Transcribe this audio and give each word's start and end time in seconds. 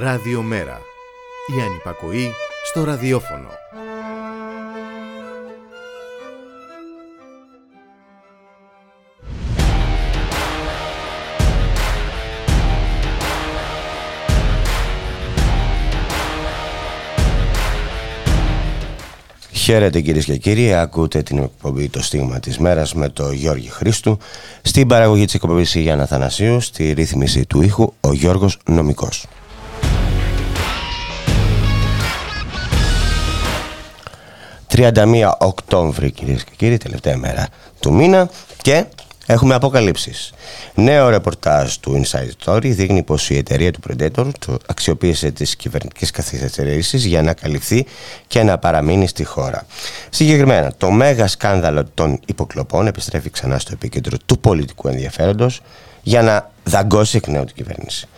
Ραδιομέρα. 0.00 0.80
Η 1.58 1.60
ανυπακοή 1.60 2.32
στο 2.64 2.84
ραδιόφωνο. 2.84 3.48
Χαίρετε 19.52 20.00
κυρίες 20.00 20.24
και 20.24 20.36
κύριοι, 20.36 20.74
ακούτε 20.74 21.22
την 21.22 21.38
εκπομπή 21.38 21.88
Το 21.88 22.02
Στίγμα 22.02 22.40
της 22.40 22.58
Μέρας 22.58 22.94
με 22.94 23.08
το 23.08 23.32
Γιώργη 23.32 23.68
Χρήστου 23.68 24.18
Στην 24.62 24.86
παραγωγή 24.86 25.24
της 25.24 25.34
εκπομπής 25.34 25.74
η 25.74 25.80
Γιάννα 25.80 26.06
Θανασίου, 26.06 26.60
στη 26.60 26.92
ρύθμιση 26.92 27.46
του 27.46 27.62
ήχου 27.62 27.92
ο 28.00 28.12
Γιώργος 28.12 28.58
Νομικός 28.64 29.26
31 34.78 35.30
Οκτώβρη 35.38 36.10
κυρίες 36.10 36.44
και 36.44 36.50
κύριοι, 36.56 36.76
τελευταία 36.76 37.16
μέρα 37.16 37.48
του 37.80 37.92
μήνα 37.92 38.30
και 38.62 38.84
έχουμε 39.26 39.54
αποκαλύψεις. 39.54 40.32
Νέο 40.74 41.08
ρεπορτάζ 41.08 41.74
του 41.74 42.02
Inside 42.04 42.44
Story 42.44 42.64
δείχνει 42.64 43.02
πως 43.02 43.30
η 43.30 43.36
εταιρεία 43.36 43.72
του 43.72 43.80
Predator 43.88 44.26
το 44.38 44.58
αξιοποίησε 44.66 45.30
τις 45.30 45.56
κυβερνητικές 45.56 46.10
καθυστερήσεις 46.10 47.04
για 47.04 47.22
να 47.22 47.32
καλυφθεί 47.32 47.86
και 48.26 48.42
να 48.42 48.58
παραμείνει 48.58 49.06
στη 49.06 49.24
χώρα. 49.24 49.66
Συγκεκριμένα, 50.10 50.72
το 50.76 50.90
μέγα 50.90 51.26
σκάνδαλο 51.26 51.84
των 51.94 52.20
υποκλοπών 52.26 52.86
επιστρέφει 52.86 53.30
ξανά 53.30 53.58
στο 53.58 53.70
επίκεντρο 53.74 54.16
του 54.26 54.38
πολιτικού 54.38 54.88
ενδιαφέροντος 54.88 55.60
για 56.02 56.22
να 56.22 56.50
δαγκώσει 56.64 57.16
εκ 57.16 57.26
νέου 57.26 57.44
την 57.44 57.54
κυβέρνηση. 57.54 58.08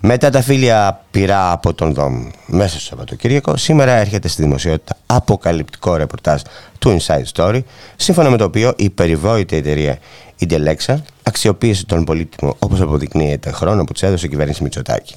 Μετά 0.00 0.30
τα 0.30 0.42
φίλια 0.42 1.04
πειρά 1.10 1.52
από 1.52 1.74
τον 1.74 1.94
ΔΟΜ 1.94 2.28
μέσα 2.46 2.68
στο 2.68 2.80
Σαββατοκύριακο, 2.80 3.56
σήμερα 3.56 3.92
έρχεται 3.92 4.28
στη 4.28 4.42
δημοσιότητα 4.42 4.96
αποκαλυπτικό 5.06 5.96
ρεπορτάζ 5.96 6.40
του 6.78 6.98
Inside 6.98 7.24
Story, 7.34 7.60
σύμφωνα 7.96 8.30
με 8.30 8.36
το 8.36 8.44
οποίο 8.44 8.72
η 8.76 8.90
περιβόητη 8.90 9.56
εταιρεία 9.56 9.98
Intelexa 10.40 10.94
αξιοποίησε 11.22 11.86
τον 11.86 12.04
πολίτημο 12.04 12.56
όπως 12.58 12.80
αποδεικνύεται 12.80 13.50
χρόνο 13.50 13.84
που 13.84 13.92
του 13.92 14.06
έδωσε 14.06 14.26
η 14.26 14.28
κυβέρνηση 14.28 14.62
Μητσοτάκη. 14.62 15.14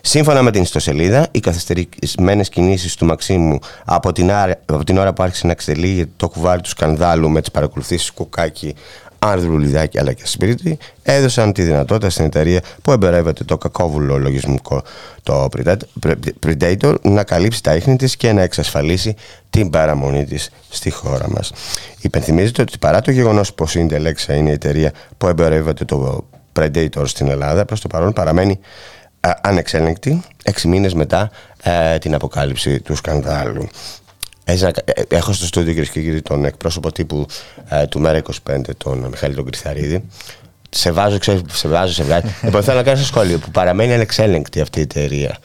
Σύμφωνα 0.00 0.42
με 0.42 0.50
την 0.50 0.62
ιστοσελίδα, 0.62 1.26
οι 1.30 1.40
καθυστερημένε 1.40 2.42
κινήσεις 2.42 2.94
του 2.94 3.06
Μαξίμου 3.06 3.58
από 3.84 4.12
την, 4.12 4.32
από 4.66 4.84
την 4.84 4.98
ώρα 4.98 5.12
που 5.12 5.22
άρχισε 5.22 5.46
να 5.46 5.52
εξελίγει 5.52 6.06
το 6.16 6.28
κουβάρι 6.28 6.60
του 6.60 6.68
σκανδάλου 6.68 7.30
με 7.30 7.40
τις 7.40 7.50
παρακολουθήσεις 7.50 8.10
Κουκάκη 8.10 8.74
Άνδρου 9.22 9.58
Λιδάκη 9.58 9.98
αλλά 9.98 10.12
και 10.12 10.26
Σπίρτη 10.26 10.78
έδωσαν 11.02 11.52
τη 11.52 11.62
δυνατότητα 11.62 12.10
στην 12.10 12.24
εταιρεία 12.24 12.60
που 12.82 12.92
εμπερεύεται 12.92 13.44
το 13.44 13.58
κακόβουλο 13.58 14.18
λογισμικό 14.18 14.82
το 15.22 15.48
Predator 16.46 16.94
να 17.02 17.24
καλύψει 17.24 17.62
τα 17.62 17.74
ίχνη 17.74 17.96
της 17.96 18.16
και 18.16 18.32
να 18.32 18.42
εξασφαλίσει 18.42 19.14
την 19.50 19.70
παραμονή 19.70 20.24
της 20.24 20.50
στη 20.68 20.90
χώρα 20.90 21.30
μας. 21.30 21.52
Υπενθυμίζεται 22.00 22.62
ότι 22.62 22.78
παρά 22.78 23.00
το 23.00 23.10
γεγονός 23.10 23.54
πως 23.54 23.74
η 23.74 23.86
Intelexa 23.90 24.34
είναι 24.34 24.48
η 24.48 24.52
εταιρεία 24.52 24.92
που 25.18 25.28
εμπερεύεται 25.28 25.84
το 25.84 26.24
Predator 26.58 27.02
στην 27.04 27.28
Ελλάδα 27.28 27.64
προς 27.64 27.80
το 27.80 27.88
παρόν 27.88 28.12
παραμένει 28.12 28.58
ανεξέλεγκτη 29.40 30.22
έξι 30.42 30.68
μήνες 30.68 30.94
μετά 30.94 31.30
ε, 31.62 31.98
την 31.98 32.14
αποκάλυψη 32.14 32.80
του 32.80 32.94
σκανδάλου. 32.94 33.68
Ε, 34.44 34.56
έχω 35.08 35.32
στο 35.32 35.46
στούντιο 35.46 35.72
κυρίες 35.72 35.90
και 35.90 36.00
κύριοι 36.00 36.22
τον 36.22 36.44
εκπρόσωπο 36.44 36.92
τύπου 36.92 37.26
ε, 37.68 37.86
του 37.86 38.00
Μέρα 38.00 38.22
25, 38.48 38.60
τον 38.76 38.98
Μιχάλη 38.98 39.34
τον 39.34 39.44
Κρυθαρίδη. 39.44 40.04
Σε 40.70 40.90
βάζω, 40.92 41.18
ξέρω, 41.18 41.40
σε 41.52 41.68
βάζω, 41.68 41.92
σε 41.92 42.02
βγάζω. 42.02 42.26
λοιπόν, 42.44 42.62
θέλω 42.62 42.76
να 42.76 42.82
κάνω 42.82 42.96
ένα 42.96 43.06
σχόλιο 43.06 43.38
που 43.38 43.50
παραμένει 43.50 43.94
ανεξέλεγκτη 43.94 44.60
αυτή 44.60 44.78
η 44.78 44.82
εταιρεία. 44.82 45.38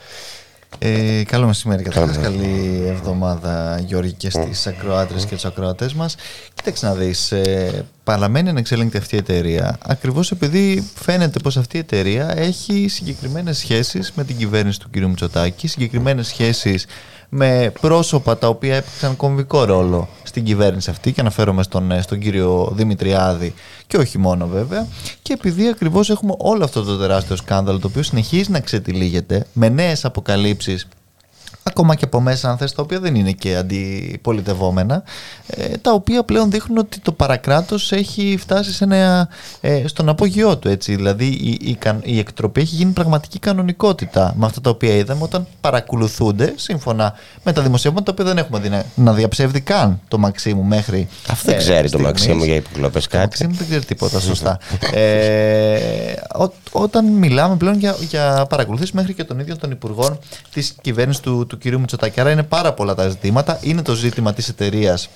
Ε, 0.78 1.22
καλό 1.22 1.46
μεσημέρι 1.46 1.82
καταρχάς, 1.82 2.18
καλή 2.18 2.84
εβδομάδα 2.86 3.82
Γιώργη 3.86 4.12
και 4.12 4.30
στις 4.30 4.66
ακροάτρες 4.66 5.24
και 5.24 5.34
τους 5.34 5.44
ακροατές 5.44 5.94
μας 5.94 6.16
Κοίταξε 6.54 6.86
να 6.86 6.94
δεις, 6.94 7.32
ε, 7.32 7.84
παραμένει 8.04 8.48
ανεξέλεγκτη 8.48 8.96
αυτή 8.96 9.14
η 9.14 9.18
εταιρεία 9.18 9.78
ακριβώς 9.82 10.30
επειδή 10.30 10.90
φαίνεται 10.94 11.38
πως 11.38 11.56
αυτή 11.56 11.76
η 11.76 11.80
εταιρεία 11.80 12.38
έχει 12.38 12.88
συγκεκριμένες 12.88 13.58
σχέσεις 13.58 14.12
με 14.14 14.24
την 14.24 14.36
κυβέρνηση 14.36 14.80
του 14.80 14.90
κ. 14.90 14.96
Μητσοτάκη 14.96 15.66
συγκεκριμένες 15.66 16.26
σχέσεις 16.26 16.86
με 17.28 17.72
πρόσωπα 17.80 18.38
τα 18.38 18.48
οποία 18.48 18.76
έπαιξαν 18.76 19.16
κομβικό 19.16 19.64
ρόλο 19.64 20.08
στην 20.22 20.44
κυβέρνηση 20.44 20.90
αυτή 20.90 21.12
και 21.12 21.20
αναφέρομαι 21.20 21.62
στον, 21.62 21.90
ε, 21.90 22.02
στον 22.02 22.18
κύριο 22.18 22.72
Δημητριάδη 22.74 23.54
και 23.86 23.96
όχι 23.96 24.18
μόνο 24.18 24.46
βέβαια. 24.46 24.86
Και 25.22 25.32
επειδή 25.32 25.68
ακριβώς 25.68 26.10
έχουμε 26.10 26.34
όλο 26.38 26.64
αυτό 26.64 26.82
το 26.82 26.96
τεράστιο 26.96 27.36
σκάνδαλο 27.36 27.78
το 27.78 27.86
οποίο 27.86 28.02
συνεχίζει 28.02 28.50
να 28.50 28.60
ξετυλίγεται 28.60 29.46
με 29.52 29.68
νέες 29.68 30.04
αποκαλύψεις 30.04 30.88
ακόμα 31.68 31.94
και 31.94 32.04
από 32.04 32.20
μέσα 32.20 32.50
αν 32.50 32.56
θες, 32.56 32.72
τα 32.72 32.82
οποία 32.82 33.00
δεν 33.00 33.14
είναι 33.14 33.32
και 33.32 33.56
αντιπολιτευόμενα, 33.56 35.02
ε, 35.46 35.76
τα 35.76 35.92
οποία 35.92 36.22
πλέον 36.22 36.50
δείχνουν 36.50 36.78
ότι 36.78 37.00
το 37.00 37.12
παρακράτος 37.12 37.92
έχει 37.92 38.36
φτάσει 38.40 38.72
σε 38.72 38.84
ένα, 38.84 39.28
ε, 39.60 39.86
στον 39.86 40.08
απόγειό 40.08 40.58
του. 40.58 40.68
Έτσι. 40.68 40.94
Δηλαδή 40.94 41.26
η, 41.26 41.58
η, 41.60 41.78
η, 42.02 42.18
εκτροπή 42.18 42.60
έχει 42.60 42.74
γίνει 42.74 42.92
πραγματική 42.92 43.38
κανονικότητα 43.38 44.34
με 44.36 44.46
αυτά 44.46 44.60
τα 44.60 44.70
οποία 44.70 44.94
είδαμε 44.94 45.22
όταν 45.22 45.46
παρακολουθούνται 45.60 46.52
σύμφωνα 46.56 47.14
με 47.44 47.52
τα 47.52 47.62
δημοσιεύματα 47.62 48.04
τα 48.04 48.12
οποία 48.12 48.24
δεν 48.24 48.38
έχουμε 48.38 48.58
δει 48.58 48.84
να, 48.94 49.12
διαψεύδει 49.12 49.60
καν 49.60 50.00
το 50.08 50.18
Μαξίμου 50.18 50.62
μέχρι. 50.62 51.08
Αυτό 51.30 51.46
δεν 51.46 51.54
ε, 51.54 51.58
ξέρει 51.58 51.90
το 51.90 51.98
Μαξίμου 51.98 52.44
για 52.44 52.54
υποκλοπές 52.54 53.06
κάτι. 53.06 53.14
Το 53.14 53.18
Μαξίμου 53.18 53.54
δεν 53.54 53.66
ξέρει 53.66 53.84
τίποτα, 53.84 54.20
σωστά. 54.30 54.58
ε, 54.92 55.78
όταν 56.72 57.06
μιλάμε 57.06 57.56
πλέον 57.56 57.78
για, 57.78 57.96
για 58.08 58.46
παρακολουθήσει 58.48 58.92
μέχρι 58.94 59.14
και 59.14 59.24
των 59.24 59.38
ίδιων 59.38 59.58
των 59.58 59.70
υπουργών 59.70 60.18
της 60.52 60.74
κυβέρνησης 60.80 61.22
του, 61.22 61.46
του 61.46 61.55
κυρίου 61.56 61.80
Μητσοτάκη. 61.80 62.20
Άρα 62.20 62.30
είναι 62.30 62.42
πάρα 62.42 62.72
πολλά 62.72 62.94
τα 62.94 63.08
ζητήματα. 63.08 63.58
Είναι 63.62 63.82
το 63.82 63.94
ζήτημα 63.94 64.32
της 64.32 64.48
εταιρείας 64.48 65.04
ε, 65.04 65.08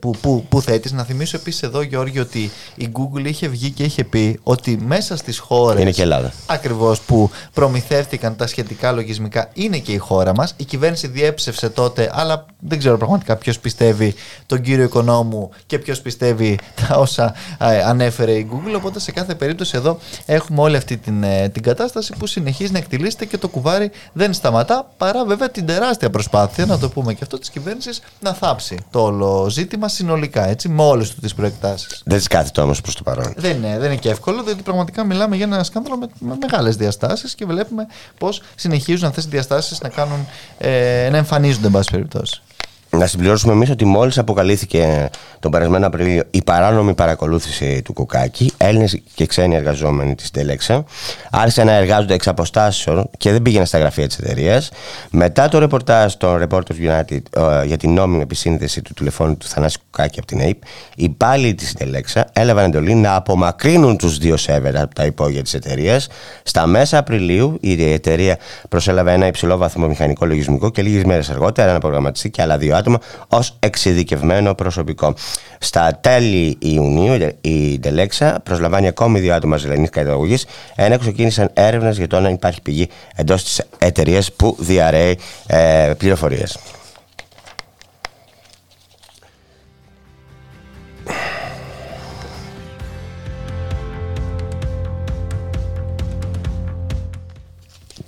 που, 0.00 0.14
που, 0.20 0.44
που 0.48 0.60
θέτεις. 0.60 0.92
Να 0.92 1.04
θυμίσω 1.04 1.36
επίσης 1.36 1.62
εδώ 1.62 1.82
Γιώργη 1.82 2.18
ότι 2.18 2.50
η 2.74 2.88
Google 2.92 3.24
είχε 3.24 3.48
βγει 3.48 3.70
και 3.70 3.82
είχε 3.82 4.04
πει 4.04 4.40
ότι 4.42 4.78
μέσα 4.86 5.16
στις 5.16 5.38
χώρες 5.38 5.80
είναι 5.80 5.90
και 5.90 6.02
Ελλάδα. 6.02 6.32
ακριβώς 6.46 7.00
που 7.00 7.30
προμηθεύτηκαν 7.52 8.36
τα 8.36 8.46
σχετικά 8.46 8.92
λογισμικά 8.92 9.50
είναι 9.54 9.78
και 9.78 9.92
η 9.92 9.96
χώρα 9.96 10.34
μας. 10.34 10.54
Η 10.56 10.64
κυβέρνηση 10.64 11.06
διέψευσε 11.06 11.68
τότε 11.68 12.10
αλλά 12.12 12.46
δεν 12.58 12.78
ξέρω 12.78 12.96
πραγματικά 12.96 13.36
ποιος 13.36 13.58
πιστεύει 13.58 14.14
τον 14.46 14.60
κύριο 14.60 14.84
οικονόμου 14.84 15.50
και 15.66 15.78
ποιος 15.78 16.00
πιστεύει 16.00 16.58
τα 16.88 16.96
όσα 16.96 17.34
ε, 17.58 17.82
ανέφερε 17.82 18.32
η 18.32 18.48
Google 18.52 18.74
οπότε 18.76 19.00
σε 19.00 19.12
κάθε 19.12 19.34
περίπτωση 19.34 19.76
εδώ 19.76 19.98
έχουμε 20.26 20.60
όλη 20.60 20.76
αυτή 20.76 20.96
την, 20.96 21.22
ε, 21.22 21.48
την 21.48 21.62
κατάσταση 21.62 22.12
που 22.18 22.26
συνεχίζει 22.26 22.72
να 22.72 22.78
εκτιλήσεται 22.78 23.24
και 23.24 23.38
το 23.38 23.48
κουβάρι 23.48 23.90
δεν 24.12 24.32
σταματά 24.32 24.90
παρά 24.96 25.24
βέβαια 25.24 25.50
την 25.50 25.66
τεράστια 25.66 26.10
προσπάθεια 26.10 26.66
να 26.66 26.78
το 26.78 26.88
πούμε 26.88 27.12
και 27.14 27.20
αυτό 27.22 27.38
της 27.38 27.50
κυβέρνησης 27.50 28.02
να 28.20 28.32
θάψει 28.32 28.76
το 28.90 29.02
όλο 29.02 29.46
ζήτημα 29.48 29.58
συνολικά, 29.88 30.48
έτσι, 30.48 30.68
με 30.68 30.82
όλες 30.82 31.14
του 31.14 31.20
τις 31.20 31.34
προεκτάσεις. 31.34 32.02
Δεν 32.04 32.18
της 32.18 32.26
κάθεται 32.26 32.60
όμω 32.60 32.72
προς 32.82 32.94
το 32.94 33.02
παρόν. 33.02 33.32
Δεν 33.36 33.56
είναι, 33.56 33.78
δεν 33.78 33.90
είναι 33.90 34.00
και 34.00 34.10
εύκολο, 34.10 34.42
διότι 34.42 34.62
πραγματικά 34.62 35.04
μιλάμε 35.04 35.36
για 35.36 35.44
ένα 35.44 35.64
σκάνδαλο 35.64 35.96
με, 35.96 36.06
με 36.18 36.36
μεγάλες 36.40 36.76
διαστάσεις 36.76 37.34
και 37.34 37.44
βλέπουμε 37.44 37.86
πώς 38.18 38.42
συνεχίζουν 38.54 39.08
αυτές 39.08 39.24
οι 39.24 39.28
διαστάσεις 39.28 39.80
να, 39.80 39.88
κάνουν, 39.88 40.26
ε, 40.58 41.08
να 41.10 41.16
εμφανίζονται, 41.16 41.66
εν 41.66 41.72
πάση 41.72 41.90
περιπτώσει. 41.90 42.42
Να 42.92 43.06
συμπληρώσουμε 43.06 43.52
εμείς 43.52 43.70
ότι 43.70 43.84
μόλις 43.84 44.18
αποκαλύφθηκε 44.18 45.10
τον 45.40 45.50
περασμένο 45.50 45.86
Απρίλιο 45.86 46.22
η 46.30 46.42
παράνομη 46.42 46.94
παρακολούθηση 46.94 47.82
του 47.82 47.92
Κουκάκη, 47.92 48.52
Έλληνες 48.56 49.00
και 49.14 49.26
ξένοι 49.26 49.54
εργαζόμενοι 49.54 50.14
της 50.14 50.30
Τελέξα 50.30 50.84
άρχισαν 51.30 51.66
να 51.66 51.72
εργάζονται 51.72 52.14
εξ 52.14 52.28
αποστάσεων 52.28 53.10
και 53.18 53.30
δεν 53.30 53.42
πήγαιναν 53.42 53.66
στα 53.66 53.78
γραφεία 53.78 54.06
της 54.06 54.18
εταιρείας. 54.18 54.70
Μετά 55.10 55.48
το 55.48 55.58
ρεπορτάζ 55.58 56.14
των 56.14 56.46
Reporters 56.48 57.00
United 57.00 57.20
ε, 57.60 57.64
για 57.64 57.76
την 57.76 57.92
νόμιμη 57.92 58.22
επισύνδεση 58.22 58.82
του 58.82 58.94
τηλεφώνου 58.94 59.36
του 59.36 59.46
Θανάση 59.46 59.78
Κουκάκη 59.90 60.18
από 60.18 60.28
την 60.28 60.40
ΑΕΠ, 60.40 60.62
οι 60.96 61.04
υπάλληλοι 61.04 61.54
της 61.54 61.72
Τελέξα 61.72 62.26
έλαβαν 62.32 62.64
εντολή 62.64 62.94
να 62.94 63.14
απομακρύνουν 63.14 63.96
τους 63.96 64.18
δύο 64.18 64.36
σέβερ 64.36 64.76
από 64.76 64.94
τα 64.94 65.04
υπόγεια 65.04 65.42
της 65.42 65.54
εταιρείας. 65.54 66.08
Στα 66.42 66.66
μέσα 66.66 66.98
Απριλίου 66.98 67.58
η 67.60 67.92
εταιρεία 67.92 68.38
προσέλαβε 68.68 69.12
ένα 69.12 69.26
υψηλό 69.26 69.56
βαθμό 69.56 69.86
μηχανικό 69.86 70.26
λογισμικό 70.26 70.70
και 70.70 70.82
λίγες 70.82 71.04
μέρες 71.04 71.30
αργότερα 71.30 71.70
ένα 71.70 71.78
προγραμματιστή 71.78 72.30
και 72.30 72.42
άλλα 72.42 72.58
δύο 72.58 72.76
άτομα 72.80 73.00
ως 73.28 73.56
εξειδικευμένο 73.58 74.54
προσωπικό. 74.54 75.14
Στα 75.58 75.98
τέλη 76.00 76.56
Ιουνίου 76.60 77.28
η 77.40 77.78
Ντελέξα 77.78 78.40
προσλαμβάνει 78.42 78.86
ακόμη 78.86 79.20
δύο 79.20 79.34
άτομα 79.34 79.56
ζελενή 79.56 79.88
καταγωγή, 79.88 80.36
ενώ 80.74 80.98
ξεκίνησαν 80.98 81.50
έρευνες 81.52 81.96
για 81.96 82.06
το 82.06 82.16
αν 82.16 82.24
υπάρχει 82.24 82.62
πηγή 82.62 82.88
εντός 83.16 83.44
της 83.44 83.62
εταιρείας 83.78 84.32
που 84.32 84.56
διαρρέει 84.58 85.18
ε, 85.46 85.92
πληροφορίες. 85.98 86.58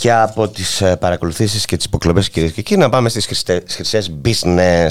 Και 0.03 0.13
από 0.13 0.49
τις 0.49 0.81
ε, 0.81 0.97
παρακολουθήσεις 0.97 1.65
και 1.65 1.77
τις 1.77 1.85
υποκλοπές 1.85 2.31
κυρίες 2.31 2.53
και 2.53 2.63
κύριοι 2.63 2.81
να 2.81 2.89
πάμε 2.89 3.09
στις 3.09 3.27
χρυσές 3.69 4.13
business 4.25 4.87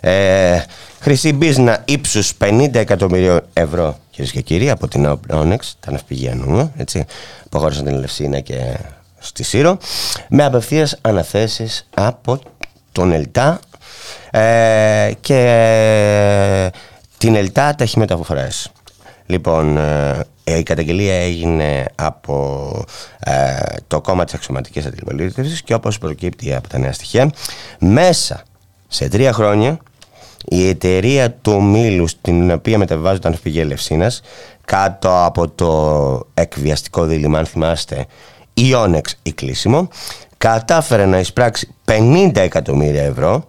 ε, 0.00 0.62
χρυσή 1.00 1.38
business 1.40 1.76
ύψους 1.84 2.32
50 2.38 2.74
εκατομμυρίων 2.74 3.40
ευρώ 3.52 3.98
κυρίες 4.10 4.32
και 4.32 4.40
κύριοι 4.40 4.70
από 4.70 4.88
την 4.88 5.18
Onyx 5.30 5.58
τα 5.80 5.90
ναυπηγεία 5.90 6.34
νου 6.34 6.72
έτσι, 6.76 7.04
που 7.50 7.58
αγόρισαν 7.58 7.84
την 7.84 7.94
Ελευσίνα 7.94 8.40
και 8.40 8.76
στη 9.18 9.42
Σύρο 9.42 9.78
με 10.28 10.44
απευθείας 10.44 10.98
αναθέσεις 11.00 11.88
από 11.94 12.40
τον 12.92 13.12
ΕΛΤΑ 13.12 13.60
ε, 14.30 15.10
και 15.20 16.72
την 17.18 17.34
ΕΛΤΑ 17.34 17.74
ταχυμεταφορές. 17.74 18.72
Λοιπόν, 19.26 19.76
ε, 19.76 20.24
η 20.54 20.62
καταγγελία 20.62 21.14
έγινε 21.14 21.84
από 21.94 22.84
ε, 23.18 23.56
το 23.86 24.00
κόμμα 24.00 24.24
της 24.24 24.34
αξιωματικής 24.34 24.86
αντιπολίτευσης 24.86 25.62
και 25.62 25.74
όπως 25.74 25.98
προκύπτει 25.98 26.54
από 26.54 26.68
τα 26.68 26.78
νέα 26.78 26.92
στοιχεία, 26.92 27.30
μέσα 27.78 28.42
σε 28.88 29.08
τρία 29.08 29.32
χρόνια 29.32 29.78
η 30.44 30.68
εταιρεία 30.68 31.32
του 31.32 31.62
Μήλου 31.62 32.06
στην 32.06 32.50
οποία 32.50 32.78
μεταβάζονταν 32.78 33.32
ναυπηγεία 33.32 33.64
Λευσίνας 33.64 34.20
κάτω 34.64 35.24
από 35.24 35.48
το 35.48 36.26
εκβιαστικό 36.34 37.04
δίλημα, 37.04 37.38
αν 37.38 37.46
θυμάστε, 37.46 38.06
Ιόνεξ 38.54 39.18
ή 39.22 39.32
κλείσιμο, 39.32 39.88
κατάφερε 40.38 41.06
να 41.06 41.18
εισπράξει 41.18 41.74
50 41.84 42.30
εκατομμύρια 42.34 43.02
ευρώ 43.02 43.48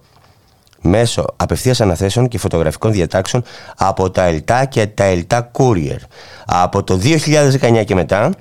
μέσω 0.87 1.25
απευθείας 1.35 1.81
αναθέσεων 1.81 2.27
και 2.27 2.37
φωτογραφικών 2.37 2.91
διατάξεων 2.91 3.43
από 3.77 4.11
τα 4.11 4.23
ΕΛΤΑ 4.23 4.65
και 4.65 4.87
τα 4.87 5.03
ΕΛΤΑ 5.03 5.51
Courier. 5.57 5.99
Από 6.45 6.83
το 6.83 6.99
2019 7.03 7.83
και 7.85 7.95
μετά, 7.95 8.33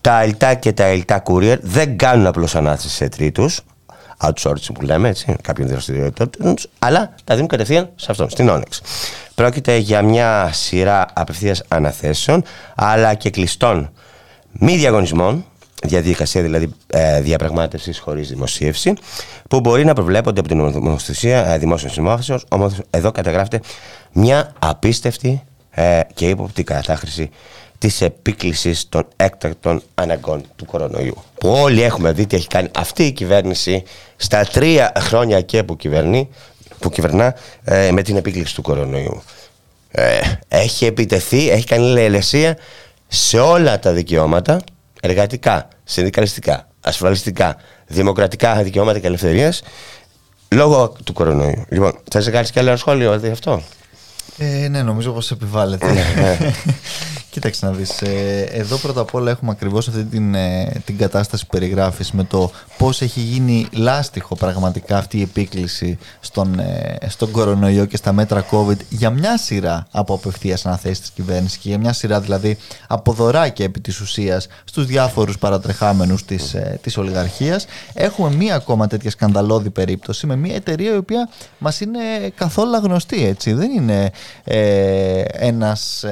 τα 0.00 0.22
ΕΛΤΑ 0.22 0.54
και 0.54 0.72
τα 0.72 0.84
ΕΛΤΑ 0.84 1.22
Courier 1.26 1.58
δεν 1.60 1.96
κάνουν 1.96 2.26
απλώς 2.26 2.54
ανάθεση 2.54 2.88
σε 2.88 3.08
τρίτους, 3.08 3.60
outsourcing 4.22 4.74
που 4.74 4.82
λέμε, 4.82 5.08
έτσι, 5.08 5.36
κάποιον 5.42 5.68
δραστηριότητα, 5.68 6.54
αλλά 6.78 7.14
τα 7.24 7.34
δίνουν 7.34 7.48
κατευθείαν 7.48 7.90
σε 7.94 8.10
αυτόν, 8.10 8.30
στην 8.30 8.48
Onyx. 8.50 8.80
Πρόκειται 9.34 9.76
για 9.76 10.02
μια 10.02 10.50
σειρά 10.52 11.06
απευθείας 11.12 11.62
αναθέσεων, 11.68 12.42
αλλά 12.74 13.14
και 13.14 13.30
κλειστών 13.30 13.90
μη 14.52 14.76
διαγωνισμών, 14.76 15.44
διαδικασία 15.84 16.42
δηλαδή 16.42 16.70
ε, 16.86 17.20
διαπραγμάτευσης 17.20 17.98
χωρίς 17.98 18.28
δημοσίευση, 18.28 18.92
που 19.48 19.60
μπορεί 19.60 19.84
να 19.84 19.92
προβλέπονται 19.92 20.40
από 20.40 20.48
την 20.48 20.56
νομοθεσία 20.58 21.46
ε, 21.46 21.58
δημόσιων 21.58 21.92
συμμόρφωσεων. 21.92 22.40
Όμως 22.48 22.74
εδώ 22.90 23.12
καταγράφεται 23.12 23.60
μια 24.12 24.52
απίστευτη 24.58 25.42
ε, 25.70 26.00
και 26.14 26.28
ύποπτη 26.28 26.62
κατάχρηση 26.62 27.30
της 27.78 28.00
επίκλησης 28.00 28.88
των 28.88 29.06
έκτακτων 29.16 29.82
αναγκών 29.94 30.42
του 30.56 30.64
κορονοϊού. 30.64 31.16
Που 31.34 31.48
όλοι 31.48 31.82
έχουμε 31.82 32.12
δει 32.12 32.26
τι 32.26 32.36
έχει 32.36 32.46
κάνει 32.46 32.68
αυτή 32.74 33.02
η 33.02 33.12
κυβέρνηση 33.12 33.82
στα 34.16 34.44
τρία 34.44 34.92
χρόνια 34.98 35.40
και 35.40 35.62
που, 35.62 35.76
κυβερνεί, 35.76 36.28
που 36.78 36.90
κυβερνά 36.90 37.34
ε, 37.64 37.90
με 37.90 38.02
την 38.02 38.16
επίκληση 38.16 38.54
του 38.54 38.62
κορονοϊού. 38.62 39.22
Ε, 39.90 40.20
έχει 40.48 40.86
επιτεθεί, 40.86 41.50
έχει 41.50 41.66
κάνει 41.66 41.86
λαιλεσία 41.86 42.56
σε 43.08 43.38
όλα 43.38 43.78
τα 43.78 43.92
δικαιώματα 43.92 44.60
εργατικά, 45.04 45.68
συνδικαλιστικά, 45.84 46.68
ασφαλιστικά, 46.80 47.56
δημοκρατικά 47.86 48.62
δικαιώματα 48.62 48.98
και 48.98 49.06
ελευθερίε 49.06 49.50
λόγω 50.48 50.96
του 51.04 51.12
κορονοϊού. 51.12 51.64
Λοιπόν, 51.68 51.98
θα 52.10 52.20
σε 52.20 52.30
κάνεις 52.30 52.50
και 52.50 52.58
άλλο 52.58 52.76
σχόλιο 52.76 53.14
για 53.14 53.32
αυτό; 53.32 53.62
Ε, 54.38 54.68
ναι, 54.68 54.82
νομίζω 54.82 55.12
πως 55.12 55.30
επιβάλλεται. 55.30 55.86
Ναι, 57.34 57.50
ναι. 57.50 57.54
Κοίταξε 57.54 57.66
να 57.66 57.72
δεις, 57.72 58.02
ε, 58.02 58.48
εδώ 58.52 58.76
πρώτα 58.76 59.00
απ' 59.00 59.14
όλα 59.14 59.30
έχουμε 59.30 59.50
ακριβώς 59.50 59.88
αυτή 59.88 60.04
την, 60.04 60.34
ε, 60.34 60.82
την 60.84 60.98
κατάσταση 60.98 61.46
που 61.46 61.58
περιγράφεις 61.58 62.12
με 62.12 62.24
το 62.24 62.50
πώς 62.78 63.02
έχει 63.02 63.20
γίνει 63.20 63.66
λάστιχο 63.72 64.34
πραγματικά 64.34 64.96
αυτή 64.96 65.18
η 65.18 65.22
επίκληση 65.22 65.98
στον, 66.20 66.58
ε, 66.58 66.96
στον 67.08 67.30
κορονοϊό 67.30 67.84
και 67.84 67.96
στα 67.96 68.12
μέτρα 68.12 68.46
COVID 68.50 68.76
για 68.88 69.10
μια 69.10 69.38
σειρά 69.38 69.86
από 69.90 70.14
απευθείας 70.14 70.66
αναθέσεις 70.66 71.00
της 71.00 71.10
κυβέρνησης 71.10 71.58
και 71.58 71.68
για 71.68 71.78
μια 71.78 71.92
σειρά 71.92 72.20
δηλαδή 72.20 72.56
από 72.86 73.12
δωράκια 73.12 73.64
επί 73.64 73.80
της 73.80 74.00
ουσίας 74.00 74.46
στους 74.64 74.86
διάφορους 74.86 75.38
παρατρεχάμενους 75.38 76.24
της, 76.24 76.56
της 76.80 76.96
ολιγαρχίας. 76.96 77.66
Έχουμε 77.94 78.34
μία 78.34 78.54
ακόμα 78.54 78.86
τέτοια 78.86 79.10
σκανδαλώδη 79.10 79.70
περίπτωση 79.70 80.26
με 80.26 80.36
μια 80.36 80.54
εταιρεία 80.54 80.92
η 80.92 80.96
οποία 80.96 81.28
μας 81.58 81.80
είναι 81.80 82.00
καθόλου 82.34 82.76
γνωστή 82.76 83.26
έτσι. 83.26 83.52
Δεν 83.52 83.70
είναι 83.70 84.10
ε, 84.44 85.20
ένας 85.20 86.04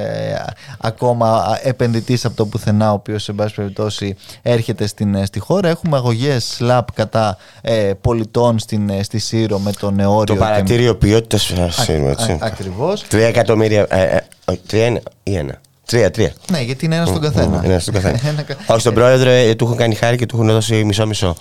ακόμα 0.77 1.12
ακόμα 1.13 1.59
επενδυτής 1.63 2.25
από 2.25 2.35
το 2.35 2.45
πουθενά, 2.45 2.91
ο 2.91 2.93
οποίος 2.93 3.23
σε 3.23 3.33
πάση 3.33 3.55
περιπτώσει 3.55 4.15
έρχεται 4.41 4.87
στην, 4.87 5.15
ε, 5.15 5.25
στη 5.25 5.39
χώρα. 5.39 5.69
Έχουμε 5.69 5.97
αγωγές 5.97 6.43
ΣΛΑΠ 6.43 6.91
κατά 6.91 7.37
ε, 7.61 7.91
πολιτών 8.01 8.59
στην, 8.59 8.89
ε, 8.89 9.03
στη 9.03 9.19
Σύρο 9.19 9.59
με 9.59 9.71
το 9.71 9.91
νεόριο. 9.91 10.35
Το 10.35 10.35
παρατήριο 10.35 10.91
και... 10.91 11.05
ποιότητας 11.07 11.41
Σύρο, 11.69 12.09
έτσι. 12.09 12.37
Ακριβώς. 12.41 13.07
Τρία 13.07 13.27
εκατομμύρια. 13.27 13.85
Ε, 13.89 14.17
ε, 14.45 14.55
τρία 14.67 15.01
ή 15.23 15.35
ένα. 15.35 15.61
Τρία, 15.85 16.11
τρία. 16.11 16.33
Ναι, 16.51 16.61
γιατί 16.61 16.85
είναι 16.85 16.95
ένα 16.95 17.05
στον 17.05 17.21
καθένα. 17.21 17.61
Ένα 17.63 17.79
στον 17.79 17.93
καθένα. 17.93 18.19
Όχι, 18.67 18.79
στον 18.79 18.93
πρόεδρο 18.93 19.29
ε, 19.29 19.55
του 19.55 19.65
έχουν 19.65 19.77
κάνει 19.77 19.95
χάρη 19.95 20.17
και 20.17 20.25
του 20.25 20.35
έχουν 20.35 20.47
δώσει 20.47 20.83
μισό-μισό. 20.83 21.35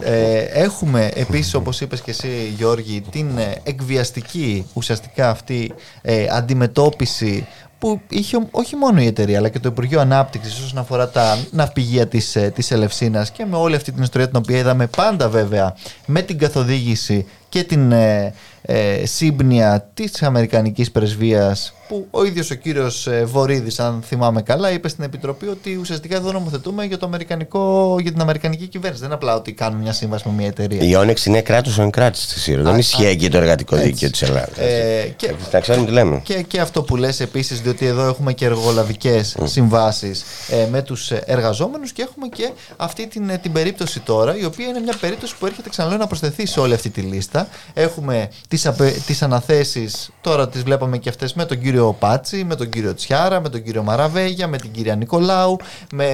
ε, 0.00 0.38
έχουμε 0.38 1.10
επίσης, 1.14 1.54
όπως 1.54 1.80
είπες 1.80 2.00
και 2.00 2.10
εσύ, 2.10 2.54
Γιώργη, 2.56 3.00
την 3.10 3.28
εκβιαστική 3.62 4.66
ουσιαστικά 4.72 5.30
αυτή 5.30 5.72
ε, 6.02 6.26
αντιμετώπιση 6.30 7.46
που 7.78 8.00
είχε 8.08 8.38
όχι 8.50 8.76
μόνο 8.76 9.00
η 9.00 9.06
εταιρεία 9.06 9.38
αλλά 9.38 9.48
και 9.48 9.58
το 9.58 9.68
Υπουργείο 9.68 10.00
Ανάπτυξης 10.00 10.60
όσον 10.64 10.78
αφορά 10.78 11.08
τα 11.08 11.38
ναυπηγεία 11.50 12.06
της 12.06 12.36
της 12.54 12.70
ε, 12.70 12.74
Ελευσίνας. 12.74 13.30
Και 13.30 13.44
με 13.44 13.56
όλη 13.56 13.74
αυτή 13.74 13.92
την 13.92 14.02
ιστορία 14.02 14.28
την 14.28 14.36
οποία 14.36 14.58
είδαμε 14.58 14.86
πάντα 14.86 15.28
βέβαια 15.28 15.74
με 16.06 16.22
την 16.22 16.38
καθοδήγηση 16.38 17.26
και 17.48 17.64
την 17.64 17.92
ε, 17.92 18.34
ε, 18.62 19.06
σύμπνοια 19.06 19.90
της 19.94 20.22
Αμερικανικής 20.22 20.90
Πρεσβείας 20.90 21.72
που 21.88 22.06
ο 22.10 22.24
ίδιος 22.24 22.50
ο 22.50 22.54
κύριος 22.54 23.06
ε, 23.06 23.24
Βορύδης 23.24 23.80
αν 23.80 24.02
θυμάμαι 24.06 24.42
καλά 24.42 24.72
είπε 24.72 24.88
στην 24.88 25.04
Επιτροπή 25.04 25.46
ότι 25.46 25.76
ουσιαστικά 25.76 26.16
εδώ 26.16 26.32
νομοθετούμε 26.32 26.84
για, 26.84 26.98
το 26.98 27.06
αμερικανικό, 27.06 27.96
για 28.00 28.12
την 28.12 28.20
Αμερικανική 28.20 28.66
κυβέρνηση. 28.66 29.02
Δεν 29.02 29.12
απλά 29.12 29.34
ότι 29.34 29.52
κάνουμε 29.52 29.82
μια 29.82 29.92
σύμβαση 29.92 30.28
με 30.28 30.34
μια 30.34 30.46
εταιρεία. 30.46 30.82
Η 30.82 30.94
Όνεξ 30.94 31.26
είναι 31.26 31.40
κράτος 31.40 31.78
αν 31.78 31.90
κράτης 31.90 32.22
στη 32.22 32.38
ΣΥΡΟ 32.38 32.62
δεν 32.62 32.78
ισχύει 32.78 33.16
και 33.16 33.28
το 33.28 33.36
εργατικό 33.36 33.76
δίκαιο 33.76 34.10
της 34.10 34.22
Ελλάδας. 34.22 34.58
Ε, 34.58 35.12
και, 35.16 35.34
να 35.52 35.60
ξέρουμε 35.60 35.86
τι 35.86 35.92
λέμε. 35.92 36.20
και, 36.24 36.42
και 36.42 36.60
αυτό 36.60 36.82
που 36.82 36.96
λες 36.96 37.20
επίσης 37.20 37.60
διότι 37.60 37.86
εδώ 37.86 38.06
έχουμε 38.06 38.32
και 38.32 38.44
εργολαβικές 38.44 39.36
mm. 39.38 39.42
συμβάσεις 39.44 40.24
ε, 40.50 40.66
με 40.70 40.82
τους 40.82 41.10
εργαζόμενους 41.10 41.92
και 41.92 42.02
έχουμε 42.02 42.28
και 42.28 42.50
αυτή 42.76 43.06
την, 43.06 43.30
την 43.42 43.52
περίπτωση 43.52 44.00
τώρα 44.00 44.36
η 44.36 44.44
οποία 44.44 44.66
είναι 44.66 44.80
μια 44.80 44.94
περίπτωση 45.00 45.34
που 45.38 45.46
έρχεται 45.46 45.68
ξαναλέω 45.68 45.98
να 45.98 46.06
προσθεθεί 46.06 46.46
σε 46.46 46.60
όλη 46.60 46.74
αυτή 46.74 46.90
τη 46.90 47.00
λίστα 47.00 47.37
έχουμε 47.74 48.28
τις, 48.48 48.66
απε, 48.66 48.90
τις 49.06 49.22
αναθέσεις, 49.22 50.10
τώρα 50.20 50.48
τις 50.48 50.62
βλέπαμε 50.62 50.98
και 50.98 51.08
αυτές 51.08 51.34
με 51.34 51.44
τον 51.44 51.60
κύριο 51.60 51.96
Πάτσι, 51.98 52.44
με 52.44 52.54
τον 52.54 52.68
κύριο 52.68 52.94
Τσιάρα, 52.94 53.40
με 53.40 53.48
τον 53.48 53.62
κύριο 53.62 53.82
Μαραβέγια, 53.82 54.46
με 54.48 54.56
την 54.56 54.70
κυρία 54.70 54.96
Νικολάου, 54.96 55.56
με 55.92 56.08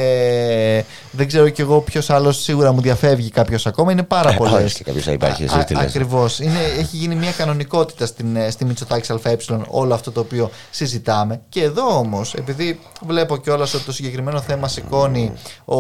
δεν 1.11 1.26
ξέρω 1.26 1.49
κι 1.49 1.61
εγώ 1.61 1.81
ποιος 1.81 2.11
άλλος 2.11 2.43
σίγουρα 2.43 2.73
μου 2.73 2.81
διαφεύγει 2.81 3.31
κάποιος 3.31 3.66
ακόμα, 3.66 3.93
είναι 3.93 4.02
πάρα 4.02 4.31
ε, 4.31 4.37
πολλές. 4.37 4.73
και 4.73 4.85
κάποιο 4.85 5.00
θα 5.00 5.12
υπάρχει, 5.12 5.47
Ακριβώς. 5.76 6.40
Έχει 6.78 6.97
γίνει 6.97 7.14
μια 7.14 7.31
κανονικότητα 7.31 8.07
στην, 8.07 8.37
ε, 8.37 8.50
στη 8.50 8.64
Μητσοτάκης 8.64 9.11
ΑΕ 9.11 9.37
όλο 9.69 9.95
αυτό 9.95 10.12
το 10.12 10.21
οποίο 10.21 10.50
συζητάμε. 10.71 11.40
Και 11.49 11.62
εδώ 11.62 11.99
όμως, 11.99 12.35
επειδή 12.35 12.81
βλέπω 13.07 13.37
κιόλας 13.37 13.75
ότι 13.75 13.85
το 13.85 13.93
συγκεκριμένο 13.93 14.40
θέμα 14.40 14.69
σηκώνει 14.69 15.33
ο, 15.64 15.76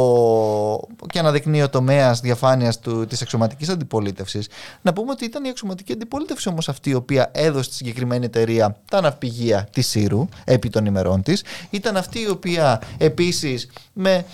και 1.06 1.18
αναδεικνύει 1.18 1.62
ο 1.62 1.68
τομέας 1.68 2.20
διαφάνειας 2.20 2.80
της 3.08 3.22
αξιωματική 3.22 3.70
αντιπολίτευσης, 3.70 4.48
να 4.82 4.92
πούμε 4.92 5.10
ότι 5.10 5.24
ήταν 5.34 5.46
η 5.46 5.48
αξιωματική 5.48 5.92
αντιπολίτευση 5.92 6.48
όμως 6.48 6.68
αυτή 6.68 6.90
η 6.90 6.94
οποία 6.94 7.30
έδωσε 7.34 7.68
τη 7.68 7.74
συγκεκριμένη 7.74 8.24
εταιρεία 8.24 8.76
τα 8.90 9.00
ναυπηγεία 9.00 9.68
της 9.72 9.88
Σύρου 9.88 10.28
επί 10.44 10.68
των 10.68 10.86
ημερών 10.86 11.22
της. 11.22 11.44
Ήταν 11.70 11.96
αυτή 11.96 12.20
η 12.20 12.28
οποία 12.28 12.80
επίσης 12.98 13.70
με 13.92 14.24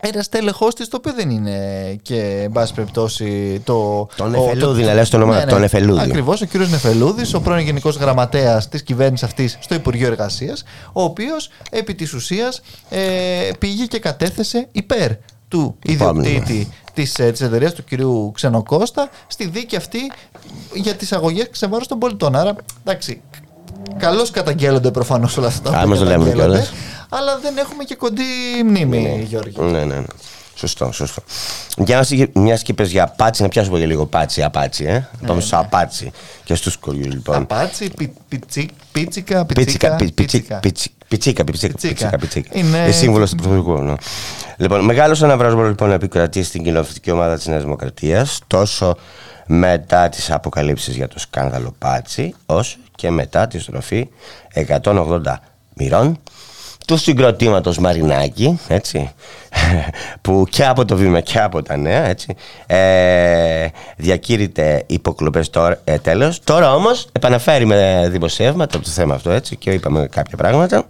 ένα 0.00 0.24
τέλεχό 0.30 0.68
της, 0.68 0.88
το 0.88 0.96
οποίο 0.96 1.12
δεν 1.12 1.30
είναι 1.30 1.58
και, 2.02 2.40
εν 2.42 2.52
πάση 2.52 2.74
περιπτώσει, 2.74 3.60
το. 3.64 4.08
Τον 4.16 4.30
Νεφελούδη, 4.30 4.84
να 4.84 4.94
λες 4.94 5.10
το 5.10 5.16
όνομα. 5.16 5.34
Ναι, 5.34 5.44
ναι, 5.44 5.50
τον 5.50 5.60
Νεφελούδη. 5.60 6.00
Ακριβώς, 6.00 6.40
ο 6.40 6.44
κύριος 6.44 6.70
Νεφελούδης, 6.70 7.34
ο 7.34 7.40
πρώην 7.40 7.64
Γενικός 7.64 7.96
Γραμματέας 7.96 8.68
της 8.68 8.82
κυβέρνησης 8.82 9.26
αυτής 9.26 9.58
στο 9.60 9.74
Υπουργείο 9.74 10.06
Εργασίας, 10.06 10.64
ο 10.92 11.02
οποίος 11.02 11.50
επί 11.70 11.94
της 11.94 12.12
ουσίας 12.12 12.62
ε, 12.88 13.50
πήγε 13.58 13.84
και 13.84 13.98
κατέθεσε 13.98 14.68
υπέρ 14.72 15.10
του 15.48 15.76
ιδιοκτήτη 15.82 16.68
της 16.96 17.18
ε, 17.18 17.30
της 17.30 17.40
εταιρείας 17.40 17.72
του 17.72 17.84
κυρίου 17.84 18.30
Ξενοκώστα 18.34 19.10
στη 19.26 19.46
δίκη 19.46 19.76
αυτή 19.76 19.98
για 20.74 20.94
τις 20.94 21.12
αγωγές 21.12 21.50
ξεβάρους 21.50 21.86
των 21.86 21.98
πολιτών. 21.98 22.36
Άρα, 22.36 22.54
εντάξει, 22.84 23.22
καλώς 23.98 24.30
καταγγέλλονται 24.30 24.90
προφανώς 24.90 25.36
όλα 25.36 25.46
αυτά. 25.46 25.78
Άμα 25.78 25.96
το 25.96 26.04
λέμε 26.04 26.32
κιόλας. 26.32 26.72
Αλλά 27.08 27.38
δεν 27.38 27.56
έχουμε 27.56 27.84
και 27.84 27.94
κοντή 27.94 28.22
μνήμη, 28.64 29.00
ναι, 29.00 29.22
Γιώργη. 29.22 29.60
Ναι, 29.60 29.84
ναι, 29.84 29.84
ναι. 29.84 30.04
Σωστό, 30.58 30.92
σωστό. 30.92 31.22
Για 31.76 32.06
μιας 32.32 32.62
και 32.62 32.74
πες 32.74 32.90
για 32.90 33.06
πάτσι, 33.06 33.42
να 33.42 33.48
πιάσουμε 33.48 33.78
για 33.78 33.86
λίγο 33.86 34.06
πάτσι, 34.06 34.42
απάτσι, 34.42 34.84
ε. 34.84 34.92
Να 34.92 35.26
πάμε 35.26 35.34
ναι. 35.34 35.40
στο 35.40 35.58
απάτσι 35.58 36.12
και 36.44 36.54
στους 36.54 36.76
κοριούς, 36.76 37.06
λοιπόν. 37.06 37.36
Απάτσι, 37.36 37.90
πίτσικα, 38.28 38.74
πίτσικα, 38.92 39.44
πίτσικα. 39.44 39.96
Πιτσίκα, 41.08 41.44
πιτσίκα, 41.44 41.44
πιτσίκα, 41.44 42.18
πιτσίκα. 42.18 42.58
Είναι 42.58 42.90
σύμβολο 42.90 43.28
του 43.28 43.36
Πρωθυπουργού. 43.36 43.82
Ναι. 43.82 43.94
Λοιπόν, 44.56 44.84
μεγάλος 44.84 45.22
αναβρασμός 45.22 45.68
λοιπόν 45.68 45.92
επικρατεί 45.92 46.42
στην 46.42 46.62
κοινοβουλευτική 46.62 47.10
ομάδα 47.10 47.36
της 47.36 47.46
Νέας 47.46 47.62
Δημοκρατίας, 47.62 48.40
τόσο 48.46 48.96
μετά 49.46 50.08
τις 50.08 50.30
αποκαλύψεις 50.30 50.96
για 50.96 51.08
το 51.08 51.18
σκάνδαλο 51.18 51.74
Πάτσι, 51.78 52.34
όσο 52.46 52.78
και 52.94 53.10
μετά 53.10 53.46
τη 53.46 53.58
στροφή 53.58 54.08
180 54.82 55.20
μοιρών 55.74 56.18
του 56.86 56.96
συγκροτήματος 56.96 57.78
Μαρινάκη, 57.78 58.60
έτσι, 58.68 59.12
που 60.22 60.46
και 60.50 60.66
από 60.66 60.84
το 60.84 60.96
βήμα 60.96 61.20
και 61.20 61.40
από 61.40 61.62
τα 61.62 61.76
νέα, 61.76 62.04
έτσι, 62.04 62.36
ε, 62.66 63.66
διακήρυται 63.96 64.84
υποκλοπές 64.86 65.50
τώρα, 65.50 65.80
ε, 65.84 65.98
τέλος. 65.98 66.40
Τώρα 66.44 66.74
όμως 66.74 67.08
επαναφέρει 67.12 67.64
με 67.64 68.08
δημοσιεύματα 68.10 68.78
το 68.78 68.88
θέμα 68.88 69.14
αυτό, 69.14 69.30
έτσι, 69.30 69.56
και 69.56 69.70
είπαμε 69.70 70.08
κάποια 70.10 70.36
πράγματα. 70.36 70.86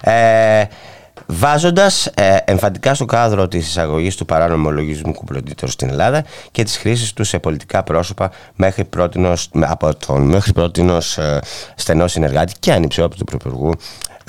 Ε, 0.00 0.64
Βάζοντας 1.30 2.06
ε, 2.06 2.36
εμφαντικά 2.44 2.94
στο 2.94 3.04
κάδρο 3.04 3.48
της 3.48 3.68
εισαγωγής 3.68 4.16
του 4.16 4.24
παράνομου 4.24 4.70
λογισμού 4.70 5.12
κουπλοντήτων 5.12 5.68
στην 5.68 5.88
Ελλάδα 5.88 6.24
και 6.50 6.62
της 6.62 6.76
χρήσης 6.76 7.12
του 7.12 7.24
σε 7.24 7.38
πολιτικά 7.38 7.82
πρόσωπα 7.82 8.30
μέχρι 8.54 8.84
πρότινος, 8.84 9.50
από 9.60 9.94
τον 9.94 10.22
μέχρι 10.22 10.52
πρότινος 10.52 11.18
ε, 11.18 11.40
στενό 11.74 12.08
συνεργάτη 12.08 12.52
και 12.60 12.72
ανυψιόπιτου 12.72 13.24
του 13.24 13.24
Πρωθυπουργού 13.24 13.74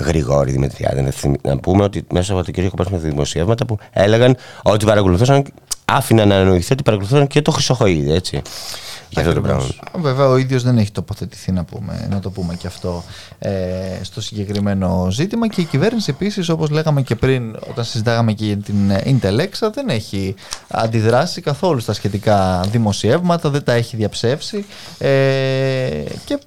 Γρηγόρη 0.00 0.52
Δημητριάδη. 0.52 1.12
Να 1.42 1.58
πούμε 1.58 1.82
ότι 1.82 2.04
μέσα 2.12 2.32
από 2.32 2.44
το 2.44 2.50
κύριο 2.50 2.70
με 2.90 2.98
δημοσιεύματα 2.98 3.64
που 3.66 3.78
έλεγαν 3.92 4.36
ότι 4.62 4.84
παρακολουθούσαν, 4.84 5.44
άφηναν 5.84 6.28
να 6.28 6.34
ανανοηθεί 6.34 6.72
ότι 6.72 6.82
παρακολουθούσαν 6.82 7.26
και 7.26 7.42
το 7.42 7.50
Χρυσοχοίδη, 7.50 8.12
έτσι 8.12 8.42
για 9.10 9.22
αυτό 9.22 9.34
το 9.34 9.40
πράγμα. 9.40 9.66
Βέβαια, 9.94 10.26
ο 10.26 10.36
ίδιος 10.36 10.62
δεν 10.62 10.78
έχει 10.78 10.90
τοποθετηθεί, 10.90 11.52
να, 11.52 11.64
πούμε, 11.64 12.06
να 12.10 12.20
το 12.20 12.30
πούμε 12.30 12.54
και 12.54 12.66
αυτό, 12.66 13.04
ε, 13.38 13.50
στο 14.02 14.20
συγκεκριμένο 14.20 15.08
ζήτημα. 15.10 15.48
Και 15.48 15.60
η 15.60 15.64
κυβέρνηση 15.64 16.10
επίσης, 16.10 16.48
όπως 16.48 16.70
λέγαμε 16.70 17.02
και 17.02 17.14
πριν, 17.14 17.56
όταν 17.70 17.84
συζητάγαμε 17.84 18.32
και 18.32 18.44
για 18.44 18.56
την 18.56 18.92
Intelexa, 19.04 19.70
δεν 19.74 19.88
έχει 19.88 20.34
αντιδράσει 20.68 21.40
καθόλου 21.40 21.80
στα 21.80 21.92
σχετικά 21.92 22.60
δημοσιεύματα, 22.70 23.50
δεν 23.50 23.64
τα 23.64 23.72
έχει 23.72 23.96
διαψεύσει. 23.96 24.64
Ε, 24.98 25.08
και 26.24 26.38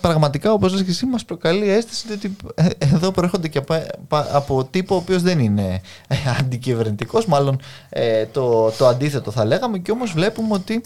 πραγματικά 0.00 0.52
όπως 0.52 0.72
λες 0.72 0.82
και 0.82 0.90
εσύ 0.90 1.06
μας 1.06 1.24
προκαλεί 1.24 1.70
αίσθηση 1.70 2.12
ότι 2.12 2.36
ε, 2.54 2.66
εδώ 2.78 3.10
προέρχονται 3.10 3.48
και 3.48 3.62
από 4.08 4.64
τύπο 4.70 4.94
ο 4.94 4.98
οποίος 4.98 5.22
δεν 5.22 5.38
είναι 5.38 5.80
ε, 6.08 6.16
αντικυβερνητικός 6.38 7.26
μάλλον 7.26 7.60
ε, 7.88 8.26
το, 8.26 8.72
το 8.78 8.86
αντίθετο 8.86 9.30
θα 9.30 9.44
λέγαμε 9.44 9.78
και 9.78 9.90
όμως 9.90 10.12
βλέπουμε 10.12 10.54
ότι 10.54 10.80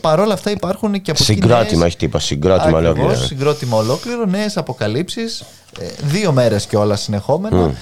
παρόλα 0.00 0.34
αυτά 0.34 0.50
υπάρχουν 0.50 1.02
και 1.02 1.10
από 1.10 1.22
Συγκρότημα 1.22 1.86
έχει 1.86 1.96
τύπο, 1.96 2.18
συγκρότημα 2.18 2.78
ολόκληρο. 2.78 3.14
Συγκρότημα 3.14 3.76
ολόκληρο, 3.76 4.24
νέες 4.24 4.56
αποκαλύψεις 4.56 5.44
δύο 6.02 6.32
μέρες 6.32 6.66
και 6.66 6.76
όλα 6.76 6.96
συνεχόμενα 6.96 7.74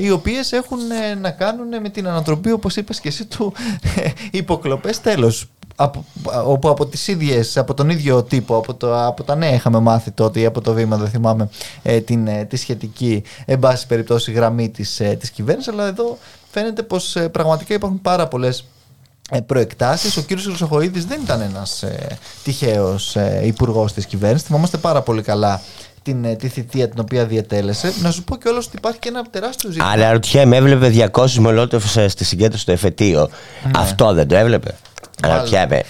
οι 0.00 0.10
οποίες 0.10 0.52
έχουν 0.52 0.78
να 1.20 1.30
κάνουν 1.30 1.80
με 1.82 1.88
την 1.88 2.08
ανατροπή 2.08 2.52
όπως 2.52 2.76
είπες 2.76 3.00
και 3.00 3.08
εσύ 3.08 3.24
του 3.24 3.52
υποκλοπές 4.30 5.00
τέλος 5.00 5.48
από, 5.82 6.04
όπου 6.44 6.68
από 6.68 6.86
τις 6.86 7.08
ίδιες, 7.08 7.56
από 7.56 7.74
τον 7.74 7.90
ίδιο 7.90 8.22
τύπο, 8.22 8.56
από, 8.56 8.74
το, 8.74 9.06
από 9.06 9.22
τα 9.22 9.34
νέα 9.34 9.54
είχαμε 9.54 9.80
μάθει 9.80 10.10
τότε 10.10 10.40
ή 10.40 10.44
από 10.44 10.60
το 10.60 10.72
βήμα, 10.72 10.96
δεν 10.96 11.08
θυμάμαι, 11.08 11.48
ε, 11.82 12.00
την, 12.00 12.26
ε, 12.26 12.44
τη 12.44 12.56
σχετική, 12.56 13.22
εν 13.44 13.58
πάση 13.58 13.86
περιπτώσει, 13.86 14.32
γραμμή 14.32 14.68
της, 14.68 15.00
ε, 15.00 15.16
της 15.20 15.30
κυβέρνησης, 15.30 15.72
αλλά 15.72 15.86
εδώ 15.86 16.18
φαίνεται 16.50 16.82
πως 16.82 17.16
ε, 17.16 17.28
πραγματικά 17.28 17.74
υπάρχουν 17.74 18.00
πάρα 18.00 18.28
πολλές 18.28 18.64
προεκτάσεις. 19.46 20.16
Ο 20.16 20.20
κύριος 20.20 20.46
Χρυσοχοίδης 20.46 21.04
δεν 21.04 21.20
ήταν 21.22 21.40
ένας 21.40 21.82
ε, 21.82 22.18
τυχαίος 22.44 23.16
ε, 23.16 23.40
υπουργός 23.44 23.92
της 23.92 24.06
κυβέρνησης. 24.06 24.46
Θυμόμαστε 24.46 24.76
πάρα 24.76 25.02
πολύ 25.02 25.22
καλά 25.22 25.60
την, 26.02 26.36
τη 26.36 26.48
θητεία 26.48 26.88
την 26.88 27.00
οποία 27.00 27.24
διατέλεσε. 27.24 27.92
Να 28.02 28.10
σου 28.10 28.24
πω 28.24 28.36
κιόλας 28.36 28.66
ότι 28.66 28.76
υπάρχει 28.76 28.98
και 28.98 29.08
ένα 29.08 29.22
τεράστιο 29.30 29.70
ζήτημα. 29.70 29.90
Αλλά 29.90 30.12
ρωτιέμαι, 30.12 30.56
έβλεπε 30.56 31.10
200 31.12 31.32
μολότοφ 31.32 31.84
στη 32.06 32.24
συγκέντρωση 32.24 32.62
στο 32.62 32.72
εφετείο. 32.72 33.20
Ναι. 33.64 33.70
Αυτό 33.74 34.12
δεν 34.12 34.28
το 34.28 34.36
έβλεπε. 34.36 34.74
Αναρωτιέμαι. 35.22 35.82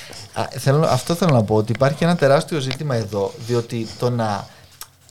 Θέλω, 0.58 0.86
αυτό 0.86 1.14
θέλω 1.14 1.34
να 1.34 1.42
πω 1.42 1.54
ότι 1.54 1.72
υπάρχει 1.72 2.04
ένα 2.04 2.16
τεράστιο 2.16 2.58
ζήτημα 2.58 2.94
εδώ, 2.94 3.32
διότι 3.46 3.86
το 3.98 4.10
να 4.10 4.46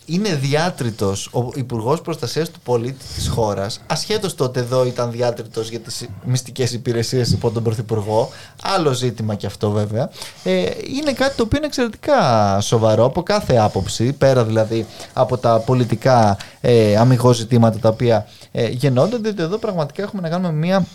είναι 0.09 0.35
διάτριτος 0.35 1.29
ο 1.33 1.49
Υπουργός 1.55 2.01
Προστασίας 2.01 2.49
του 2.49 2.59
Πολίτη 2.59 3.05
της 3.15 3.27
χώρας, 3.27 3.81
ασχέτως 3.88 4.35
τότε 4.35 4.59
εδώ 4.59 4.85
ήταν 4.85 5.11
διάτριτος 5.11 5.69
για 5.69 5.79
τις 5.79 6.07
μυστικές 6.23 6.71
υπηρεσίες 6.71 7.31
υπό 7.31 7.51
τον 7.51 7.63
Πρωθυπουργό, 7.63 8.29
άλλο 8.63 8.93
ζήτημα 8.93 9.35
και 9.35 9.45
αυτό 9.45 9.69
βέβαια, 9.69 10.09
ε, 10.43 10.63
είναι 10.99 11.13
κάτι 11.13 11.35
το 11.35 11.43
οποίο 11.43 11.57
είναι 11.57 11.67
εξαιρετικά 11.67 12.57
σοβαρό 12.61 13.05
από 13.05 13.23
κάθε 13.23 13.55
άποψη, 13.55 14.13
πέρα 14.13 14.43
δηλαδή 14.43 14.85
από 15.13 15.38
τα 15.38 15.59
πολιτικά 15.59 16.38
ε, 16.61 16.97
αμυγός 16.97 17.38
ζητήματα 17.38 17.79
τα 17.79 17.89
οποία 17.89 18.27
ε, 18.51 18.67
γεννώνται, 18.67 19.17
διότι 19.17 19.41
εδώ 19.41 19.57
πραγματικά 19.57 20.03
έχουμε 20.03 20.21
να 20.21 20.29
κάνουμε 20.29 20.51
μια 20.51 20.85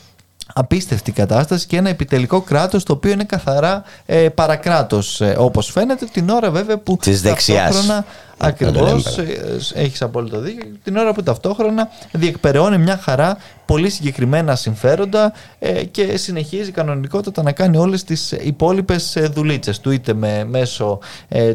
απίστευτη 0.52 1.12
κατάσταση 1.12 1.66
και 1.66 1.76
ένα 1.76 1.88
επιτελικό 1.88 2.40
κράτος 2.40 2.84
το 2.84 2.92
οποίο 2.92 3.12
είναι 3.12 3.24
καθαρά 3.24 3.82
ε, 4.06 4.28
παρακράτος 4.28 5.20
ε, 5.20 5.36
όπως 5.38 5.70
φαίνεται 5.70 6.04
την 6.04 6.28
ώρα 6.28 6.50
βέβαια 6.50 6.78
που 6.78 6.96
της 6.96 7.22
δεξιάς 7.22 8.04
ακριβώς 8.38 9.18
ε, 9.18 9.58
έχεις 9.74 10.02
απόλυτο 10.02 10.40
δίκιο. 10.40 10.70
Την 10.84 10.96
ώρα 10.96 11.12
που 11.12 11.22
ταυτόχρονα 11.22 11.88
διεκπεραιώνει 12.12 12.78
μια 12.78 12.96
χαρά 12.96 13.36
πολύ 13.64 13.90
συγκεκριμένα 13.90 14.56
συμφέροντα 14.56 15.32
ε, 15.58 15.84
και 15.84 16.16
συνεχίζει 16.16 16.70
κανονικότατα 16.70 17.42
να 17.42 17.52
κάνει 17.52 17.76
όλες 17.76 18.04
τις 18.04 18.32
υπόλοιπες 18.32 19.16
ε, 19.16 19.20
δουλίτσες 19.20 19.80
του 19.80 19.90
είτε 19.90 20.14
με, 20.14 20.44
μέσω 20.44 20.98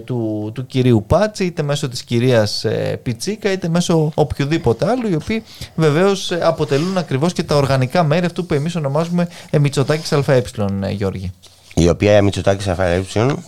του, 0.05 0.51
του 0.53 0.65
κυρίου 0.65 1.03
Πάτσι 1.07 1.45
είτε 1.45 1.61
μέσω 1.61 1.89
της 1.89 2.03
κυρίας 2.03 2.65
Πιτσίκα 3.03 3.51
είτε 3.51 3.69
μέσω 3.69 4.11
οποιοδήποτε 4.15 4.89
άλλου 4.89 5.09
οι 5.09 5.15
οποίοι 5.15 5.43
βεβαίως 5.75 6.31
αποτελούν 6.31 6.97
ακριβώς 6.97 7.33
και 7.33 7.43
τα 7.43 7.55
οργανικά 7.55 8.03
μέρη 8.03 8.25
αυτού 8.25 8.45
που 8.45 8.53
εμείς 8.53 8.75
ονομάζουμε 8.75 9.27
Μητσοτάκης 9.59 10.13
ΑΕ 10.13 10.43
Γιώργη. 10.91 11.31
Η 11.75 11.89
οποία 11.89 12.21
Μητσοτάκης 12.21 12.67
ΑΕ, 12.67 13.03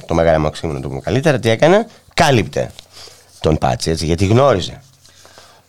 το 0.06 0.14
Μεγάλο 0.14 0.40
Μαξίμου 0.40 0.74
να 0.74 0.80
το 0.80 0.88
πούμε 0.88 1.00
καλύτερα, 1.00 1.40
τι 1.40 1.50
έκανε, 1.50 1.88
κάλυπτε 2.14 2.72
τον 3.42 3.58
Πάτσι, 3.58 3.90
έτσι, 3.90 4.06
γιατί 4.06 4.26
γνώριζε. 4.26 4.82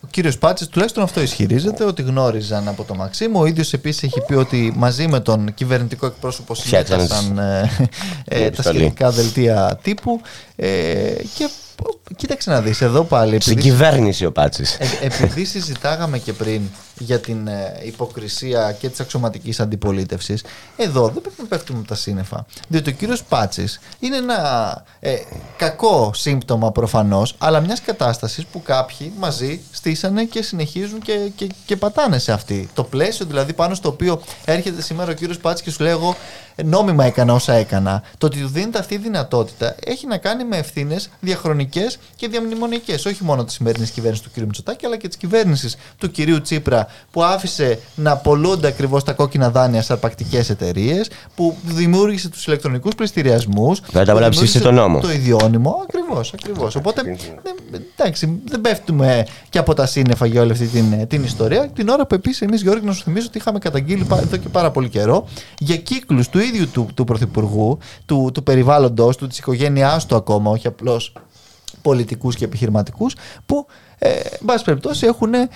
Ο 0.03 0.07
κύριος 0.09 0.37
Πάτσης 0.37 0.67
τουλάχιστον 0.67 1.03
αυτό 1.03 1.21
ισχυρίζεται, 1.21 1.83
ότι 1.83 2.01
γνώριζαν 2.01 2.67
από 2.67 2.83
το 2.83 2.95
Μαξίμου. 2.95 3.39
Ο 3.39 3.45
ίδιος 3.45 3.73
επίσης 3.73 4.03
έχει 4.03 4.21
πει 4.27 4.33
ότι 4.33 4.73
μαζί 4.75 5.07
με 5.07 5.19
τον 5.19 5.53
κυβερνητικό 5.53 6.05
εκπρόσωπο 6.05 6.55
συνέτασαν 6.55 7.37
ε, 7.37 7.71
ε, 8.25 8.49
τα 8.49 8.63
σχετικά 8.63 9.11
δελτία 9.11 9.79
τύπου. 9.81 10.21
Ε, 10.55 10.67
και 11.35 11.49
κοίταξε 12.15 12.49
να 12.49 12.61
δεις, 12.61 12.81
εδώ 12.81 13.03
πάλι. 13.03 13.41
Στην 13.41 13.57
κυβέρνηση 13.57 14.25
ο 14.25 14.31
Πάτσης. 14.31 14.73
Ε, 14.73 14.87
επειδή 15.01 15.45
συζητάγαμε 15.45 16.17
και 16.17 16.33
πριν 16.33 16.61
για 16.97 17.19
την 17.19 17.47
ε, 17.47 17.81
υποκρισία 17.83 18.71
και 18.71 18.89
της 18.89 18.99
αξιωματικής 18.99 19.59
αντιπολίτευσης, 19.59 20.43
εδώ 20.77 21.07
δεν 21.07 21.21
πρέπει 21.21 21.41
να 21.41 21.47
πέφτουμε 21.47 21.79
από 21.79 21.87
τα 21.87 21.95
σύννεφα. 21.95 22.45
Διότι 22.67 22.89
ο 22.89 22.93
κύριος 22.93 23.23
Πάτσης 23.23 23.79
είναι 23.99 24.17
ένα 24.17 24.83
ε, 24.99 25.15
κακό 25.57 26.11
σύμπτωμα 26.13 26.71
προφανώς, 26.71 27.35
αλλά 27.37 27.59
μιας 27.59 27.81
κατάστασης 27.81 28.45
που 28.45 28.61
κάποιοι 28.61 29.13
μαζί 29.19 29.61
στήσανε 29.71 30.23
και 30.23 30.41
συνεχίζουν 30.41 30.99
και, 30.99 31.31
και, 31.35 31.49
και 31.65 31.75
πατάνε 31.75 32.17
σε 32.17 32.31
αυτή. 32.31 32.69
Το 32.73 32.83
πλαίσιο 32.83 33.25
δηλαδή 33.25 33.53
πάνω 33.53 33.75
στο 33.75 33.89
οποίο 33.89 34.21
έρχεται 34.45 34.81
σήμερα 34.81 35.11
ο 35.11 35.13
κύριος 35.13 35.37
Πάτσης 35.37 35.65
και 35.65 35.71
σου 35.71 35.83
λέει 35.83 35.91
εγώ 35.91 36.15
νόμιμα 36.63 37.05
έκανα 37.05 37.33
όσα 37.33 37.53
έκανα. 37.53 38.03
Το 38.17 38.25
ότι 38.25 38.39
του 38.39 38.47
δίνεται 38.47 38.79
αυτή 38.79 38.93
η 38.93 38.97
δυνατότητα 38.97 39.75
έχει 39.85 40.07
να 40.07 40.17
κάνει 40.17 40.43
με 40.43 40.57
ευθύνες 40.57 41.09
διαχρονικές 41.19 41.97
και 42.15 42.27
διαμνημονικές. 42.27 43.05
Όχι 43.05 43.23
μόνο 43.23 43.43
της 43.43 43.53
σημερινής 43.53 43.89
κυβέρνησης 43.89 44.25
του 44.25 44.31
κ. 44.33 44.37
Μητσοτάκη, 44.43 44.85
αλλά 44.85 44.97
και 44.97 45.07
της 45.07 45.17
κυβέρνησης 45.17 45.75
του 45.97 46.11
κυρίου 46.11 46.41
Τσίπρα 46.41 46.82
που 47.11 47.23
άφησε 47.23 47.79
να 47.95 48.17
πολλούνται 48.17 48.67
ακριβώς 48.67 49.03
τα 49.03 49.13
κόκκινα 49.13 49.49
δάνεια 49.49 49.81
σε 49.81 49.93
αρπακτικές 49.93 50.49
εταιρείες, 50.49 51.09
που 51.35 51.57
δημιούργησε 51.63 52.29
τους 52.29 52.47
ηλεκτρονικούς 52.47 52.95
πληστηριασμούς. 52.95 53.81
Δεν 53.91 54.05
τα 54.05 54.15
βλάψεις 54.15 54.61
το 54.61 54.71
νόμο. 54.71 54.99
Το 54.99 55.11
ιδιώνυμο. 55.11 55.79
Ακριβώς, 55.83 56.33
ακριβώς. 56.33 56.75
Οπότε 56.75 57.17
εντάξει, 57.95 58.41
δεν 58.45 58.61
πέφτουμε 58.61 59.25
και 59.49 59.57
από 59.57 59.73
τα 59.73 59.85
σύννεφα 59.85 60.25
για 60.25 60.41
όλη 60.41 60.51
αυτή 60.51 60.65
την, 60.65 61.07
την 61.07 61.23
ιστορία. 61.23 61.69
Την 61.69 61.89
ώρα 61.89 62.05
που 62.05 62.15
επίσης 62.15 62.41
εμείς, 62.41 62.61
Γιώργη, 62.61 62.85
να 62.85 62.93
σου 62.93 63.03
θυμίσω 63.03 63.25
ότι 63.27 63.37
είχαμε 63.37 63.59
καταγγείλει 63.59 64.07
εδώ 64.11 64.37
και 64.37 64.49
πάρα 64.49 64.71
πολύ 64.71 64.89
καιρό 64.89 65.27
για 65.59 65.77
κύκλους 65.77 66.29
του 66.29 66.39
ίδιου 66.39 66.69
του, 66.69 66.87
του 66.93 67.03
Πρωθυπουργού, 67.03 67.77
του, 68.05 68.29
του 68.33 68.43
περιβάλλοντος 68.43 69.17
του, 69.17 69.27
της 69.27 69.37
οικογένειάς 69.37 70.05
του 70.05 70.15
ακόμα, 70.15 70.51
όχι 70.51 70.67
απλώς 70.67 71.13
πολιτικούς 71.81 72.35
και 72.35 72.45
επιχειρηματικούς, 72.45 73.15
που 73.45 73.65
ε, 74.05 74.09
εν 74.09 74.45
πάση 74.45 74.63
περιπτώσει 74.63 75.05
έχουν 75.05 75.33
ε, 75.33 75.47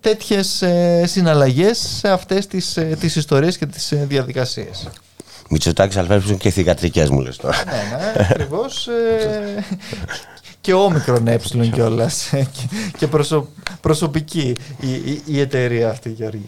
τέτοιες 0.00 0.62
ε, 0.62 1.04
συναλλαγές 1.06 1.78
σε 1.78 2.08
αυτές 2.08 2.46
τις, 2.46 2.76
ε, 2.76 2.96
τις 3.00 3.16
ιστορίες 3.16 3.58
και 3.58 3.66
τις 3.66 3.92
ε, 3.92 4.04
διαδικασίες. 4.08 4.88
Μητσοτάκης 5.48 5.96
αλφαίρεψαν 5.96 6.36
και 6.36 6.50
θηγατρικές 6.50 7.08
μου 7.10 7.20
λες 7.20 7.36
τώρα. 7.36 7.56
ναι, 7.64 7.96
ναι, 7.96 8.26
ακριβώς. 8.30 8.88
Ε, 8.88 9.64
και 10.60 10.74
όμικρον 10.74 11.26
ε 11.26 11.38
κιόλας. 11.72 12.28
και, 12.30 12.68
και 12.98 13.06
προσω, 13.06 13.48
προσωπική 13.80 14.56
η, 14.80 14.92
η, 14.92 15.22
η 15.26 15.40
εταιρεία 15.40 15.90
αυτή, 15.90 16.10
Γιώργη. 16.10 16.44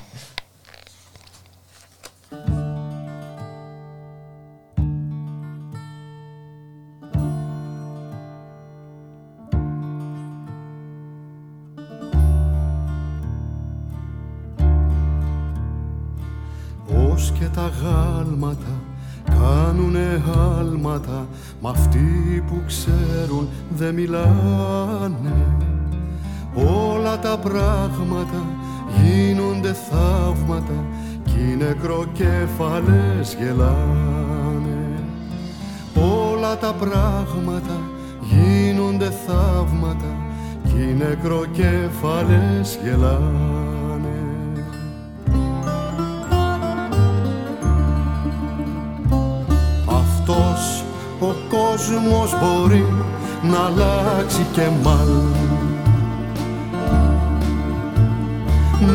Κάνουνε 20.13 20.59
άλματα 20.59 21.27
Μ' 21.61 21.67
αυτοί 21.67 22.45
που 22.47 22.63
ξέρουν 22.67 23.49
δεν 23.77 23.95
μιλάνε. 23.95 25.47
Όλα 26.55 27.19
τα 27.19 27.39
πράγματα 27.39 28.47
γίνονται 29.03 29.73
θαύματα 29.73 30.85
κι 31.25 31.39
οι 31.39 31.57
νεκροκέφαλες 31.57 33.37
γελάνε. 33.41 35.01
Όλα 35.95 36.57
τα 36.59 36.73
πράγματα 36.73 37.81
γίνονται 38.21 39.13
θαύματα 39.27 40.17
κι 40.63 40.83
οι 40.83 40.95
νεκροκέφαλες 40.99 42.79
γελάνε 42.85 43.82
ο 51.23 51.35
κόσμος 51.49 52.37
μπορεί 52.41 52.87
να 53.43 53.59
αλλάξει 53.59 54.47
και 54.53 54.69
μάλλον 54.83 55.35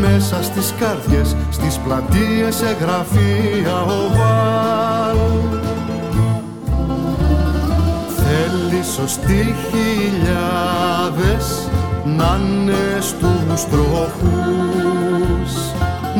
μέσα 0.01 0.43
στις 0.43 0.73
κάρδιες, 0.79 1.35
στις 1.49 1.77
πλατείες, 1.77 2.55
σε 2.55 2.77
γραφεία 2.81 3.81
οβάλ. 3.81 5.17
Θέλει 8.17 8.83
σωστοί 8.83 9.55
χιλιάδες 9.69 11.45
να 12.03 12.39
είναι 12.41 12.97
στους 12.99 13.65
τροχούς 13.65 14.67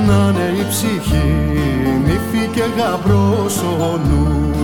να 0.08 0.30
είναι 0.30 0.60
η 0.60 0.66
ψυχή, 0.70 1.34
νύφη 2.06 2.48
και 2.54 2.64
γαμπρός 2.78 3.58
ο 3.58 3.98
νους. 3.98 4.58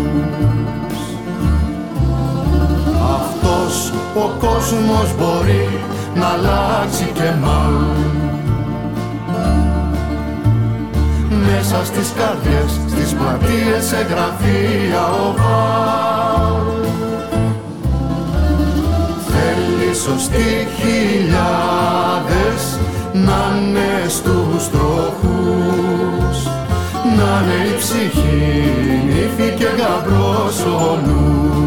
Ο 4.16 4.28
κόσμος 4.40 5.16
μπορεί 5.18 5.80
να 6.16 6.28
αλλάξει 6.28 7.12
και 7.14 7.32
μάλλον 7.42 8.14
μέσα 11.46 11.86
στις 11.86 12.14
καρδιές, 12.18 12.80
στις 12.88 13.14
πλατείες, 13.14 13.84
σε 13.86 13.96
γραφεία 13.96 15.04
οβάλ. 15.28 16.62
Θέλει 19.28 19.94
σωστοί 19.96 20.68
χιλιάδες 20.78 22.62
να 23.14 23.58
είναι 23.58 23.92
στους 24.08 24.70
τροχούς 24.70 26.04
να 27.18 27.44
είναι 27.44 27.68
η 27.68 27.78
ψυχή, 27.78 28.72
νύφη 29.06 29.50
και 29.58 29.66
γαμπρός 29.78 30.60
ο 30.66 31.00
νους. 31.06 31.63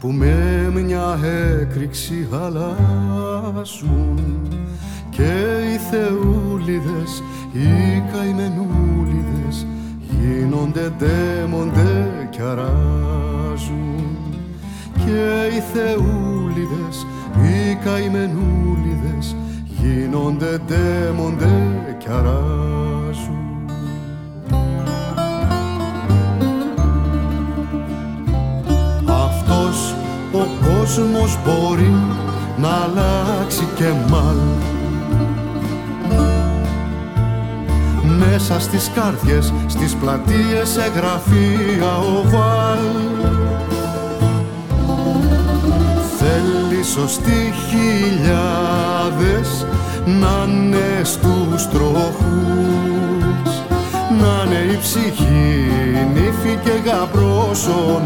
Που 0.00 0.10
με 0.10 0.70
μια 0.74 1.18
έκρηξη 1.60 2.28
αλλάζουν 2.32 4.18
και 5.10 5.32
οι 5.72 5.78
θεούλιδες, 5.90 7.22
οι 7.52 8.02
καημενούλιδες 8.12 9.66
γίνονται 10.20 10.92
ντέμοντε 10.98 12.28
κι 12.30 12.40
αράζουν. 12.40 14.16
Και 14.94 15.48
οι 15.56 15.62
θεούλιδες, 15.72 17.06
οι 17.42 17.74
καημενούλιδες 17.74 19.36
γίνονται 19.66 20.60
ντέμοντε 20.66 21.96
κι 21.98 22.08
αράζουν 22.10 22.73
κόσμος 31.04 31.38
μπορεί 31.44 31.94
να 32.56 32.68
αλλάξει 32.68 33.68
και 33.74 33.84
μάλ 34.08 34.36
Μέσα 38.18 38.60
στις 38.60 38.90
κάρδιες, 38.94 39.52
στις 39.66 39.94
πλατείες, 39.94 40.68
σε 40.68 40.90
γραφεία 40.96 41.96
οβάλ 41.96 42.78
Θέλει 46.18 46.82
σωστοί 46.84 47.52
χιλιάδες 47.68 49.66
να 50.06 50.46
είναι 50.48 51.00
στους 51.02 51.68
τροχούς. 51.68 53.52
Να 54.20 54.44
είναι 54.44 54.72
η 54.72 54.78
ψυχή, 54.80 55.66
νύφη 56.14 56.58
και 56.64 56.90
γαμπρός 56.90 57.66
ο 57.66 58.02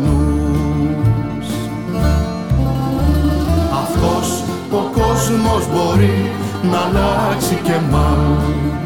ο 4.71 4.91
κόσμος 4.93 5.67
μπορεί 5.73 6.31
να 6.71 6.79
αλλάξει 6.79 7.61
και 7.63 7.77
μάλλον 7.91 8.79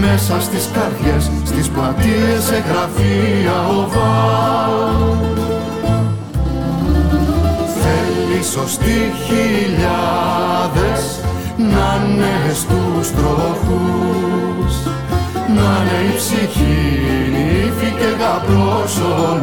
μέσα 0.00 0.40
στις 0.40 0.68
καρδιές, 0.72 1.30
στις 1.44 1.68
πλατείες, 1.68 2.42
σε 2.44 2.64
γραφεία 2.68 3.56
οβάλ 3.68 4.82
Θέλει 7.82 8.42
σωστοί 8.42 9.12
χιλιάδες 9.26 11.02
να 11.56 12.06
είναι 12.06 12.52
στους 12.54 13.10
τροχούς. 13.10 14.74
Να 15.56 15.70
είναι 15.80 16.12
η 16.12 16.16
ψυχή, 16.16 16.78
νύφη 17.32 17.90
και 17.98 18.10
γαμπρός 18.18 18.96
ο 18.98 19.38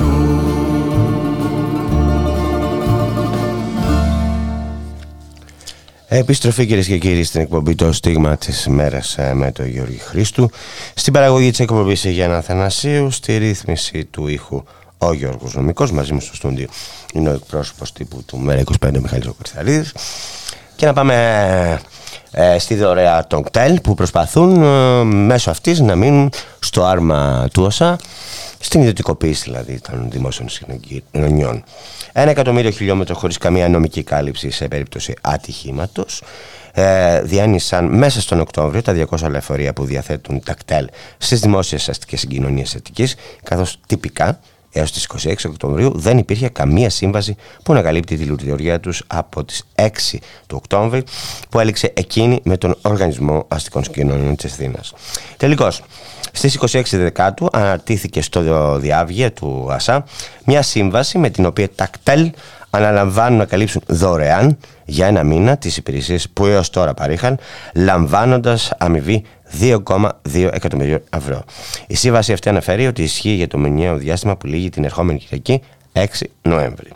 Επιστροφή 6.13 6.65
κυρίες 6.65 6.88
και 6.88 6.97
κύριοι 6.97 7.24
στην 7.24 7.41
εκπομπή 7.41 7.76
Το 7.76 7.91
Στίγμα 7.91 8.38
της 8.38 8.67
μέρας 8.67 9.17
ε, 9.17 9.34
με 9.34 9.52
τον 9.52 9.67
Γιώργη 9.67 9.97
Χρήστου. 9.97 10.50
Στην 10.93 11.13
παραγωγή 11.13 11.50
της 11.50 11.60
εκπομπής 11.60 12.06
Γιάννα 12.06 12.41
Θανασίου, 12.41 13.12
στη 13.12 13.38
ρύθμιση 13.38 14.06
του 14.06 14.28
ήχου 14.28 14.63
ο 14.97 15.13
Γιώργος 15.13 15.54
Νομικός. 15.54 15.91
Μαζί 15.91 16.13
μου 16.13 16.19
στο 16.19 16.36
στούντιο 16.36 16.67
είναι 17.13 17.30
ο 17.30 17.34
εκπρόσωπος 17.34 17.93
τύπου 17.93 18.24
του 18.26 18.38
Μέρα 18.38 18.63
25 18.86 19.00
Μιχάλης 19.02 19.28
Οκρισταλίδη. 19.28 19.89
Και 20.76 20.86
να 20.86 20.93
πάμε 20.93 21.82
ε, 22.32 22.60
στη 22.60 22.76
δωρεά 22.76 23.28
των 23.28 23.43
ΚΤΕΛ 23.43 23.82
που 23.82 23.93
προσπαθούν 23.93 24.63
ε, 24.63 25.04
μέσω 25.04 25.50
αυτής 25.50 25.80
να 25.80 25.95
μείνουν 25.95 26.30
στο 26.60 26.84
άρμα 26.84 27.47
του 27.54 27.63
ΩΣΑ, 27.63 28.00
στην 28.60 28.80
ιδιωτικοποίηση 28.80 29.43
δηλαδή 29.43 29.80
των 29.80 30.08
δημόσιων 30.10 30.50
συγκοινωνιών. 30.50 31.63
Ένα 32.13 32.32
εκατομμύριο 32.32 32.71
χιλιόμετρο 32.71 33.15
χωρίς 33.15 33.38
καμία 33.38 33.69
νομική 33.69 34.04
κάλυψη 34.04 34.50
σε 34.52 34.67
περίπτωση 34.67 35.13
ατυχήματος. 35.21 36.24
Ε, 36.74 37.21
διάνυσαν 37.21 37.86
μέσα 37.86 38.21
στον 38.21 38.39
Οκτώβριο 38.39 38.82
τα 38.82 39.08
200 39.10 39.30
λεωφορεία 39.30 39.74
που 39.74 39.86
διαθέτουν 39.86 40.43
τα 40.43 40.54
κτέλ 40.54 40.88
στις 41.17 41.39
δημόσιες 41.39 41.89
αστικές 41.89 42.19
συγκοινωνίες 42.19 42.76
Αττικής, 42.76 43.15
καθώς 43.43 43.80
τυπικά 43.88 44.39
έως 44.71 44.91
τις 44.91 45.07
26 45.23 45.34
Οκτωβρίου 45.47 45.91
δεν 45.95 46.17
υπήρχε 46.17 46.49
καμία 46.49 46.89
σύμβαση 46.89 47.36
που 47.63 47.73
να 47.73 47.81
καλύπτει 47.81 48.17
τη 48.17 48.23
λειτουργία 48.23 48.79
τους 48.79 49.03
από 49.07 49.43
τις 49.43 49.63
6 49.75 49.88
του 50.47 50.55
Οκτώβρη 50.60 51.03
που 51.49 51.60
έληξε 51.60 51.93
εκείνη 51.95 52.39
με 52.43 52.57
τον 52.57 52.77
Οργανισμό 52.81 53.45
Αστικών 53.47 53.84
Συγκοινωνιών 53.84 54.36
της 54.36 54.51
Αθήνας. 54.51 54.93
Τελικώς, 55.38 55.81
στις 56.31 56.55
26 56.55 56.81
Δεκάτου 56.91 57.47
αναρτήθηκε 57.51 58.21
στο 58.21 58.77
διάβγεια 58.77 59.31
του 59.31 59.67
ΑΣΑ 59.71 60.05
μια 60.45 60.62
σύμβαση 60.62 61.17
με 61.17 61.29
την 61.29 61.45
οποία 61.45 61.69
τα 61.75 61.88
κτέλ 61.88 62.31
αναλαμβάνουν 62.71 63.38
να 63.38 63.45
καλύψουν 63.45 63.81
δωρεάν 63.88 64.57
για 64.86 65.07
ένα 65.07 65.23
μήνα 65.23 65.57
τις 65.57 65.77
υπηρεσίες 65.77 66.29
που 66.29 66.45
έως 66.45 66.69
τώρα 66.69 66.93
παρήχαν 66.93 67.39
λαμβάνοντας 67.75 68.71
αμοιβή 68.77 69.23
2,2 69.60 70.10
εκατομμυρίων 70.51 71.01
ευρώ. 71.10 71.43
Η 71.88 71.95
σύμβαση 71.95 72.34
αυτή 72.34 72.49
αναφέρει 72.49 72.88
ότι 72.88 73.03
ισχύει 73.03 73.29
για 73.29 73.47
το 73.47 73.57
μηνιαίο 73.57 73.97
διάστημα 73.97 74.38
που 74.38 74.47
λύγει 74.47 74.69
την 74.69 74.84
ερχόμενη 74.84 75.19
Κυριακή 75.19 75.62
6 75.93 76.05
Νοέμβρη. 76.41 76.89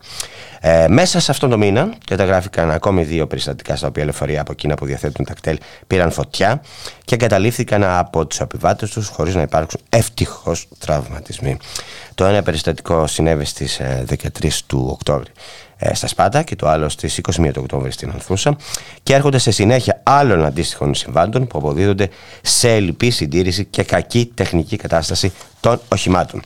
Ε, 0.68 0.88
μέσα 0.88 1.20
σε 1.20 1.32
αυτόν 1.32 1.50
τον 1.50 1.60
μήνα 1.60 1.94
καταγράφηκαν 2.06 2.72
ακόμη 2.72 3.04
δύο 3.04 3.28
περιστατικά 3.28 3.76
στα 3.76 3.88
οποία 3.88 4.04
λεωφορεία 4.04 4.42
από 4.42 4.52
εκείνα 4.52 4.76
που 4.76 4.86
διαθέτουν 4.86 5.26
τα 5.26 5.34
κτέλ 5.34 5.58
πήραν 5.88 6.12
φωτιά 6.12 6.62
και 7.06 7.16
εγκαταλείφθηκαν 7.16 7.84
από 7.84 8.26
τους 8.26 8.40
επιβάτε 8.40 8.88
τους 8.88 9.08
χωρίς 9.08 9.36
να 9.36 9.42
υπάρξουν 9.42 9.80
ευτυχώς 9.90 10.68
τραυματισμοί. 10.80 11.58
Το 12.16 12.26
ένα 12.26 12.44
περιστατικό 12.44 13.08
συνέβη 13.08 13.46
στις 13.46 13.82
13 14.10 14.44
ε, 14.44 14.50
του 14.68 14.88
Οκτώβρη. 14.92 15.32
Ε, 15.78 15.94
στα 15.94 16.08
Σπάτα 16.08 16.44
και 16.44 16.56
το 16.56 16.68
άλλο 16.68 16.90
στις 16.90 17.22
21 17.42 17.50
του 17.54 17.62
Οκτώβρη 17.64 17.92
στην 17.92 18.10
Ανθούσα. 18.10 18.58
Και 19.04 19.14
έρχονται 19.14 19.38
σε 19.38 19.52
συνέχεια 19.52 20.02
άλλων 20.04 20.46
αντίστοιχων 20.46 20.94
συμβάντων 20.94 21.48
που 21.48 21.58
αποδίδονται 21.58 22.10
σε 22.42 22.70
ελλειπή 22.70 23.10
συντήρηση 23.10 23.66
και 23.66 23.84
κακή 23.84 24.32
τεχνική 24.34 24.76
κατάσταση 24.76 25.34
των 25.66 25.80
οχημάτων. 25.88 26.42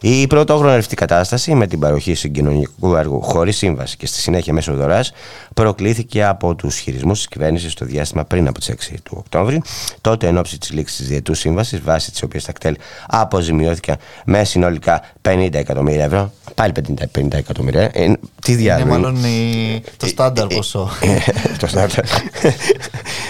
Η 0.00 0.26
πρωτόγνωρη 0.26 0.78
αυτή 0.78 0.94
κατάσταση 0.94 1.54
με 1.54 1.66
την 1.66 1.78
παροχή 1.78 2.14
συγκοινωνικού 2.14 2.94
έργου 2.96 3.22
χωρίς 3.22 3.56
σύμβαση 3.56 3.96
και 3.96 4.06
στη 4.06 4.20
συνέχεια 4.20 4.52
μέσω 4.52 4.74
δωράς 4.74 5.12
προκλήθηκε 5.54 6.24
από 6.24 6.54
τους 6.54 6.78
χειρισμούς 6.78 7.18
της 7.18 7.28
κυβέρνησης 7.28 7.72
στο 7.72 7.84
διάστημα 7.84 8.24
πριν 8.24 8.48
από 8.48 8.58
τις 8.58 8.68
6 8.68 8.94
του 9.02 9.16
Οκτώβρη. 9.18 9.62
Τότε, 10.00 10.26
εν 10.26 10.38
ώψη 10.38 10.58
της 10.58 10.72
λήξης 10.72 10.96
της 10.96 11.08
διετούς 11.08 11.38
σύμβασης, 11.38 11.80
βάσει 11.80 12.10
της 12.10 12.22
οποίας 12.22 12.44
τα 12.44 12.52
κτέλ 12.52 12.76
αποζημιώθηκαν 13.06 13.96
με 14.24 14.44
συνολικά 14.44 15.02
50 15.28 15.48
εκατομμύρια 15.52 16.04
ευρώ. 16.04 16.32
Πάλι 16.54 16.72
50, 16.98 17.02
50 17.18 17.32
εκατομμύρια. 17.32 17.90
Ε, 17.92 18.12
τι 18.42 18.54
διάλογο. 18.54 18.88
Είναι 18.88 18.98
μάλλον 18.98 19.24
η... 19.24 19.82
το 19.96 20.06
στάνταρ 20.06 20.46
ποσό. 20.46 20.90
το 21.58 21.66
στάνταρ. 21.66 22.04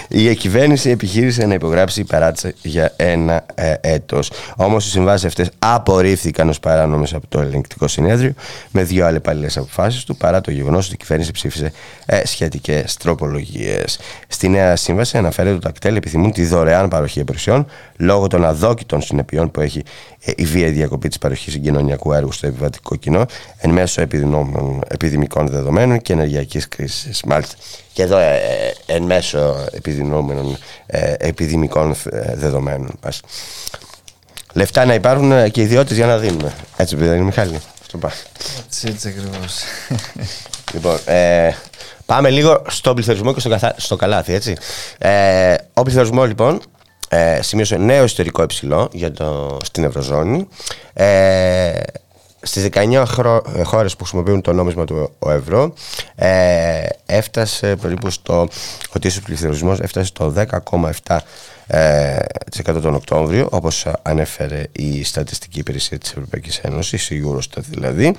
η 0.07 0.35
κυβέρνηση 0.35 0.89
επιχείρησε 0.89 1.45
να 1.45 1.53
υπογράψει 1.53 2.03
παράτηση 2.03 2.53
για 2.61 2.93
ένα 2.95 3.45
ε, 3.55 3.73
έτος. 3.81 4.31
Όμως 4.55 4.85
οι 4.85 4.89
συμβάσει 4.89 5.25
αυτές 5.29 5.49
απορρίφθηκαν 5.59 6.49
ως 6.49 6.59
παράνομες 6.59 7.13
από 7.13 7.27
το 7.29 7.39
ελεγκτικό 7.39 7.87
συνέδριο 7.87 8.33
με 8.71 8.83
δύο 8.83 9.05
αλλεπαλληλέ 9.05 9.47
αποφάσεις 9.55 10.03
του 10.03 10.15
παρά 10.15 10.41
το 10.41 10.51
γεγονός 10.51 10.85
ότι 10.85 10.93
η 10.93 10.97
κυβέρνηση 10.97 11.31
ψήφισε 11.31 11.71
ε, 12.05 12.25
σχετικές 12.25 12.97
τροπολογίες. 12.97 13.99
Στη 14.27 14.49
νέα 14.49 14.75
σύμβαση 14.75 15.17
αναφέρεται 15.17 15.55
ότι 15.55 15.63
τα 15.63 15.71
κτέλ 15.71 15.95
επιθυμούν 15.95 16.31
τη 16.31 16.45
δωρεάν 16.45 16.87
παροχή 16.87 17.19
υπηρεσιών 17.19 17.65
λόγω 17.97 18.27
των 18.27 18.45
αδόκητων 18.45 19.01
συνεπειών 19.01 19.51
που 19.51 19.61
έχει 19.61 19.83
ε, 20.21 20.31
η 20.35 20.45
βία 20.45 20.69
διακοπή 20.69 21.07
της 21.07 21.17
παροχής 21.17 21.53
συγκοινωνιακού 21.53 22.13
έργου 22.13 22.31
στο 22.31 22.47
επιβατικό 22.47 22.95
κοινό 22.95 23.25
εν 23.57 23.69
μέσω 23.69 24.01
επιδημικών 24.87 25.47
δεδομένων 25.47 26.01
και 26.01 26.13
ενεργειακής 26.13 26.67
κρίσης. 26.67 27.23
Μάλιστα. 27.23 27.55
Και 27.93 28.05
εδώ 28.05 28.17
ε, 28.17 28.35
ε, 28.35 28.93
εν 28.95 29.03
μέσω 29.03 29.67
επιδεινόμενων 29.71 30.57
ε, 30.85 31.13
επιδημικών 31.17 31.95
ε, 32.11 32.35
δεδομένων. 32.35 32.99
Λεφτά 34.53 34.85
να 34.85 34.93
υπάρχουν 34.93 35.51
και 35.51 35.61
ιδιότητε 35.61 35.95
για 35.95 36.05
να 36.05 36.17
δίνουμε. 36.17 36.53
Έτσι, 36.77 36.95
δεν 36.95 37.13
είναι, 37.13 37.23
Μιχάλη. 37.23 37.59
Έτσι, 38.65 38.87
έτσι 38.87 39.07
ακριβώς. 39.07 39.61
Λοιπόν, 40.73 40.97
ε, 41.05 41.51
πάμε 42.05 42.29
λίγο 42.29 42.61
στον 42.67 42.95
πληθωρισμό 42.95 43.33
και 43.33 43.39
στο, 43.39 43.49
καθα... 43.49 43.73
στο 43.77 43.95
καλάθι, 43.95 44.33
έτσι. 44.33 44.55
Ε, 44.97 45.53
ο 45.73 45.81
πληθωρισμό, 45.81 46.25
λοιπόν, 46.25 46.61
ε, 47.09 47.41
σημείωσε 47.41 47.77
νέο 47.77 48.03
ιστορικό 48.03 48.43
υψηλό 48.43 48.89
για 48.91 49.11
το, 49.11 49.57
στην 49.63 49.83
Ευρωζώνη. 49.83 50.47
Ε, 50.93 51.79
στις 52.41 52.67
19 52.73 53.03
χρο... 53.07 53.41
χώρες 53.63 53.95
που 53.95 54.03
χρησιμοποιούν 54.03 54.41
το 54.41 54.53
νόμισμα 54.53 54.85
του 54.85 55.11
ο 55.19 55.31
ευρώ 55.31 55.73
ε, 56.15 56.85
έφτασε 57.05 57.75
περίπου 57.75 58.09
στο 58.09 58.47
ότι 58.95 59.07
ο 59.07 59.21
πληθωρισμός 59.23 59.79
έφτασε 59.79 60.05
στο 60.05 60.33
10,7 61.05 61.17
ε, 61.71 62.17
τον 62.63 62.95
Οκτώβριο, 62.95 63.47
όπως 63.51 63.87
ανέφερε 64.01 64.63
η 64.71 65.03
Στατιστική 65.03 65.59
Υπηρεσία 65.59 65.97
της 65.97 66.09
Ευρωπαϊκής 66.09 66.57
Ένωσης, 66.57 67.09
η 67.09 67.23
Eurostat 67.25 67.63
δηλαδή. 67.69 68.15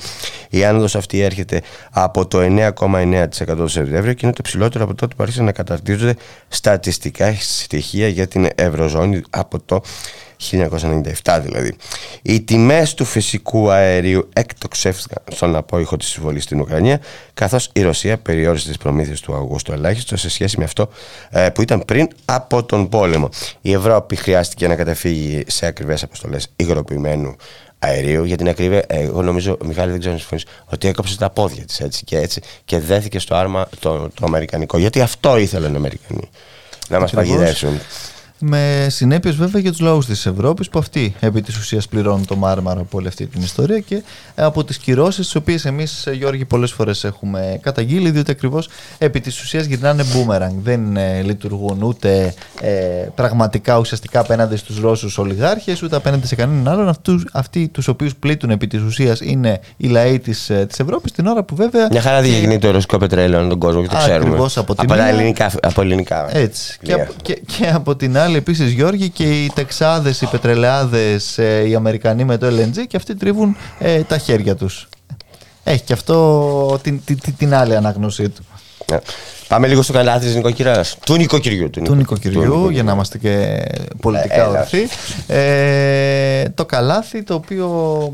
Η 0.50 0.64
άνοδος 0.64 0.96
αυτή 0.96 1.20
έρχεται 1.20 1.62
από 1.90 2.26
το 2.26 2.38
9,9% 2.40 3.28
το 3.56 3.68
Σεπτέμβριο 3.68 4.12
και 4.12 4.26
είναι 4.26 4.34
το 4.34 4.42
ψηλότερο 4.42 4.84
από 4.84 4.94
τότε 4.94 5.14
που 5.14 5.22
άρχισαν 5.22 5.44
να 5.44 5.52
καταρτίζονται 5.52 6.16
στατιστικά 6.48 7.34
στοιχεία 7.40 8.08
για 8.08 8.26
την 8.26 8.48
Ευρωζώνη 8.54 9.22
από 9.30 9.60
το 9.60 9.82
1997 10.40 11.40
δηλαδή. 11.42 11.76
Οι 12.22 12.40
τιμές 12.40 12.94
του 12.94 13.05
φυσικού 13.05 13.70
αερίου 13.70 14.29
εκτοξεύτηκαν 14.33 15.22
στον 15.31 15.57
απόϊχο 15.57 15.96
της 15.96 16.09
συμβολής 16.09 16.44
στην 16.44 16.61
Ουκρανία, 16.61 17.00
καθώς 17.35 17.70
η 17.72 17.83
Ρωσία 17.83 18.18
περιόρισε 18.18 18.68
τις 18.68 18.76
προμήθειες 18.76 19.20
του 19.20 19.35
Αυγούστου 19.35 19.72
ελάχιστο 19.72 20.16
σε 20.16 20.31
σχέση 20.31 20.59
με 20.59 20.64
αυτό 20.64 20.88
ε, 21.31 21.48
που 21.50 21.62
ήταν 21.62 21.83
πριν 21.87 22.09
από 22.24 22.64
τον 22.64 22.88
πόλεμο. 22.88 23.29
Η 23.61 23.72
Ευρώπη 23.72 24.16
χρειάστηκε 24.16 24.68
να 24.68 24.76
καταφύγει 24.76 25.44
σε 25.46 25.66
ακριβές 25.66 26.03
αποστολές 26.03 26.48
υγροποιημένου 26.57 27.37
αερίου 27.79 28.24
για 28.24 28.37
την 28.37 28.48
ακρίβεια. 28.48 28.85
Εγώ 28.87 29.22
νομίζω, 29.22 29.57
Μιχάλη, 29.64 29.90
δεν 29.90 29.98
ξέρω 29.98 30.14
αν 30.14 30.20
συμφωνείς, 30.20 30.44
ότι 30.66 30.88
έκοψε 30.88 31.18
τα 31.18 31.31
πόδια 31.31 31.64
της 31.64 31.81
έτσι 31.81 32.05
και 32.05 32.18
έτσι 32.18 32.40
και 32.64 32.79
δέθηκε 32.79 33.18
στο 33.18 33.35
άρμα 33.35 33.68
το, 33.79 34.09
το 34.14 34.24
Αμερικανικό. 34.26 34.79
Γιατί 34.79 35.00
αυτό 35.00 35.37
ήθελαν 35.37 35.72
οι 35.72 35.76
Αμερικανοί. 35.76 36.31
Να 36.88 37.00
μας 37.00 37.11
παγιδεύσουν 37.11 37.81
με 38.40 38.87
συνέπειες 38.90 39.35
βέβαια 39.35 39.61
για 39.61 39.70
τους 39.70 39.81
λαούς 39.81 40.07
της 40.07 40.26
Ευρώπης 40.26 40.68
που 40.68 40.79
αυτοί 40.79 41.14
επί 41.20 41.42
της 41.42 41.59
ουσίας 41.59 41.88
πληρώνουν 41.88 42.26
το 42.26 42.37
μάρμαρο 42.37 42.81
από 42.81 42.98
όλη 42.98 43.09
αυτή 43.09 43.26
την 43.26 43.42
ιστορία 43.42 43.79
και 43.79 44.03
από 44.35 44.64
τις 44.64 44.79
κυρώσεις 44.79 45.24
τις 45.24 45.35
οποίες 45.35 45.64
εμείς, 45.64 46.09
Γιώργη, 46.12 46.44
πολλές 46.44 46.72
φορές 46.72 47.05
έχουμε 47.05 47.59
καταγγείλει, 47.62 48.11
διότι 48.11 48.31
ακριβώς 48.31 48.68
επί 48.98 49.20
της 49.20 49.40
ουσίας 49.42 49.64
γυρνάνε 49.64 50.03
boomerang. 50.03 50.55
Δεν 50.62 50.96
ε, 50.96 51.22
λειτουργούν 51.22 51.83
ούτε 51.83 52.35
ε, 52.61 52.70
πραγματικά 53.14 53.79
ουσιαστικά 53.79 54.20
απέναντι 54.20 54.57
στους 54.57 54.81
Ρώσους 54.81 55.18
ολιγάρχες, 55.18 55.83
ούτε 55.83 55.96
απέναντι 55.96 56.26
σε 56.26 56.35
κανέναν 56.35 56.68
άλλον. 56.72 56.88
Αυτούς, 56.88 57.26
αυτοί 57.33 57.68
τους 57.68 57.88
οποίους 57.88 58.14
πλήττουν 58.16 58.50
επί 58.50 58.66
της 58.66 58.83
ουσίας 58.83 59.20
είναι 59.20 59.61
οι 59.76 59.87
λαοί 59.87 60.18
της 60.18 60.40
της 60.46 60.79
ε, 60.79 60.83
Ευρώπης, 60.83 61.12
την 61.12 61.26
ώρα 61.26 61.42
που 61.42 61.55
βέβαια. 61.55 61.88
Μια 61.90 62.00
χαρά 62.00 62.20
διεγνύει 62.20 62.59
το 62.59 62.70
ρωσικό 62.70 62.98
πετρέλαιο 62.98 63.48
τον 63.48 63.59
κόσμο 63.59 63.83
και 63.83 63.88
το 63.88 63.96
ξέρουμε. 63.96 64.26
Ακριβώς 64.26 64.57
από 64.57 64.74
την 64.74 64.92
από, 64.92 65.03
ελληνικά, 65.03 65.50
από 65.62 65.81
ελληνικά. 65.81 66.37
Έτσι. 66.37 66.79
Και, 66.83 67.09
και, 67.22 67.42
και 67.46 67.66
από 67.74 67.96
την 67.96 68.18
άλλη 68.18 68.29
πάλι 68.30 68.42
επίσης 68.42 68.72
Γιώργη 68.72 69.08
και 69.08 69.42
οι 69.44 69.50
Τεξάδες, 69.54 70.20
οι 70.20 70.26
Πετρελαιάδες, 70.26 71.38
ε, 71.38 71.68
οι 71.68 71.74
Αμερικανοί 71.74 72.24
με 72.24 72.36
το 72.36 72.46
LNG 72.46 72.86
και 72.88 72.96
αυτοί 72.96 73.14
τρίβουν 73.14 73.56
ε, 73.78 74.02
τα 74.02 74.18
χέρια 74.18 74.56
τους. 74.56 74.88
Έχει 75.64 75.82
και 75.82 75.92
αυτό 75.92 76.78
την, 76.82 77.00
την, 77.04 77.18
την 77.36 77.54
άλλη 77.54 77.76
αναγνωσή 77.76 78.28
του. 78.28 78.44
Ναι. 78.90 78.98
Πάμε 79.48 79.66
λίγο 79.66 79.82
στο 79.82 79.92
καλάθι 79.92 80.24
της 80.26 80.34
νοικοκυριά. 80.34 80.84
Του 81.04 81.16
νοικοκυριού. 81.16 81.70
Του, 81.70 81.82
του 81.82 81.94
νοικοκυριού, 81.94 82.68
για 82.68 82.82
να 82.82 82.92
είμαστε 82.92 83.18
και 83.18 83.64
πολιτικά 84.00 84.48
ορθοί. 84.48 84.88
Ε, 85.26 86.48
το 86.48 86.66
καλάθι 86.66 87.22
το 87.22 87.34
οποίο 87.34 88.12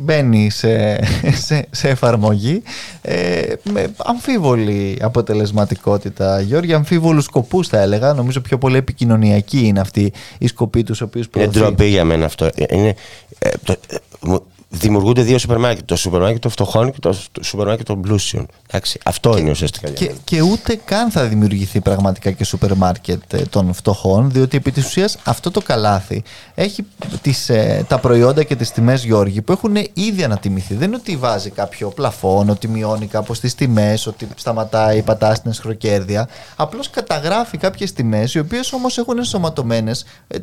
μπαίνει 0.00 0.50
σε, 0.50 1.00
σε, 1.46 1.66
σε 1.70 1.88
εφαρμογή 1.88 2.62
ε, 3.02 3.42
με 3.72 3.94
αμφίβολη 3.96 4.98
αποτελεσματικότητα. 5.00 6.40
Γιώργη, 6.40 6.74
αμφίβολους 6.74 7.24
σκοπούς 7.24 7.68
θα 7.68 7.80
έλεγα. 7.80 8.12
Νομίζω 8.12 8.40
πιο 8.40 8.58
πολύ 8.58 8.76
επικοινωνιακή 8.76 9.66
είναι 9.66 9.80
αυτή 9.80 10.12
η 10.38 10.46
σκοπή 10.46 10.82
τους 10.82 11.00
οποίους 11.00 11.28
προωθεί. 11.28 11.58
Είναι 11.58 11.66
ντροπή 11.66 11.86
για 11.86 12.04
μένα 12.04 12.24
αυτό. 12.24 12.50
Είναι, 12.70 12.94
ε, 13.38 13.50
το, 13.64 13.76
ε, 13.88 14.36
δημιουργούνται 14.68 15.22
δύο 15.22 15.38
σούπερ 15.38 15.58
μάρκετ. 15.58 15.84
Το 15.84 15.96
σούπερ 15.96 16.20
μάρκετ 16.20 16.40
των 16.40 16.50
φτωχών 16.50 16.92
και 16.92 16.98
το 16.98 17.16
σούπερ 17.42 17.66
μάρκετ 17.66 17.86
των 17.86 18.00
πλούσιων. 18.00 18.46
Εντάξει, 18.68 18.98
αυτό 19.04 19.34
και, 19.34 19.40
είναι 19.40 19.50
ουσιαστικά. 19.50 19.90
Και, 19.90 20.10
και 20.24 20.40
ούτε 20.40 20.80
καν 20.84 21.10
θα 21.10 21.24
δημιουργηθεί 21.24 21.80
πραγματικά 21.80 22.30
και 22.30 22.44
σούπερ 22.44 22.74
μάρκετ 22.74 23.32
ε, 23.32 23.38
των 23.38 23.72
φτωχών, 23.72 24.30
διότι 24.30 24.56
επί 24.56 24.72
της 24.72 24.86
ουσίας 24.86 25.18
αυτό 25.24 25.50
το 25.50 25.60
καλάθι 25.60 26.22
έχει 26.54 26.84
τις, 27.22 27.48
ε, 27.48 27.84
τα 27.88 27.98
προϊόντα 27.98 28.42
και 28.42 28.56
τις 28.56 28.70
τιμές, 28.70 29.04
Γιώργη, 29.04 29.42
που 29.42 29.52
έχουν 29.52 29.76
ήδη 29.92 30.24
ανατιμηθεί. 30.24 30.74
Δεν 30.74 30.88
είναι 30.88 30.96
ότι 30.96 31.16
βάζει 31.16 31.50
κάποιο 31.50 31.88
πλαφόν, 31.88 32.48
ότι 32.48 32.68
μειώνει 32.68 33.06
κάπως 33.06 33.40
τις 33.40 33.54
τιμές, 33.54 34.06
ότι 34.06 34.28
σταματάει, 34.36 35.02
πατάσσει 35.02 35.34
την 35.34 35.50
αισχροκέρδεια. 35.50 36.28
Απλώς 36.56 36.90
καταγράφει 36.90 37.58
κάποιες 37.58 37.92
τιμές, 37.92 38.34
οι 38.34 38.38
οποίες 38.38 38.72
όμως 38.72 38.98
έχουν 38.98 39.18
ενσωματωμένες 39.18 40.04
ε, 40.28 40.38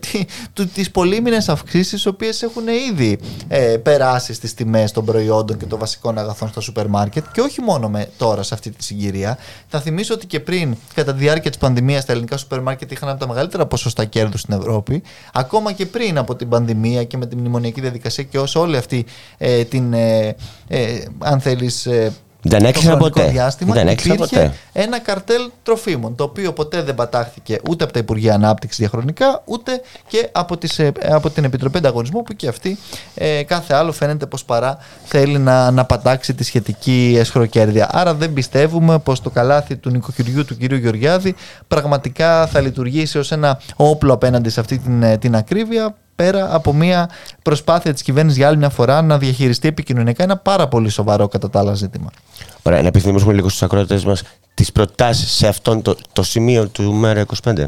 τι 0.74 0.90
πολύμηνε 0.92 1.38
αυξήσεις, 1.48 2.04
οι 2.04 2.08
οποίες 2.08 2.42
έχουν 2.44 2.64
ήδη 2.68 3.20
ε, 3.48 3.78
περάσει 3.78 4.14
φτάσει 4.16 4.34
στι 4.34 4.54
τιμές 4.54 4.92
των 4.92 5.06
προϊόντων 5.06 5.58
και 5.58 5.66
των 5.66 5.80
βασικών 5.80 6.18
αγαθών 6.18 6.50
στα 6.50 6.62
σούπερ 6.62 6.88
μάρκετ 6.88 7.26
και 7.32 7.42
όχι 7.42 7.62
μόνο 7.62 7.90
με 7.90 8.10
τώρα 8.18 8.44
σε 8.44 8.54
αυτή 8.54 8.70
τη 8.70 8.84
συγκυρία. 8.84 9.38
Θα 9.68 9.80
θυμίσω 9.80 10.14
ότι 10.14 10.26
και 10.26 10.40
πριν, 10.40 10.76
κατά 10.94 11.14
τη 11.14 11.20
διάρκεια 11.20 11.50
της 11.50 11.60
πανδημίας, 11.60 12.06
τα 12.06 12.12
ελληνικά 12.12 12.38
σούπερ 12.38 12.62
μάρκετ 12.62 12.92
είχαν 12.92 13.10
από 13.10 13.20
τα 13.20 13.28
μεγαλύτερα 13.28 13.66
ποσοστά 13.66 14.06
κέρδους 14.06 14.42
στην 14.42 14.54
Ευρώπη. 14.54 15.02
Ακόμα 15.34 15.72
και 15.72 15.86
πριν 15.86 16.18
από 16.18 16.36
την 16.36 16.50
πανδημία 16.50 17.04
και 17.04 17.18
με 17.18 17.26
την 17.26 17.38
μνημονιακή 17.40 17.82
διαδικασία 17.82 18.24
και 18.24 18.40
όσο 18.40 18.60
όλη 18.60 18.78
αυτή 18.78 19.06
ε, 19.38 19.64
την, 19.64 19.94
ε, 19.94 20.36
ε, 20.68 21.04
αν 21.20 21.40
θέλεις, 21.40 21.86
ε, 21.86 22.14
δεν 22.48 22.66
έκλεισε 22.66 22.96
ποτέ. 22.96 23.28
Διάστημα 23.30 23.74
δεν 23.74 23.88
υπήρχε 23.88 24.14
ποτέ. 24.14 24.54
ένα 24.74 25.00
καρτέλ 25.00 25.50
τροφίμων, 25.64 26.16
το 26.16 26.24
οποίο 26.24 26.54
ποτέ 26.54 26.82
δεν 26.82 26.96
πατάχθηκε 26.96 27.60
ούτε 27.70 27.84
από 27.84 27.94
τα 27.94 28.00
Υπουργεία 28.00 28.34
Ανάπτυξης 28.34 28.80
διαχρονικά, 28.80 29.42
ούτε 29.46 29.82
και 30.08 30.30
από, 30.32 30.58
τις, 30.58 30.80
ε, 30.80 30.92
από 31.10 31.30
την 31.30 31.44
Επιτροπή 31.44 31.78
Ανταγωνισμού, 31.78 32.24
που 32.24 32.34
και 32.34 32.48
αυτή 32.48 32.78
ε, 33.16 33.44
κάθε 33.44 33.74
άλλο 33.74 33.92
φαίνεται 33.92 34.26
πως 34.26 34.46
παρά 34.46 34.78
θέλει 35.04 35.38
να, 35.38 35.72
να 35.72 35.86
πατάξει 35.86 36.34
τη 36.34 36.44
σχετική 36.44 37.16
εσχροκέρδεια. 37.20 37.90
Άρα 37.92 38.14
δεν 38.14 38.34
πιστεύουμε 38.34 39.00
πως 39.00 39.22
το 39.22 39.30
καλάθι 39.30 39.76
του 39.76 39.90
νοικοκυριού 39.90 40.46
του 40.46 40.58
κ. 40.58 40.74
Γεωργιάδη 40.74 41.36
πραγματικά 41.68 42.48
θα 42.48 42.62
λειτουργήσει 42.62 43.18
ως 43.18 43.32
ένα 43.32 43.60
όπλο 43.76 44.14
απέναντι 44.14 44.50
σε 44.50 44.60
αυτή 44.60 44.78
την, 44.78 45.04
ε, 45.04 45.18
την 45.18 45.36
ακρίβεια 45.36 45.96
πέρα 46.16 46.56
από 46.56 46.74
μια 46.74 47.10
προσπάθεια 47.42 47.94
της 47.94 48.02
κυβέρνησης 48.02 48.38
για 48.38 48.48
άλλη 48.48 48.58
μια 48.58 48.70
φορά 48.70 49.02
να 49.02 49.18
διαχειριστεί 49.18 49.68
επικοινωνικά 49.68 50.24
ένα 50.24 50.38
πάρα 50.38 50.68
πολύ 50.68 50.90
σοβαρό 50.90 51.28
κατά 51.28 51.50
τα 51.50 51.60
άλλα 51.60 51.74
ζήτημα. 51.74 52.10
Ωραία, 52.64 52.82
να 52.82 52.88
επιθυμήσουμε 52.88 53.34
λίγο 53.34 53.50
στους 53.50 53.64
ακροατές 53.64 54.06
μας 54.06 54.24
τις 54.54 54.72
προτάσεις 54.72 55.32
σε 55.32 55.48
αυτό 55.48 55.82
το, 55.82 55.98
το 56.14 56.24
σημείο 56.24 56.68
του 56.68 56.94
ΜΕΡΑ 56.94 57.26
25. 57.44 57.66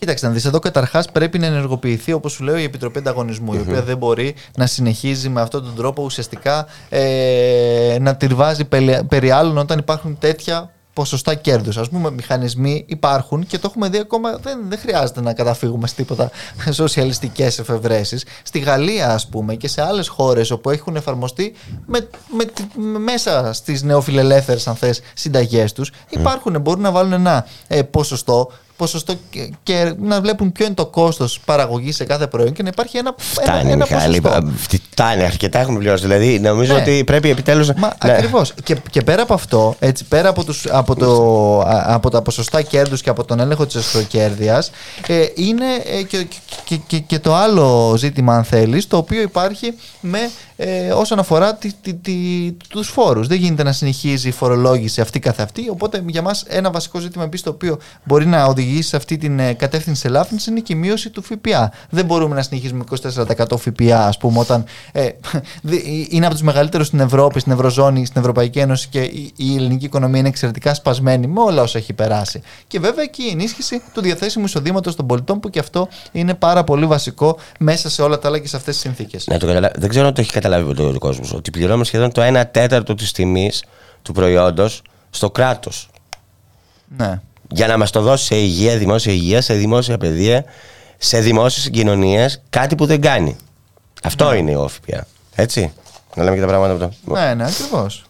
Κοίταξε 0.00 0.26
να 0.26 0.32
δεις, 0.32 0.44
εδώ 0.44 0.58
καταρχάς 0.58 1.10
πρέπει 1.12 1.38
να 1.38 1.46
ενεργοποιηθεί, 1.46 2.12
όπως 2.12 2.32
σου 2.32 2.44
λέω, 2.44 2.56
η 2.56 2.62
Επιτροπή 2.62 2.98
Ανταγωνισμού, 2.98 3.54
η 3.54 3.58
οποία 3.58 3.82
δεν 3.82 3.96
μπορεί 3.96 4.34
να 4.56 4.66
συνεχίζει 4.66 5.28
με 5.28 5.40
αυτόν 5.40 5.64
τον 5.64 5.74
τρόπο 5.74 6.02
ουσιαστικά 6.02 6.66
ε, 6.88 7.96
να 8.00 8.16
τυρβάζει 8.16 8.64
περί 9.08 9.30
άλλων 9.30 9.58
όταν 9.58 9.78
υπάρχουν 9.78 10.18
τέτοια 10.18 10.70
ποσοστά 10.92 11.34
κέρδους. 11.34 11.76
Α 11.76 11.82
πούμε, 11.90 12.10
μηχανισμοί 12.10 12.84
υπάρχουν 12.88 13.46
και 13.46 13.58
το 13.58 13.66
έχουμε 13.70 13.88
δει 13.88 13.98
ακόμα. 13.98 14.36
Δεν, 14.36 14.58
δεν 14.68 14.78
χρειάζεται 14.78 15.20
να 15.20 15.32
καταφύγουμε 15.32 15.86
σε 15.86 15.94
τίποτα 15.94 16.30
σοσιαλιστικές 16.70 17.58
εφευρέσεις. 17.58 18.24
Στη 18.42 18.58
Γαλλία, 18.58 19.12
ας 19.12 19.28
πούμε, 19.28 19.54
και 19.54 19.68
σε 19.68 19.82
άλλες 19.82 20.08
χώρες 20.08 20.50
όπου 20.50 20.70
έχουν 20.70 20.96
εφαρμοστεί 20.96 21.54
με, 21.86 22.08
με, 22.36 22.98
μέσα 22.98 23.52
στις 23.52 23.82
νεοφιλελεύθερες, 23.82 24.66
αν 24.66 24.74
θες, 24.74 25.00
συνταγές 25.14 25.72
τους, 25.72 25.92
υπάρχουν, 26.08 26.60
μπορούν 26.60 26.82
να 26.82 26.90
βάλουν 26.90 27.12
ένα 27.12 27.46
ε, 27.66 27.82
ποσοστό 27.82 28.50
ποσοστό 28.80 29.14
και, 29.30 29.50
και, 29.62 29.94
να 29.98 30.20
βλέπουν 30.20 30.52
ποιο 30.52 30.64
είναι 30.66 30.74
το 30.74 30.86
κόστος 30.86 31.40
παραγωγής 31.44 31.96
σε 31.96 32.04
κάθε 32.04 32.26
προϊόν 32.26 32.52
και 32.52 32.62
να 32.62 32.68
υπάρχει 32.68 32.96
ένα, 32.96 33.14
φτάνει, 33.16 33.58
ένα, 33.58 33.70
ένα 33.70 33.86
Μιχάλη, 33.90 34.20
ποσοστό. 34.20 34.52
Φτάνει, 34.90 35.24
αρκετά 35.24 35.58
έχουμε 35.58 35.78
πληρώσει. 35.78 36.02
Δηλαδή, 36.02 36.40
νομίζω 36.40 36.74
ναι. 36.74 36.80
ότι 36.80 37.04
πρέπει 37.04 37.30
επιτέλους. 37.30 37.72
Μα 37.72 37.96
ναι. 38.04 38.12
ακριβώς. 38.12 38.54
Και, 38.62 38.76
και 38.90 39.02
πέρα 39.02 39.22
από 39.22 39.34
αυτό, 39.34 39.76
έτσι, 39.78 40.04
πέρα 40.04 40.28
από, 40.28 40.44
τους, 40.44 40.66
από, 40.70 40.96
το, 40.96 41.60
από 41.84 42.10
τα 42.10 42.22
ποσοστά 42.22 42.62
κέρδους 42.62 43.02
και 43.02 43.10
από 43.10 43.24
τον 43.24 43.40
έλεγχο 43.40 43.66
της 43.66 43.74
εσχροκέρδεια, 43.74 44.64
ε, 45.06 45.26
είναι 45.34 45.66
ε, 45.98 46.02
και, 46.02 46.26
και, 46.64 46.76
και, 46.86 46.98
και, 46.98 47.18
το 47.18 47.34
άλλο 47.34 47.94
ζήτημα, 47.96 48.36
αν 48.36 48.44
θέλεις, 48.44 48.86
το 48.86 48.96
οποίο 48.96 49.20
υπάρχει 49.20 49.74
με 50.00 50.30
ε, 50.62 50.92
όσον 50.92 51.18
αφορά 51.18 51.54
τη, 51.54 51.72
τη, 51.82 51.94
τη, 51.94 52.12
τους 52.68 52.88
φόρους. 52.88 53.26
Δεν 53.26 53.38
γίνεται 53.38 53.62
να 53.62 53.72
συνεχίζει 53.72 54.28
η 54.28 54.30
φορολόγηση 54.30 55.00
αυτή 55.00 55.18
καθ' 55.18 55.40
αυτή, 55.40 55.68
οπότε 55.70 56.02
για 56.06 56.22
μας 56.22 56.44
ένα 56.48 56.70
βασικό 56.70 56.98
ζήτημα 56.98 57.24
επίσης 57.24 57.44
το 57.44 57.50
οποίο 57.50 57.78
μπορεί 58.04 58.26
να 58.26 58.44
οδηγήσει 58.44 58.69
σε 58.78 58.96
αυτή 58.96 59.16
την 59.16 59.38
ε, 59.38 59.52
κατεύθυνση 59.52 60.06
ελάφρυνσης 60.06 60.48
είναι 60.48 60.60
και 60.60 60.72
η 60.72 60.76
μείωση 60.76 61.10
του 61.10 61.22
ΦΠΑ. 61.22 61.72
Δεν 61.90 62.04
μπορούμε 62.04 62.34
να 62.34 62.42
συνεχίσουμε 62.42 62.84
24% 63.46 63.58
ΦΠΑ, 63.58 64.06
ας 64.06 64.16
πούμε, 64.16 64.38
όταν 64.38 64.64
ε, 64.92 65.08
είναι 66.08 66.26
από 66.26 66.34
τους 66.34 66.42
μεγαλύτερους 66.42 66.86
στην 66.86 67.00
Ευρώπη, 67.00 67.40
στην 67.40 67.52
Ευρωζώνη, 67.52 68.06
στην 68.06 68.20
Ευρωπαϊκή 68.20 68.58
Ένωση 68.58 68.88
και 68.88 69.00
η, 69.36 69.54
ελληνική 69.54 69.84
οικονομία 69.84 70.18
είναι 70.18 70.28
εξαιρετικά 70.28 70.74
σπασμένη 70.74 71.26
με 71.26 71.40
όλα 71.40 71.62
όσα 71.62 71.78
έχει 71.78 71.92
περάσει. 71.92 72.42
Και 72.66 72.80
βέβαια 72.80 73.06
και 73.06 73.22
η 73.22 73.30
ενίσχυση 73.30 73.82
του 73.94 74.00
διαθέσιμου 74.00 74.44
εισοδήματος 74.44 74.96
των 74.96 75.06
πολιτών, 75.06 75.40
που 75.40 75.50
και 75.50 75.58
αυτό 75.58 75.88
είναι 76.12 76.34
πάρα 76.34 76.64
πολύ 76.64 76.86
βασικό 76.86 77.38
μέσα 77.58 77.90
σε 77.90 78.02
όλα 78.02 78.18
τα 78.18 78.28
άλλα 78.28 78.38
και 78.38 78.48
σε 78.48 78.56
αυτές 78.56 78.74
τις 78.74 78.82
συνθήκες. 78.82 79.26
Ναι, 79.26 79.38
το 79.38 79.46
Δεν 79.74 79.88
ξέρω 79.88 80.06
αν 80.06 80.14
το 80.14 80.20
έχει 80.20 80.30
καταλάβει 80.30 80.48
καταλάβει 80.50 80.96
ο 80.96 80.98
κόσμος 80.98 81.32
ότι 81.32 81.50
πληρώνουμε 81.50 81.84
σχεδόν 81.84 82.12
το 82.12 82.22
1 82.40 82.44
τέταρτο 82.50 82.94
της 82.94 83.12
τιμής 83.12 83.64
του 84.02 84.12
προϊόντος 84.12 84.82
στο 85.10 85.30
κράτος. 85.30 85.90
Ναι. 86.96 87.20
Για 87.50 87.66
να 87.66 87.78
μας 87.78 87.90
το 87.90 88.00
δώσει 88.00 88.24
σε 88.24 88.36
υγεία, 88.36 88.76
δημόσια 88.76 89.12
υγεία, 89.12 89.40
σε 89.40 89.54
δημόσια 89.54 89.98
παιδεία, 89.98 90.44
σε 90.98 91.20
δημόσιες 91.20 91.64
συγκοινωνίες, 91.64 92.42
κάτι 92.50 92.74
που 92.74 92.86
δεν 92.86 93.00
κάνει. 93.00 93.36
Αυτό 94.02 94.30
ναι. 94.30 94.36
είναι 94.36 94.50
η 94.50 94.54
ΟΦΠΙΑ. 94.54 95.06
Έτσι. 95.34 95.72
Να 96.14 96.24
λέμε 96.24 96.34
και 96.34 96.42
τα 96.42 96.46
πράγματα 96.46 96.72
από 96.72 96.94
το. 97.06 97.12
Ναι, 97.12 97.34
ναι, 97.34 97.44
ακριβώς. 97.44 98.04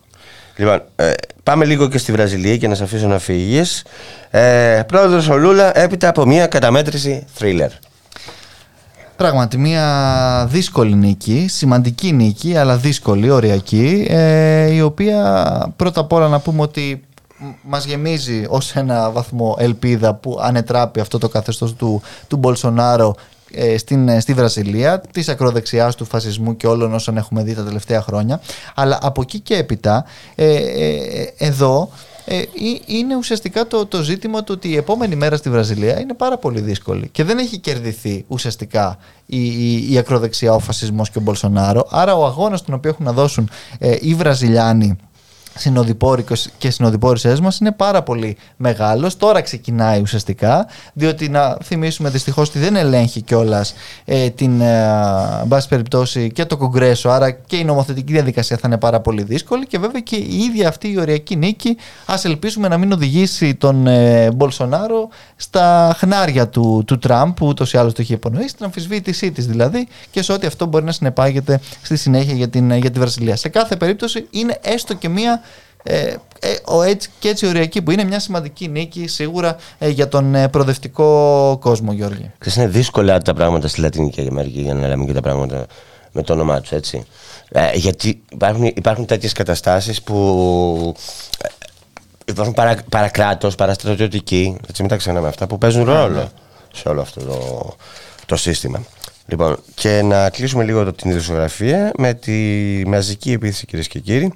Λοιπόν, 0.56 0.82
ε, 0.96 1.12
πάμε 1.42 1.64
λίγο 1.64 1.88
και 1.88 1.98
στη 1.98 2.12
Βραζιλία 2.12 2.56
και 2.56 2.68
να 2.68 2.74
σε 2.74 2.82
αφήσω 2.82 3.06
να 3.06 3.18
φύγεις. 3.18 3.84
Ε, 4.30 4.82
Πρόεδρος 4.86 5.28
ο 5.28 5.36
Λούλα 5.36 5.78
έπειτα 5.78 6.08
από 6.08 6.26
μια 6.26 6.46
καταμέτρηση 6.46 7.26
θρίλερ. 7.34 7.70
Πράγματι, 9.16 9.58
μια 9.58 10.46
δύσκολη 10.50 10.94
νίκη, 10.94 11.46
σημαντική 11.48 12.12
νίκη, 12.12 12.56
αλλά 12.56 12.76
δύσκολη, 12.76 13.30
οριακή, 13.30 14.06
ε, 14.10 14.74
η 14.74 14.80
οποία 14.80 15.72
πρώτα 15.76 16.00
απ' 16.00 16.12
όλα 16.12 16.28
να 16.28 16.38
πούμε 16.40 16.62
ότι 16.62 17.02
μας 17.62 17.84
γεμίζει 17.84 18.44
ως 18.48 18.76
ένα 18.76 19.10
βαθμό 19.10 19.56
ελπίδα 19.58 20.14
που 20.14 20.38
ανετράπη 20.42 21.00
αυτό 21.00 21.18
το 21.18 21.28
καθεστώς 21.28 21.74
του, 21.74 22.02
του 22.28 22.36
Μπολσονάρο 22.36 23.14
ε, 23.52 23.78
στην, 23.78 24.08
ε, 24.08 24.20
στη 24.20 24.34
Βραζιλία, 24.34 25.00
της 25.12 25.28
ακροδεξιάς 25.28 25.94
του 25.94 26.04
φασισμού 26.04 26.56
και 26.56 26.66
όλων 26.66 26.94
όσων 26.94 27.16
έχουμε 27.16 27.42
δει 27.42 27.54
τα 27.54 27.64
τελευταία 27.64 28.02
χρόνια. 28.02 28.40
Αλλά 28.74 28.98
από 29.02 29.20
εκεί 29.20 29.40
και 29.40 29.56
έπειτα, 29.56 30.04
ε, 30.34 30.56
εδώ 31.38 31.90
ε, 32.24 32.42
είναι 32.86 33.16
ουσιαστικά 33.16 33.66
το, 33.66 33.86
το 33.86 34.02
ζήτημα 34.02 34.44
του 34.44 34.54
ότι 34.56 34.68
η 34.68 34.76
επόμενη 34.76 35.16
μέρα 35.16 35.36
στη 35.36 35.50
Βραζιλία 35.50 36.00
είναι 36.00 36.14
πάρα 36.14 36.38
πολύ 36.38 36.60
δύσκολη 36.60 37.08
και 37.08 37.24
δεν 37.24 37.38
έχει 37.38 37.58
κερδηθεί 37.58 38.24
ουσιαστικά 38.28 38.98
η, 39.26 39.46
η, 39.46 39.92
η 39.92 39.98
ακροδεξιά, 39.98 40.54
ο 40.54 40.58
φασισμός 40.58 41.10
και 41.10 41.18
ο 41.18 41.20
Μπολσονάρο. 41.20 41.86
Άρα 41.90 42.14
ο 42.14 42.26
αγώνας 42.26 42.62
τον 42.62 42.74
οποίο 42.74 42.90
έχουν 42.90 43.04
να 43.04 43.12
δώσουν 43.12 43.50
ε, 43.78 43.96
οι 44.00 44.14
Βραζιλιάνοι 44.14 44.96
συνοδοιπόροι 45.54 46.24
και 46.58 46.70
συνοδοιπόρησές 46.70 47.40
μας 47.40 47.58
είναι 47.58 47.72
πάρα 47.72 48.02
πολύ 48.02 48.36
μεγάλος. 48.56 49.16
Τώρα 49.16 49.40
ξεκινάει 49.40 50.00
ουσιαστικά, 50.00 50.66
διότι 50.92 51.28
να 51.28 51.56
θυμίσουμε 51.62 52.10
δυστυχώς 52.10 52.48
ότι 52.48 52.58
δεν 52.58 52.76
ελέγχει 52.76 53.20
κιόλας 53.20 53.74
ε, 54.04 54.30
την 54.30 54.60
ε, 54.60 55.44
μπάση 55.46 55.68
περιπτώσει 55.68 56.30
και 56.30 56.44
το 56.44 56.56
Κογκρέσο, 56.56 57.08
άρα 57.08 57.30
και 57.30 57.56
η 57.56 57.64
νομοθετική 57.64 58.12
διαδικασία 58.12 58.56
θα 58.56 58.68
είναι 58.68 58.78
πάρα 58.78 59.00
πολύ 59.00 59.22
δύσκολη 59.22 59.66
και 59.66 59.78
βέβαια 59.78 60.00
και 60.00 60.16
η 60.16 60.36
ίδια 60.36 60.68
αυτή 60.68 60.92
η 60.92 60.98
οριακή 60.98 61.36
νίκη 61.36 61.76
ας 62.06 62.24
ελπίσουμε 62.24 62.68
να 62.68 62.78
μην 62.78 62.92
οδηγήσει 62.92 63.54
τον 63.54 63.86
ε, 63.86 64.30
Μπολσονάρο 64.30 65.08
στα 65.36 65.94
χνάρια 65.98 66.48
του, 66.48 66.82
του 66.86 66.98
Τραμπ, 66.98 67.32
που 67.32 67.46
ούτως 67.46 67.72
ή 67.72 67.76
άλλως 67.76 67.92
το 67.92 68.02
έχει 68.02 68.12
υπονοήσει, 68.12 68.48
στην 68.48 68.64
αμφισβήτησή 68.64 69.32
της 69.32 69.46
δηλαδή 69.46 69.88
και 70.10 70.22
σε 70.22 70.32
ό,τι 70.32 70.46
αυτό 70.46 70.66
μπορεί 70.66 70.84
να 70.84 70.92
συνεπάγεται 70.92 71.60
στη 71.82 71.96
συνέχεια 71.96 72.34
για 72.34 72.48
την, 72.48 72.72
για 72.72 72.90
τη 72.90 72.98
Βραζιλία. 72.98 73.36
Σε 73.36 73.48
κάθε 73.48 73.76
περίπτωση 73.76 74.26
είναι 74.30 74.58
έστω 74.62 74.94
και 74.94 75.08
μία 75.08 75.40
ε, 75.82 76.14
ε, 76.40 76.56
ο 76.64 76.82
έτσι 76.82 77.10
και 77.18 77.28
έτσι 77.28 77.46
οριακή 77.46 77.82
που 77.82 77.90
είναι 77.90 78.04
μια 78.04 78.20
σημαντική 78.20 78.68
νίκη 78.68 79.06
σίγουρα 79.06 79.56
ε, 79.78 79.88
για 79.88 80.08
τον 80.08 80.34
ε, 80.34 80.48
προοδευτικό 80.48 81.58
κόσμο 81.60 81.92
Γιώργη. 81.92 82.30
Ξέρεις 82.38 82.58
είναι 82.58 82.68
δύσκολα 82.68 83.18
τα 83.18 83.34
πράγματα 83.34 83.68
στη 83.68 83.80
Λατινική 83.80 84.26
Αμερική 84.30 84.60
για 84.60 84.74
να 84.74 84.88
λέμε 84.88 85.04
και 85.04 85.12
τα 85.12 85.20
πράγματα 85.20 85.66
με 86.12 86.22
το 86.22 86.32
όνομά 86.32 86.60
τους 86.60 86.72
έτσι 86.72 87.04
ε, 87.48 87.70
γιατί 87.74 88.22
υπάρχουν, 88.30 88.64
υπάρχουν 88.64 89.06
τέτοιες 89.06 89.32
καταστάσεις 89.32 90.02
που 90.02 90.94
υπάρχουν 92.24 92.54
παρα, 92.54 92.76
παρακράτος, 92.88 93.54
παραστρατιωτικοί 93.54 94.56
έτσι 94.68 94.82
μην 94.82 94.90
τα 94.90 94.96
ξεχνάμε 94.96 95.28
αυτά 95.28 95.46
που 95.46 95.58
παίζουν 95.58 95.84
ναι, 95.84 95.92
ρόλο 95.92 96.18
ναι. 96.18 96.28
σε 96.74 96.88
όλο 96.88 97.00
αυτό 97.00 97.20
το, 97.20 97.76
το 98.26 98.36
σύστημα 98.36 98.82
Λοιπόν, 99.30 99.58
και 99.74 100.02
να 100.02 100.30
κλείσουμε 100.30 100.64
λίγο 100.64 100.92
την 100.92 101.10
ειδησιογραφία 101.10 101.92
με 101.98 102.14
τη 102.14 102.32
μαζική 102.86 103.32
επίθεση 103.32 103.66
κυρίες 103.66 103.88
και 103.88 103.98
κύριοι 103.98 104.32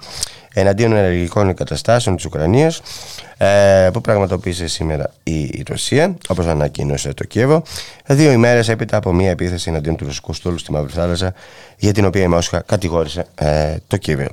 εναντίον 0.55 0.93
ενεργικών 0.93 1.49
εγκαταστάσεων 1.49 2.17
της 2.17 2.25
Ουκρανίας 2.25 2.81
ε, 3.37 3.91
που 3.93 4.01
πραγματοποίησε 4.01 4.67
σήμερα 4.67 5.11
η, 5.23 5.63
Ρωσία, 5.69 6.17
όπως 6.29 6.47
ανακοίνωσε 6.47 7.15
το 7.15 7.25
Κίεβο, 7.25 7.63
δύο 8.07 8.33
ημέρες 8.33 8.69
έπειτα 8.69 8.97
από 8.97 9.13
μια 9.13 9.31
επίθεση 9.31 9.71
εναντίον 9.71 9.97
του 9.97 10.05
ρωσικού 10.05 10.33
στόλου 10.33 10.59
στη 10.59 10.73
Μαύρη 10.73 10.93
Θάλασσα, 10.93 11.35
για 11.77 11.93
την 11.93 12.05
οποία 12.05 12.23
η 12.23 12.29
Μόσχα 12.29 12.63
κατηγόρησε 12.67 13.27
ε, 13.35 13.77
το 13.87 13.97
Κίεβο. 13.97 14.29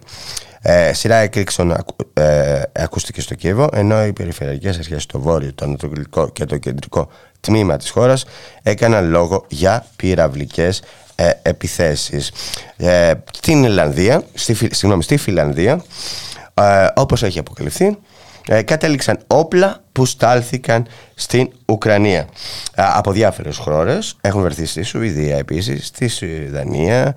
Ε, 0.62 0.94
σειρά 0.94 1.16
εκρήξεων 1.16 1.76
ε, 2.14 2.62
ακούστηκε 2.72 3.22
στο 3.22 3.36
Κίεβο, 3.36 3.70
ενώ 3.74 4.06
οι 4.06 4.14
περιφερειακές 4.14 4.78
αρχές 4.78 5.04
στο 5.04 5.20
βόρειο, 5.20 5.54
το 5.54 5.66
ανατολικό 5.66 6.30
και 6.30 6.46
το 6.46 6.58
κεντρικό 6.58 7.10
τμήμα 7.40 7.78
της 7.78 7.90
χώρας 7.90 8.26
έκαναν 8.64 9.10
λόγο 9.10 9.46
για 9.48 9.86
πυραυλικές 9.96 10.82
ε, 11.16 11.30
επιθέσεις. 11.42 12.32
Ε, 12.78 13.12
στην 13.32 13.64
Ιρλανδία, 13.64 14.24
στη, 14.34 14.54
συγγνώμη, 14.54 15.04
στη 15.04 15.18
Φιλανδία, 15.18 15.84
ε, 16.54 16.88
όπως 16.96 17.24
έχει 17.24 17.40
αποκαλυφθεί, 17.40 17.98
ε, 18.48 18.62
κατέληξαν 18.62 19.20
όπλα 19.28 19.84
που 19.92 20.06
στάλθηκαν 20.06 20.88
στην 21.16 21.52
Ουκρανία 21.66 22.20
ε, 22.76 22.84
από 22.96 23.12
διάφορες 23.12 23.58
χώρες. 23.58 24.16
Έχουν 24.22 24.42
βρεθεί 24.42 24.66
στη 24.66 24.84
Σουηδία 24.84 25.38
επίσης, 25.38 25.88
στη 25.88 26.08
Σουηδανία, 26.08 27.16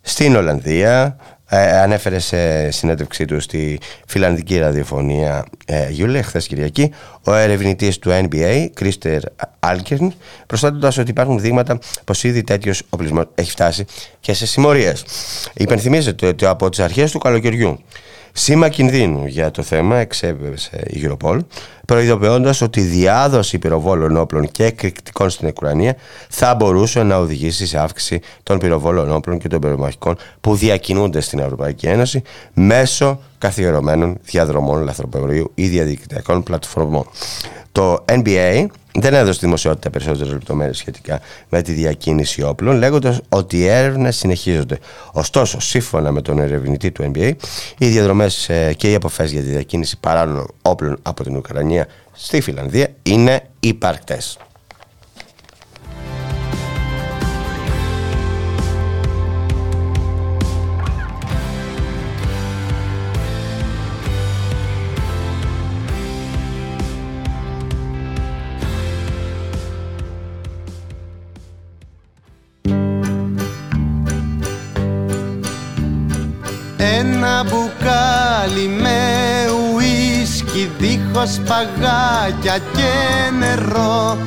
στην 0.00 0.36
Ολλανδία, 0.36 1.16
ε, 1.52 1.78
ανέφερε 1.78 2.18
σε 2.18 2.70
συνέντευξή 2.70 3.24
του 3.24 3.40
στη 3.40 3.80
φιλανδική 4.06 4.58
ραδιοφωνία 4.58 5.44
ε, 5.66 5.90
Γιούλε 5.90 6.22
χθες 6.22 6.46
Κυριακή 6.46 6.92
ο 7.24 7.34
ερευνητής 7.34 7.98
του 7.98 8.10
NBA, 8.10 8.66
Κρίστερ 8.74 9.20
Άλκερν, 9.58 10.12
προστάτοντα 10.46 10.92
ότι 10.98 11.10
υπάρχουν 11.10 11.40
δείγματα 11.40 11.78
πως 12.04 12.24
ήδη 12.24 12.42
τέτοιος 12.42 12.82
οπλισμός 12.90 13.24
έχει 13.34 13.50
φτάσει 13.50 13.84
και 14.20 14.32
σε 14.32 14.46
συμμορίες. 14.46 15.04
Υπενθυμίζεται 15.54 16.26
ότι 16.26 16.46
από 16.46 16.68
τις 16.68 16.78
αρχές 16.78 17.10
του 17.10 17.18
καλοκαιριού 17.18 17.80
Σήμα 18.32 18.68
κινδύνου 18.68 19.26
για 19.26 19.50
το 19.50 19.62
θέμα 19.62 19.96
εξέβευσε 19.96 20.82
η 20.86 21.00
Europol, 21.04 21.38
προειδοποιώντας 21.86 22.60
ότι 22.60 22.80
η 22.80 22.84
διάδοση 22.84 23.58
πυροβόλων 23.58 24.16
όπλων 24.16 24.50
και 24.50 24.64
εκρηκτικών 24.64 25.30
στην 25.30 25.48
Ουκρανία 25.48 25.96
θα 26.28 26.54
μπορούσε 26.54 27.02
να 27.02 27.16
οδηγήσει 27.16 27.66
σε 27.66 27.78
αύξηση 27.78 28.20
των 28.42 28.58
πυροβόλων 28.58 29.12
όπλων 29.12 29.38
και 29.38 29.48
των 29.48 29.60
πυρομαχικών 29.60 30.16
που 30.40 30.54
διακινούνται 30.54 31.20
στην 31.20 31.38
Ευρωπαϊκή 31.38 31.86
Ένωση 31.86 32.22
μέσω 32.54 33.20
καθιερωμένων 33.38 34.18
διαδρομών 34.22 34.82
λαθροπευρίου 34.82 35.52
ή 35.54 35.66
διαδικτυακών 35.66 36.42
πλατφορμών. 36.42 37.06
Το 37.72 38.04
NBA 38.06 38.66
δεν 38.94 39.14
έδωσε 39.14 39.38
δημοσιότητα 39.42 39.90
περισσότερες 39.90 40.32
λεπτομέρειες 40.32 40.76
σχετικά 40.76 41.20
με 41.48 41.62
τη 41.62 41.72
διακίνηση 41.72 42.42
όπλων, 42.42 42.76
λέγοντας 42.76 43.20
ότι 43.28 43.58
οι 43.58 43.66
έρευνες 43.66 44.16
συνεχίζονται. 44.16 44.78
Ωστόσο, 45.12 45.60
σύμφωνα 45.60 46.10
με 46.12 46.22
τον 46.22 46.38
ερευνητή 46.38 46.90
του 46.90 47.12
NBA, 47.14 47.32
οι 47.78 47.86
διαδρομές 47.86 48.48
ε, 48.48 48.74
και 48.76 48.90
οι 48.90 48.94
αποφάσεις 48.94 49.32
για 49.32 49.42
τη 49.42 49.48
διακίνηση 49.48 49.98
παράνομων 50.00 50.46
όπλων 50.62 50.98
από 51.02 51.22
την 51.22 51.36
Ουκρανία 51.36 51.86
στη 52.12 52.40
Φιλανδία 52.40 52.88
είναι 53.02 53.42
υπαρκτές. 53.60 54.38
Ένα 76.82 77.44
μπουκάλι 77.44 78.68
με 78.68 78.98
ουίσκι 79.74 80.70
δίχως 80.78 81.40
παγάκια 81.46 82.58
και 82.58 82.92
νερό 83.38 84.18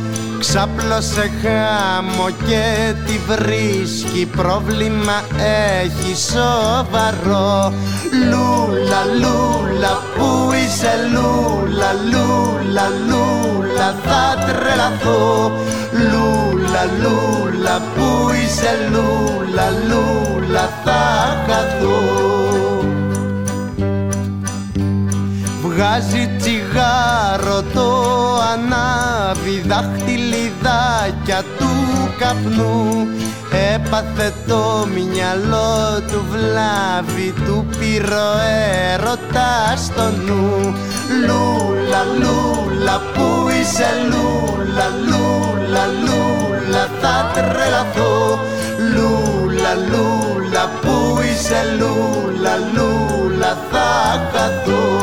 Ξάπλωσε 0.47 1.32
χάμο 1.41 2.29
και 2.47 2.93
τη 3.06 3.19
βρίσκει. 3.27 4.25
Πρόβλημα 4.25 5.23
έχει 5.73 6.15
σοβαρό. 6.32 7.73
Λούλα, 8.29 9.03
λούλα, 9.21 10.01
πού 10.15 10.51
είσαι 10.53 10.93
λούλα, 11.13 11.91
λούλα, 12.12 12.88
λούλα 13.08 13.95
Θα 14.03 14.45
τρελαθώ. 14.45 15.51
Λούλα, 15.91 16.84
λούλα, 17.01 17.82
πού 17.95 18.32
είσαι 18.43 18.89
λούλα, 18.91 19.69
λούλα 19.88 20.69
Θα 20.84 21.03
χαθώ 21.47 22.72
Βγάζει 25.75 26.29
τσιγάρο 26.38 27.63
το 27.73 27.89
ανάβει 28.53 29.63
δάχτυλιδάκια 29.67 31.43
του 31.57 31.69
καπνού. 32.19 33.07
Έπαθε 33.73 34.33
το 34.47 34.88
μυαλό 34.93 36.01
του 36.12 36.25
βλάβη 36.31 37.33
του 37.45 37.65
πήρω 37.79 38.29
έρωτας 38.93 39.83
στο 39.83 40.03
νου. 40.25 40.75
Λούλα, 41.25 42.03
λούλα, 42.19 43.01
πού 43.13 43.49
είσαι 43.62 43.89
λούλα, 44.09 44.88
λούλα, 45.07 45.86
λούλα 46.05 46.88
θα 47.01 47.31
τρελαθώ. 47.33 48.39
Λούλα, 48.93 49.73
λούλα, 49.89 50.69
πού 50.81 51.19
είσαι 51.21 51.62
λούλα, 51.77 52.53
λούλα 52.73 53.57
θα 53.71 53.89
χαθώ 54.31 55.02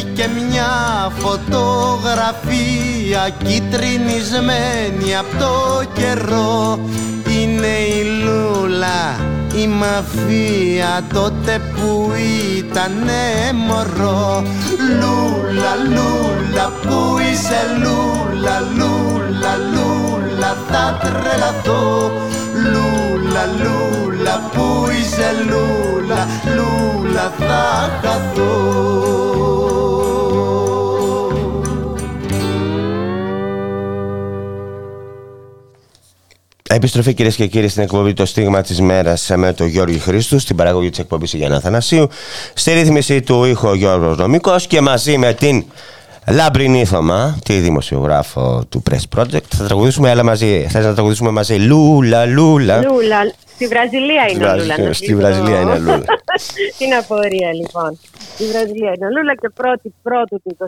Έχει 0.00 0.12
και 0.14 0.28
μια 0.28 0.72
φωτογραφία 1.18 3.28
κυτρινισμένη 3.44 5.16
από 5.18 5.36
το 5.38 5.82
καιρό. 5.94 6.78
Είναι 7.28 7.66
η 7.66 8.04
Λούλα, 8.22 9.16
η 9.56 9.66
μαφία 9.66 11.02
τότε 11.12 11.60
που 11.74 12.12
ήτανε 12.56 13.52
μωρό. 13.66 14.42
Λούλα, 15.00 15.72
Λούλα, 15.88 16.72
που 16.82 17.18
είσαι 17.18 17.60
Λούλα, 17.78 18.56
Λούλα, 18.76 19.52
Λούλα 19.72 20.50
θα 20.70 20.84
τρελαθώ 21.00 21.84
Λούλα, 22.72 23.44
Λούλα, 23.60 24.50
που 24.52 24.86
είσαι 25.00 25.30
Λούλα, 25.48 26.26
Λούλα 26.56 27.32
θα 27.38 27.90
χαθώ. 28.02 29.20
Επιστροφή 36.72 37.14
κυρίες 37.14 37.36
και 37.36 37.46
κύριοι 37.46 37.68
στην 37.68 37.82
εκπομπή 37.82 38.12
Το 38.12 38.26
Στίγμα 38.26 38.60
της 38.60 38.80
Μέρας 38.80 39.30
με 39.36 39.52
τον 39.52 39.66
Γιώργο 39.66 39.98
Χρήστου, 39.98 40.38
στην 40.38 40.56
παραγωγή 40.56 40.90
της 40.90 40.98
εκπομπής 40.98 41.32
Γιάννα 41.32 41.60
Θανασίου, 41.60 42.08
στη 42.54 42.72
ρύθμιση 42.72 43.22
του 43.22 43.44
ήχο 43.44 43.74
Γιώργος 43.74 44.16
Νομικός 44.16 44.66
και 44.66 44.80
μαζί 44.80 45.18
με 45.18 45.32
την 45.32 45.64
Λάμπρινή 46.30 46.84
Θωμά, 46.84 47.38
τη 47.44 47.58
δημοσιογράφο 47.58 48.64
του 48.68 48.82
Press 48.90 49.18
Project. 49.18 49.48
Θα 49.48 49.64
τραγουδήσουμε 49.64 50.10
άλλα 50.10 50.22
μαζί. 50.22 50.66
Θες 50.68 50.84
να 50.84 50.94
τραγουδήσουμε 50.94 51.30
μαζί; 51.30 51.54
Λούλα, 51.54 52.26
λούλα. 52.26 52.76
Λούλα. 52.82 53.32
Στη 53.54 53.66
Βραζιλία 53.66 54.28
είναι 54.30 54.46
ο 54.46 54.56
Λούλα. 54.56 54.92
Στη 54.92 55.14
Βραζιλία 55.14 55.60
είναι 55.60 55.78
Λούλα. 55.78 56.04
Τι 56.78 56.84
απορία 56.98 57.52
λοιπόν. 57.54 57.98
Στη 58.34 58.44
Βραζιλία 58.44 58.92
είναι 58.96 59.06
ο 59.06 59.10
Λούλα 59.16 59.34
και 59.34 59.48
πρώτη 59.54 59.94
πρώτου 60.02 60.42
του 60.42 60.56
23 60.60 60.66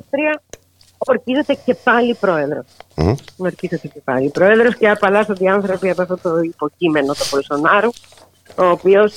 ορκίζεται 0.99 1.57
και 1.65 1.75
πάλι 1.75 2.15
πρόεδρος. 2.15 2.65
Mm. 2.97 3.15
Ορκίζεται 3.37 3.89
και 3.89 4.01
πάλι 4.05 4.29
πρόεδρος 4.29 4.77
και 4.77 4.89
απαλλάσσονται 4.89 5.45
οι 5.45 5.49
άνθρωποι 5.49 5.91
από 5.91 6.03
αυτό 6.03 6.19
το 6.23 6.41
υποκείμενο 6.41 7.13
του 7.13 7.29
Πολσονάρου, 7.31 7.91
ο 8.57 8.65
οποίος. 8.65 9.15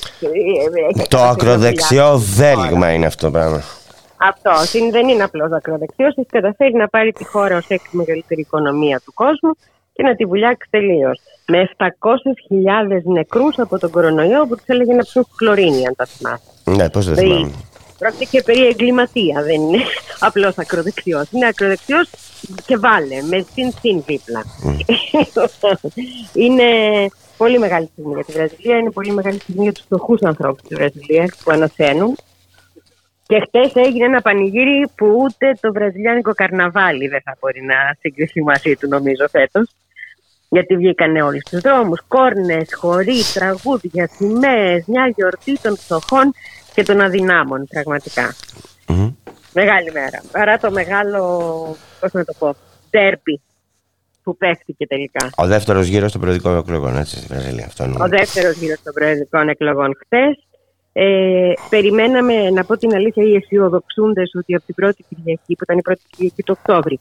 Ε, 0.98 1.02
το 1.08 1.18
ακροδεξιό 1.18 2.18
δέλγμα 2.18 2.92
είναι 2.92 3.06
αυτό 3.06 3.26
το 3.26 3.32
πράγμα. 3.32 3.62
Αυτό 4.16 4.50
δεν 4.90 5.08
είναι 5.08 5.22
απλώ 5.22 5.48
ακροδεξιός. 5.52 6.16
Έχει 6.16 6.28
καταφέρει 6.30 6.74
να 6.74 6.88
πάρει 6.88 7.12
τη 7.12 7.24
χώρα 7.24 7.56
ως 7.56 7.66
έκτη 7.68 7.96
μεγαλύτερη 7.96 8.40
οικονομία 8.40 9.00
του 9.04 9.12
κόσμου 9.14 9.56
και 9.92 10.02
να 10.02 10.14
τη 10.14 10.24
βουλιάξει 10.24 10.68
τελείως. 10.70 11.20
Με 11.46 11.70
700.000 11.76 11.86
νεκρούς 13.04 13.58
από 13.58 13.78
τον 13.78 13.90
κορονοϊό 13.90 14.46
που 14.46 14.56
του 14.56 14.62
έλεγε 14.66 14.92
να 14.92 15.02
ψούν 15.02 15.26
χλωρίνη, 15.36 15.86
αν 15.86 15.94
τα 15.96 16.04
θυμάστε. 16.04 16.50
Ναι, 16.64 16.90
πώς 16.90 17.06
δεν 17.06 17.14
δηλαδή, 17.14 17.34
θυμάμαι. 17.34 17.54
Πρόκειται 17.98 18.24
και 18.24 18.42
περί 18.42 18.66
εγκληματία, 18.66 19.42
δεν 19.42 19.60
είναι 19.60 19.78
απλώ 20.28 20.52
ακροδεξιός. 20.56 21.30
Είναι 21.30 21.46
ακροδεξιός 21.46 22.10
και 22.66 22.76
βάλε, 22.76 23.22
με 23.22 23.46
συν 23.52 23.72
συν 23.80 24.02
δίπλα. 24.06 24.44
είναι 26.44 26.64
πολύ 27.36 27.58
μεγάλη 27.58 27.88
στιγμή 27.92 28.14
για 28.14 28.24
τη 28.24 28.32
Βραζιλία, 28.32 28.78
είναι 28.78 28.90
πολύ 28.90 29.10
μεγάλη 29.10 29.38
στιγμή 29.38 29.62
για 29.62 29.72
τους 29.72 29.82
φτωχούς 29.84 30.22
ανθρώπους 30.22 30.62
τη 30.68 30.74
Βραζιλία 30.74 31.32
που 31.44 31.50
ανασένουν. 31.50 32.16
Και 33.26 33.40
χτες 33.40 33.74
έγινε 33.74 34.04
ένα 34.04 34.20
πανηγύρι 34.20 34.88
που 34.96 35.06
ούτε 35.06 35.52
το 35.60 35.72
βραζιλιάνικο 35.72 36.32
καρναβάλι 36.34 37.08
δεν 37.08 37.20
θα 37.24 37.36
μπορεί 37.40 37.62
να 37.62 37.74
συγκριθεί 38.00 38.42
μαζί 38.42 38.76
του, 38.76 38.88
νομίζω, 38.88 39.28
φέτος. 39.28 39.70
Γιατί 40.48 40.76
βγήκαν 40.76 41.16
όλοι 41.16 41.40
στου 41.40 41.60
δρόμους, 41.60 42.00
κόρνες, 42.08 42.74
χωρί, 42.74 43.20
τραγούδια, 43.34 44.08
σημαίες, 44.16 44.84
μια 44.86 45.12
γιορτή 45.16 45.58
των 45.60 45.76
φτωχών 45.76 46.34
και 46.74 46.82
των 46.82 47.00
αδυνάμων 47.00 47.66
Μεγάλη 49.52 49.92
μέρα. 49.92 50.22
Παρά 50.32 50.58
το 50.58 50.70
μεγάλο, 50.70 51.20
πώς 52.00 52.12
να 52.12 52.24
το 52.24 52.32
πω, 52.38 52.56
τέρπι 52.90 53.40
που 54.22 54.36
παίχτηκε 54.36 54.86
τελικά. 54.86 55.30
Ο 55.36 55.46
δεύτερος 55.46 55.86
γύρος 55.86 56.12
των 56.12 56.20
προεδρικών 56.20 56.56
εκλογών, 56.58 56.96
έτσι, 56.96 57.16
στη 57.16 57.26
Βραζιλία. 57.26 57.66
Αυτό 57.66 57.84
Ο 58.00 58.08
δεύτερος 58.08 58.56
γύρος 58.56 58.82
των 58.82 58.92
προεδρικών 58.92 59.48
εκλογών 59.48 59.96
χθε. 60.04 60.38
Ε, 60.98 61.52
περιμέναμε, 61.68 62.50
να 62.50 62.64
πω 62.64 62.76
την 62.76 62.94
αλήθεια, 62.94 63.24
οι 63.24 63.34
αισιοδοξούντες 63.34 64.30
ότι 64.34 64.54
από 64.54 64.64
την 64.64 64.74
πρώτη 64.74 65.04
Κυριακή, 65.08 65.54
που 65.54 65.62
ήταν 65.62 65.78
η 65.78 65.82
πρώτη 65.82 66.00
Κυριακή 66.10 66.42
του 66.42 66.56
Οκτώβρη, 66.58 67.00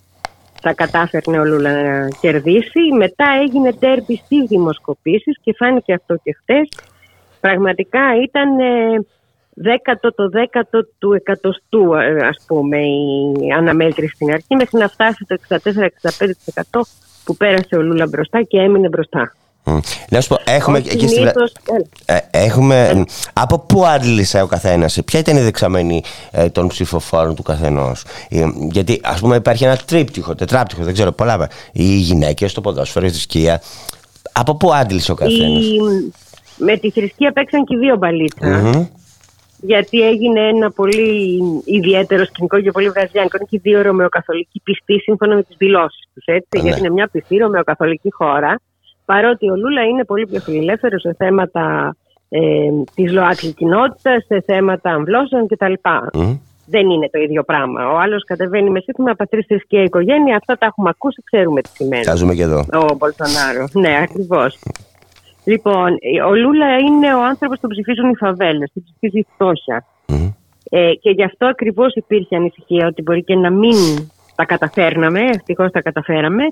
θα 0.62 0.74
κατάφερνε 0.74 1.40
ο 1.40 1.46
Λούλα 1.46 1.72
να 1.82 2.08
κερδίσει. 2.22 2.80
Μετά 2.98 3.26
έγινε 3.44 3.74
τέρπι 3.74 4.16
στις 4.16 4.46
δημοσκοπήσεις 4.48 5.38
και 5.42 5.54
φάνηκε 5.58 5.94
αυτό 5.94 6.16
και 6.24 6.36
χθε. 6.42 6.68
Πραγματικά 7.40 8.02
ήταν 8.24 8.60
ε, 8.60 9.06
δέκατο 9.54 10.14
το 10.14 10.30
δέκατο 10.30 10.88
του 11.00 11.14
εκατοστού 11.14 11.98
ας 12.30 12.44
πούμε 12.48 12.78
η 12.78 13.52
αναμέτρηση 13.58 14.16
στην 14.16 14.32
αρχή 14.32 14.56
μέχρι 14.56 14.78
να 14.80 14.88
φτάσει 14.88 15.26
το 15.28 15.38
64-65% 15.50 16.82
που 17.26 17.36
πέρασε 17.36 17.76
ο 17.76 17.82
Λούλα 17.82 18.08
μπροστά 18.08 18.42
και 18.42 18.58
έμεινε 18.58 18.88
μπροστά. 18.88 19.34
Να 20.10 20.22
σου 20.22 20.28
πω, 20.28 20.38
έχουμε, 20.46 20.78
εκεί 20.78 21.08
στη... 21.08 21.22
ε, 22.06 22.18
έχουμε 22.32 23.06
από 23.34 23.60
πού 23.60 23.86
άντλησε 23.86 24.42
ο 24.42 24.48
καθένας, 24.48 25.00
ποια 25.06 25.20
ήταν 25.20 25.38
η 25.38 25.42
δεξαμένη 25.42 26.04
ε, 26.32 26.50
των 26.50 26.68
ψηφοφόρων 26.68 27.36
του 27.36 27.44
καθενός; 27.44 28.04
Ε, 28.30 28.46
γιατί, 28.72 29.00
ας 29.04 29.20
πούμε, 29.20 29.36
υπάρχει 29.36 29.64
ένα 29.64 29.78
τρίπτυχο, 29.78 30.36
τετράπτυχο, 30.36 30.84
δεν 30.84 30.94
ξέρω 30.94 31.12
πολλά. 31.12 31.50
Οι 31.72 31.84
γυναίκες, 31.84 32.54
το 32.54 32.62
ποδόσφαιρο, 32.62 33.06
η 33.06 33.10
θρησκεία. 33.10 33.62
Από 34.32 34.56
πού 34.56 34.74
άντλησε 34.74 35.12
ο 35.12 35.16
καθένας; 35.16 35.64
Η... 35.64 35.80
Με 36.58 36.78
τη 36.78 36.92
θρησκεία 36.92 37.32
παίξαν 37.32 37.66
και 37.66 37.78
δύο 37.78 37.98
γιατί 39.62 40.02
έγινε 40.02 40.48
ένα 40.48 40.72
πολύ 40.72 41.40
ιδιαίτερο 41.66 42.26
σκηνικό 42.26 42.62
και 42.62 42.72
πολύ 42.72 42.90
βραζιλιάνικο. 42.90 43.38
Είναι 43.38 43.48
και 43.50 43.60
δύο 43.60 43.82
ρωμαιοκαθολικοί 43.82 44.62
πιστοί 44.64 45.00
σύμφωνα 45.00 45.36
με 45.36 45.44
τις 45.44 45.56
δηλώσεις 45.58 46.08
τους. 46.14 46.24
Ναι. 46.26 46.62
Γιατί 46.62 46.80
είναι 46.80 46.90
μια 46.90 47.08
πιστή 47.12 47.38
ρωμαιοκαθολική 47.38 48.12
χώρα. 48.12 48.60
Παρότι 49.06 49.50
ο 49.50 49.56
Λούλα 49.56 49.82
είναι 49.82 50.04
πολύ 50.04 50.28
πιο 50.28 50.40
φιλελεύθερος 50.40 51.02
σε 51.02 51.14
θέματα 51.18 51.96
ε, 52.30 52.40
της 52.96 53.12
ΛΟΑΤΚΙ 53.12 53.54
κοινότητας, 53.54 54.26
σε 54.26 54.42
θέματα 54.46 54.90
αμβλώσεων 54.92 55.48
κτλ. 55.48 55.74
Mm. 55.84 56.40
δεν 56.66 56.90
είναι 56.90 57.10
το 57.10 57.20
ίδιο 57.20 57.44
πράγμα. 57.44 57.92
Ο 57.92 57.98
άλλος 57.98 58.24
κατεβαίνει 58.24 58.70
με 58.70 58.80
σύνθημα 58.80 59.14
πατρί, 59.14 59.42
θρησκεία, 59.42 59.84
οικογένεια. 59.84 60.36
Αυτά 60.36 60.58
τα 60.58 60.66
έχουμε 60.66 60.90
ακούσει, 60.90 61.24
ξέρουμε 61.32 61.62
τι 61.62 61.70
σημαίνει. 61.70 62.04
Τα 62.04 62.16
ζούμε 62.16 62.34
και 62.34 62.42
εδώ. 62.42 62.60
Ο 62.60 62.96
Μπολσονάρο. 62.98 63.68
Ναι, 63.74 63.98
ακριβώς. 64.02 64.60
Λοιπόν, 65.44 65.98
ο 66.28 66.36
Λούλα 66.36 66.78
είναι 66.78 67.14
ο 67.14 67.24
άνθρωπος 67.24 67.60
που 67.60 67.68
ψηφίζουν 67.68 68.10
οι 68.10 68.16
φαβέλες, 68.16 68.72
που 68.74 68.84
ψηφίζει 68.84 69.20
η 69.20 69.28
φτώχεια. 69.34 69.86
Ε, 70.70 70.94
και 70.94 71.10
γι' 71.10 71.24
αυτό 71.24 71.46
ακριβώς 71.46 71.94
υπήρχε 71.94 72.36
ανησυχία 72.36 72.88
ότι 72.88 73.02
μπορεί 73.02 73.24
και 73.24 73.36
να 73.36 73.50
μην 73.50 73.76
τα 74.36 74.46
καταφέρναμε, 74.46 75.22
ευτυχώς 75.22 75.72
τα 75.72 75.82
καταφέραμε, 75.82 76.44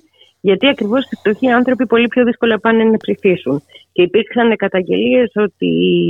γιατί 0.46 0.68
ακριβώς 0.68 1.04
οι 1.10 1.16
φτωχοί 1.16 1.48
άνθρωποι 1.50 1.86
πολύ 1.86 2.08
πιο 2.08 2.24
δύσκολα 2.24 2.60
πάνε 2.60 2.84
να 2.84 2.98
ψηφίσουν. 2.98 3.64
Και 3.92 4.02
υπήρξαν 4.02 4.56
καταγγελίες 4.56 5.32
ότι 5.36 5.68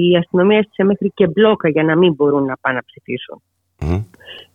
η 0.10 0.16
αστυνομία 0.18 0.58
έστησε 0.58 0.84
μέχρι 0.84 1.12
και 1.16 1.28
μπλόκα 1.28 1.70
για 1.70 1.84
να 1.84 1.96
μην 1.98 2.14
μπορούν 2.14 2.46
να 2.46 2.58
πάνε 2.62 2.76
να 2.76 2.84
ψηφίσουν. 2.86 3.42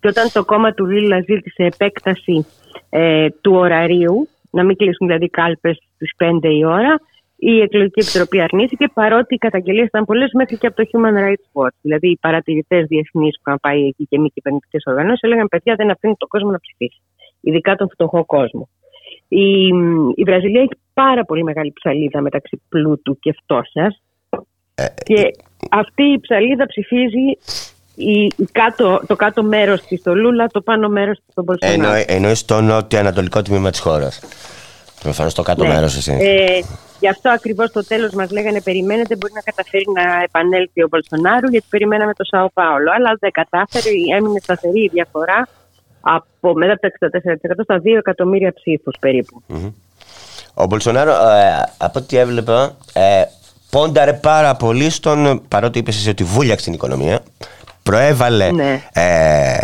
Και 0.01 0.09
όταν 0.09 0.33
το 0.33 0.45
κόμμα 0.45 0.73
του 0.73 0.87
Λίλα 0.87 1.21
ζήτησε 1.21 1.63
επέκταση 1.63 2.47
ε, 2.91 3.29
του 3.41 3.53
ωραρίου, 3.55 4.29
να 4.51 4.65
μην 4.65 4.77
κλείσουν 4.77 5.07
δηλαδή 5.07 5.29
κάλπες 5.29 5.79
στις 5.95 6.11
5 6.19 6.39
η 6.43 6.65
ώρα, 6.65 7.01
η 7.37 7.61
εκλογική 7.61 8.01
επιτροπή 8.01 8.41
αρνήθηκε, 8.41 8.89
παρότι 8.95 9.35
οι 9.35 9.39
καταγγελίες 9.39 9.87
ήταν 9.87 10.05
πολλές 10.05 10.31
μέχρι 10.33 10.57
και 10.57 10.67
από 10.67 10.77
το 10.77 10.89
Human 10.93 11.17
Rights 11.25 11.49
Watch. 11.53 11.77
Δηλαδή, 11.81 12.11
οι 12.11 12.19
παρατηρητές 12.21 12.87
διεθνείς 12.87 13.35
που 13.35 13.43
είχαν 13.47 13.59
πάει 13.61 13.87
εκεί 13.87 14.07
και 14.07 14.19
μη 14.19 14.29
κυβερνητικές 14.31 14.83
οργανώσεις 14.87 15.23
έλεγαν: 15.23 15.49
Παιδιά, 15.49 15.75
δεν 15.75 15.91
αφήνουν 15.91 16.17
τον 16.17 16.29
κόσμο 16.29 16.51
να 16.51 16.61
ψηφίσει. 16.61 17.01
Ειδικά 17.41 17.75
τον 17.77 17.89
φτωχό 17.91 18.25
κόσμο. 18.25 18.69
Η, 19.29 19.67
η 20.15 20.23
Βραζιλία 20.25 20.61
έχει 20.61 20.79
πάρα 20.95 21.25
πολύ 21.25 21.43
μεγάλη 21.43 21.73
ψαλίδα 21.73 22.21
μεταξύ 22.21 22.63
πλούτου 22.69 23.19
και 23.19 23.37
φτώχειας. 23.43 24.03
Ε, 24.75 24.85
και 25.03 25.31
αυτή 25.71 26.03
η 26.03 26.21
ψαλίδα 26.21 26.67
ψηφίζει 26.67 27.39
η, 27.95 28.23
η 28.37 28.45
κάτω, 28.53 29.03
το 29.07 29.17
κάτω 29.17 29.43
μέρος 29.43 29.81
της 29.83 30.01
στο 30.01 30.15
Λούλα, 30.15 30.47
το 30.47 30.61
πάνω 30.61 30.89
μέρος 30.89 31.17
της 31.17 31.27
στον 31.31 31.45
Μπολσονάρο. 31.45 31.83
Εννοεί, 31.83 32.05
εννοεί 32.07 32.35
στο 32.35 32.61
νότιο-ανατολικό 32.61 33.43
τμήμα 33.43 33.71
της 33.71 33.81
χώρας. 33.81 34.21
Προφανώς 35.03 35.33
στο 35.33 35.43
κάτω 35.43 35.63
Ναι. 35.63 35.75
μέρος 35.75 35.97
εσύ. 35.97 36.17
Ε, 36.21 36.61
γι' 37.01 37.09
αυτό 37.09 37.31
ακριβώς 37.31 37.69
στο 37.69 37.87
τέλος 37.87 38.13
μας 38.13 38.31
λέγανε: 38.31 38.61
Περιμένετε, 38.63 39.17
μπορεί 39.17 39.33
να 39.33 39.41
καταφέρει 39.41 39.85
να 39.95 40.23
επανέλθει 40.23 40.83
ο 40.83 40.89
Μπολσονάρου, 40.91 41.49
γιατί 41.49 41.67
περιμέναμε 41.71 42.15
το 42.15 42.25
Σάο 42.25 42.49
Πάολο. 42.53 42.91
Αλλά 42.97 43.17
δεν 43.21 43.31
κατάφερε, 43.31 43.89
έμεινε 44.17 44.39
σταθερή 44.43 44.81
η 44.81 44.91
διαφορά 44.93 45.49
από 46.01 46.53
μετά 46.55 46.73
από 46.73 46.81
τα 46.81 47.19
64% 47.59 47.63
στα 47.63 47.77
2 47.79 47.83
εκατομμύρια 47.99 48.53
ψήφους 48.53 48.97
περίπου. 49.01 49.43
Ο 50.55 50.67
Μπολσονάρο, 50.67 51.11
ε, 51.11 51.73
από 51.79 51.99
ό,τι 51.99 52.17
έβλεπα, 52.17 52.77
ε, 52.93 53.23
πόνταρε 53.71 54.13
πάρα 54.13 54.55
πολύ 54.57 54.91
στον. 54.91 55.43
παρότι 55.49 55.79
είπες 55.79 55.97
εσύ 55.97 56.09
ότι 56.09 56.25
βούλιαξε 56.25 56.65
την 56.65 56.73
οικονομία, 56.73 57.21
προέβαλε 57.83 58.51
Ναι. 58.51 58.83
ε, 58.93 59.57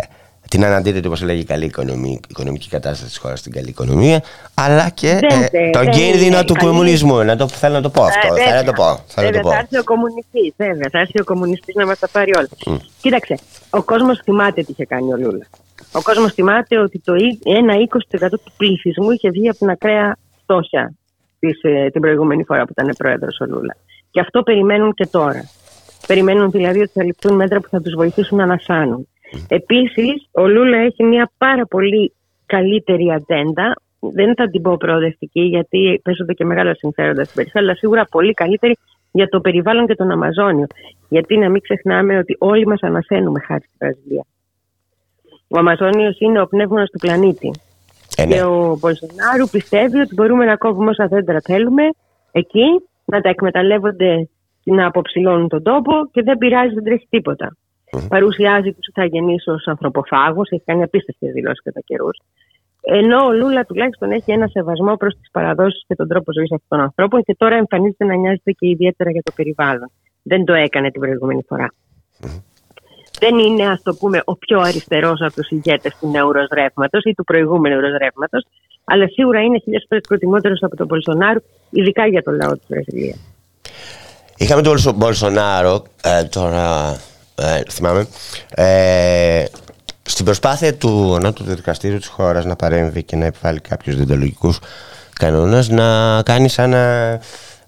την 0.49 0.65
αναντίθετη, 0.65 1.07
όπω 1.07 1.25
λέγει, 1.25 1.43
καλή 1.43 1.65
οικονομική, 1.65 2.19
οικονομική 2.29 2.69
κατάσταση 2.69 3.09
της 3.09 3.17
χώρας 3.17 3.39
στην 3.39 3.51
καλή 3.51 3.69
οικονομία, 3.69 4.21
αλλά 4.53 4.89
και 4.89 5.07
Δεν, 5.29 5.41
ε, 5.41 5.47
δεν, 5.51 5.71
τον 5.71 5.83
δεν 5.83 5.91
κίνδυνο 5.91 6.25
είναι 6.37 6.43
του 6.45 6.53
καλή. 6.53 6.67
κομμουνισμού. 6.67 7.23
Να 7.23 7.35
το, 7.35 7.47
θέλω 7.47 7.73
να 7.73 7.81
το 7.81 7.89
πω 7.89 8.03
αυτό. 8.03 8.27
Ε, 8.27 8.37
θέλω 8.37 8.39
να 8.39 8.45
βέβαια. 8.55 8.63
το 8.63 8.71
πω. 8.71 8.99
Θέλω 9.07 9.27
να 9.29 9.31
το 9.33 9.37
Βέβαια, 9.37 9.41
πω. 9.41 9.49
θα 9.49 9.57
έρθει 9.57 9.77
ο 9.77 9.83
κομμουνιστής, 9.83 10.53
βέβαια. 10.57 10.87
Θα 10.91 10.99
έρθει 10.99 11.19
ο 11.21 11.23
κομμουνιστής 11.23 11.75
να 11.75 11.85
μας 11.85 11.99
τα 11.99 12.07
πάρει 12.09 12.31
όλα. 12.37 12.47
Κοίταξε, 13.01 13.35
ο 13.69 13.83
κόσμος 13.83 14.19
θυμάται 14.23 14.61
τι 14.63 14.71
είχε 14.71 14.85
κάνει 14.85 15.13
ο 15.13 15.17
Λούλας. 15.17 15.49
Ο 15.91 16.01
κόσμος 16.01 16.33
θυμάται 16.33 16.79
ότι 16.79 16.99
το 16.99 17.13
ί- 17.15 17.39
ένα 17.45 17.73
20% 17.73 18.29
του 18.43 18.51
πληθυσμού 18.57 19.11
είχε 19.11 19.29
βγει 19.29 19.49
από 19.49 19.57
την 19.57 19.69
ακραία 19.69 20.17
φτώχεια 20.41 20.93
της, 21.39 21.59
ε, 21.63 21.89
την 21.89 22.01
προηγούμενη 22.01 22.43
φορά 22.43 22.63
που 22.65 22.71
ήταν 22.77 22.93
πρόεδρος 22.97 23.37
ο 23.39 23.45
Λούλας. 23.45 23.77
Και 24.11 24.19
αυτό 24.19 24.41
περιμένουν 24.43 24.93
και 24.93 25.05
τώρα. 25.05 25.49
Περιμένουν 26.07 26.51
δηλαδή 26.51 26.79
ότι 26.79 26.91
θα 26.93 27.03
ληφθούν 27.03 27.35
μέτρα 27.35 27.59
που 27.59 27.67
θα 27.69 27.81
τους 27.81 27.93
βοηθήσουν 27.93 28.37
να 28.37 28.43
ανασάνουν. 28.43 29.07
Επίσης, 29.47 30.27
ο 30.31 30.47
Λούλα 30.47 30.77
έχει 30.77 31.03
μια 31.03 31.31
πάρα 31.37 31.65
πολύ 31.65 32.13
καλύτερη 32.45 33.11
ατζέντα. 33.11 33.75
Δεν 33.99 34.35
θα 34.35 34.49
την 34.49 34.61
πω 34.61 34.77
προοδευτική, 34.77 35.41
γιατί 35.41 36.01
παίζονται 36.03 36.33
και 36.33 36.45
μεγάλα 36.45 36.73
συμφέροντα 36.75 37.23
στην 37.23 37.35
περιφέρεια, 37.35 37.67
αλλά 37.67 37.77
σίγουρα 37.77 38.05
πολύ 38.11 38.33
καλύτερη 38.33 38.77
για 39.11 39.27
το 39.27 39.39
περιβάλλον 39.39 39.87
και 39.87 39.95
τον 39.95 40.11
Αμαζόνιο. 40.11 40.67
Γιατί 41.09 41.37
να 41.37 41.49
μην 41.49 41.61
ξεχνάμε 41.61 42.17
ότι 42.17 42.35
όλοι 42.39 42.67
μας 42.67 42.81
ανασένουμε 42.81 43.39
χάρη 43.39 43.63
στη 43.63 43.75
Βραζιλία. 43.77 44.25
Ο 45.47 45.57
Αμαζόνιος 45.57 46.19
είναι 46.19 46.41
ο 46.41 46.47
πνεύμονας 46.47 46.89
του 46.89 46.97
πλανήτη. 46.97 47.51
Ε, 48.17 48.25
ναι. 48.25 48.35
Και 48.35 48.43
ο 48.43 48.77
Μπολσονάρου 48.79 49.47
πιστεύει 49.51 49.99
ότι 49.99 50.13
μπορούμε 50.13 50.45
να 50.45 50.55
κόβουμε 50.55 50.89
όσα 50.89 51.07
δέντρα 51.07 51.39
θέλουμε 51.43 51.83
εκεί, 52.31 52.67
να 53.05 53.21
τα 53.21 53.29
εκμεταλλεύονται 53.29 54.29
να 54.63 54.85
αποψηλώνουν 54.85 55.47
τον 55.47 55.63
τόπο 55.63 55.91
και 56.11 56.21
δεν 56.21 56.37
πειράζει, 56.37 56.73
δεν 56.73 56.83
τρέχει 56.83 57.07
τίποτα. 57.09 57.55
Παρουσιάζει 58.07 58.71
του 58.71 58.79
Ιθαγενεί 58.89 59.35
ως 59.45 59.67
ανθρωποφάγου, 59.67 60.41
έχει 60.49 60.63
κάνει 60.65 60.83
απίστευτες 60.83 61.31
δηλώσεις 61.31 61.61
κατά 61.63 61.79
καιρούς. 61.85 62.17
Ενώ 62.81 63.25
ο 63.25 63.33
Λούλα 63.33 63.65
τουλάχιστον 63.65 64.11
έχει 64.11 64.31
ένα 64.31 64.47
σεβασμό 64.47 64.95
προς 64.95 65.13
τις 65.13 65.29
παραδόσεις 65.31 65.83
και 65.87 65.95
τον 65.95 66.07
τρόπο 66.07 66.33
ζωής 66.33 66.51
αυτών 66.51 66.67
των 66.77 66.79
ανθρώπων 66.79 67.23
και 67.23 67.35
τώρα 67.37 67.55
εμφανίζεται 67.55 68.05
να 68.05 68.15
νοιάζεται 68.15 68.51
και 68.51 68.67
ιδιαίτερα 68.67 69.11
για 69.11 69.21
το 69.23 69.31
περιβάλλον. 69.35 69.91
Δεν 70.23 70.45
το 70.45 70.53
έκανε 70.53 70.91
την 70.91 71.01
προηγούμενη 71.01 71.41
φορά. 71.47 71.73
Δεν 73.19 73.37
είναι, 73.37 73.67
ας 73.67 73.81
το 73.81 73.95
πούμε, 73.95 74.21
ο 74.25 74.35
πιο 74.35 74.59
αριστερός 74.59 75.21
από 75.21 75.33
τους 75.33 75.49
ηγέτες 75.49 75.97
του 75.99 76.09
νέου 76.09 76.31
ρεύματο 76.31 76.99
ή 77.03 77.13
του 77.13 77.23
προηγούμενου 77.23 77.79
ρεύματο, 77.79 78.37
αλλά 78.83 79.07
σίγουρα 79.07 79.41
είναι 79.41 79.59
χιλιάδες 79.59 79.85
φορές 79.87 80.03
προτιμότερος 80.07 80.63
από 80.63 80.75
τον 80.75 80.85
Μπολσονάρου, 80.85 81.39
ειδικά 81.69 82.07
για 82.07 82.23
το 82.23 82.31
λαό 82.31 82.53
της 82.53 82.65
Βραζιλίας. 82.67 83.19
Είχαμε 84.37 84.61
τον 84.61 84.71
Μπολσο- 84.71 84.93
Μπολσονάρο, 84.93 85.83
ε, 86.03 86.23
τώρα 86.23 86.95
ε, 87.35 87.61
θυμάμαι, 87.71 88.07
ε, 88.49 89.45
στην 90.07 90.25
προσπάθεια 90.25 90.75
του 90.75 91.15
ανώτατου 91.15 91.43
δικαστήριου 91.55 91.97
της 91.97 92.07
χώρας 92.07 92.45
να 92.45 92.55
παρέμβει 92.55 93.03
και 93.03 93.15
να 93.15 93.25
επιβάλλει 93.25 93.59
κάποιους 93.59 93.95
δεοντολογικούς 93.95 94.59
κανόνες 95.19 95.69
να 95.69 96.21
κάνει 96.23 96.49
σαν, 96.49 96.73
ε, 96.73 97.19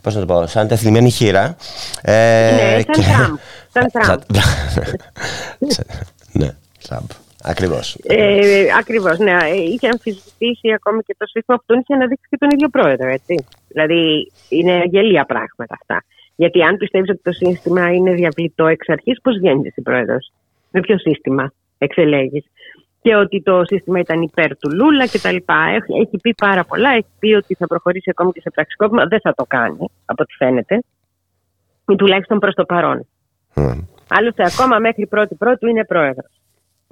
πώς 0.02 0.14
να 0.16 0.20
το 0.20 0.26
πω, 0.26 0.48
σαν 0.48 0.68
τεθλιμμένη 0.68 1.10
χήρα. 1.10 1.56
Ε, 2.02 2.52
Ναι, 2.52 2.82
σαν 2.94 3.04
Τραμπ. 3.04 3.36
Σαν 3.74 3.92
Τραμπ. 4.06 4.22
Σαν- 5.68 5.86
ναι, 6.32 6.50
Τραμπ. 6.88 7.06
Ακριβώς. 7.44 7.98
Ε, 8.04 8.66
Ακριβώς, 8.80 9.18
ναι. 9.18 9.32
Ε, 9.32 9.56
Είχε 9.56 9.88
αμφισβητήσει 9.88 10.72
ακόμη 10.76 11.02
και 11.04 11.16
το 11.18 11.26
σύστημα 11.26 11.58
που 11.58 11.64
τον 11.66 11.80
είχε 11.80 11.94
αναδείξει 11.94 12.26
και 12.30 12.38
τον 12.38 12.50
ίδιο 12.50 12.70
πρόεδρο, 12.70 13.10
έτσι. 13.10 13.46
Δηλαδή, 13.68 14.32
είναι 14.50 14.82
γελία 14.86 15.26
πράγματα 15.26 15.76
αυτά. 15.82 16.04
Γιατί 16.40 16.62
αν 16.62 16.78
πιστεύεις 16.78 17.10
ότι 17.10 17.22
το 17.24 17.32
σύστημα 17.32 17.94
είναι 17.94 18.14
διαβλητό 18.14 18.66
εξ 18.66 18.90
αρχής, 18.90 19.22
πώς 19.22 19.38
βγαίνεις 19.38 19.66
εσύ 19.68 19.82
πρόεδρος; 19.82 20.32
Με 20.72 20.80
ποιο 20.80 20.98
σύστημα 20.98 21.52
εξελέγεις; 21.78 22.46
Και 23.02 23.16
ότι 23.16 23.42
το 23.42 23.62
σύστημα 23.66 24.00
ήταν 24.00 24.22
υπέρ 24.22 24.58
του 24.58 24.70
Λούλα 24.76 25.08
κτλ. 25.08 25.36
Έχει, 25.76 25.94
έχει 26.02 26.18
πει 26.22 26.34
πάρα 26.34 26.64
πολλά. 26.64 26.90
Έχει 26.90 27.12
πει 27.20 27.34
ότι 27.34 27.54
θα 27.54 27.68
προχωρήσει 27.68 28.10
ακόμη 28.10 28.32
και 28.32 28.42
σε 28.42 28.50
πραξικόπημα. 28.50 29.06
Δεν 29.06 29.20
θα 29.22 29.34
το 29.34 29.46
κάνει, 29.48 29.90
από 30.06 30.24
ό,τι 30.24 30.34
φαίνεται. 30.34 30.84
Ή 31.92 31.96
τουλάχιστον 31.96 32.40
προς 32.40 32.54
το 32.54 32.66
παρόν. 32.66 33.08
Μμ. 33.54 33.80
Άλλωστε, 34.08 34.44
ακόμα 34.44 34.80
μέχρι 34.80 35.06
πρώτη 35.08 35.36
πρώτου 35.36 35.68
είναι 35.68 35.86
πρόεδρος. 35.86 36.32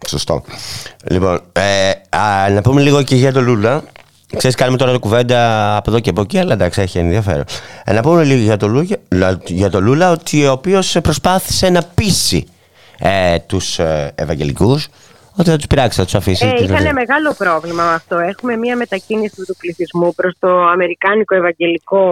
Σωστό. 0.07 0.43
Λοιπόν, 1.09 1.39
ε, 1.53 1.89
α, 2.17 2.49
να 2.49 2.61
πούμε 2.61 2.81
λίγο 2.81 3.03
και 3.03 3.15
για 3.15 3.33
τον 3.33 3.43
Λούλα. 3.43 3.83
Ξέρεις, 4.37 4.55
κάνουμε 4.55 4.77
τώρα 4.77 4.97
κουβέντα 4.97 5.77
από 5.77 5.89
εδώ 5.89 5.99
και 5.99 6.09
από 6.09 6.21
εκεί, 6.21 6.37
αλλά 6.39 6.53
εντάξει, 6.53 6.81
έχει 6.81 6.97
ενδιαφέρον. 6.97 7.43
Ε, 7.83 7.93
να 7.93 8.01
πούμε 8.01 8.23
λίγο 8.23 8.41
για 8.41 8.57
τον 8.57 8.71
Λούλα, 8.71 9.39
για 9.45 9.69
τον 9.69 9.83
Λούλα 9.83 10.11
ότι 10.11 10.47
ο 10.47 10.51
οποίος 10.51 10.97
προσπάθησε 11.03 11.69
να 11.69 11.83
πείσει 11.95 12.47
ε, 12.99 13.39
τους 13.39 13.79
ε, 13.79 14.11
Ευαγγελικούς 14.15 14.87
ότι 15.37 15.49
θα 15.49 15.55
τους 15.55 15.67
πειράξει, 15.67 15.97
θα 15.97 16.03
τους 16.03 16.15
αφήσει. 16.15 16.45
Ε, 16.45 16.53
την 16.53 16.65
είχαν 16.65 16.81
ζωή. 16.81 16.93
μεγάλο 16.93 17.33
πρόβλημα 17.37 17.83
με 17.83 17.93
αυτό. 17.93 18.17
Έχουμε 18.17 18.57
μια 18.57 18.75
μετακίνηση 18.75 19.43
του 19.47 19.55
πληθυσμού 19.59 20.13
προς 20.15 20.35
το 20.39 20.61
αμερικάνικο 20.61 21.35
ευαγγελικό 21.35 22.03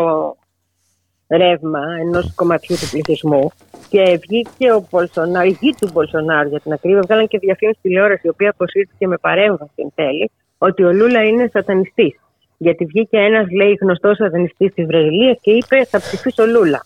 ρεύμα 1.28 1.80
ενός 2.02 2.32
κομματιού 2.36 2.76
του 2.76 2.90
πληθυσμού. 2.92 3.52
Και 3.90 4.20
βγήκε 4.22 4.72
ο 4.72 4.88
Μπολσονάρο, 4.90 5.46
οι 5.46 5.58
γιοι 5.60 5.76
του 5.80 5.90
Μπολσονάρου 5.94 6.50
για 6.50 6.60
την 6.60 6.72
ακρίβεια, 6.74 7.02
βγάλαν 7.02 7.28
και 7.28 7.38
διαφήμιση 7.38 7.80
τηλεόραση, 7.82 8.22
η 8.24 8.30
οποία 8.30 8.50
αποσύρθηκε 8.50 9.08
με 9.08 9.18
παρέμβαση 9.18 9.72
εν 9.76 9.92
τέλει, 9.96 10.32
ότι 10.68 10.84
ο 10.84 10.94
Λούλα 10.94 11.24
είναι 11.24 11.50
σατανιστής. 11.54 12.16
Γιατί 12.58 12.86
βγήκε 12.86 13.18
ένας, 13.18 13.46
λέει, 13.52 13.78
γνωστός 13.82 14.18
σατανιστής 14.18 14.74
τη 14.74 14.86
Βραζιλία 14.86 15.34
και 15.42 15.52
είπε: 15.52 15.86
Θα 15.86 16.00
ψηφίσω 16.00 16.46
Λούλα. 16.46 16.84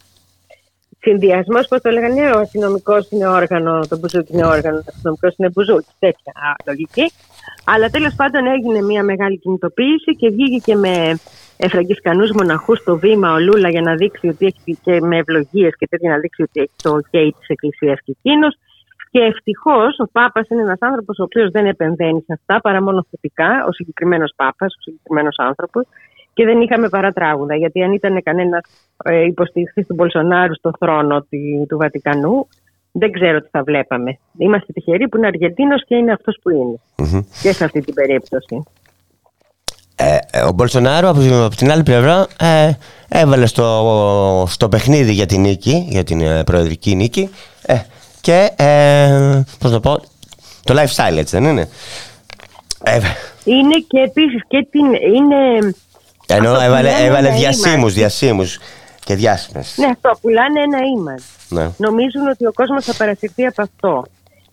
Συνδυασμός, 1.00 1.68
πώς 1.68 1.82
το 1.82 1.90
λέγανε, 1.90 2.32
ο 2.32 2.40
αστυνομικός 2.40 3.10
είναι 3.12 3.28
όργανο, 3.28 3.80
το 3.90 3.98
μπουζούκι 3.98 4.34
είναι 4.34 4.46
όργανο, 4.46 4.78
ο 4.78 4.84
αστυνομικός 4.88 5.36
είναι 5.38 5.50
μπουζούκι. 5.50 5.92
Τέτοια 6.00 6.34
λογική. 6.66 7.12
Αλλά 7.66 7.90
τέλος 7.90 8.14
πάντων 8.16 8.46
έγινε 8.46 8.82
μια 8.82 9.04
μεγάλη 9.04 9.38
κινητοποίηση 9.40 10.12
και 10.20 10.30
βγήκε 10.30 10.58
και 10.58 10.76
με 10.76 11.20
εφραγκισκανού 11.58 12.26
μοναχούς 12.34 12.80
στο 12.80 12.98
βήμα 12.98 13.34
ο 13.34 13.40
Λούλα 13.40 13.70
για 13.70 13.82
να 13.82 13.96
δείξει 13.96 14.28
ότι 14.28 14.46
έχει 14.46 14.78
και 14.84 15.02
με 15.02 15.18
ευλογίες 15.18 15.74
και 15.78 15.88
τέτοια 15.88 16.10
να 16.10 16.18
δείξει 16.20 16.42
ότι 16.42 16.60
έχει 16.60 16.76
το 16.84 16.90
OK 16.96 17.30
της 17.40 17.48
Εκκλησίας 17.48 18.00
και 18.04 18.16
εκείνος. 18.18 18.58
Και 19.12 19.20
ευτυχώς 19.20 19.99
ο 19.99 20.08
Πάπας 20.12 20.47
είναι 20.49 20.62
ένας 20.62 20.78
άνθρωπος 20.80 21.20
ο 21.20 21.24
οποίος 21.24 21.51
δεν 21.51 21.66
επεμβαίνει 21.66 22.22
σε 22.26 22.34
αυτά 22.34 22.62
παρά 22.62 22.82
μόνο 22.82 23.05
θετικά, 23.10 23.66
ο 23.68 23.72
συγκεκριμένος 23.72 24.34
Πάπας, 24.36 24.74
ο 24.78 24.82
συγκεκριμένος 24.82 25.36
άνθρωπος. 25.38 25.86
Και 26.34 26.45
δεν 26.45 26.62
είχαμε 26.62 26.89
παρά 26.89 27.12
τράγουδα. 27.12 27.55
Γιατί 27.55 27.84
αν 27.84 27.91
ήταν 27.93 28.24
κανένας 28.24 28.62
ε, 29.03 29.24
υποστηριχτή 29.24 29.86
του 29.86 29.93
Μπολσονάρου 29.93 30.55
στο 30.55 30.72
θρόνο 30.80 31.22
τη- 31.30 31.66
του 31.68 31.78
Βατικανού, 31.78 32.47
δεν 32.91 33.12
ξέρω 33.12 33.41
τι 33.41 33.47
θα 33.51 33.64
βλέπαμε. 33.64 34.18
Είμαστε 34.38 34.74
τυχεροί 34.74 35.08
που 35.08 35.18
είναι 35.18 35.28
Αργεντίνος 35.28 35.86
και 35.86 35.95
είναι 35.95 36.12
αυτός 36.12 36.39
που 36.41 36.49
ειναι 36.49 36.80
Και 37.41 37.51
σε 37.53 37.64
αυτή 37.64 37.82
την 37.82 37.93
περίπτωση. 37.93 38.64
Ε, 39.95 40.18
ε, 40.32 40.41
ο 40.41 40.51
Μπολσονάρο 40.51 41.10
από, 41.10 41.20
από 41.45 41.55
την 41.55 41.72
άλλη 41.72 41.84
πλευρά 41.84 42.28
ε, 42.39 42.72
έβαλε 43.10 43.45
στο, 43.45 44.45
στο 44.47 44.70
παιχνίδι 44.70 45.12
για 45.12 45.26
την 45.26 45.41
νίκη, 45.41 45.86
για 45.89 46.03
την 46.03 46.22
ε, 46.22 46.43
προεδρική 46.43 46.95
νίκη 46.95 47.30
ε, 47.66 47.76
και 48.28 48.52
ε, 48.56 49.42
πώς 49.60 49.72
το 49.72 49.80
πω, 49.80 50.02
το 50.64 50.74
lifestyle 50.74 51.18
έτσι 51.18 51.40
δεν 51.40 51.50
είναι; 51.50 51.70
Ε, 52.84 53.00
Είναι 53.44 53.76
και 53.88 54.00
επίσης 54.00 54.42
και 54.48 54.68
την... 54.72 54.86
Είναι... 54.94 55.74
ενώ 56.28 56.50
αυτό 56.50 56.60
που 56.60 56.66
έβαλε, 56.66 56.90
λένε 56.90 57.06
έβαλε 57.06 57.28
ένα 57.28 57.38
διασύμους, 57.38 57.92
image. 57.92 57.96
διασύμους 57.96 58.60
και 59.06 59.16
διάσημες. 59.16 59.76
Ναι, 59.78 59.86
αυτό, 59.86 60.18
πουλάνε 60.22 60.62
ένα 60.62 60.80
image. 60.96 61.24
Ναι. 61.50 61.70
Νομίζουν 61.78 62.28
ότι 62.28 62.46
ο 62.46 62.52
κόσμος 62.54 62.86
θα 62.86 62.94
παρασυρθεί 62.98 63.46
από 63.46 63.62
αυτό. 63.62 64.06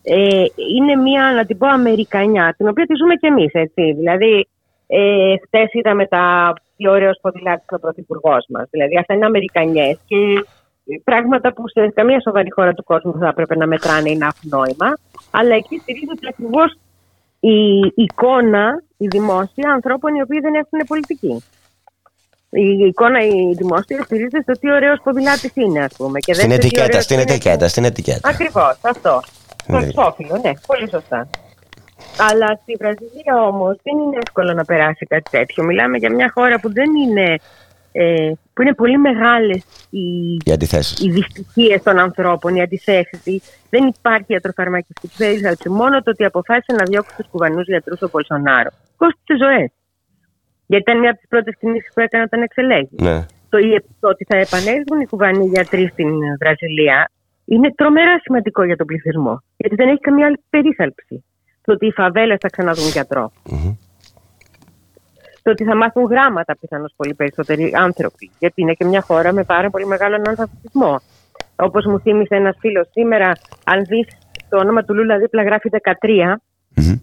Ε, 0.03 0.45
είναι 0.77 0.95
μια, 1.03 1.33
να 1.37 1.45
την 1.45 1.59
πω, 1.59 1.67
Αμερικανιά, 1.67 2.55
την 2.57 2.69
οποία 2.69 2.87
τη 2.87 2.95
ζούμε 2.95 3.15
κι 3.15 3.27
εμείς, 3.27 3.53
έτσι. 3.53 3.93
Δηλαδή, 3.93 4.49
ε, 4.87 5.35
χτες 5.45 5.73
είδαμε 5.73 6.07
τα 6.07 6.53
τι 6.77 6.89
ωραίος 6.89 7.19
ποδηλάτης 7.21 7.67
ο 7.71 7.79
πρωθυπουργός 7.79 8.47
μας. 8.49 8.67
Δηλαδή, 8.71 8.99
αυτά 8.99 9.15
είναι 9.15 9.27
Αμερικανιές 9.27 9.99
και 10.07 10.17
πράγματα 11.05 11.53
που 11.53 11.69
σε 11.69 11.89
καμία 11.95 12.21
σοβαρή 12.21 12.51
χώρα 12.51 12.73
του 12.73 12.85
κόσμου 12.85 13.13
δεν 13.13 13.21
θα 13.21 13.29
έπρεπε 13.29 13.57
να 13.57 13.67
μετράνε 13.67 14.11
ή 14.11 14.17
να 14.17 14.27
έχουν 14.27 14.51
νόημα. 14.59 14.99
Αλλά 15.31 15.55
εκεί 15.55 15.79
στηρίζεται 15.79 16.29
ακριβώς 16.29 16.79
η 17.41 17.93
εικόνα, 17.95 18.83
η 18.97 19.07
δημόσια 19.07 19.71
ανθρώπων 19.73 20.15
οι 20.15 20.23
οποίοι 20.23 20.41
δεν 20.41 20.55
έχουν 20.55 20.79
πολιτική. 20.87 21.45
Η 22.51 22.87
εικόνα, 22.87 23.21
η 23.25 23.55
δημόσια 23.57 24.03
στηρίζεται 24.03 24.43
στο 24.43 24.53
τι 24.53 24.73
ωραίος 24.73 25.01
ποδηλάτης 25.03 25.53
είναι, 25.55 25.81
ας 25.85 25.95
πούμε. 25.97 26.19
Και 26.19 26.35
Στην 26.35 26.49
δεν 26.49 26.57
στο 26.57 26.61
τι 26.61 26.67
ετικέτα, 26.67 26.85
ωραίος 26.85 27.05
στην 27.05 27.19
είναι 27.19 27.33
ετικέτα, 27.33 27.69
στην 27.69 27.85
ετικέτα. 27.85 28.29
Ακριβώς, 28.29 28.79
αυτό. 28.81 29.21
Το 29.67 29.79
Ναι. 29.79 29.87
εξώφυλλο, 29.87 30.41
ναι, 30.45 30.53
πολύ 30.67 30.89
σωστά. 30.91 31.29
Αλλά 32.31 32.59
στη 32.63 32.77
Βραζιλία 32.79 33.47
όμως 33.47 33.77
δεν 33.83 33.99
είναι 33.99 34.17
εύκολο 34.27 34.53
να 34.53 34.65
περάσει 34.65 35.07
κάτι 35.07 35.31
τέτοιο. 35.31 35.65
Μιλάμε 35.65 35.97
για 35.97 36.11
μια 36.11 36.31
χώρα 36.35 36.61
που 36.61 36.73
δεν 36.73 36.91
είναι. 36.95 37.39
Ε, 37.97 38.33
που 38.55 38.63
είναι 38.63 38.75
πολύ 38.75 38.99
μεγάλες 38.99 39.65
οι, 39.91 40.35
Οι 40.45 40.53
αντιθέσεις. 40.53 41.01
οι 41.01 41.11
δυστυχίες 41.11 41.83
των 41.83 41.99
ανθρώπων, 41.99 42.55
οι 42.55 42.61
αντιθέσεις. 42.63 43.21
Δεν 43.71 43.87
υπάρχει 43.87 44.33
ιατροφαρμακευτική 44.33 45.17
περίθαλψη. 45.17 45.69
Μόνο 45.69 46.03
το 46.03 46.11
ότι 46.11 46.25
αποφάσισε 46.25 46.73
να 46.79 46.85
διώξει 46.85 47.17
τους 47.17 47.27
κουβανούς 47.31 47.67
γιατρούς 47.67 48.03
ο 48.03 48.09
Πολσονάρο 48.11 48.71
κόστησε 48.97 49.35
ζωές. 49.45 49.71
Γιατί 50.67 50.85
ήταν 50.91 51.01
μια 51.01 51.11
από 51.11 51.19
τις 51.19 51.29
πρώτες 51.29 51.55
κινήσεις 51.59 51.91
που 51.95 52.01
έκανε 52.01 52.25
όταν 52.25 52.43
εξελέγει. 52.43 52.89
Ναι. 52.91 53.27
Το, 53.49 53.59
το 54.01 54.09
ότι 54.09 54.25
θα 54.25 54.37
επανέλθουν 54.37 55.01
οι 55.01 55.07
κουβανοί 55.07 55.47
γιατροί 55.47 55.89
στην 55.93 56.11
Βραζιλία 56.41 57.11
είναι 57.45 57.73
τρομερά 57.75 58.19
σημαντικό 58.23 58.65
για 58.65 58.77
τον 58.77 58.87
πληθυσμό. 58.87 59.43
Γιατί 59.57 59.75
δεν 59.75 59.89
έχει 59.89 60.01
καμία 60.01 60.27
άλλη 60.27 60.41
περίθαλψη. 60.51 61.25
Το 61.65 61.73
ότι 61.73 61.87
οι 61.87 61.93
φαβέλες 61.93 62.39
θα 62.41 62.49
ξαναδούν 62.49 62.89
γιατρό. 62.89 63.33
Το 65.45 65.51
ότι 65.51 65.65
θα 65.65 65.77
μάθουν 65.77 66.05
γράμματα 66.05 66.57
πιθανώς 66.61 66.93
πολύ 66.97 67.15
περισσότεροι 67.15 67.73
άνθρωποι. 67.75 68.31
Γιατί 68.39 68.61
είναι 68.63 68.73
και 68.73 68.85
μια 68.85 69.01
χώρα 69.01 69.33
με 69.33 69.45
πάρα 69.45 69.71
πολύ 69.71 69.87
μεγάλο 69.87 70.15
αναλφαβητισμό. 70.15 71.01
Όπως 71.57 71.85
μου 71.85 72.01
θύμισε 72.01 72.35
ένας 72.35 72.57
φίλος 72.61 72.89
σήμερα, 72.91 73.33
αν 73.65 73.85
δεις 73.85 74.07
το 74.49 74.59
όνομα 74.59 74.85
του 74.85 74.95
Λούλα 74.95 75.19
δίπλα 75.19 75.43
γράφει 75.43 75.69
13. 75.73 76.41
Μμμ. 76.75 76.99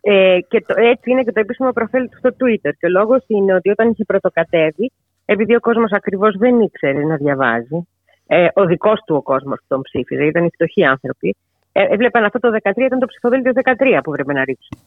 Ε, 0.00 0.38
και 0.48 0.60
το, 0.66 0.74
έτσι 0.76 1.10
είναι 1.10 1.22
και 1.22 1.32
το 1.32 1.40
επίσημο 1.40 1.70
προφίλ 1.72 2.08
του 2.08 2.16
στο 2.18 2.30
Twitter. 2.30 2.72
Και 2.78 2.86
ο 2.86 2.88
λόγος 2.88 3.24
είναι 3.26 3.54
ότι 3.54 3.70
όταν 3.70 3.90
είχε 3.90 4.04
πρωτοκατέβει, 4.04 4.92
επειδή 5.24 5.54
ο 5.54 5.60
κόσμος 5.60 5.92
ακριβώς 5.92 6.36
δεν 6.36 6.60
ήξερε 6.60 7.04
να 7.04 7.16
διαβάζει, 7.16 7.88
ε, 8.26 8.46
ο 8.54 8.64
δικός 8.64 9.02
του 9.06 9.14
ο 9.16 9.22
κόσμος 9.22 9.58
που 9.58 9.66
τον 9.68 9.82
ψήφιζε, 9.82 10.24
ήταν 10.24 10.44
οι 10.44 10.50
φτωχοί 10.54 10.84
άνθρωποι, 10.84 11.36
ε, 11.72 11.82
έβλεπαν 11.82 12.24
αυτό 12.24 12.38
το 12.38 12.50
13 12.62 12.86
ήταν 12.86 12.98
το 12.98 13.06
ψηφοδέλτιο 13.06 13.52
13 13.52 14.00
που 14.02 14.10
πρέπει 14.10 14.34
να 14.34 14.44
ρίξουν. 14.44 14.78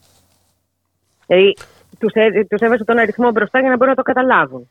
Δηλαδή, 1.28 1.53
τους 1.99 2.11
τους 2.49 2.61
έβαζε 2.61 2.83
τον 2.83 2.97
αριθμό 2.97 3.31
μπροστά 3.31 3.59
για 3.59 3.69
να 3.69 3.75
μπορούν 3.75 3.89
να 3.89 4.03
το 4.03 4.11
καταλάβουν. 4.13 4.69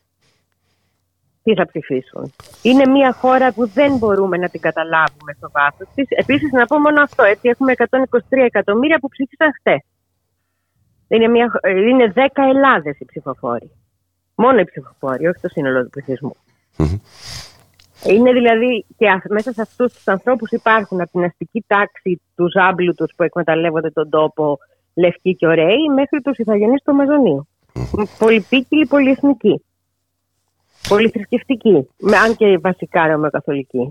Τι 1.43 1.55
θα 1.55 1.67
ψηφίσουν. 1.67 2.33
Είναι 2.63 2.87
μια 2.87 3.13
χώρα 3.13 3.53
που 3.53 3.69
δεν 3.69 3.97
μπορούμε 3.97 4.37
να 4.37 4.49
την 4.49 4.61
καταλάβουμε 4.61 5.33
στο 5.37 5.51
βάθος 5.53 5.89
της. 5.95 6.07
Επίσης, 6.09 6.53
να 6.53 6.67
πω 6.67 6.79
μόνο 6.79 7.03
αυτό. 7.03 7.23
Έτσι, 7.23 7.49
έχουμε 7.49 7.73
123 7.77 8.19
εκατομμύρια 8.31 8.99
που 8.99 9.09
ψήφισαν 9.09 9.53
χτε. 9.59 9.85
Είναι, 11.09 11.29
μια, 11.29 11.59
ε, 11.61 11.71
είναι 11.71 12.13
10 12.15 12.43
Ελλάδες 12.55 12.99
οι 12.99 13.05
ψηφοφόροι. 13.05 13.71
Μόνο 14.35 14.59
οι 14.59 14.65
ψηφοφόροι, 14.65 15.27
όχι 15.27 15.41
το 15.41 15.49
σύνολο 15.49 15.83
του 15.83 15.91
πληθυσμού. 15.91 16.37
Είναι 18.05 18.33
δηλαδή 18.33 18.87
και 18.97 19.09
α- 19.09 19.23
μέσα 19.29 19.53
σε 19.53 19.61
αυτούς 19.63 19.93
τους 19.93 20.09
ανθρώπους 20.09 20.51
υπάρχουν 20.51 21.01
από 21.01 21.11
την 21.11 21.25
αστική 21.25 21.65
τάξη 21.67 22.23
του 22.37 22.51
ζάμπλου 22.51 22.95
τους 22.95 23.13
που 23.17 23.23
εκμεταλλεύονται 23.23 23.91
τον 23.91 24.11
τόπο 24.11 24.59
λευκοί 24.95 25.35
και 25.37 25.47
ωραίοι 25.47 25.89
μέχρι 25.95 26.21
τους 26.25 26.39
ηθαγενείς 26.39 26.83
του 26.85 26.91
Αμαζονίου. 26.91 27.49
Πολυπίκυλοι, 28.19 28.87
πολυεθνικοί. 28.87 29.63
Πολυθρησκευτικοί. 30.89 31.87
Με, 31.99 32.17
αν 32.17 32.37
και 32.37 32.59
βασικά 32.59 33.07
ρωμαιοκαθολικοί. 33.07 33.91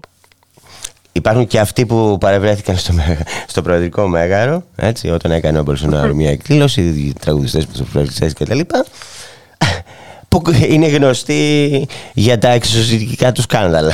Υπάρχουν 1.12 1.48
και 1.48 1.60
αυτοί 1.60 1.86
που 1.86 2.18
παρευρέθηκαν 2.20 2.76
στο, 2.76 2.94
μεγα- 2.94 3.24
στο 3.48 3.62
προεδρικό 3.62 4.08
μέγαρο, 4.08 4.64
έτσι, 4.76 5.10
όταν 5.10 5.32
έκανε 5.32 5.60
ο 5.60 5.64
Μπολσονάρο 5.64 6.14
μια 6.14 6.30
εκδήλωση, 6.32 6.82
οι 6.82 7.14
τραγουδιστές, 7.20 7.66
πρωτοπληκτές 7.66 8.34
κτλ. 8.34 8.60
Που 10.28 10.42
είναι 10.68 10.88
γνωστοί 10.88 11.70
για 12.14 12.38
τα 12.38 12.50
εξωσυντικά 12.50 13.32
τους 13.32 13.44
σκάνδαλα. 13.44 13.92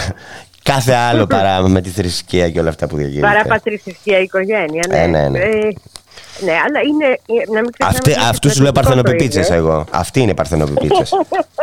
Κάθε 0.64 0.93
άλλο 0.93 1.28
παρά 1.28 1.68
με 1.68 1.82
τη 1.82 1.89
θρησκεία 1.89 2.49
και 2.49 2.60
όλα 2.60 2.70
αυτά 2.70 2.88
που 2.88 2.95
διαγίνονται. 2.97 3.34
Παρά 3.34 3.45
πατριστική 3.47 4.12
οικογένεια. 4.16 4.84
Ναι, 4.89 4.97
Ε, 5.03 5.08
ναι, 5.08 5.30
ναι. 5.30 5.39
Ε, 5.39 5.70
ναι, 6.43 6.51
αλλά 6.65 6.79
είναι. 6.89 7.05
ε, 7.05 7.51
Να 7.53 7.61
μην 7.61 7.71
ξεχνάμε 7.71 7.97
Αυτοί, 7.97 8.11
ότι 8.11 8.19
αυτούς 8.29 8.53
σου 8.53 8.61
λέω 8.63 8.71
το 8.71 8.79
στρατιωτικό 8.81 8.81
παρθενοπιπίτσες 8.81 9.47
το 9.47 9.53
είναι. 9.53 9.63
εγώ. 9.63 9.85
Αυτοί 9.91 10.19
είναι 10.21 10.33
παρθενοπιπίτσες. 10.33 11.11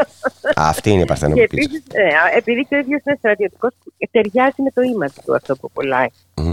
Αυτοί 0.72 0.90
είναι 0.90 0.98
Και 1.00 1.04
παρθενοπιπίτσες. 1.04 1.74
επίση, 1.76 2.36
επειδή 2.36 2.66
και 2.68 2.74
ο 2.74 2.78
ίδιος 2.78 3.00
είναι 3.06 3.16
στρατιωτικός, 3.18 3.72
ταιριάζει 4.10 4.62
με 4.62 4.70
το 4.74 4.82
ίμα 4.82 5.06
του 5.24 5.34
αυτό 5.34 5.56
που 5.56 5.70
πουλάει. 5.72 6.06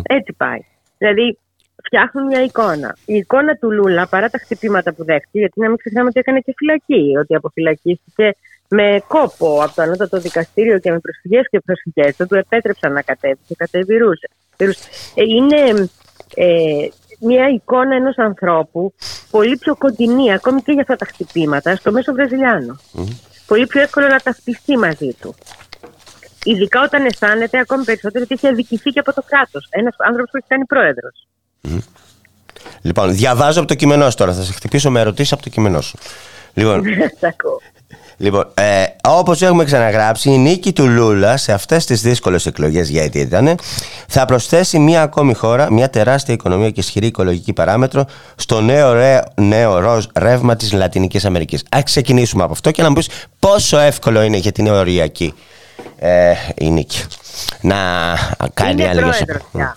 Έτσι 0.04 0.34
πάει. 0.38 0.60
Δηλαδή, 0.98 1.38
φτιάχνουν 1.86 2.26
μια 2.26 2.42
εικόνα. 2.44 2.98
Η 3.06 3.16
εικόνα 3.16 3.56
του 3.56 3.72
Λούλα, 3.72 4.08
παρά 4.08 4.30
τα 4.30 4.38
χτυπήματα 4.38 4.94
που 4.94 5.04
δέχτηκε, 5.04 5.40
γιατί 5.40 5.60
να 5.60 5.68
μην 5.68 5.78
ξεχνάμε 5.78 6.08
ότι 6.08 6.20
έκανε 6.20 6.40
και 6.40 6.54
φυλακή, 6.58 7.14
ότι 7.20 7.36
αποφυλακίστηκε 7.36 8.36
με 8.68 9.02
κόπο 9.08 9.62
από 9.64 9.76
το 9.76 9.82
ανώτατο 9.82 10.20
δικαστήριο 10.20 10.80
και 10.80 10.92
με 10.92 11.00
προσφυγές 11.00 11.46
και 11.52 11.60
προσφυγές. 11.60 12.16
Δεν 12.16 12.28
του 12.28 12.36
επέτρεψαν 12.36 12.94
να 12.94 13.02
κατέβει 13.02 13.40
και 13.48 13.56
κατεβηρούσε. 13.58 14.30
Ε, 14.58 15.24
είναι 15.24 15.90
ε, 16.36 16.88
μια 17.22 17.48
εικόνα 17.50 17.96
ενός 17.96 18.18
ανθρώπου 18.18 18.94
πολύ 19.32 19.58
πιο 19.58 19.76
κοντινή, 19.76 20.34
ακόμη 20.34 20.62
και 20.62 20.72
για 20.72 20.82
αυτά 20.82 20.96
τα 20.96 21.06
χτυπήματα, 21.06 21.76
στο 21.76 21.92
μέσο 21.92 22.14
Βραζιλιάνο. 22.14 22.76
Πολύ 23.48 23.68
πιο 23.68 23.82
εύκολο 23.82 24.08
να 24.08 24.20
ταυτιστεί 24.20 24.78
μαζί 24.78 25.16
του. 25.22 25.36
Ειδικά 26.44 26.82
όταν 26.84 27.06
αισθάνεται 27.06 27.60
ακόμη 27.60 27.84
περισσότερο 27.84 28.24
ότι 28.24 28.34
έχει 28.34 28.48
αδικηθεί 28.48 28.90
και 28.90 29.00
από 29.00 29.14
το 29.14 29.24
κράτος. 29.26 29.68
Ένας 29.70 29.96
άνθρωπος 29.98 30.32
που 30.32 30.38
έχει 30.38 30.48
κάνει 30.48 30.66
πρόεδρος. 30.66 31.28
Λοιπόν, 32.82 33.14
διαβάζω 33.14 33.60
από 33.60 33.68
το 33.68 33.76
κείμενό 33.76 34.10
σου 34.10 34.18
τώρα. 34.18 34.34
Θα 34.34 34.42
σε 34.42 34.54
χτυπήσω 34.54 34.92
με 34.92 35.00
ερωτήσεις 35.00 35.32
από 35.32 35.42
το 35.42 35.50
κείμενό 35.50 35.82
σου. 35.82 35.98
Λοιπόν, 36.54 36.84
Λοιπόν, 38.22 38.48
ε, 38.54 38.84
όπως 39.04 39.42
έχουμε 39.42 39.64
ξαναγράψει, 39.64 40.30
η 40.30 40.38
νίκη 40.38 40.74
του 40.74 40.88
Λούλα 40.88 41.38
σε 41.38 41.54
αυτές 41.54 41.86
τις 41.86 42.02
δύσκολες 42.02 42.46
εκλογές, 42.46 42.90
γιατί 42.90 43.20
ήταν, 43.20 43.58
θα 44.08 44.26
προσθέσει 44.26 44.80
μία 44.80 45.02
ακόμη 45.02 45.34
χώρα, 45.34 45.72
μια 45.72 45.90
τεράστια 45.90 46.34
οικονομία 46.34 46.70
και 46.70 46.80
ισχυρή 46.80 47.08
οικολογική 47.08 47.54
παράμετρο 47.54 48.06
στο 48.36 48.62
νέο, 48.62 48.94
ρε, 48.94 49.22
νέο 49.36 49.80
ροζ 49.80 50.06
ρεύμα 50.16 50.56
της 50.56 50.72
Λατινικής 50.72 51.26
Αμερικής. 51.26 51.64
Α 51.70 51.84
ξεκινήσουμε 51.84 52.44
από 52.44 52.52
αυτό 52.52 52.72
και 52.72 52.82
να 52.82 52.88
μου 52.88 52.96
πεις 52.96 53.10
πόσο 53.40 53.78
εύκολο 53.78 54.22
είναι 54.22 54.38
για 54.38 54.52
την 54.52 54.68
οριακή 54.68 55.34
ε, 56.00 56.34
η 56.56 56.70
νίκη 56.70 57.04
να 57.62 57.76
κάνει 58.54 58.72
Είναι 58.72 58.90
άλλη 58.90 59.02
πρόεδρος 59.02 59.44
πια. 59.52 59.76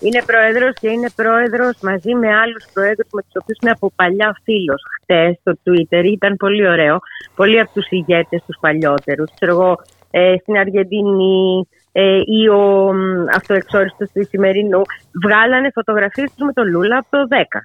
Είναι 0.00 0.22
πρόεδρος 0.26 0.72
και 0.80 0.88
είναι 0.88 1.10
πρόεδρος 1.16 1.74
μαζί 1.82 2.14
με 2.14 2.28
άλλους 2.36 2.64
πρόεδρους 2.72 3.08
με 3.12 3.22
τους 3.22 3.36
οποίους 3.40 3.58
είναι 3.62 3.70
από 3.70 3.92
παλιά 3.96 4.36
φίλος. 4.42 4.82
Χτες 5.02 5.36
στο 5.40 5.52
Twitter 5.64 6.04
ήταν 6.04 6.36
πολύ 6.36 6.68
ωραίο. 6.68 6.98
Πολλοί 7.36 7.60
από 7.60 7.72
τους 7.72 7.86
ηγέτες, 7.90 8.42
τους 8.46 8.56
παλιότερους, 8.60 9.30
ξέρω 9.34 9.52
εγώ, 9.52 9.76
ε, 10.10 10.34
στην 10.40 10.56
Αργεντινή 10.56 11.68
ε, 11.92 12.20
ή 12.24 12.48
ο 12.48 12.92
αυτοεξόριστος 13.34 14.10
του 14.12 14.20
Ισημερινού, 14.20 14.80
βγάλανε 15.24 15.70
φωτογραφίες 15.74 16.30
τους 16.34 16.46
με 16.46 16.52
τον 16.52 16.68
Λούλα 16.68 16.96
από 16.96 17.08
το 17.10 17.26
10. 17.28 17.60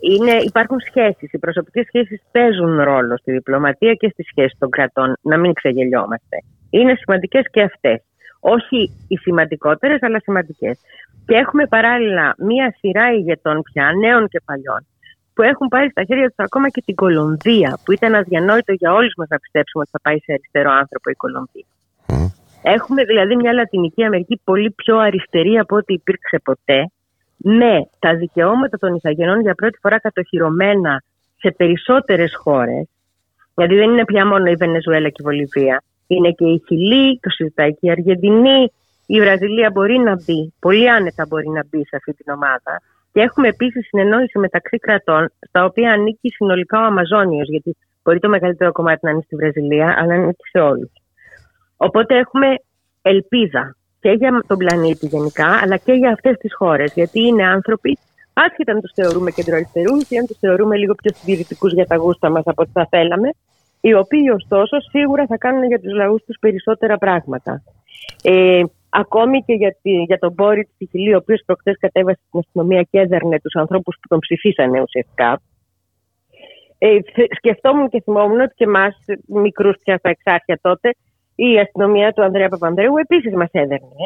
Είναι, 0.00 0.32
υπάρχουν 0.42 0.78
σχέσεις. 0.80 1.32
Οι 1.32 1.38
προσωπικές 1.38 1.86
σχέσεις 1.86 2.22
παίζουν 2.32 2.82
ρόλο 2.82 3.16
στη 3.16 3.32
διπλωματία 3.32 3.92
και 3.92 4.08
στις 4.08 4.26
σχέσεις 4.26 4.58
των 4.58 4.70
κρατών. 4.70 5.16
Να 5.22 5.36
μην 5.38 5.52
ξεγελιόμαστε. 5.52 6.36
Είναι 6.70 6.94
σημαντικές 6.94 7.44
και 7.50 7.62
αυτές. 7.62 8.02
Όχι 8.40 8.90
οι 9.08 9.16
σημαντικότερες, 9.16 10.02
αλλά 10.02 10.20
σημαντικές. 10.20 10.78
Και 11.26 11.34
έχουμε 11.34 11.66
παράλληλα 11.66 12.34
μία 12.38 12.74
σειρά 12.78 13.12
ηγετών 13.12 13.62
πια, 13.62 13.92
νέων 14.00 14.28
και 14.28 14.40
παλιών, 14.44 14.86
που 15.34 15.42
έχουν 15.42 15.68
πάρει 15.68 15.90
στα 15.90 16.04
χέρια 16.04 16.26
τους 16.26 16.38
ακόμα 16.38 16.68
και 16.68 16.82
την 16.84 16.94
Κολομβία, 16.94 17.78
που 17.84 17.92
ήταν 17.92 18.14
αδιανόητο 18.14 18.72
για 18.72 18.92
όλους 18.92 19.12
μας 19.16 19.28
να 19.28 19.38
πιστέψουμε 19.38 19.82
ότι 19.82 19.90
θα 19.90 20.00
πάει 20.02 20.18
σε 20.18 20.32
αριστερό 20.32 20.70
άνθρωπο 20.70 21.10
η 21.10 21.14
Κολομβία. 21.14 21.66
Έχουμε 22.62 23.04
δηλαδή 23.04 23.36
μια 23.36 23.52
Λατινική 23.52 24.04
Αμερική 24.04 24.40
πολύ 24.44 24.70
πιο 24.70 24.98
αριστερή 24.98 25.58
από 25.58 25.76
ό,τι 25.76 25.92
υπήρξε 25.92 26.38
ποτέ, 26.44 26.90
με 27.36 27.88
τα 27.98 28.14
δικαιώματα 28.14 28.78
των 28.78 28.94
Ιθαγενών 28.94 29.40
για 29.40 29.54
πρώτη 29.54 29.78
φορά 29.82 29.98
κατοχυρωμένα 29.98 31.02
σε 31.36 31.50
περισσότερες 31.50 32.36
χώρες, 32.36 32.88
γιατί 33.56 33.74
δεν 33.74 33.90
είναι 33.90 34.04
πια 34.04 34.26
μόνο 34.26 34.46
η 34.50 34.54
Βενεζουέλα 34.54 35.08
και 35.08 35.22
η 35.22 35.24
Βολιβία, 35.24 35.82
είναι 36.06 36.30
και 36.30 36.44
η 36.44 36.62
Χιλή, 36.66 37.18
το 37.20 37.30
συζητάει 37.30 37.74
και 37.74 37.86
η 37.86 37.90
Αργεντινή, 37.90 38.72
η 39.06 39.20
Βραζιλία 39.20 39.70
μπορεί 39.72 39.98
να 39.98 40.14
μπει, 40.14 40.54
πολύ 40.60 40.90
άνετα 40.90 41.26
μπορεί 41.28 41.48
να 41.48 41.62
μπει 41.68 41.86
σε 41.86 41.96
αυτή 41.96 42.12
την 42.12 42.32
ομάδα. 42.32 42.82
Και 43.12 43.20
έχουμε 43.20 43.48
επίσης 43.48 43.86
συνεννόηση 43.86 44.38
μεταξύ 44.38 44.78
κρατών, 44.78 45.28
στα 45.48 45.64
οποία 45.64 45.92
ανήκει 45.92 46.28
συνολικά 46.28 46.80
ο 46.80 46.84
Αμαζόνιος, 46.84 47.48
γιατί 47.48 47.76
μπορεί 48.02 48.18
το 48.18 48.28
μεγαλύτερο 48.28 48.72
κομμάτι 48.72 49.00
να 49.02 49.10
είναι 49.10 49.22
στη 49.24 49.36
Βραζιλία, 49.36 49.96
αλλά 49.98 50.14
ανήκει 50.14 50.48
σε 50.50 50.58
όλους. 50.58 50.90
Οπότε 51.76 52.18
έχουμε 52.18 52.46
ελπίδα 53.02 53.76
και 54.00 54.10
για 54.10 54.44
τον 54.46 54.58
πλανήτη 54.58 55.06
γενικά, 55.06 55.46
αλλά 55.62 55.76
και 55.76 55.92
για 55.92 56.10
αυτές 56.10 56.36
τις 56.36 56.54
χώρες. 56.54 56.92
Γιατί 56.94 57.20
είναι 57.20 57.46
άνθρωποι, 57.46 57.98
άσχετα 58.32 58.72
αν 58.72 58.80
τους 58.80 58.92
θεωρούμε 58.94 59.30
κεντροαριστερούς 59.30 60.08
ή 60.08 60.16
αν 60.16 60.26
τους 60.26 60.38
θεωρούμε 60.38 60.76
λίγο 60.76 60.94
πιο 60.94 61.10
συντηρητικούς 61.14 61.72
για 61.72 61.86
τα 61.86 61.96
γούστα 61.96 62.30
μας 62.30 62.42
από 62.46 62.62
ό,τι 62.62 62.70
θα 62.72 62.86
θέλαμε, 62.90 63.30
οι 63.80 63.94
οποίοι 63.94 64.30
ωστόσο 64.34 64.80
σίγουρα 64.80 65.26
θα 65.26 65.36
κάνουν 65.36 65.64
για 65.64 65.80
τους 65.80 65.92
λαούς 65.92 66.22
τους 66.24 66.36
περισσότερα 66.40 66.98
πράγματα. 66.98 67.62
Ε, 68.22 68.62
ακόμη 69.02 69.42
και 69.46 69.52
για, 69.52 69.76
τη, 69.82 69.90
για 69.90 70.18
τον 70.18 70.32
Μπόρι 70.32 70.64
της 70.64 70.74
Σιχηλή, 70.76 71.14
ο 71.14 71.16
οποίος 71.16 71.42
προχθές 71.46 71.76
κατέβασε 71.80 72.20
στην 72.26 72.38
αστυνομία 72.38 72.82
και 72.90 72.98
έδερνε 72.98 73.40
τους 73.40 73.54
ανθρώπους 73.54 73.96
που 74.00 74.08
τον 74.08 74.18
ψηφίσανε 74.18 74.80
ουσιαστικά. 74.80 75.40
Ε, 76.78 76.98
σκεφτόμουν 77.36 77.88
και 77.88 78.00
θυμόμουν 78.00 78.40
ότι 78.40 78.54
και 78.54 78.64
εμάς, 78.64 78.94
μικρούς 79.26 79.76
πια 79.82 79.96
στα 79.96 80.08
εξάρχεια 80.08 80.58
τότε, 80.62 80.94
η 81.34 81.58
αστυνομία 81.58 82.12
του 82.12 82.22
Ανδρέα 82.22 82.48
Παπανδρέου 82.48 82.96
επίσης 82.96 83.34
μας 83.34 83.48
έδερνε. 83.52 84.04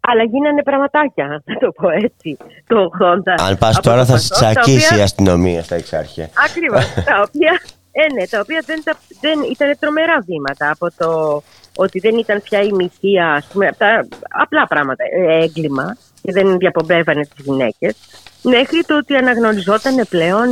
Αλλά 0.00 0.22
γίνανε 0.22 0.62
πραγματάκια, 0.62 1.26
να 1.26 1.58
το 1.58 1.72
πω 1.72 1.88
έτσι, 1.90 2.36
το 2.66 2.90
80. 3.00 3.34
Αν 3.48 3.58
πας 3.58 3.80
τώρα 3.80 4.04
θα 4.04 4.16
σε 4.16 4.28
τσακίσει 4.34 4.98
η 4.98 5.00
αστυνομία 5.00 5.62
στα 5.62 5.74
εξάρχεια. 5.74 6.28
Ακριβώς. 6.46 6.94
τα 6.94 7.24
οποία, 7.26 7.60
ε, 7.92 8.12
ναι, 8.12 8.26
τα 8.26 8.40
οποία 8.40 8.62
δεν, 8.66 8.82
δεν 9.20 9.38
ήταν 9.52 9.76
τρομερά 9.78 10.18
βήματα 10.26 10.70
από 10.70 10.86
το 10.96 11.42
ότι 11.76 11.98
δεν 11.98 12.16
ήταν 12.16 12.42
πια 12.42 12.62
η 12.62 12.72
μυθία, 12.72 13.32
ας 13.32 13.46
πούμε, 13.52 13.70
τα 13.78 14.06
απλά 14.28 14.66
πράγματα, 14.66 15.04
ε, 15.04 15.42
έγκλημα 15.42 15.96
και 16.22 16.32
δεν 16.32 16.58
διαπομπεύανε 16.58 17.22
τις 17.22 17.44
γυναίκες, 17.44 17.96
μέχρι 18.42 18.82
το 18.86 18.96
ότι 18.96 19.14
αναγνωριζόταν 19.16 20.06
πλέον 20.08 20.48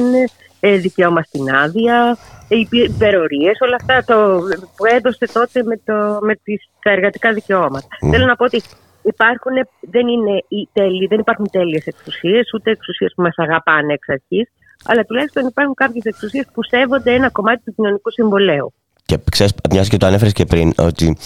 ε, 0.61 0.77
δικαίωμα 0.77 1.22
στην 1.22 1.51
άδεια, 1.51 2.16
υπερορίες, 2.49 3.59
όλα 3.61 3.77
αυτά 3.81 4.05
το, 4.05 4.41
που 4.77 4.85
έδωσε 4.87 5.27
τότε 5.33 5.62
με, 5.62 5.77
το, 5.85 6.18
με 6.20 6.35
τις, 6.43 6.68
τα 6.83 6.91
εργατικά 6.91 7.33
δικαιώματα. 7.33 7.87
Θέλω 8.11 8.27
να 8.27 8.37
πω 8.37 8.45
ότι 8.45 8.62
υπάρχουν, 9.03 9.53
δεν, 9.81 10.09
είναι 10.09 10.45
οι 10.49 10.68
τέλειοι, 10.72 11.07
δεν 11.07 11.18
υπάρχουν 11.18 11.51
τέλειες 11.51 11.87
εξουσίες, 11.87 12.51
ούτε 12.55 12.70
εξουσίες 12.70 13.12
που 13.16 13.22
μας 13.22 13.35
αγαπάνε 13.37 13.93
εξ 13.93 14.09
αρχής, 14.09 14.49
αλλά 14.85 15.05
τουλάχιστον 15.05 15.47
υπάρχουν 15.47 15.75
κάποιες 15.75 16.05
εξουσίες 16.05 16.47
που 16.53 16.62
σέβονται 16.62 17.14
ένα 17.14 17.31
κομμάτι 17.31 17.62
του 17.64 17.75
κοινωνικού 17.75 18.11
συμβολέου. 18.11 18.72
Και 19.07 19.19
ξέρεις, 19.31 19.53
μια 19.71 19.83
και 19.83 19.97
το 19.97 20.07
ανέφερες 20.07 20.33
και 20.33 20.45
πριν, 20.45 20.73
ότι 20.79 21.17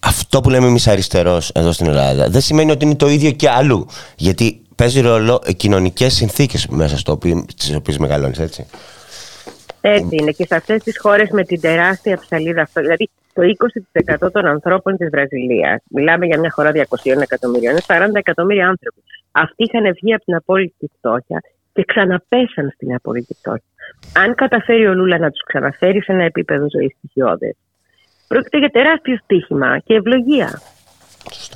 αυτό 0.00 0.40
που 0.40 0.50
λέμε 0.50 0.66
εμείς 0.66 0.88
αριστερός 0.88 1.50
εδώ 1.50 1.72
στην 1.72 1.86
Ελλάδα 1.86 2.28
δεν 2.28 2.40
σημαίνει 2.40 2.70
ότι 2.70 2.84
είναι 2.84 2.94
το 2.94 3.08
ίδιο 3.08 3.30
και 3.30 3.50
αλλού. 3.50 3.86
Γιατί 4.16 4.62
παίζει 4.76 5.00
ρόλο 5.00 5.42
κοινωνικές 5.56 6.14
συνθήκες 6.14 6.66
μέσα 6.66 6.96
στις 7.56 7.74
οποίες 7.74 7.98
μεγαλώνεις, 7.98 8.38
έτσι. 8.38 8.66
Έτσι 9.80 10.16
είναι. 10.20 10.30
Και 10.30 10.46
σε 10.46 10.54
αυτές 10.54 10.82
τις 10.82 10.98
χώρες 10.98 11.30
με 11.30 11.44
την 11.44 11.60
τεράστια 11.60 12.18
ψαλίδα 12.18 12.62
αυτό. 12.62 12.80
Δηλαδή, 12.80 13.10
το 13.32 13.42
20% 13.42 14.30
των 14.32 14.46
ανθρώπων 14.46 14.96
της 14.96 15.08
Βραζιλίας, 15.10 15.82
μιλάμε 15.88 16.26
για 16.26 16.38
μια 16.38 16.50
χώρα 16.50 16.70
200 16.72 17.20
εκατομμυρίων, 17.22 17.72
είναι 17.72 17.82
40 17.86 18.18
εκατομμύρια 18.18 18.68
άνθρωποι. 18.68 19.02
Αυτοί 19.32 19.64
είχαν 19.64 19.94
βγει 20.00 20.14
από 20.14 20.24
την 20.24 20.34
απόλυτη 20.34 20.90
φτώχεια 20.96 21.40
και 21.72 21.84
ξαναπέσαν 21.84 22.70
στην 22.74 22.94
απόλυτη 22.94 23.34
φτώχεια 23.34 23.72
αν 24.12 24.34
καταφέρει 24.34 24.86
ο 24.86 24.94
Λούλα 24.94 25.18
να 25.18 25.30
τους 25.30 25.42
ξαναφέρει 25.46 26.02
σε 26.02 26.12
ένα 26.12 26.24
επίπεδο 26.24 26.66
ζωής 26.70 26.94
στοιχειώδες, 26.98 27.56
πρόκειται 28.28 28.58
για 28.58 28.68
τεράστιο 28.68 29.16
στοίχημα 29.22 29.78
και 29.78 29.94
ευλογία. 29.94 30.60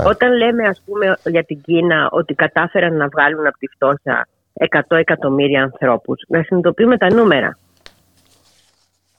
Όταν 0.05 0.37
λέμε, 0.37 0.69
ας 0.69 0.83
πούμε, 0.85 1.17
για 1.25 1.45
την 1.45 1.61
Κίνα 1.61 2.09
ότι 2.11 2.35
κατάφεραν 2.35 2.97
να 2.97 3.09
βγάλουν 3.09 3.47
από 3.47 3.59
τη 3.59 3.67
φτώχεια 3.67 4.29
100 4.89 4.97
εκατομμύρια 4.97 5.63
ανθρώπους, 5.63 6.23
να 6.29 6.43
συνειδητοποιούμε 6.43 6.97
τα 6.97 7.15
νούμερα. 7.15 7.59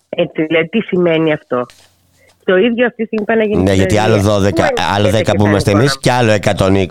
Έτσι, 0.09 0.45
δηλαδή, 0.45 0.67
τι 0.67 0.79
σημαίνει 0.79 1.33
αυτό. 1.33 1.65
Το 2.43 2.55
ίδιο 2.55 2.85
αυτή 2.85 3.01
τη 3.01 3.05
στιγμή 3.05 3.25
πάνε 3.25 3.39
να 3.39 3.47
γίνει. 3.47 3.63
Ναι, 3.63 3.73
γιατί 3.73 3.97
άλλο 3.97 4.15
12, 4.15 4.51
άλλο 4.95 5.09
10 5.09 5.35
που 5.37 5.45
είμαστε 5.45 5.71
εμείς 5.71 5.99
και 5.99 6.11
άλλο 6.11 6.37
120. 6.41 6.87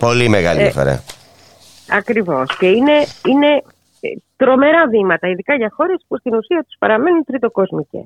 Πολύ 0.00 0.28
μεγάλη 0.28 0.60
ε, 0.60 0.62
διαφορά. 0.62 1.02
Ακριβώς. 1.96 2.56
Και 2.56 2.66
είναι, 2.66 2.92
είναι 3.28 3.62
τρομερά 4.36 4.88
βήματα, 4.88 5.28
ειδικά 5.28 5.54
για 5.54 5.70
χώρες 5.76 6.04
που 6.08 6.18
στην 6.18 6.34
ουσία 6.34 6.62
τους 6.66 6.76
παραμένουν 6.78 7.24
τριτοκοσμικέ. 7.24 8.02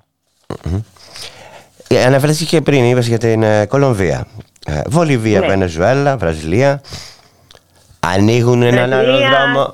Ε, 1.88 2.04
αναφέρθηκες 2.04 2.48
και 2.48 2.60
πριν, 2.60 2.84
είπες 2.84 3.08
για 3.08 3.18
την 3.18 3.42
ε, 3.42 3.66
Κολομβία. 3.66 4.26
Ε, 4.66 4.80
Βολιβία, 4.86 5.40
ναι. 5.40 5.46
Βενεζουέλα, 5.46 6.16
Βραζιλία. 6.16 6.80
Ανοίγουν 8.00 8.62
έναν 8.62 8.92
άλλο 8.92 9.18
δρόμο. 9.18 9.70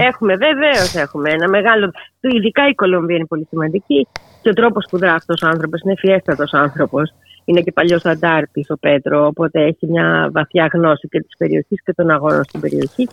Έχουμε 0.00 0.36
βεβαίως 0.36 0.94
έχουμε 0.94 1.30
ένα 1.30 1.48
μεγάλο. 1.48 1.90
Ειδικά 2.20 2.68
η 2.68 2.74
Κολομβία 2.74 3.16
είναι 3.16 3.26
πολύ 3.26 3.46
σημαντική 3.50 4.08
και 4.42 4.48
ο 4.48 4.52
τρόπος 4.52 4.86
που 4.90 4.98
δρά 4.98 5.14
αυτός 5.14 5.42
ο 5.42 5.46
άνθρωπος 5.46 5.80
είναι 5.80 5.94
φιέστατος 5.98 6.52
άνθρωπος. 6.52 7.14
Είναι 7.44 7.60
και 7.60 7.72
παλιός 7.72 8.04
αντάρτης 8.04 8.70
ο 8.70 8.76
Πέτρο, 8.76 9.26
οπότε 9.26 9.64
έχει 9.64 9.86
μια 9.86 10.28
βαθιά 10.32 10.68
γνώση 10.72 11.08
και 11.08 11.20
της 11.20 11.36
περιοχής 11.38 11.82
και 11.82 11.92
των 11.92 12.10
αγώνων 12.10 12.44
στην 12.44 12.60
περιοχή. 12.60 13.08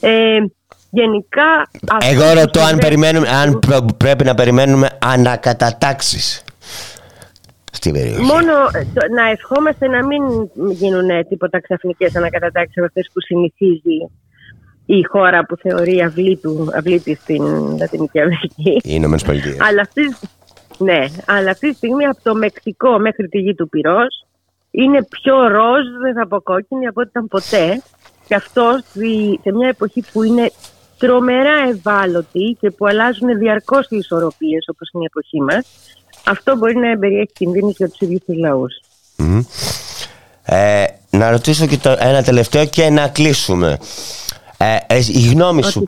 Ε, 0.00 0.38
Γενικά. 0.90 1.68
Εγώ 2.10 2.40
ρωτώ 2.40 2.60
αν, 2.60 2.78
περιμένουμε, 2.78 3.28
αν 3.28 3.58
πρέπει 3.96 4.24
να 4.24 4.34
περιμένουμε 4.34 4.88
ανακατατάξεις 4.98 6.44
στην 7.72 7.92
περιοχή. 7.92 8.20
Μόνο 8.20 8.52
ε, 8.52 9.08
να 9.14 9.30
ευχόμαστε 9.30 9.88
να 9.88 10.06
μην 10.06 10.22
γίνουν 10.70 11.28
τίποτα 11.28 11.60
ξαφνικές 11.60 12.16
ανακατατάξεις 12.16 12.76
από 12.76 12.86
αυτές 12.86 13.10
που 13.12 13.20
συνηθίζει 13.20 14.10
η 14.86 15.02
χώρα 15.02 15.46
που 15.46 15.56
θεωρεί 15.56 16.00
αυλή, 16.02 16.36
του, 16.36 16.70
αυλή 16.74 17.00
της 17.00 17.18
στην 17.18 17.42
Λατινική 17.78 18.20
Αμερική. 18.20 18.70
Οι 18.70 18.80
Ηνωμένες 18.82 19.22
Πολιτείες. 19.22 19.56
αλλά, 19.60 19.80
αυτή, 19.80 20.02
ναι, 20.78 21.04
αλλά 21.26 21.50
αυτή 21.50 21.70
τη 21.70 21.76
στιγμή 21.76 22.04
από 22.04 22.22
το 22.22 22.34
Μεξικό 22.34 22.98
μέχρι 22.98 23.28
τη 23.28 23.38
γη 23.38 23.54
του 23.54 23.68
Πυρός 23.68 24.26
είναι 24.70 25.06
πιο 25.10 25.48
ροζ, 25.48 25.86
δεν 26.02 26.14
θα 26.14 26.26
πω 26.28 26.40
κόκκινη, 26.40 26.86
από 26.86 27.00
ό,τι 27.00 27.08
ήταν 27.08 27.28
ποτέ. 27.28 27.82
Και 28.26 28.34
αυτό 28.34 28.80
σε 29.42 29.52
μια 29.52 29.68
εποχή 29.68 30.04
που 30.12 30.22
είναι 30.22 30.52
τρομερά 30.98 31.68
ευάλωτοι 31.68 32.56
και 32.60 32.70
που 32.70 32.86
αλλάζουν 32.86 33.38
διαρκώς 33.38 33.86
οι 33.90 33.96
ισορροπίες 33.96 34.68
όπως 34.68 34.90
είναι 34.92 35.02
η 35.02 35.06
εποχή 35.06 35.40
μας, 35.40 35.66
αυτό 36.26 36.56
μπορεί 36.56 36.76
να 36.76 36.98
περιέχει 36.98 37.32
κινδύνου 37.32 37.68
για 37.76 37.88
τους 37.88 38.00
ίδιους 38.00 38.20
τους 38.24 38.36
λαούς. 38.36 38.74
Ε, 40.42 40.84
να 41.10 41.30
ρωτήσω 41.30 41.66
και 41.66 41.76
το, 41.76 41.96
ένα 41.98 42.22
τελευταίο 42.22 42.66
και 42.66 42.90
να 42.90 43.08
κλείσουμε. 43.08 43.78
Ε, 44.58 44.76
ε 44.86 44.96
η 44.96 45.28
γνώμη 45.32 45.62
σου. 45.62 45.86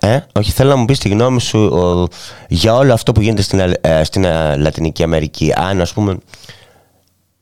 Ε, 0.00 0.18
όχι, 0.32 0.52
θέλω 0.52 0.70
να 0.70 0.76
μου 0.76 0.84
πεις 0.84 0.98
τη 0.98 1.08
γνώμη 1.08 1.40
σου 1.40 2.08
για 2.48 2.74
όλο 2.74 2.92
αυτό 2.92 3.12
που 3.12 3.20
γίνεται 3.20 3.42
στην, 3.42 3.58
ε, 3.80 4.04
στην 4.04 4.22
Λατινική 4.56 5.02
Αμερική. 5.02 5.52
Αν, 5.56 5.80
ας 5.80 5.92
πούμε, 5.92 6.18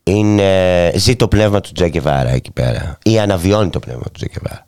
είναι, 0.03 0.91
ζει 0.95 1.15
το 1.15 1.27
πνεύμα 1.27 1.61
του 1.61 1.71
Τζακεβάρα 1.71 2.29
εκεί 2.29 2.51
πέρα 2.51 2.97
ή 3.03 3.19
αναβιώνει 3.19 3.69
το 3.69 3.79
πνεύμα 3.79 4.03
του 4.03 4.11
Τζακεβάρα. 4.13 4.63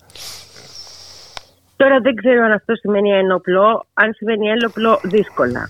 Τώρα 1.75 1.99
δεν 1.99 2.15
ξέρω 2.15 2.43
αν 2.43 2.51
αυτό 2.51 2.75
σημαίνει 2.75 3.09
ένοπλο. 3.09 3.85
Αν 3.93 4.13
σημαίνει 4.13 4.47
ένοπλο, 4.47 4.99
δύσκολα. 5.03 5.69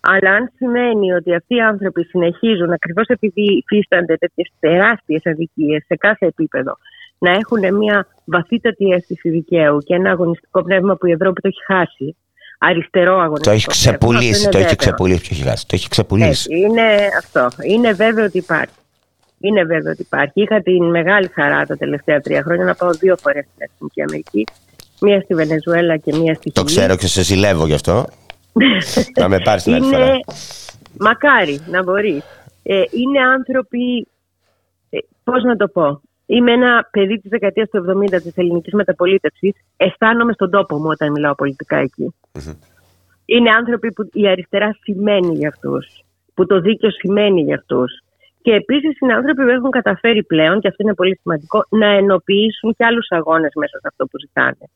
Αλλά 0.00 0.30
αν 0.30 0.52
σημαίνει 0.56 1.12
ότι 1.12 1.34
αυτοί 1.34 1.54
οι 1.54 1.60
άνθρωποι 1.60 2.04
συνεχίζουν, 2.04 2.72
ακριβώς 2.72 3.06
επειδή 3.06 3.44
υφίστανται 3.56 4.16
τέτοιες 4.16 4.52
τεράστιες 4.60 5.26
αδικίες 5.26 5.84
σε 5.86 5.96
κάθε 5.96 6.26
επίπεδο, 6.26 6.76
να 7.22 7.30
έχουν 7.30 7.76
μια 7.76 8.06
βαθύτατη 8.24 8.84
αίσθηση 8.88 9.30
δικαίου 9.30 9.78
και 9.78 9.94
ένα 9.94 10.10
αγωνιστικό 10.10 10.62
πνεύμα 10.62 10.96
που 10.96 11.06
η 11.06 11.10
Ευρώπη 11.10 11.40
το 11.40 11.48
έχει 11.48 11.64
χάσει. 11.66 12.16
Αριστερό 12.58 13.18
αγωνιστικό. 13.18 13.50
Το 13.50 13.50
έχει 13.50 13.66
ξεπουλήσει, 13.66 14.48
το 14.48 14.58
έχει 14.58 14.76
ξεπουλήσει, 14.76 15.20
το 15.20 15.28
έχει 15.32 15.42
χάσει. 15.42 15.66
Το 15.66 15.74
έχει 15.74 15.88
ξεπουλήσει. 15.88 16.56
είναι 16.56 16.82
αυτό. 17.18 17.48
Είναι 17.62 17.92
βέβαιο 17.92 18.24
ότι 18.24 18.38
υπάρχει. 18.38 18.74
Είναι 19.40 19.64
βέβαιο 19.64 19.92
ότι 19.92 20.02
υπάρχει. 20.02 20.32
Είχα 20.34 20.62
την 20.62 20.90
μεγάλη 20.90 21.28
χαρά 21.34 21.66
τα 21.66 21.76
τελευταία 21.76 22.20
τρία 22.20 22.42
χρόνια 22.42 22.64
να 22.64 22.74
πάω 22.74 22.90
δύο 22.90 23.16
φορές 23.16 23.44
στην 23.44 23.68
Εθνική 23.70 24.02
Αμερική 24.02 24.44
Μία 25.00 25.20
στη 25.20 25.34
Βενεζουέλα 25.34 25.96
και 25.96 26.14
μία 26.14 26.34
στη 26.34 26.50
Το 26.52 26.64
ξέρω 26.64 26.96
και 26.96 27.06
σε 27.06 27.22
ζηλεύω 27.22 27.66
γι' 27.66 27.74
αυτό. 27.74 28.06
να 29.20 29.28
με 29.28 29.38
πάρεις 29.38 29.62
την 29.62 29.74
άλλη 29.74 29.84
φορά. 29.84 30.20
Μακάρι 30.98 31.60
να 31.66 31.82
μπορείς. 31.82 32.22
Ε, 32.62 32.74
είναι 32.74 33.20
άνθρωποι. 33.36 34.08
Ε, 34.90 34.98
Πώς 35.24 35.42
να 35.42 35.56
το 35.56 35.68
πω. 35.68 36.00
Είμαι 36.34 36.52
ένα 36.52 36.88
παιδί 36.90 37.16
της 37.20 37.30
δεκαετίας 37.30 37.68
του 37.68 37.78
70 37.78 38.22
της 38.22 38.36
ελληνικής 38.36 38.72
μεταπολίτευσης. 38.72 39.52
Αισθάνομαι 39.76 40.32
στον 40.32 40.50
τόπο 40.50 40.76
μου 40.76 40.88
όταν 40.88 41.12
μιλάω 41.12 41.34
πολιτικά 41.34 41.90
Είναι 43.24 43.50
άνθρωποι 43.50 43.92
που 43.92 44.08
η 44.12 44.28
αριστερά 44.28 44.76
σημαίνει 44.82 45.34
για 45.34 45.48
αυτούς. 45.48 45.86
Που 46.34 46.46
το 46.46 46.60
δίκαιο 46.60 46.90
σημαίνει 46.90 47.40
για 47.42 47.54
αυτούς. 47.54 47.92
Και 48.42 48.52
επίσης 48.52 49.00
είναι 49.00 49.12
άνθρωποι 49.12 49.42
που 49.42 49.48
έχουν 49.48 49.70
καταφέρει 49.70 50.24
πλέον, 50.24 50.60
και 50.60 50.68
αυτό 50.68 50.82
είναι 50.82 50.94
πολύ 50.94 51.18
σημαντικό, 51.22 51.64
να 51.68 51.86
ενοποιήσουν 51.86 52.74
και 52.76 52.84
άλλους 52.84 53.06
αγώνες 53.10 53.52
μέσα 53.54 53.78
σε 53.78 53.86
αυτό 53.90 54.06
που 54.06 54.18
ζητάνε. 54.18 54.66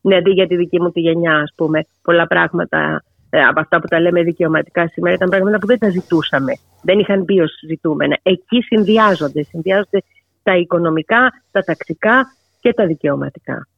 Δηλαδή 0.00 0.30
για 0.30 0.46
τη 0.46 0.56
δική 0.56 0.80
μου 0.80 0.90
τη 0.90 1.00
γενιά, 1.00 1.36
ας 1.36 1.52
πούμε, 1.56 1.80
πολλά 2.02 2.26
πράγματα 2.26 3.02
ε, 3.30 3.40
από 3.42 3.60
αυτά 3.60 3.80
που 3.80 3.86
τα 3.86 4.00
λέμε 4.00 4.22
δικαιωματικά 4.22 4.88
σήμερα 4.88 5.14
ήταν 5.14 5.28
πράγματα 5.28 5.58
που 5.58 5.66
δεν 5.66 5.78
τα 5.78 5.88
ζητούσαμε. 5.88 6.52
Δεν 6.82 6.98
είχαν 6.98 7.22
μπει 7.22 7.40
ω 7.40 7.46
ζητούμενα. 7.68 8.18
Εκεί 8.22 8.62
συνδυάζονται. 8.62 9.42
Συνδυάζονται 9.42 10.02
τα 10.46 10.56
οικονομικά, 10.56 11.32
τα 11.50 11.62
ταξικά 11.62 12.36
και 12.60 12.72
τα 12.72 12.86
δικαιωματικά. 12.86 13.68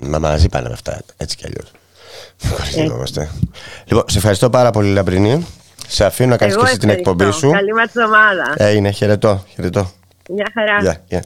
Μα 0.00 0.18
μαζί 0.18 0.48
πάνε 0.48 0.68
αυτά, 0.72 1.00
έτσι 1.16 1.36
κι 1.36 1.46
αλλιώς. 1.46 1.70
Λοιπόν, 3.84 4.04
σε 4.06 4.18
ευχαριστώ 4.18 4.50
πάρα 4.50 4.70
πολύ, 4.70 4.92
Λαμπρινή. 4.92 5.46
Σε 5.86 6.04
αφήνω 6.04 6.30
να 6.30 6.36
κάνεις 6.36 6.56
και 6.56 6.62
εσύ 6.64 6.78
την 6.78 6.88
εκπομπή 6.88 7.30
σου. 7.30 7.50
Καλή 7.50 7.72
μας 7.72 7.94
εβδομάδα. 7.94 8.54
Έγινε, 8.56 8.90
χαιρετώ. 8.90 9.44
χαιρετώ. 9.48 9.90
Μια 10.30 10.50
χαρά. 10.54 11.02
Yeah, 11.10 11.14
yeah. 11.14 11.20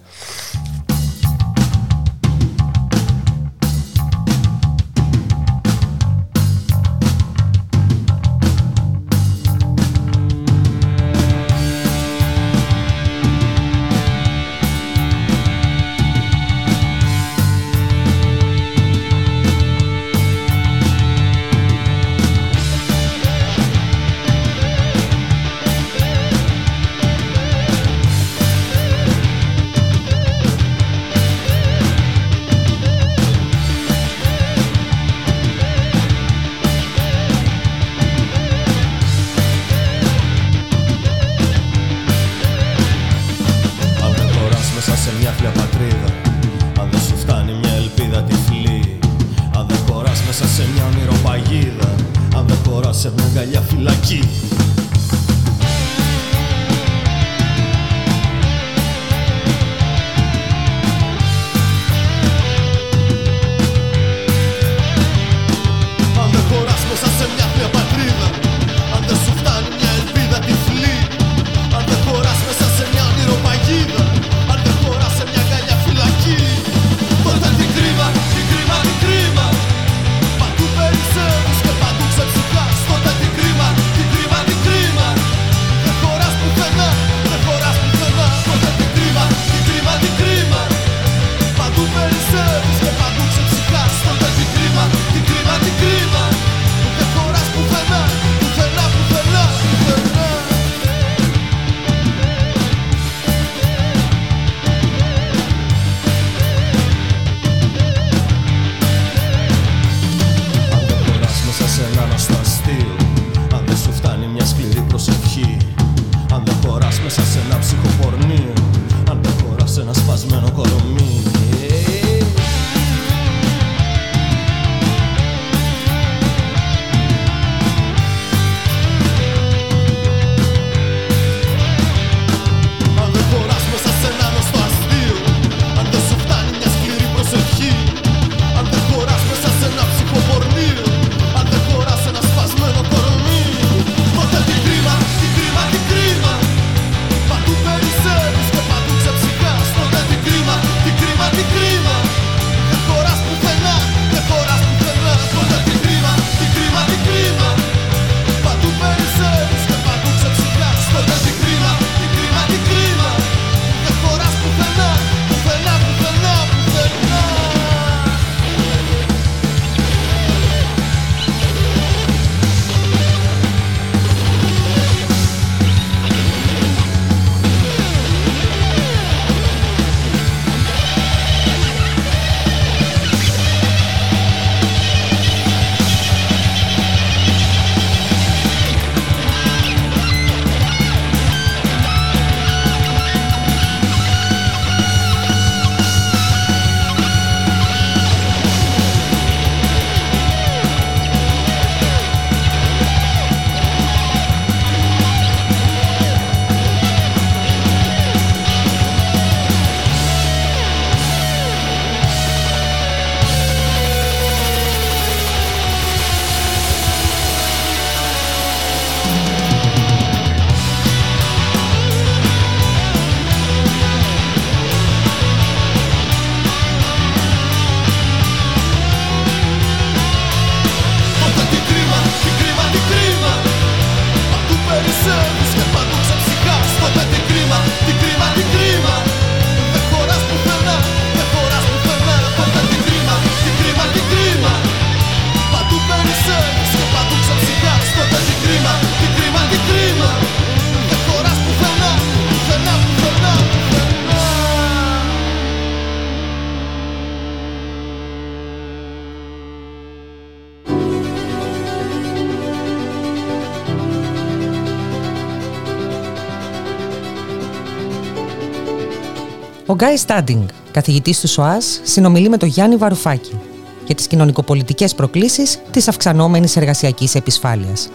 Γκάι 269.78 269.96
Στάντινγκ, 269.96 270.48
καθηγητής 270.70 271.20
του 271.20 271.28
ΣΟΑΣ, 271.28 271.80
συνομιλεί 271.82 272.28
με 272.28 272.36
τον 272.36 272.48
Γιάννη 272.48 272.76
Βαρουφάκη 272.76 273.38
για 273.86 273.94
τις 273.94 274.06
κοινωνικοπολιτικές 274.06 274.94
προκλήσεις 274.94 275.60
της 275.70 275.88
αυξανόμενης 275.88 276.56
εργασιακής 276.56 277.14
επισφάλειας. 277.14 277.88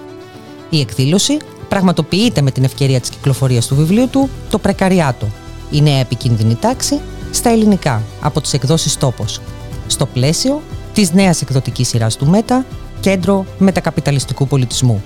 Η 0.69 0.79
εκδήλωση 0.79 1.38
πραγματοποιείται 1.69 2.41
με 2.41 2.51
την 2.51 2.63
ευκαιρία 2.63 2.99
της 2.99 3.09
κυκλοφορίας 3.09 3.67
του 3.67 3.75
βιβλίου 3.75 4.07
του 4.09 4.29
Το 4.49 4.59
Πρεκαριάτο, 4.59 5.27
η 5.71 5.81
νέα 5.81 5.99
επικίνδυνη 5.99 6.55
τάξη 6.55 6.99
στα 7.31 7.49
ελληνικά 7.49 8.01
από 8.21 8.41
τις 8.41 8.53
εκδόσεις 8.53 8.97
Τόπος, 8.97 9.41
στο 9.88 10.05
πλαίσιο 10.05 10.61
της 10.93 11.13
νέας 11.13 11.41
εκδοτικής 11.41 11.88
σειράς 11.88 12.15
του 12.15 12.27
ΜΕΤΑ, 12.27 12.65
Κέντρο 12.99 13.45
Μετακαπιταλιστικού 13.57 14.47
Πολιτισμού. 14.47 15.03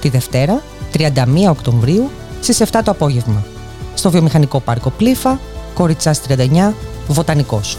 Τη 0.00 0.08
Δευτέρα, 0.08 0.62
31 0.92 1.48
Οκτωβρίου, 1.48 2.10
στις 2.40 2.60
7 2.60 2.82
το 2.84 2.90
απόγευμα, 2.90 3.44
στο 3.94 4.10
Βιομηχανικό 4.10 4.60
Πάρκο 4.60 4.90
Πλήφα, 4.90 5.40
Κοριτσάς 5.74 6.20
39, 6.20 6.74
Βοτανικός. 7.08 7.78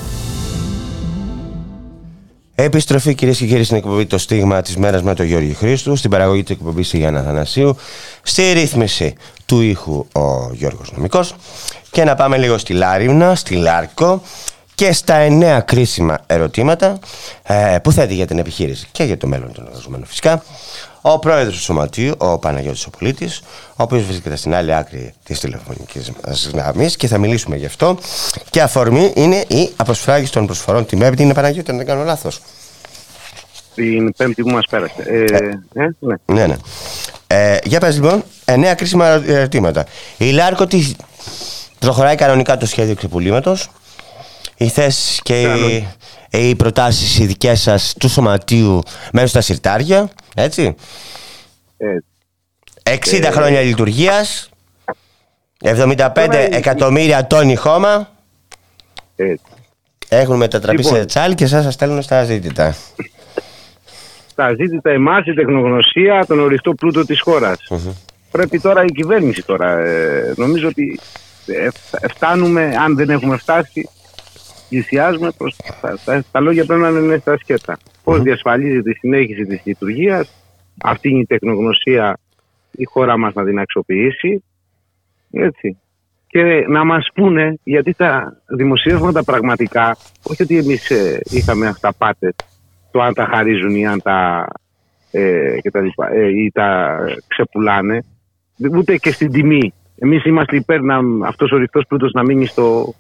Επιστροφή 2.56 3.16
κυρίες 3.16 3.38
και 3.38 3.46
κύριοι 3.46 3.64
στην 3.64 3.78
εκπομπή 3.78 4.06
Το 4.06 4.18
Στίγμα 4.18 4.62
της 4.62 4.78
Μέρας 4.78 5.04
με 5.04 5.14
τον 5.14 5.26
Γιώργη 5.26 5.54
Χρήστου, 5.54 5.96
στην 5.96 6.10
παραγωγή 6.10 6.44
της 6.44 6.56
εκπομπής 6.56 6.94
η 6.94 6.98
Γιάννα 6.98 7.22
Θανασίου, 7.22 7.76
στη 8.24 8.52
ρύθμιση 8.52 9.14
του 9.46 9.62
ήχου 9.62 10.06
ο 10.12 10.52
Γιώργος 10.52 10.92
Νομικός. 10.96 11.36
Και 11.92 12.04
να 12.04 12.16
πάμε 12.16 12.38
λίγο 12.38 12.58
στη 12.58 12.74
Λάριμνα, 12.74 13.36
στη 13.36 13.56
Λάρκο 13.56 14.22
και 14.76 14.94
στα 14.94 15.16
εννέα 15.16 15.60
κρίσιμα 15.60 16.18
ερωτήματα 16.28 17.00
ε, 17.44 17.78
που 17.84 17.92
θέτει 17.92 18.14
για 18.14 18.28
την 18.28 18.40
επιχείρηση 18.40 18.88
και 18.92 19.04
για 19.04 19.18
το 19.18 19.28
μέλλον 19.28 19.54
των 19.54 19.66
εργαζομένων 19.66 20.06
φυσικά 20.06 20.44
ο 21.06 21.20
πρόεδρος 21.20 21.56
του 21.56 21.62
Σωματείου, 21.62 22.14
ο 22.18 22.38
Παναγιώτης 22.38 22.86
ο 22.86 22.90
Πολίτης, 22.90 23.42
ο 23.70 23.84
οποίος 23.84 24.04
βρίσκεται 24.04 24.36
στην 24.36 24.54
άλλη 24.54 24.74
άκρη 24.74 25.14
της 25.24 25.40
τηλεφωνικής 25.40 26.12
μας 26.26 26.50
γραμμής 26.54 26.96
και 26.96 27.08
θα 27.08 27.18
μιλήσουμε 27.18 27.56
γι' 27.56 27.66
αυτό. 27.66 27.98
Και 28.50 28.62
αφορμή 28.62 29.12
είναι 29.16 29.44
η 29.48 29.70
αποσφράγηση 29.76 30.32
των 30.32 30.46
προσφορών 30.46 30.86
την 30.86 31.00
Πέμπτη. 31.00 31.24
Είναι 31.24 31.34
Παναγιώτη, 31.34 31.72
αν 31.72 31.78
δεν 31.78 31.86
κάνω 31.86 32.04
λάθος. 32.04 32.42
Την 33.76 34.14
Πέμπτη 34.18 34.42
που 34.42 34.50
μας 34.50 34.66
πέρασε. 34.70 34.94
Ε, 34.98 35.24
ε, 35.24 35.84
ε 35.84 35.96
ναι. 36.00 36.16
ναι, 36.26 36.48
ναι. 36.48 36.56
Ε, 37.28 37.58
για 37.64 37.80
πες 37.80 37.96
λοιπόν, 37.96 38.24
εννέα 38.46 38.74
κρίσιμα 38.74 39.08
ερωτήματα. 39.08 39.86
Η 40.18 40.32
Λάρκο 40.32 40.68
τι 40.68 40.92
προχωράει 41.80 42.16
κανονικά 42.16 42.58
το 42.58 42.66
σχέδιο 42.66 42.96
ξεπουλήματος. 42.96 43.70
Οι 44.64 44.68
θέσει 44.68 45.22
και 45.22 45.42
οι, 45.42 45.88
οι 46.30 46.56
προτάσεις 46.56 47.20
οι 47.20 47.26
δικές 47.26 47.62
σας 47.62 47.96
του 48.00 48.10
Σωματείου 48.10 48.82
μέσα 49.14 49.28
στα 49.28 49.42
συρτάρια. 49.42 50.10
Έτσι. 50.36 50.76
60 52.84 53.24
ε, 53.24 53.32
χρόνια 53.32 53.62
λειτουργίας, 53.62 54.50
75 55.64 56.08
εκατομμύρια 56.52 57.28
τόνοι 57.28 57.56
χώμα. 57.56 58.10
Έχουν 60.08 60.38
μετατραπεί 60.38 60.78
λοιπόν, 60.78 60.94
σε 60.96 61.06
τσάλι 61.06 61.36
και 61.36 61.46
σας 61.46 61.74
στέλνουν 61.74 62.02
στα 62.02 62.24
ζήτητα. 62.24 62.76
Στα 64.28 64.54
ζήτητα 64.54 64.92
εμάς 64.92 65.26
η 65.26 65.34
τεχνογνωσία, 65.34 66.26
τον 66.28 66.40
οριστό 66.40 66.74
πλούτο 66.74 67.06
της 67.06 67.22
χωρας 67.22 67.60
Πρέπει 68.32 68.60
τώρα 68.60 68.84
η 68.84 68.92
κυβέρνηση 68.92 69.46
τώρα. 69.46 69.80
Ε, 69.80 70.34
νομίζω 70.38 70.68
ότι 70.68 71.00
ε, 71.46 71.68
φτάνουμε, 72.10 72.76
αν 72.80 72.96
δεν 72.96 73.10
έχουμε 73.10 73.38
φτάσει, 73.38 73.90
πλησιάζουμε 74.74 75.32
προς 75.38 75.56
τα, 75.82 75.98
τα, 76.06 76.24
τα 76.32 76.40
λόγια 76.40 76.66
πρέπει 76.66 76.82
να 76.82 76.90
είναι 76.90 77.18
στα 77.18 77.38
σκέτα. 77.38 77.78
Πώς 78.04 78.22
διασφαλίζεται 78.22 78.90
η 78.90 78.94
συνέχιση 78.94 79.46
της 79.46 79.62
λειτουργίας, 79.64 80.34
αυτή 80.84 81.10
είναι 81.10 81.20
η 81.20 81.26
τεχνογνωσία 81.26 82.18
η 82.72 82.84
χώρα 82.86 83.18
μας 83.18 83.34
να 83.34 83.46
την 83.46 83.60
αξιοποιήσει, 83.60 84.44
έτσι. 85.32 85.78
Και 86.28 86.66
να 86.68 86.86
μας 86.86 87.08
πούνε, 87.14 87.60
γιατί 87.64 87.94
τα 87.94 88.42
δημοσιεύματα 88.46 89.24
πραγματικά, 89.24 89.98
όχι 90.24 90.44
ότι 90.44 90.58
εμείς 90.58 90.90
ε, 90.90 91.20
είχαμε 91.30 91.68
αυταπάτες, 91.68 92.36
το 92.92 93.02
αν 93.02 93.14
τα 93.14 93.26
χαρίζουν 93.26 93.76
ή 93.76 93.88
αν 93.88 94.02
τα, 94.02 94.48
ε, 95.12 95.58
και 95.62 95.72
τα, 95.72 95.80
ε, 96.12 96.28
ή 96.28 96.52
τα 96.52 96.98
ξεπουλάνε, 97.28 98.04
ούτε 98.78 98.98
και 98.98 99.12
στην 99.12 99.32
τιμή. 99.32 99.74
Εμείς 100.00 100.26
είμαστε 100.26 100.56
υπέρ 100.56 100.82
να, 100.82 101.00
αυτός 101.28 101.52
ο 101.52 101.58
ρηχτός 101.58 101.86
πλούτος 101.88 102.12
να 102.12 102.24
μείνει 102.24 102.46
στο, 102.46 102.94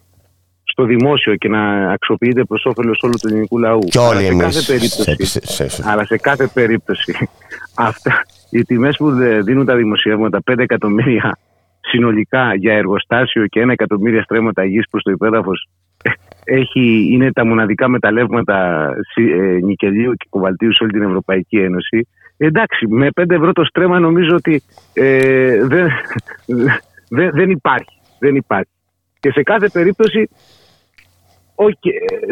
στο 0.73 0.83
δημόσιο 0.83 1.35
και 1.35 1.49
να 1.49 1.91
αξιοποιείται 1.91 2.43
προς 2.43 2.65
όφελος 2.65 2.99
όλου 3.01 3.13
του 3.21 3.27
ελληνικού 3.27 3.59
λαού. 3.59 3.79
Και 3.79 3.99
όλοι 3.99 4.23
σε 4.23 4.35
κάθε 4.35 4.61
περίπτωση, 4.67 5.81
αλλά 5.83 6.05
σε 6.05 6.17
κάθε 6.17 6.47
περίπτωση 6.53 7.29
αυτά, 7.89 8.25
οι 8.49 8.61
τιμές 8.61 8.95
που 8.97 9.11
δίνουν 9.43 9.65
τα 9.65 9.75
δημοσιεύματα 9.75 10.39
5 10.51 10.57
εκατομμύρια 10.57 11.37
συνολικά 11.79 12.55
για 12.55 12.73
εργοστάσιο 12.73 13.47
και 13.47 13.63
1 13.65 13.69
εκατομμύρια 13.69 14.23
στρέμματα 14.23 14.63
γης 14.63 14.89
προς 14.89 15.03
το 15.03 15.11
υπέδαφος 15.11 15.67
είναι 16.73 17.31
τα 17.31 17.45
μοναδικά 17.45 17.87
μεταλλεύματα 17.87 18.89
ε, 19.15 19.59
νικελίου 19.61 20.13
και 20.13 20.25
κοβαλτίου 20.29 20.73
σε 20.73 20.83
όλη 20.83 20.91
την 20.91 21.01
Ευρωπαϊκή 21.01 21.57
Ένωση. 21.57 22.07
Εντάξει, 22.37 22.87
με 22.87 23.07
5 23.21 23.29
ευρώ 23.29 23.51
το 23.51 23.63
στρέμμα 23.63 23.99
νομίζω 23.99 24.35
ότι 24.35 24.63
ε, 24.93 25.65
δεν, 25.65 25.87
δεν, 27.17 27.31
δεν 27.33 27.49
υπάρχει. 27.49 27.99
Δεν 28.19 28.35
υπάρχει. 28.35 28.71
Και 29.19 29.31
σε 29.31 29.43
κάθε 29.43 29.69
περίπτωση 29.69 30.29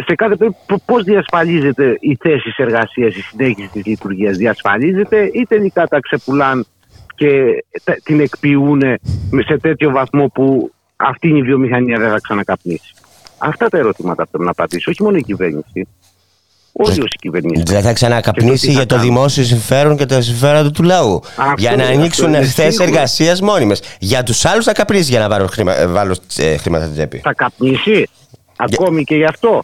σε 0.07 0.15
κάθε 0.15 0.35
περίπτωση 0.35 0.81
πώς 0.85 1.03
διασφαλίζεται 1.03 1.97
η 1.99 2.17
θέση 2.21 2.53
εργασία, 2.57 3.07
η 3.07 3.11
συνέχιση 3.11 3.69
της 3.73 3.85
λειτουργίας; 3.85 4.37
Διασφαλίζεται 4.37 5.29
ή 5.33 5.45
τελικά 5.47 5.87
τα 5.87 5.99
ξεπουλάν 5.99 6.65
και 7.15 7.63
την 8.03 8.19
εκποιούν 8.19 8.81
σε 9.45 9.57
τέτοιο 9.57 9.91
βαθμό 9.91 10.27
που 10.27 10.71
αυτή 10.95 11.27
η 11.27 11.41
βιομηχανία 11.41 11.99
δεν 11.99 12.09
θα 12.09 12.19
ξανακαπνίσει; 12.21 12.93
Αυτά 13.37 13.69
τα 13.69 13.77
ερωτήματα 13.77 14.27
πρέπει 14.27 14.43
να 14.43 14.51
απαντήσει, 14.51 14.89
όχι 14.89 15.03
μόνο 15.03 15.17
η 15.17 15.21
κυβέρνηση. 15.21 15.87
Όλοι 16.73 16.91
όσοι 16.91 17.17
κυβερνήσεις. 17.19 17.63
Δεν 17.63 17.81
θα 17.81 17.93
ξανακαπνίσει 17.93 18.71
για 18.71 18.85
το 18.85 18.99
δημόσιο 18.99 19.43
συμφέρον 19.43 19.97
και 19.97 20.05
τα 20.05 20.21
συμφέροντα 20.21 20.71
του 20.71 20.83
λαού. 20.83 21.21
για 21.57 21.75
να 21.75 21.85
ανοίξουν 21.85 22.33
θέσεις 22.33 22.79
εργασίας 22.79 23.41
μόνιμες. 23.41 23.81
Για 23.99 24.23
τους 24.23 24.45
άλλους 24.45 24.65
θα 24.65 24.71
καπνίσει 24.71 25.09
για 25.09 25.19
να 25.19 25.29
βάλω 25.29 25.47
χρήμα, 25.47 25.77
ε, 25.77 25.87
βάλω 25.87 26.15
ε, 26.37 26.57
χρήματα 26.57 26.83
στην 26.83 26.95
τσέπη. 26.95 27.17
Θα 27.17 27.33
καπνίσει. 27.33 28.07
Ακόμη 28.63 29.03
και 29.03 29.15
γι' 29.15 29.25
αυτό. 29.25 29.63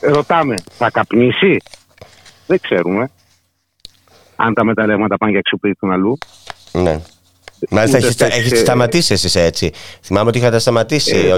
Ρωτάμε, 0.00 0.54
θα 0.70 0.90
καπνίσει; 0.90 1.56
Δεν 2.46 2.60
ξέρουμε. 2.60 3.10
Αν 4.36 4.54
τα 4.54 4.64
μεταλλεύματα 4.64 5.16
πάνε 5.16 5.32
και 5.32 5.38
αξιοποιηθούν 5.38 5.92
αλλού. 5.92 6.18
Ναι. 6.72 7.00
Μάλιστα 7.70 8.26
έχεις 8.26 8.60
σταματήσει 8.60 9.12
εσείς 9.12 9.34
έτσι. 9.34 9.72
Θυμάμαι 10.02 10.28
ότι 10.28 10.38
είχατε 10.38 10.58
σταματήσει. 10.58 11.16
Ε, 11.16 11.34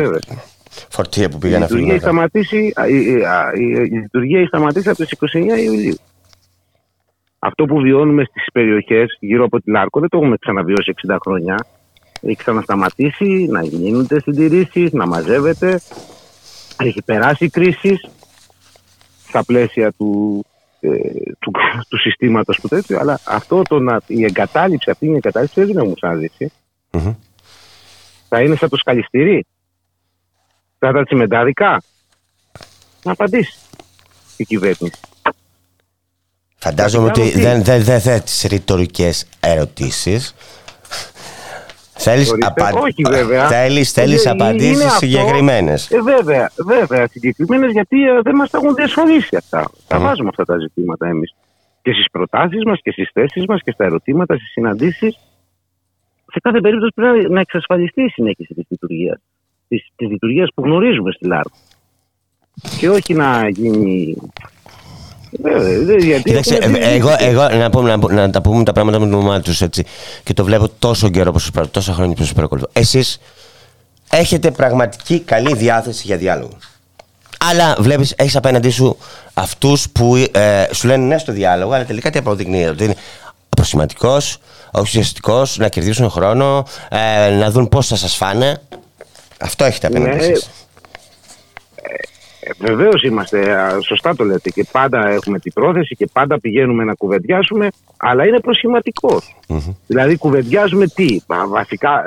φορτία 0.88 1.28
που 1.28 1.38
πήγα 1.38 1.58
να 1.58 1.66
φύγει. 1.66 2.00
Η, 3.54 3.96
λειτουργία 3.96 4.38
έχει 4.38 4.46
σταματήσει 4.46 4.88
από 4.88 4.98
τις 5.04 5.18
29 5.34 5.34
Ιουλίου. 5.64 5.96
Αυτό 7.38 7.64
που 7.64 7.80
βιώνουμε 7.80 8.24
στις 8.24 8.44
περιοχές 8.52 9.16
γύρω 9.20 9.44
από 9.44 9.60
την 9.60 9.72
Λάρκο 9.72 10.00
δεν 10.00 10.08
το 10.08 10.18
έχουμε 10.18 10.36
ξαναβιώσει 10.40 10.94
60 11.08 11.16
χρόνια. 11.24 11.66
Έχει 12.20 12.36
ξανασταματήσει 12.36 13.46
να 13.50 13.62
γίνονται 13.62 14.20
συντηρήσεις, 14.20 14.92
να 14.92 15.06
μαζεύεται. 15.06 15.80
Έχει 16.86 17.02
περάσει 17.02 17.48
κρίση 17.48 18.00
στα 19.28 19.44
πλαίσια 19.44 19.92
του, 19.92 20.44
ε, 20.80 20.88
του, 21.38 21.52
του 21.88 21.98
συστήματος 21.98 22.60
που 22.60 22.68
τέτοιο, 22.68 22.98
αλλά 22.98 23.20
αυτό 23.24 23.62
το 23.62 23.78
να, 23.78 24.00
η 24.06 24.24
εγκατάλειψη, 24.24 24.90
αυτή 24.90 25.06
η 25.06 25.14
εγκατάλειψη 25.14 25.64
δεν 25.64 25.76
έχουμε 25.76 25.94
ξαναδείξει. 25.94 26.52
Mm-hmm. 26.90 27.14
Θα 28.28 28.42
είναι 28.42 28.56
σαν 28.56 28.68
το 28.68 28.76
σκαλιστήρι, 28.76 29.46
θα 30.78 30.88
ήταν 30.88 31.04
τσιμεντάδικα. 31.04 31.82
Να 33.04 33.12
απαντήσει 33.12 33.58
η 34.36 34.44
κυβέρνηση. 34.44 35.00
Φαντάζομαι 36.56 37.06
ότι 37.06 37.30
δεν 37.30 37.62
δε, 37.62 37.78
δε, 37.78 37.98
δε, 37.98 38.18
τις 38.20 38.42
ρητορικές 38.42 39.26
ερωτήσεις 39.40 40.34
Θέλεις, 42.02 42.36
απα... 42.40 42.72
Όχι 42.72 43.02
βέβαια. 43.08 43.46
Θέλεις, 43.48 43.92
θέλεις 43.92 44.26
απαντήσεις 44.26 44.92
συγκεκριμένες; 44.92 45.90
Ε, 45.90 46.00
βέβαια, 46.02 46.50
βέβαια 46.66 47.06
συγκεκριμένες 47.06 47.72
γιατί 47.72 48.08
ε, 48.08 48.20
δεν 48.22 48.34
μας 48.34 48.50
τα 48.50 48.58
έχουν 48.58 48.74
διασφαλίσει 48.74 49.36
αυτά. 49.36 49.62
Mm. 49.68 49.74
Τα 49.86 49.98
βάζουμε 49.98 50.28
αυτά 50.28 50.44
τα 50.44 50.58
ζητήματα 50.58 51.06
εμείς. 51.06 51.34
Και 51.82 51.92
στις 51.92 52.10
προτάσεις 52.10 52.64
μας 52.64 52.80
και 52.82 52.90
στις 52.90 53.10
θέσεις 53.12 53.44
μας 53.46 53.62
και 53.62 53.70
στα 53.70 53.84
ερωτήματα, 53.84 54.34
στις 54.34 54.50
συναντήσεις. 54.50 55.18
Σε 56.32 56.40
κάθε 56.42 56.60
περίπτωση 56.60 56.92
πρέπει 56.94 57.30
να 57.30 57.40
εξασφαλιστεί 57.40 58.02
η 58.02 58.08
συνέχιση 58.08 58.54
της 58.54 58.64
λειτουργίας. 58.68 59.18
Της, 59.68 59.90
της 59.96 60.08
λειτουργίας 60.08 60.48
που 60.54 60.62
γνωρίζουμε 60.62 61.12
στη 61.12 61.26
ΛΑΡ. 61.26 61.44
Και 62.78 62.88
όχι 62.88 63.14
να 63.14 63.48
γίνει 63.48 64.16
Κοίταξε, 66.24 66.58
εγώ, 66.80 67.14
εγώ 67.18 67.48
να, 67.48 67.70
πούμε, 67.70 67.96
να, 67.96 68.12
να, 68.12 68.30
τα 68.30 68.40
πούμε 68.40 68.64
τα 68.64 68.72
πράγματα 68.72 68.98
με 68.98 69.08
το 69.08 69.16
όνομά 69.16 69.40
τους 69.40 69.60
έτσι 69.60 69.84
και 70.22 70.32
το 70.32 70.44
βλέπω 70.44 70.68
τόσο 70.78 71.08
καιρό, 71.08 71.34
τόσα 71.70 71.92
χρόνια 71.92 72.14
που 72.14 72.22
σας 72.22 72.32
παρακολουθώ. 72.32 72.68
Εσείς 72.72 73.20
έχετε 74.10 74.50
πραγματική 74.50 75.20
καλή 75.20 75.54
διάθεση 75.54 76.02
για 76.06 76.16
διάλογο. 76.16 76.56
Αλλά 77.50 77.76
βλέπεις, 77.78 78.14
έχεις 78.16 78.36
απέναντί 78.36 78.70
σου 78.70 78.96
αυτούς 79.34 79.90
που 79.90 80.16
ε, 80.32 80.64
σου 80.72 80.86
λένε 80.86 81.04
ναι 81.04 81.18
στο 81.18 81.32
διάλογο, 81.32 81.72
αλλά 81.72 81.84
τελικά 81.84 82.10
τι 82.10 82.18
αποδεικνύεται. 82.18 82.70
Ότι 82.70 82.94
προσηματικό, 83.48 84.20
ουσιαστικός, 84.80 85.56
να 85.58 85.68
κερδίσουν 85.68 86.10
χρόνο, 86.10 86.66
ε, 86.88 87.30
να 87.30 87.50
δουν 87.50 87.68
πώς 87.68 87.86
θα 87.86 87.96
σας 87.96 88.16
φάνε. 88.16 88.60
Αυτό 89.38 89.64
έχετε 89.64 89.86
απέναντι 89.86 90.16
Ναι. 90.16 90.24
εσείς. 90.24 90.50
Βεβαίως 92.58 93.02
είμαστε, 93.02 93.52
α, 93.52 93.80
σωστά 93.80 94.16
το 94.16 94.24
λέτε, 94.24 94.50
και 94.50 94.66
πάντα 94.72 95.08
έχουμε 95.08 95.38
την 95.38 95.52
πρόθεση 95.52 95.94
και 95.94 96.08
πάντα 96.12 96.40
πηγαίνουμε 96.40 96.84
να 96.84 96.94
κουβεντιάσουμε, 96.94 97.68
αλλά 97.96 98.26
είναι 98.26 98.40
προσχηματικός. 98.40 99.36
Δηλαδή, 99.86 100.16
κουβεντιάζουμε 100.16 100.86
τι, 100.86 101.18
Βα- 101.26 101.46
βασικά, 101.48 101.98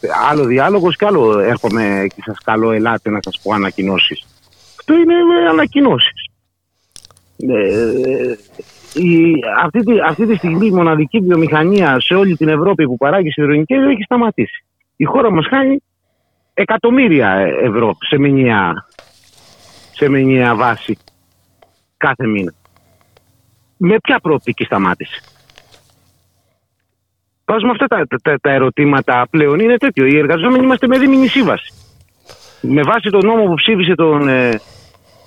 ε, 0.00 0.08
άλλο 0.30 0.44
διάλογος 0.44 0.96
και 0.96 1.06
άλλο 1.06 1.38
έρχομαι 1.38 2.06
και 2.14 2.22
σας 2.24 2.38
καλώ, 2.44 2.72
ελάτε 2.72 3.10
να 3.10 3.18
σας 3.22 3.40
πω 3.42 3.52
ανακοινώσεις. 3.52 4.24
Αυτό 4.78 4.94
είναι 4.94 5.14
ανακοινώσεις. 5.50 6.26
Ε, 7.36 8.34
η, 8.94 9.34
αυτή, 9.64 9.80
τη, 9.82 9.92
αυτή 10.08 10.26
τη 10.26 10.34
στιγμή 10.36 10.66
η 10.66 10.70
μοναδική 10.70 11.18
βιομηχανία 11.18 12.00
σε 12.00 12.14
όλη 12.14 12.36
την 12.36 12.48
Ευρώπη 12.48 12.86
που 12.86 12.96
παράγει 12.96 13.30
σιδηροδρομικές 13.30 13.78
έχει 13.90 14.02
σταματήσει. 14.02 14.64
Η 14.96 15.04
χώρα 15.04 15.30
μας 15.30 15.46
χάνει 15.46 15.82
εκατομμύρια 16.54 17.28
ευρώ 17.62 17.96
σε 18.00 18.18
μηνιαία, 18.18 18.86
σε 19.96 20.08
μηνιαία 20.08 20.54
βάση 20.54 20.98
κάθε 21.96 22.26
μήνα. 22.26 22.52
Με 23.76 23.96
ποια 24.02 24.18
προοπτική 24.20 24.64
σταμάτησε; 24.64 25.20
Βάζουμε 27.44 27.70
αυτά 27.70 27.86
τα, 27.86 28.06
τα, 28.22 28.38
τα 28.40 28.50
ερωτήματα 28.50 29.26
πλέον 29.30 29.60
είναι 29.60 29.76
τέτοιο. 29.76 30.06
Οι 30.06 30.18
εργαζόμενοι 30.18 30.64
είμαστε 30.64 30.86
με 30.86 30.98
δίμηνη 30.98 31.26
σύμβαση. 31.26 31.72
Με 32.60 32.82
βάση 32.82 33.10
τον 33.10 33.26
νόμο 33.26 33.44
που 33.44 33.54
ψήφισε 33.54 33.94
τον, 33.94 34.28
ε, 34.28 34.60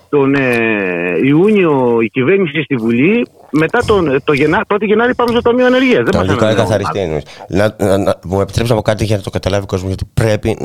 τον 0.10 0.36
ε, 0.36 1.20
Ιούνιο 1.24 2.02
η 2.02 2.10
κυβέρνηση 2.10 2.62
στη 2.62 2.76
Βουλή, 2.76 3.28
μετά 3.52 3.84
τον 3.86 4.22
το 4.24 4.34
Γενά, 4.34 4.66
1η 4.68 4.82
Γενάρη 4.82 5.16
πάμε 5.16 5.32
στο 5.32 5.42
Ταμείο 5.42 5.66
Ανεργίας. 5.66 6.10
Το 6.10 6.22
δικό 6.22 6.56
καθαριστή 6.56 7.00
εννοείς. 7.00 7.24
Να, 7.48 7.76
να, 7.80 7.98
να, 7.98 8.20
μου 8.24 8.42
επιτρέψει 8.42 8.72
να 8.72 8.78
πω 8.78 8.84
κάτι 8.84 9.06
για 9.06 9.18
να 9.18 9.24
το 9.24 9.30
καταλάβει 9.30 9.64
ο 9.64 9.68
κόσμος, 9.68 9.88
γιατί 9.88 10.12
πρέπει 10.14 10.58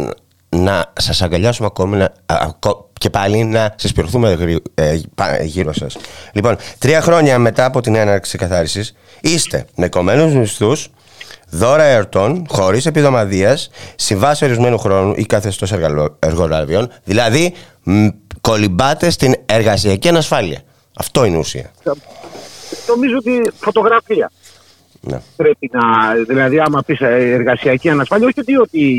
να 0.49 0.93
σας 0.93 1.23
αγκαλιάσουμε 1.23 1.67
ακόμη 1.67 1.97
να, 1.97 2.05
α, 2.05 2.11
ακό- 2.27 2.84
και 2.99 3.11
πάλι 3.11 3.45
να 3.45 3.75
συσπηρωθούμε 3.77 4.33
γρη- 4.33 4.63
ε, 4.75 5.01
πα- 5.15 5.43
γύρω 5.43 5.73
σας. 5.73 5.97
Λοιπόν, 6.33 6.57
τρία 6.79 7.01
χρόνια 7.01 7.39
μετά 7.39 7.65
από 7.65 7.81
την 7.81 7.95
έναρξη 7.95 8.39
καθάρισης, 8.39 8.95
είστε 9.21 9.67
με 9.77 9.89
κομμένου 9.89 10.39
μισθούς, 10.39 10.89
δώρα 11.51 11.83
εορτών, 11.83 12.47
χωρίς 12.49 12.87
επιδομαδίας, 12.87 13.71
συμβάσεις 13.97 14.43
ορισμένου 14.43 14.79
χρόνου 14.79 15.15
ή 15.17 15.25
καθεστώ 15.27 15.67
εργολάβιων, 16.19 16.91
δηλαδή 17.05 17.55
μ, 17.83 18.07
κολυμπάτε 18.41 19.11
στην 19.11 19.35
εργασιακή 19.47 20.09
ανασφάλεια. 20.09 20.61
Αυτό 20.97 21.25
είναι 21.25 21.37
η 21.37 21.39
ουσία. 21.39 21.71
Νομίζω 22.89 23.17
ότι 23.19 23.43
φωτογραφία 23.61 24.31
Ναι. 25.07 25.21
πρέπει 25.37 25.71
να. 25.73 25.81
Δηλαδή, 26.29 26.59
άμα 26.59 26.83
πεις 26.87 27.01
εργασιακή 27.01 27.89
ανασφάλεια, 27.89 28.27
όχι 28.27 28.41
ότι, 28.41 28.57
ότι 28.57 28.79
η, 28.79 28.95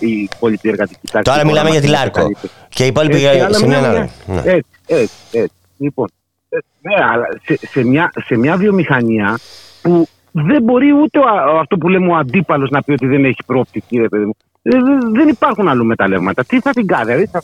η, 0.00 0.08
η 0.08 0.28
υπόλοιπη 0.32 0.68
εργατική 0.68 1.06
τάξη. 1.12 1.30
Τώρα 1.30 1.36
η 1.36 1.40
χώρα 1.40 1.44
μιλάμε 1.44 1.68
μας 1.68 1.72
για 1.72 1.80
τη 1.80 1.86
είναι 1.86 1.96
Λάρκο. 1.96 2.18
καλύτερη. 2.20 2.52
Και 2.68 2.84
οι 2.84 2.86
υπόλοιποι 2.86 3.14
Έτσι, 3.14 3.26
για- 3.36 3.44
αλλά 3.44 3.54
σε 3.56 3.66
μια 3.66 3.76
μιλάμε 3.76 3.98
άλλη. 3.98 4.10
για- 4.26 4.34
Ναι. 4.34 4.50
Έτσι, 4.52 4.70
έτσι, 4.86 5.14
έτσι. 5.32 5.54
Λοιπόν, 5.78 6.08
ε, 6.48 6.56
ναι, 6.80 6.94
αλλά 7.12 7.26
σε, 7.44 7.58
σε, 7.66 7.84
μια, 7.84 8.12
σε 8.24 8.36
μια 8.36 8.56
βιομηχανία 8.56 9.38
που 9.82 10.08
δεν 10.32 10.62
μπορεί 10.62 10.92
ούτε 10.92 11.18
ο, 11.18 11.22
α- 11.22 11.60
αυτό 11.60 11.76
που 11.76 11.88
λέμε 11.88 12.12
ο 12.12 12.16
αντίπαλος 12.16 12.70
να 12.70 12.82
πει 12.82 12.92
ότι 12.92 13.06
δεν 13.06 13.24
έχει 13.24 13.38
προοπτική, 13.46 13.98
ρε 13.98 14.08
παιδί 14.08 14.24
μου. 14.24 14.34
Ε, 14.62 14.70
δε- 14.70 15.10
δεν 15.18 15.28
υπάρχουν 15.28 15.68
αλλού 15.68 15.84
μεταλλεύματα. 15.84 16.44
Τι 16.44 16.60
θα 16.60 16.70
την 16.70 16.86
κάνει, 16.86 17.04
δηλαδή, 17.04 17.26
θα, 17.26 17.42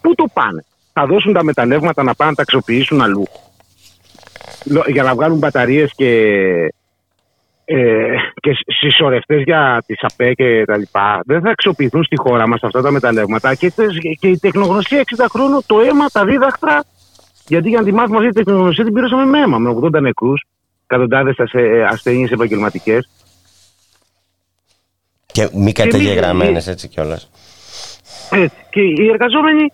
πού 0.00 0.14
το 0.14 0.24
πάνε; 0.32 0.64
Θα 0.92 1.06
δώσουν 1.06 1.32
τα 1.32 1.44
μεταλλεύματα 1.44 2.02
να 2.02 2.14
πάνε 2.14 2.30
να 2.30 2.36
τα 2.36 2.42
αξιοποιήσουν 2.42 3.00
αλλού; 3.02 3.24
Λο- 4.64 4.84
Για 4.88 5.02
να 5.02 5.14
βγάλουν 5.14 5.38
μπαταρίες 5.38 5.92
και, 5.96 6.08
ε, 7.64 8.14
και 8.40 8.50
συσσωρευτές 8.80 9.42
για 9.42 9.82
τις 9.86 9.98
ΑΠΕ 10.00 10.32
και 10.32 10.64
τα 10.66 10.76
λοιπά. 10.76 11.20
Δεν 11.24 11.40
θα 11.40 11.50
αξιοποιηθούν 11.50 12.04
στη 12.04 12.16
χώρα 12.16 12.48
μας 12.48 12.62
αυτά 12.62 12.82
τα 12.82 12.90
μεταλλεύματα 12.90 13.54
και, 13.54 13.70
τε- 13.70 14.16
και 14.20 14.28
η 14.28 14.38
τεχνογνωσία 14.38 14.98
60 15.00 15.26
χρόνων, 15.30 15.62
το 15.66 15.80
αίμα, 15.80 16.06
τα 16.12 16.24
δίδαχτρα. 16.24 16.84
Γιατί 17.46 17.68
για 17.68 17.78
να 17.78 17.84
τη 17.84 17.92
μάθουμε 17.92 18.16
αυτή 18.16 18.28
τη 18.28 18.44
τεχνογνωσία 18.44 18.84
την 18.84 18.92
πλήρωσαμε 18.92 19.24
με 19.24 19.38
αίμα, 19.38 19.58
με 19.58 19.70
80 19.70 20.00
νεκρούς, 20.00 20.42
εκατοντάδες 20.86 21.38
ασε- 21.38 21.84
ασθένειες 21.88 22.30
επαγγελματικές. 22.30 23.08
Και 25.26 25.42
μη 25.52 25.60
εμείς- 25.60 25.72
καταγεγραμμένες 25.72 26.66
έτσι 26.66 26.88
κιόλας. 26.88 27.30
Έτσι. 28.30 28.56
Και 28.70 28.80
οι 28.80 29.08
εργαζόμενοι, 29.12 29.72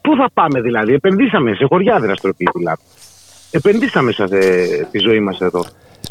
πού 0.00 0.16
θα 0.16 0.30
πάμε 0.34 0.60
δηλαδή; 0.60 0.92
Επενδύσαμε 0.92 1.54
σε 1.54 1.64
χωριά 1.64 1.98
δραστηριοποιή 2.00 2.48
δηλαδή. 2.54 2.82
Επενδύσαμε 3.50 4.12
σε 4.12 4.22
ε, 4.30 4.84
τη 4.90 4.98
ζωή 4.98 5.20
μας 5.20 5.40
εδώ. 5.40 5.64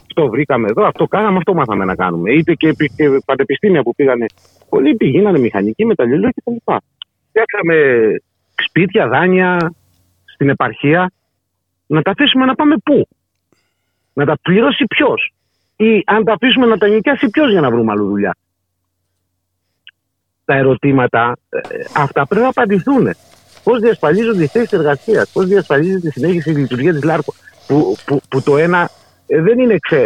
Αυτό 0.09 0.29
βρήκαμε 0.29 0.67
εδώ, 0.69 0.85
αυτό 0.85 1.07
κάναμε, 1.07 1.37
αυτό 1.37 1.53
μάθαμε 1.53 1.85
να 1.85 1.95
κάνουμε. 1.95 2.31
Είτε 2.31 2.53
και, 2.53 2.67
επι- 2.67 2.95
και 2.95 3.21
πανεπιστήμια 3.25 3.83
που 3.83 3.95
πήγανε. 3.95 4.25
Πολλοί 4.69 4.95
πήγαιναν 4.95 5.39
μηχανική, 5.39 5.85
μεταλλουργία 5.85 6.33
κτλ. 6.35 6.73
Φτιάξαμε 7.29 7.75
σπίτια, 8.55 9.07
δάνεια 9.07 9.73
στην 10.33 10.49
επαρχία. 10.49 11.11
Να 11.87 12.01
τα 12.01 12.11
αφήσουμε 12.11 12.45
να 12.45 12.55
πάμε 12.55 12.75
πού; 12.83 13.07
Να 14.13 14.25
τα 14.25 14.37
πληρώσει 14.41 14.85
ποιος; 14.85 15.33
Ή 15.75 16.03
αν 16.05 16.23
τα 16.23 16.33
αφήσουμε 16.33 16.65
να 16.65 16.77
τα 16.77 16.87
νοικιάσει 16.87 17.29
ποιος 17.29 17.51
για 17.51 17.61
να 17.61 17.71
βρούμε 17.71 17.91
αλλού 17.91 18.07
δουλειά; 18.07 18.35
Τα 20.45 20.55
ερωτήματα, 20.55 21.37
ε, 21.49 21.59
αυτά 21.95 22.27
πρέπει 22.27 22.43
να 22.43 22.49
απαντηθούν. 22.49 23.09
Πώς 23.63 23.79
διασφαλίζονται 23.79 24.43
οι 24.43 24.47
θέσεις 24.47 24.71
εργασίας, 24.71 25.31
πώς 25.31 25.45
διασφαλίζεται 25.45 26.07
η 26.07 26.11
συνέχιση 26.11 26.53
τη 26.53 26.59
λειτουργία 26.59 26.93
της 26.93 27.03
ΛΑΡΚΟ, 27.03 27.33
που, 27.67 27.95
που, 28.05 28.21
που 28.29 28.41
το 28.41 28.57
ένα 28.57 28.81
ε, 28.81 28.98
δεν 29.29 29.59
είναι 29.59 29.77
ξε, 29.79 30.03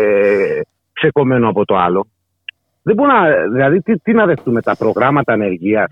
ξεκομμένο 0.93 1.49
από 1.49 1.65
το 1.65 1.75
άλλο. 1.75 2.07
Δεν 2.81 2.95
μπορεί 2.95 3.11
να, 3.11 3.47
δηλαδή, 3.51 3.81
τι, 3.81 3.97
τι 3.97 4.13
να 4.13 4.25
δεχτούμε 4.25 4.61
τα 4.61 4.75
προγράμματα 4.75 5.33
ανεργίας 5.33 5.91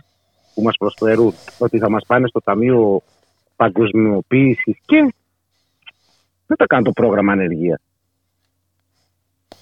που 0.53 0.61
μας 0.61 0.77
προσφέρουν, 0.77 1.33
ότι 1.57 1.77
θα 1.77 1.89
μας 1.89 2.03
πάνε 2.07 2.27
στο 2.27 2.41
Ταμείο 2.41 3.01
Παγκοσμιοποίησης 3.55 4.77
και 4.85 5.13
δεν 6.47 6.57
τα 6.57 6.65
κάνουν 6.65 6.85
το 6.85 6.91
πρόγραμμα 6.91 7.31
ανεργίας. 7.31 7.79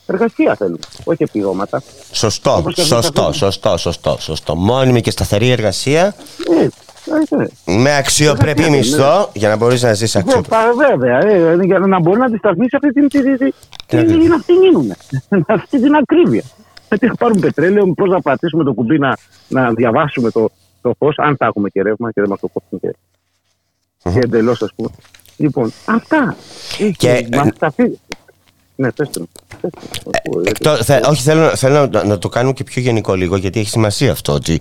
Εργασία 0.08 0.56
θέλουν, 0.56 0.80
όχι 1.04 1.24
επιδόματα. 1.24 1.82
Σωστό, 2.12 2.56
Όπως 2.56 2.74
και 2.74 2.82
σωστό, 2.82 3.22
αυτό. 3.22 3.34
σωστό, 3.34 3.78
σωστό, 3.78 4.18
σωστό. 4.20 4.56
Μόνιμη 4.56 5.02
και 5.02 5.12
σταθερή 5.12 5.50
εργασία 5.50 6.06
Έτσι, 6.06 6.24
έτσι, 6.50 6.64
έτσι. 6.64 6.80
Με 7.66 7.96
αξιοπρεπή 7.96 8.62
Εργασία, 8.62 8.78
μισθό 8.78 9.30
για 9.34 9.50
να 9.50 9.56
μπορείς 9.56 9.82
να 9.82 9.94
ζήσει 9.94 10.18
Ναι, 10.18 10.24
αξιοπρεπή. 10.26 10.56
πα- 10.78 10.88
βέβαια, 10.90 11.18
ε, 11.26 11.58
για 11.66 11.80
να 11.80 12.00
μπορεί 12.00 12.20
να 12.20 12.26
αντισταθμίσει 12.26 12.76
αυτή 12.76 12.94
την. 12.94 13.10
την- 13.10 13.24
την- 13.24 13.38
Την 13.38 13.54
την- 13.88 14.00
ακρίβεια. 14.00 14.20
την- 14.22 14.34
αυτή 14.34 14.54
γίνουνε. 14.54 14.96
Αυτή 15.48 15.82
την 15.82 15.96
ακρίβεια. 15.96 16.44
Γιατί 16.90 17.08
θα 17.08 17.16
πάρουν 17.16 17.40
πετρέλαιο, 17.40 17.94
πώς 17.94 18.10
να 18.10 18.22
πατήσουμε 18.22 18.64
το 18.64 18.74
κουμπί 18.74 19.00
να, 19.00 19.18
να 19.48 19.72
διαβάσουμε 19.74 20.32
το, 20.32 20.50
το 20.82 20.94
φως, 20.98 21.18
αν 21.18 21.36
θα 21.38 21.46
έχουμε 21.46 21.70
και 21.70 21.82
ρεύμα 21.82 22.12
και 22.12 22.22
δεν 22.22 22.30
μας 22.30 22.40
το 22.40 22.48
κόψουν 22.48 22.80
και, 22.80 22.96
και 24.14 24.20
εντελώς, 24.20 24.62
ας 24.62 24.70
πούμε. 24.76 24.90
Λοιπόν, 25.38 25.74
αυτά. 25.86 26.36
Και, 26.98 27.10
Ε, 27.10 27.28
μας 27.38 27.48
ε, 27.48 27.52
τα 27.60 27.68
αφή- 27.68 27.98
Ναι, 28.76 28.92
πες 28.92 29.10
το. 29.10 29.28
Πες 29.62 29.72
το. 30.04 30.10
Ακούω, 30.26 30.42
γιατί- 30.42 30.50
Εκτό- 30.50 30.84
θε- 30.84 31.06
όχι, 31.08 31.22
θέλω, 31.22 31.56
θέλω 31.56 31.88
να, 31.88 32.04
να 32.04 32.18
το 32.18 32.30
κάνουμε 32.30 32.54
και 32.54 32.64
πιο 32.64 32.82
γενικό 32.82 33.14
λίγο, 33.14 33.36
γιατί 33.36 33.60
έχει 33.60 33.70
σημασία 33.70 34.12
αυτό 34.12 34.34
ότι 34.34 34.60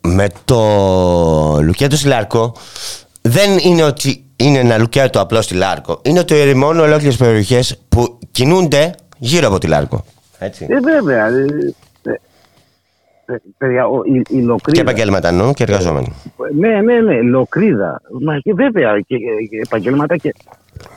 με 0.00 0.26
το 0.44 0.58
λουκέτο 1.62 1.96
στη 1.96 2.08
Λάρκο 2.08 2.52
δεν 3.22 3.58
είναι 3.58 3.82
ότι 3.82 4.24
είναι 4.36 4.58
ένα 4.58 4.78
λουκέτο 4.78 5.20
απλό 5.20 5.42
στη 5.42 5.54
Λάρκο. 5.54 6.00
Είναι 6.02 6.18
ότι 6.18 6.34
ερημώνουν 6.34 6.82
ολόκληρες 6.82 7.16
περιοχές 7.16 7.78
που 7.88 8.18
κινούνται 8.30 8.94
γύρω 9.18 9.46
από 9.48 9.58
τη 9.58 9.66
Λάρκο. 9.66 10.04
Έτσι. 10.38 10.66
Ε, 10.70 10.80
βέβαια. 10.80 11.26
ε, 11.26 11.44
ε, 12.02 12.10
ε, 13.32 13.36
παιδιά, 13.58 13.86
ο- 13.86 14.02
η, 14.04 14.12
η 14.18 14.22
Και 14.36 14.40
λοκρίδα. 14.40 14.80
επαγγέλματα 14.80 15.28
εννοώ 15.28 15.54
και 15.54 15.62
εργαζόμενοι. 15.62 16.12
Ναι, 16.58 16.68
ναι, 16.80 17.00
ναι, 17.00 17.20
λοκρίδα. 17.22 18.00
Μα 18.24 18.38
και 18.38 18.52
βέβαια 18.54 19.00
και, 19.00 19.16
και 19.50 19.56
επαγγέλματα 19.66 20.16
και 20.16 20.34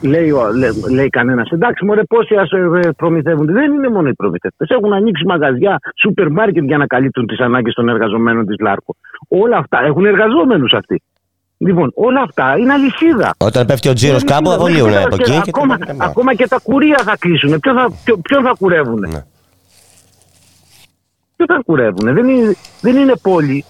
λέει, 0.01 0.31
ο- 0.31 0.51
λέ- 0.53 0.89
λέει 0.91 1.09
κανένας. 1.09 1.49
Εντάξει, 1.49 1.85
μωρέ, 1.85 2.03
πόσοι 2.03 2.35
ας 2.35 2.51
ε, 2.51 2.89
προμηθεύονται. 2.97 3.51
Δεν 3.51 3.71
είναι 3.73 3.89
μόνο 3.89 4.07
οι 4.07 4.13
προμηθευτές. 4.13 4.69
Έχουν 4.69 4.93
ανοίξει 4.93 5.25
μαγαζιά, 5.25 5.79
σούπερ 6.01 6.29
μάρκετ 6.31 6.63
για 6.63 6.77
να 6.77 6.87
καλύπτουν 6.87 7.27
τις 7.27 7.39
ανάγκες 7.39 7.73
των 7.73 7.89
εργαζομένων 7.89 8.45
της 8.45 8.55
Λάρκο. 8.59 8.95
Όλα 9.27 9.57
αυτά 9.57 9.83
έχουν 9.85 10.05
εργαζόμενους 10.05 10.73
αυτοί. 10.73 11.01
Λοιπόν, 11.57 11.91
όλα 11.95 12.21
αυτά 12.21 12.57
είναι 12.57 12.73
αλυσίδα. 12.73 13.33
Όταν 13.37 13.65
πέφτει 13.65 13.89
ο 13.89 13.93
τζίρος 13.93 14.21
Είναι 14.21 14.31
κάπου, 14.31 14.49
αλυσίδα. 14.49 14.69
απολύουν 14.69 14.91
Δεν 14.97 15.05
από 15.05 15.17
ξέρω, 15.17 15.37
εκεί. 15.37 15.43
Και 15.43 15.51
ακόμα, 15.55 15.77
τα- 15.77 15.95
ακόμα 16.05 16.33
και 16.35 16.47
τα 16.47 16.59
κουρία 16.63 16.99
θα 17.03 17.15
κλείσουν. 17.19 17.59
Ποιον 17.59 17.75
θα, 17.75 17.89
ποιο- 18.03 18.17
ποιον 18.21 18.43
θα 18.43 18.53
κουρεύουν. 18.59 18.99
Ναι. 18.99 19.23
Ποιον 21.35 21.47
θα 21.47 21.61
κουρεύουν. 21.65 22.13
Δεν 22.13 22.27
είναι, 22.29 22.55
δεν 22.81 22.95
είναι 22.95 23.13
πόλη 23.21 23.65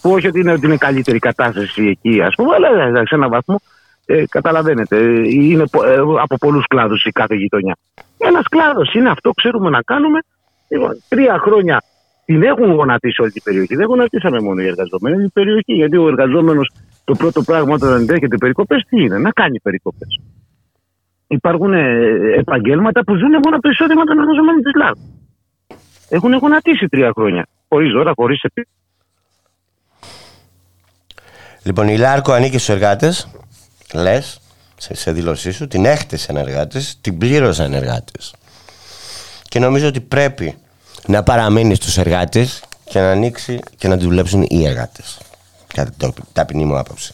που 0.00 0.10
όχι 0.10 0.26
ότι 0.26 0.40
είναι, 0.40 0.52
ότι 0.52 0.66
είναι 0.66 0.76
καλύτερη 0.76 1.18
κατάσταση 1.18 1.82
εκεί, 1.86 2.20
ας 2.22 2.34
πούμε, 2.36 2.54
αλλά 2.54 3.00
ε, 3.00 3.06
σε 3.06 3.14
έναν 3.14 3.30
βαθμό 3.30 3.60
ε, 4.14 4.24
καταλαβαίνετε. 4.28 4.96
ε, 4.96 5.28
Είναι 5.28 5.64
πο- 5.70 5.84
ε, 5.86 5.96
από 6.22 6.36
πολλούς 6.36 6.66
κλάδους 6.66 7.04
η 7.04 7.10
κάθε 7.10 7.34
γειτονιά. 7.34 7.76
Ένας 8.18 8.48
κλάδος 8.48 8.94
είναι 8.94 9.10
αυτό, 9.10 9.30
ξέρουμε 9.30 9.70
να 9.70 9.82
κάνουμε. 9.82 10.18
Λοιπόν, 10.68 11.02
τρία 11.08 11.38
χρόνια 11.38 11.82
την 12.24 12.42
έχουν 12.42 12.72
γονατίσει 12.72 13.22
όλη 13.22 13.30
την 13.30 13.42
περιοχή. 13.42 13.76
Δεν 13.76 13.86
γονατίσαμε 13.86 14.40
μόνο 14.40 14.62
οι 14.62 14.66
εργαζόμενοι, 14.66 15.14
είναι 15.16 15.24
η 15.24 15.30
περιοχή. 15.32 15.72
Γιατί 15.72 15.96
ο 15.96 16.06
εργαζόμενος 16.08 16.70
το 17.04 17.14
πρώτο 17.14 17.42
πράγμα 17.42 17.74
όταν 17.74 17.92
ενδέχεται 17.92 18.36
περικοπές, 18.36 18.84
τι 18.88 19.02
είναι, 19.02 19.18
να 19.18 19.30
κάνει 19.30 19.60
περικοπές. 19.60 20.20
υπάρχουν 21.26 21.72
ε, 21.72 21.90
επαγγέλματα 22.36 23.04
που 23.04 23.14
ζουν 23.14 23.30
μόνο 23.30 23.56
από 23.56 23.60
το 23.60 23.68
εισόδημα 23.68 24.04
των 24.04 24.18
εργαζομένων 24.18 24.62
της 24.62 24.72
ΛΑΒ. 24.74 24.98
Έχουν 26.08 26.34
γονατίσει 26.34 26.86
τρία 26.86 27.10
χρόνια. 27.14 27.46
Χωρίς 27.68 27.94
ώρα, 27.94 28.12
χωρίς 28.16 28.42
επί. 28.42 28.66
Λοιπόν, 31.64 31.88
η 31.88 31.96
Λάρκο 31.98 32.32
ανήκει 32.32 32.58
στους 32.58 32.68
εργάτες. 32.68 33.30
Λες, 33.92 34.40
σε, 34.76 34.94
σε 34.94 35.12
δήλωσή 35.12 35.50
σου, 35.50 35.68
την 35.68 35.84
έχτισαν 35.84 36.36
εργάτες, 36.36 36.96
την 37.00 37.18
πλήρωσαν 37.18 37.74
εργάτες. 37.74 38.34
Και 39.42 39.58
νομίζω 39.58 39.86
ότι 39.86 40.00
πρέπει 40.00 40.58
να 41.06 41.22
παραμείνει 41.22 41.74
στους 41.74 41.98
εργάτες 41.98 42.62
και 42.84 43.00
να 43.00 43.10
ανοίξει 43.10 43.60
και 43.76 43.88
να 43.88 43.96
δουλέψουν 43.96 44.46
οι 44.48 44.66
εργάτες. 44.66 45.18
Κατά 45.74 45.90
την 45.90 46.24
ταπεινή 46.32 46.64
μου 46.64 46.78
άποψη. 46.78 47.12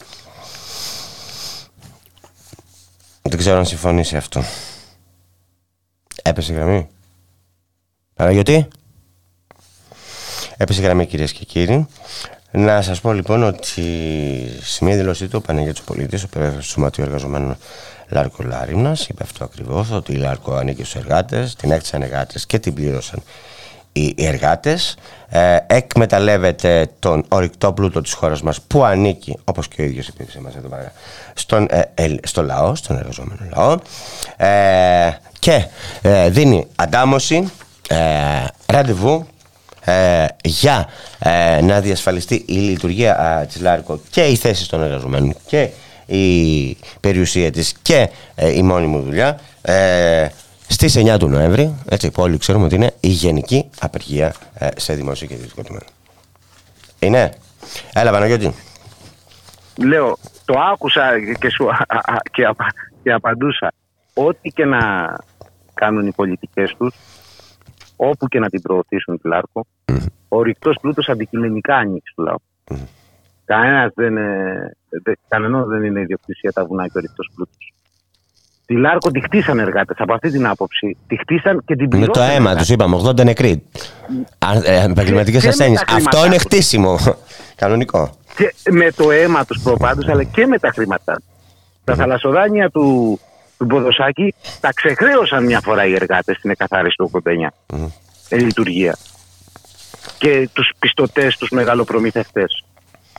Δεν 3.23 3.39
ξέρω 3.39 3.59
αν 3.59 3.67
συμφωνήσει 3.67 4.17
αυτό. 4.17 4.45
Έπεσε 6.23 6.53
γραμμή; 6.53 6.89
Παναγιώτη. 8.15 8.69
Έπεσε 10.57 10.81
γραμμή 10.81 11.07
κυρίες 11.07 11.33
και 11.33 11.45
κύριοι. 11.45 11.87
Να 12.59 12.83
σας 12.83 13.01
πω 13.01 13.13
λοιπόν 13.13 13.43
ότι 13.43 13.83
στη 14.63 14.85
μία 14.85 14.97
δήλωσή 14.97 15.29
του 15.29 15.39
ο 15.43 15.47
Παναγιώτης 15.47 15.81
Πολίτης, 15.81 16.23
ο 16.23 16.29
περίφερος 16.29 16.65
του 16.65 16.71
Σωματείου 16.71 17.05
Εργαζομένων 17.05 17.57
Λάρκο 18.09 18.43
Λάριμνας, 18.43 19.09
είπε 19.09 19.23
αυτό 19.23 19.45
ακριβώς, 19.45 19.91
ότι 19.91 20.13
η 20.13 20.17
Λάρκο 20.17 20.55
ανήκει 20.55 20.85
στους 20.85 20.95
εργάτες, 20.95 21.55
την 21.55 21.71
έκτισαν 21.71 22.03
εργάτες 22.03 22.47
και 22.47 22.59
την 22.59 22.75
πλήρωσαν 22.75 23.23
οι 23.93 24.15
εργάτες. 24.19 24.97
Ε, 25.29 25.57
εκμεταλλεύεται 25.67 26.91
τον 26.99 27.25
ορυκτό 27.29 27.73
πλούτο 27.73 28.01
της 28.01 28.13
χώρας 28.13 28.43
μας 28.43 28.61
που 28.61 28.85
ανήκει 28.85 29.39
όπως 29.45 29.69
και 29.69 29.83
ο 29.83 29.85
ίδιος 29.85 30.09
επίδειξε 30.09 30.41
μας 30.41 30.57
εδώ 30.57 30.69
πέρα 30.69 30.93
στον, 31.35 31.67
ε, 31.95 32.15
στο 32.23 32.43
λαό, 32.43 32.75
στον 32.75 32.97
εργαζόμενο 32.99 33.41
λαό. 33.55 33.77
Ε, 34.37 35.11
και 35.39 35.67
ε, 36.03 36.31
δίνει 36.31 36.67
αντάμωση 36.77 37.53
ε, 39.87 39.93
ραντεβού 39.93 40.31
για 40.43 40.89
να 41.63 41.81
διασφαλιστεί 41.81 42.45
η 42.47 42.55
λειτουργία 42.55 43.45
της 43.47 43.61
ΛΑΡΚΟ 43.61 44.01
και 44.11 44.25
οι 44.25 44.37
θέσεις 44.37 44.67
των 44.67 44.83
εργαζομένων 44.83 45.35
και 45.47 45.69
η 46.07 46.77
περιουσία 47.01 47.51
της 47.51 47.75
και 47.83 48.09
η 48.55 48.63
μόνιμη 48.63 49.03
δουλειά 49.03 49.41
στις 50.69 50.97
9 50.99 51.17
του 51.19 51.29
Νοέμβρη, 51.29 51.75
έτσι 51.89 52.11
που 52.11 52.23
όλοι 52.23 52.39
ξέρουμε 52.39 52.65
ότι 52.65 52.75
είναι 52.75 52.95
η 53.01 53.09
γενική 53.09 53.71
απεργία 53.81 54.35
ε, 54.55 54.69
σε 54.77 54.95
δημόσιο 54.95 55.27
και 55.27 55.35
ιδιωτικό 55.35 55.63
τομέα. 55.63 55.83
Είναι; 56.99 57.33
Έλα 57.93 58.11
Παναγιώτη. 58.11 58.55
Λέω, 59.77 60.19
το 60.45 60.55
άκουσα 60.73 61.11
και, 61.39 61.51
σου, 61.51 61.67
και, 62.33 62.49
και 63.03 63.13
απαντούσα. 63.13 63.73
Ό,τι 64.15 64.49
και 64.49 64.65
να 64.65 64.81
κάνουν 65.75 66.07
οι 66.07 66.13
πολιτικές 66.13 66.75
τους, 66.79 66.95
όπου 67.97 68.27
και 68.27 68.39
να 68.39 68.49
την 68.49 68.63
προωθήσουν 68.63 69.21
τη 69.21 69.29
Λάρκο, 69.29 69.67
mm-hmm. 69.85 70.07
ο 70.29 70.43
ρηκτός 70.43 70.79
πλούτος 70.81 71.09
αντικειμενικά 71.09 71.77
ανοίξει 71.77 72.13
του 72.17 72.23
λαού. 72.23 72.43
Mm-hmm. 72.71 72.89
Κανένας 73.45 73.93
δεν, 73.95 74.15
κανένας 75.29 75.67
δεν 75.67 75.83
είναι 75.83 76.01
ιδιοκτησία 76.01 76.53
τα 76.53 76.65
βουνά 76.65 76.87
και 76.87 76.99
ο 76.99 77.01
ρηκτός 77.01 77.31
πλούτος. 77.35 77.75
Τη 78.67 78.75
Λάρκο 78.75 79.11
τη 79.11 79.21
χτίσαν 79.21 79.59
εργάτες 79.59 79.97
από 79.99 80.13
αυτή 80.15 80.31
την 80.31 80.47
άποψη. 80.47 80.97
Τη 81.07 81.17
χτίσαν 81.19 81.63
και 81.65 81.77
την 81.77 81.89
πληρώσαν. 81.89 82.25
Με 82.25 82.29
το 82.29 82.35
αίμα 82.35 82.57
τους, 82.57 82.69
είπαμε, 82.69 82.97
80 82.97 83.25
νεκροί. 83.25 83.63
Ε, 84.65 84.85
Επαγγελματικές 84.85 85.47
ασθένειες. 85.47 85.85
Αυτό 85.89 86.27
είναι 86.27 86.39
χτίσιμο. 86.39 86.99
Κανονικό. 87.63 88.11
Και 88.37 88.55
με 88.71 88.91
το 88.91 89.11
αίμα 89.11 89.45
τους 89.45 89.63
προπάντως, 89.63 90.09
αλλά 90.09 90.25
και 90.25 90.47
με 90.47 90.59
τα 90.59 90.71
χρήματά 90.71 91.23
Τα 91.85 91.95
θαλασσοδάνεια 91.95 92.71
του, 92.71 93.19
του 93.59 93.65
Μποδοσάκη 93.65 94.35
τα 94.61 94.73
ξεχρέωσαν 94.73 95.45
μια 95.45 95.61
φορά 95.61 95.87
οι 95.87 95.93
εργάτες 95.93 96.37
στην 96.37 96.51
εκαθάριση 96.51 96.97
του 96.97 97.11
89. 97.25 97.31
Mm. 97.67 97.89
Ε, 98.29 98.37
λειτουργία. 98.37 98.97
Και 100.19 100.49
τους 100.53 100.73
πιστωτές, 100.79 101.37
τους 101.37 101.51
μεγαλοπρομηθευτές. 101.51 102.65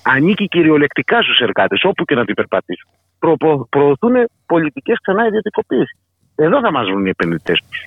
Ανήκει 0.03 0.47
κυριολεκτικά 0.47 1.21
στους 1.21 1.39
εργάτες, 1.39 1.83
όπου 1.83 2.05
και 2.05 2.15
να 2.15 2.25
την 2.25 2.35
περπατήσουν 2.35 2.89
προ, 3.19 3.35
προωθούν 3.69 4.13
πολιτικές 4.45 4.97
ξανά 5.01 5.25
ιδιωτικοποίηση. 5.25 5.97
Εδώ 6.35 6.59
θα 6.59 6.71
μας 6.71 6.85
βρουν 6.85 7.05
οι 7.05 7.09
επενδυτές 7.09 7.59
τους. 7.69 7.85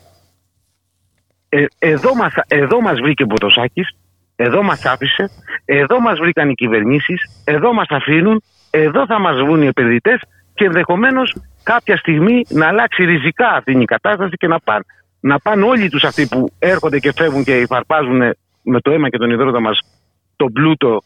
Ε, 1.49 1.65
εδώ, 1.79 2.15
μας, 2.15 2.33
εδώ 2.47 2.81
μας 2.81 3.01
βρήκε 3.01 3.23
ο 3.23 3.27
Μποτοσάκης, 3.27 3.89
εδώ 4.37 4.63
μας 4.63 4.85
άφησε, 4.85 5.31
εδώ 5.65 6.01
μας 6.01 6.19
βρήκαν 6.19 6.49
οι 6.49 6.55
κυβερνήσεις, 6.55 7.43
εδώ 7.45 7.73
μας 7.73 7.87
αφήνουν, 7.89 8.43
εδώ 8.71 9.07
θα 9.07 9.19
μας 9.21 9.37
βρουν 9.37 9.63
οι 9.63 9.67
επενδυτές 9.67 10.21
και 10.61 10.67
ενδεχομένως 10.67 11.37
κάποια 11.63 11.97
στιγμή 11.97 12.43
να 12.49 12.67
αλλάξει 12.67 13.05
ριζικά 13.05 13.49
αυτή 13.49 13.73
η 13.73 13.85
κατάσταση 13.85 14.37
και 14.37 14.47
να 14.47 14.61
πάνε, 14.61 14.85
να 15.21 15.39
πάνε 15.39 15.65
όλοι 15.65 15.89
τους 15.89 16.05
αυτοί 16.05 16.27
που 16.27 16.53
έρχονται 16.59 16.99
και 16.99 17.13
φεύγουν 17.13 17.45
και 17.45 17.61
υφαρπάζουν 17.61 18.19
με 18.63 18.81
το 18.81 18.91
αίμα 18.91 19.09
και 19.09 19.17
τον 19.19 19.31
υδρότα 19.31 19.61
μας 19.61 19.81
τον 20.37 20.53
πλούτο 20.53 21.03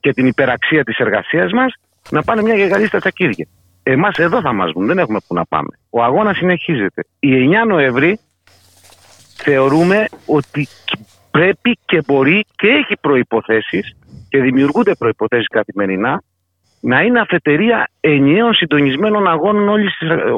και 0.00 0.12
την 0.12 0.26
υπεραξία 0.26 0.84
της 0.84 0.96
εργασίας 0.96 1.52
μας 1.52 1.74
να 2.10 2.22
πάνε 2.22 2.42
μια 2.42 2.54
γεγαλή 2.54 2.86
στα 2.86 2.98
τσακίδια. 2.98 3.46
Εμάς 3.82 4.16
εδώ 4.16 4.40
θα 4.40 4.52
μας 4.52 4.70
βγουν, 4.70 4.86
δεν 4.86 4.98
έχουμε 4.98 5.18
που 5.26 5.34
να 5.34 5.44
πάμε. 5.44 5.78
Ο 5.90 6.02
αγώνας 6.02 6.36
συνεχίζεται. 6.36 7.04
Η 7.18 7.30
9 7.34 7.66
Νοέμβρη 7.66 8.18
θεωρούμε 9.36 10.04
ότι 10.26 10.68
πρέπει 11.30 11.78
και 11.84 12.02
μπορεί 12.06 12.44
και 12.56 12.68
έχει 12.68 12.96
προϋποθέσεις 13.00 13.96
και 14.28 14.40
δημιουργούνται 14.40 14.94
προϋποθέσεις 14.94 15.48
καθημερινά 15.48 16.22
να 16.84 17.00
είναι 17.00 17.20
αφετερία 17.20 17.88
ενιαίων 18.00 18.54
συντονισμένων 18.54 19.28
αγώνων 19.28 19.68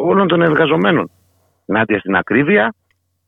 όλων 0.04 0.28
των 0.28 0.42
εργαζομένων. 0.42 1.10
Ενάντια 1.66 1.98
στην 1.98 2.16
ακρίβεια, 2.16 2.74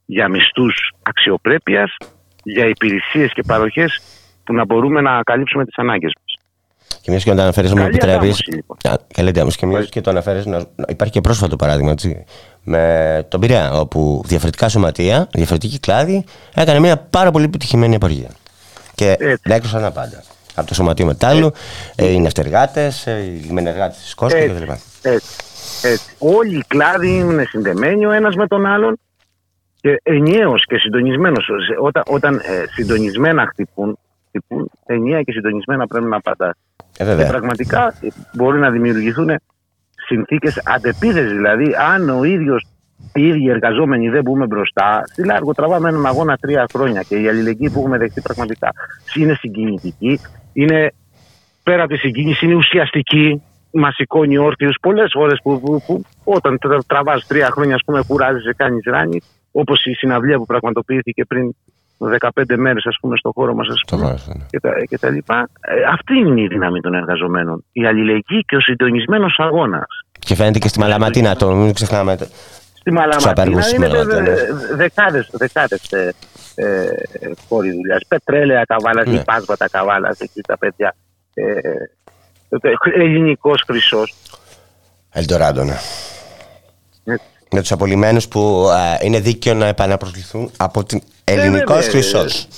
για 0.06 0.28
μισθούς 0.28 0.90
αξιοπρέπειας, 1.02 1.96
για 2.42 2.66
υπηρεσίες 2.66 3.32
και 3.32 3.42
παροχές 3.46 4.00
που 4.44 4.52
να 4.52 4.64
μπορούμε 4.64 5.00
να 5.00 5.22
καλύψουμε 5.22 5.64
τις 5.64 5.76
ανάγκες 5.76 6.12
μας. 6.20 6.34
Και 7.02 7.10
μιας 7.10 7.24
και 7.24 7.34
το 7.34 7.42
αναφέρεις, 7.42 7.74
μου 7.74 7.84
επιτρέπει. 7.84 8.34
Λοιπόν. 8.54 8.76
Καλή 9.14 9.28
αντάμωση. 9.28 9.58
Και 9.58 9.66
μιας 9.66 9.88
και 9.88 10.00
το 10.00 10.10
αναφέρεις, 10.10 10.44
υπάρχει 10.88 11.12
και 11.12 11.20
πρόσφατο 11.20 11.56
παράδειγμα 11.56 11.90
έτσι, 11.90 12.24
με 12.62 13.26
τον 13.28 13.40
Πειραιά, 13.40 13.72
όπου 13.72 14.22
διαφορετικά 14.24 14.68
σωματεία, 14.68 15.28
διαφορετική 15.32 15.80
κλάδη, 15.80 16.24
έκανε 16.54 16.80
μια 16.80 16.96
πάρα 16.96 17.30
πολύ 17.30 17.44
επιτυχημένη 17.44 17.94
απεργία. 17.94 18.30
Και 18.94 19.16
έκρουσαν 19.42 19.82
τα 19.82 19.92
πάντα. 19.92 20.22
Από 20.56 20.66
το 20.66 20.74
Σωματείο 20.74 21.06
Μετάλλου, 21.06 21.52
ε, 21.96 22.10
οι 22.10 22.20
νευτεργάτε, 22.20 22.92
ε, 23.04 23.22
οι 23.22 23.40
λιμενεργάτε 23.46 23.94
της 24.02 24.14
Κόσκο 24.14 24.38
κτλ. 24.38 24.72
Όλοι 26.18 26.56
οι 26.56 26.64
κλάδοι 26.66 27.18
είναι 27.18 27.44
συνδεμένοι 27.44 28.06
ο 28.06 28.10
ένας 28.10 28.34
με 28.34 28.46
τον 28.46 28.66
άλλον 28.66 28.98
και 29.80 30.00
ενιαίος 30.02 30.64
και 30.66 30.76
συντονισμένος. 30.76 31.48
Όταν, 31.80 32.02
όταν 32.06 32.34
ε, 32.34 32.64
συντονισμένα 32.74 33.46
χτυπούν, 33.46 33.98
χτυπούν, 34.28 34.70
ενιαία 34.86 35.22
και 35.22 35.32
συντονισμένα 35.32 35.86
πρέπει 35.86 36.06
να 36.06 36.16
απαντά. 36.16 36.56
Ε, 36.96 37.16
και 37.16 37.24
πραγματικά 37.24 37.94
μπορεί 38.32 38.58
να 38.58 38.70
δημιουργηθούν 38.70 39.30
συνθήκες 40.06 40.62
αντεπίθεσης. 40.64 41.32
Δηλαδή, 41.32 41.74
αν 41.92 42.08
ο 42.08 42.24
ίδιος 42.24 42.66
οι 43.14 43.26
ίδιοι 43.26 43.48
εργαζόμενοι 43.48 44.08
δεν 44.08 44.22
μπούμε 44.22 44.46
μπροστά, 44.46 45.02
στη 45.06 45.24
Λάργο 45.24 45.52
τραβάμε 45.52 45.88
έναν 45.88 46.06
αγώνα 46.06 46.36
τρία 46.36 46.66
χρόνια 46.72 47.02
και 47.02 47.16
η 47.16 47.28
αλληλεγγύη 47.28 47.70
που 47.70 47.78
έχουμε 47.78 47.98
δεχτεί 47.98 48.20
πραγματικά 48.20 48.72
είναι 49.14 49.34
συγκινητική. 49.34 50.20
Είναι 50.56 50.92
πέρα 51.62 51.82
από 51.82 51.92
τη 51.92 51.98
συγκίνηση, 51.98 52.44
είναι 52.44 52.54
ουσιαστική. 52.54 53.42
Μας 53.70 53.94
σηκώνει 53.94 54.38
όρθιου 54.38 54.70
πολλές 54.80 55.10
φορές 55.12 55.40
που, 55.42 55.60
που, 55.60 55.82
που, 55.86 56.04
όταν 56.24 56.58
τραβάς 56.86 57.26
τρία 57.26 57.48
χρόνια, 57.50 57.74
ας 57.74 57.82
πούμε, 57.84 58.02
κουράζεσαι, 58.06 58.54
κάνεις 58.56 58.82
ράνι. 58.84 59.20
Όπως 59.52 59.84
η 59.84 59.92
συναυλία 59.92 60.36
που 60.36 60.46
πραγματοποιήθηκε 60.46 61.24
πριν 61.24 61.54
15 61.98 62.56
μέρες, 62.56 62.86
ας 62.86 62.96
πούμε, 63.00 63.16
στο 63.16 63.30
χώρο 63.34 63.54
μας 63.54 63.66
ναι. 63.66 64.46
και, 64.50 64.60
τα, 64.60 64.70
και 64.88 64.98
τα 64.98 65.10
λοιπά. 65.10 65.48
Ε, 65.60 65.74
αυτή 65.92 66.18
είναι 66.18 66.40
η 66.40 66.46
δύναμη 66.46 66.80
των 66.80 66.94
εργαζομένων. 66.94 67.64
Η 67.72 67.86
αλληλεγγύη 67.86 68.40
και 68.46 68.56
ο 68.56 68.60
συντονισμένος 68.60 69.36
αγώνας. 69.38 69.88
Και 70.18 70.34
φαίνεται 70.34 70.58
και 70.58 70.68
στη 70.68 70.78
Μαλαματίνα 70.78 71.36
το, 71.36 71.54
μην 71.54 71.74
ξεχνάμε. 71.74 72.16
Στη 72.86 72.94
Μαλαματίνα 72.94 73.68
είναι 73.68 73.88
δεκάδε 74.74 75.26
δεκάδες, 75.30 75.92
ε, 75.92 76.14
ε, 76.54 76.88
χώροι 77.48 77.70
δουλειάς. 77.70 78.02
Πετρέλαια 78.08 78.64
καβάλα, 78.64 79.06
ναι. 79.06 79.14
υπάσματα 79.14 79.68
καβάλα, 79.68 80.14
εκεί 80.18 80.40
τα 80.40 80.58
παιδιά. 80.58 80.94
Ε, 81.34 81.60
Ελληνικός 82.94 83.62
χρυσός. 83.66 84.14
Ελντοράντο, 85.12 85.64
ναι 85.64 85.76
με 87.50 87.60
τους 87.60 87.72
απολυμμένου 87.72 88.20
που 88.30 88.68
είναι 89.02 89.20
δίκαιο 89.20 89.54
να 89.54 89.66
επαναπροσληφθούν 89.66 90.50
από 90.56 90.84
την 90.84 91.02
ελληνικός 91.24 91.88
χρυσός. 91.88 92.48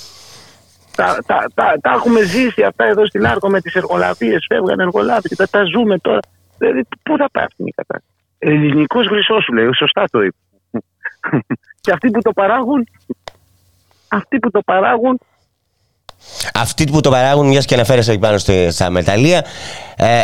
Τα, 0.96 1.18
τα, 1.26 1.46
τα, 1.54 1.76
τα, 1.80 1.92
έχουμε 1.92 2.22
ζήσει 2.22 2.62
αυτά 2.62 2.84
εδώ 2.84 3.06
στην 3.06 3.26
Άρκο 3.26 3.48
με 3.48 3.60
τις 3.60 3.74
εργολαβίες. 3.74 4.44
Φεύγαν 4.48 4.80
εργολάβοι 4.80 5.28
και 5.28 5.36
τα, 5.36 5.48
τα 5.48 5.64
ζούμε 5.64 5.98
τώρα. 5.98 6.20
Δηλαδή, 6.58 6.84
πού 7.02 7.16
θα 7.16 7.28
πάει 7.32 7.44
αυτή 7.44 7.62
η 7.62 7.74
κατάσταση. 7.76 8.17
Ελληνικός 8.38 9.06
χρυσό 9.06 9.40
σου 9.40 9.52
λέει, 9.52 9.68
σωστά 9.74 10.04
το 10.10 10.22
είπε. 10.22 10.36
και 11.80 11.92
αυτοί 11.92 12.10
που 12.10 12.20
το 12.22 12.32
παράγουν, 12.32 12.88
αυτοί 14.08 14.38
που 14.38 14.50
το 14.50 14.60
παράγουν. 14.64 15.20
Αυτοί 16.54 16.84
που 16.84 17.00
το 17.00 17.10
παράγουν, 17.10 17.46
μιας 17.46 17.64
και 17.64 17.74
αναφέρεσαι 17.74 18.10
εκεί 18.10 18.20
πάνω 18.20 18.38
στα 18.70 18.90
μεταλλεία, 18.90 19.44
ε, 19.96 20.22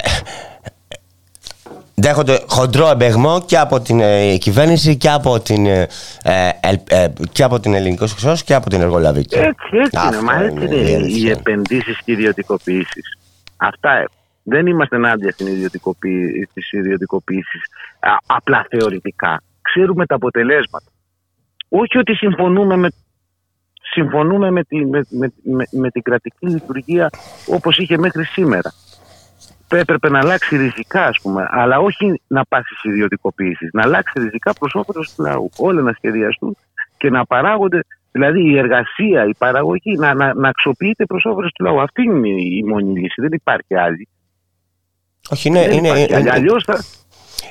δέχονται 1.94 2.44
χοντρό 2.46 2.88
εμπεγμό 2.88 3.42
και 3.46 3.58
από 3.58 3.80
την 3.80 4.00
ε, 4.00 4.36
κυβέρνηση 4.36 4.96
και 4.96 5.10
από 5.10 5.40
την, 5.40 5.66
ε, 5.66 5.88
ε, 6.22 6.50
ε 6.88 7.08
και 7.32 7.42
από 7.42 7.60
την 7.60 7.74
ελληνικός 7.74 8.42
και 8.42 8.54
από 8.54 8.70
την 8.70 8.80
εργολαβική. 8.80 9.34
Έτσι, 9.34 9.76
έτσι 9.84 10.06
είναι. 10.06 10.20
Μα 10.22 10.42
έτσι 10.42 10.64
είναι 10.64 11.06
οι 11.06 11.30
επενδύσεις 11.30 11.96
και 12.04 12.10
οι 12.10 12.14
ιδιωτικοποιήσεις. 12.14 13.18
Αυτά 13.56 14.08
δεν 14.44 14.66
είμαστε 14.66 14.96
ενάντια 14.96 15.30
στην 15.30 15.46
ιδιωτικοποίηση, 15.46 16.46
στις 16.50 16.72
ιδιωτικοποίησεις 16.72 17.62
απλά 18.26 18.66
θεωρητικά. 18.70 19.42
Ξέρουμε 19.62 20.06
τα 20.06 20.14
αποτελέσματα. 20.14 20.90
Όχι 21.68 21.98
ότι 21.98 22.14
συμφωνούμε 22.14 22.76
με, 22.76 22.88
συμφωνούμε 23.92 24.50
με, 24.50 24.64
τη, 24.64 24.86
με, 24.86 25.04
με, 25.10 25.64
με, 25.70 25.90
την 25.90 26.02
κρατική 26.02 26.46
λειτουργία 26.46 27.10
όπως 27.46 27.78
είχε 27.78 27.98
μέχρι 27.98 28.24
σήμερα. 28.24 28.72
Έπρεπε 29.68 30.10
να 30.10 30.18
αλλάξει 30.18 30.56
ριζικά, 30.56 31.04
ας 31.04 31.20
πούμε, 31.22 31.46
αλλά 31.50 31.78
όχι 31.78 32.20
να 32.26 32.44
πάσει 32.44 32.74
στις 32.74 32.90
ιδιωτικοποίησεις. 32.90 33.68
Να 33.72 33.82
αλλάξει 33.82 34.12
ριζικά 34.16 34.52
προς 34.52 34.74
όφελος 34.74 35.14
του 35.14 35.22
λαού. 35.22 35.50
Όλα 35.58 35.82
να 35.82 35.92
σχεδιαστούν 35.92 36.56
και 36.96 37.10
να 37.10 37.24
παράγονται 37.24 37.80
Δηλαδή 38.16 38.50
η 38.50 38.58
εργασία, 38.58 39.26
η 39.26 39.34
παραγωγή 39.38 39.96
να, 39.96 40.14
να, 40.14 40.34
να 40.34 40.48
αξιοποιείται 40.48 41.04
προς 41.04 41.24
όφελος 41.24 41.52
του 41.52 41.64
λαού. 41.64 41.80
Αυτή 41.80 42.02
είναι 42.02 42.28
η 42.28 42.62
μόνη 42.66 43.00
λύση. 43.00 43.20
Δεν 43.20 43.32
υπάρχει 43.32 43.74
άλλη. 43.76 44.08
Όχι, 45.30 45.48
είναι. 45.48 45.60
είναι, 45.60 45.88
είναι, 45.88 46.30
Αλλιώς 46.30 46.64
θα... 46.66 46.84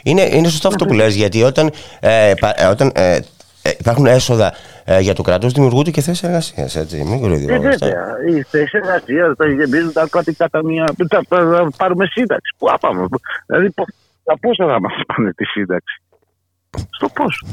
είναι, 0.03 0.21
είναι 0.21 0.47
σωστό 0.47 0.67
αυτό 0.67 0.85
που 0.85 0.93
λες 0.93 1.15
γιατί 1.15 1.43
όταν, 1.43 1.71
ε, 1.99 2.33
ε 2.55 2.65
όταν 2.65 2.91
ε, 2.95 3.19
ε, 3.65 3.71
υπάρχουν 3.79 4.05
έσοδα 4.05 4.53
ε, 4.83 4.99
για 4.99 5.13
το 5.13 5.21
κράτος, 5.21 5.53
δημιουργούνται 5.53 5.91
και 5.91 6.01
θέσεις 6.01 6.23
εργασίας. 6.23 6.75
Έτσι, 6.75 7.03
μην 7.03 7.19
κοροϊδεύουμε. 7.19 7.69
Ε, 7.69 7.77
βέβαια. 7.77 8.03
Οι 8.29 8.41
θέσεις 8.41 8.71
εργασίας 8.71 9.35
τα 9.35 9.47
γεμίζουν 9.47 9.93
τα 9.93 10.07
κρατικά 10.09 10.49
ταμεία. 10.49 10.85
Θα 11.09 11.23
πάρουμε 11.77 12.05
σύνταξη. 12.05 12.55
Πού 12.57 12.67
θα 12.67 12.77
πάμε; 12.77 13.07
Δηλαδή, 13.45 13.73
τα 14.23 14.39
πόσα 14.39 14.65
θα 14.65 14.79
μας 14.79 14.93
πάνε 15.07 15.33
τη 15.33 15.45
σύνταξη; 15.45 16.01
Στο 16.89 17.09
πόσο; 17.09 17.45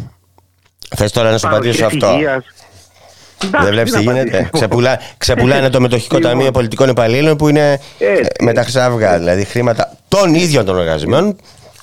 Θες 0.96 1.12
τώρα 1.12 1.30
να 1.30 1.38
σου 1.38 1.48
απαντήσω 1.48 1.86
αυτό. 1.86 2.18
Δεν 3.50 3.70
βλέπεις 3.70 3.92
τι 3.92 4.02
γίνεται. 4.02 4.48
Ξεπουλά, 4.52 5.00
ξεπουλάνε 5.18 5.70
το 5.70 5.80
μετοχικό 5.80 6.16
λοιπόν. 6.16 6.30
ταμείο 6.30 6.50
πολιτικών 6.50 6.88
υπαλλήλων 6.88 7.36
που 7.36 7.48
είναι 7.48 7.80
με 8.40 8.52
τα 8.52 8.62
χρυσά 8.62 9.18
Δηλαδή 9.18 9.44
χρήματα 9.44 9.92
των 10.08 10.34
ίδιων 10.34 10.64
των 10.64 10.78
εργαζομένων 10.78 11.36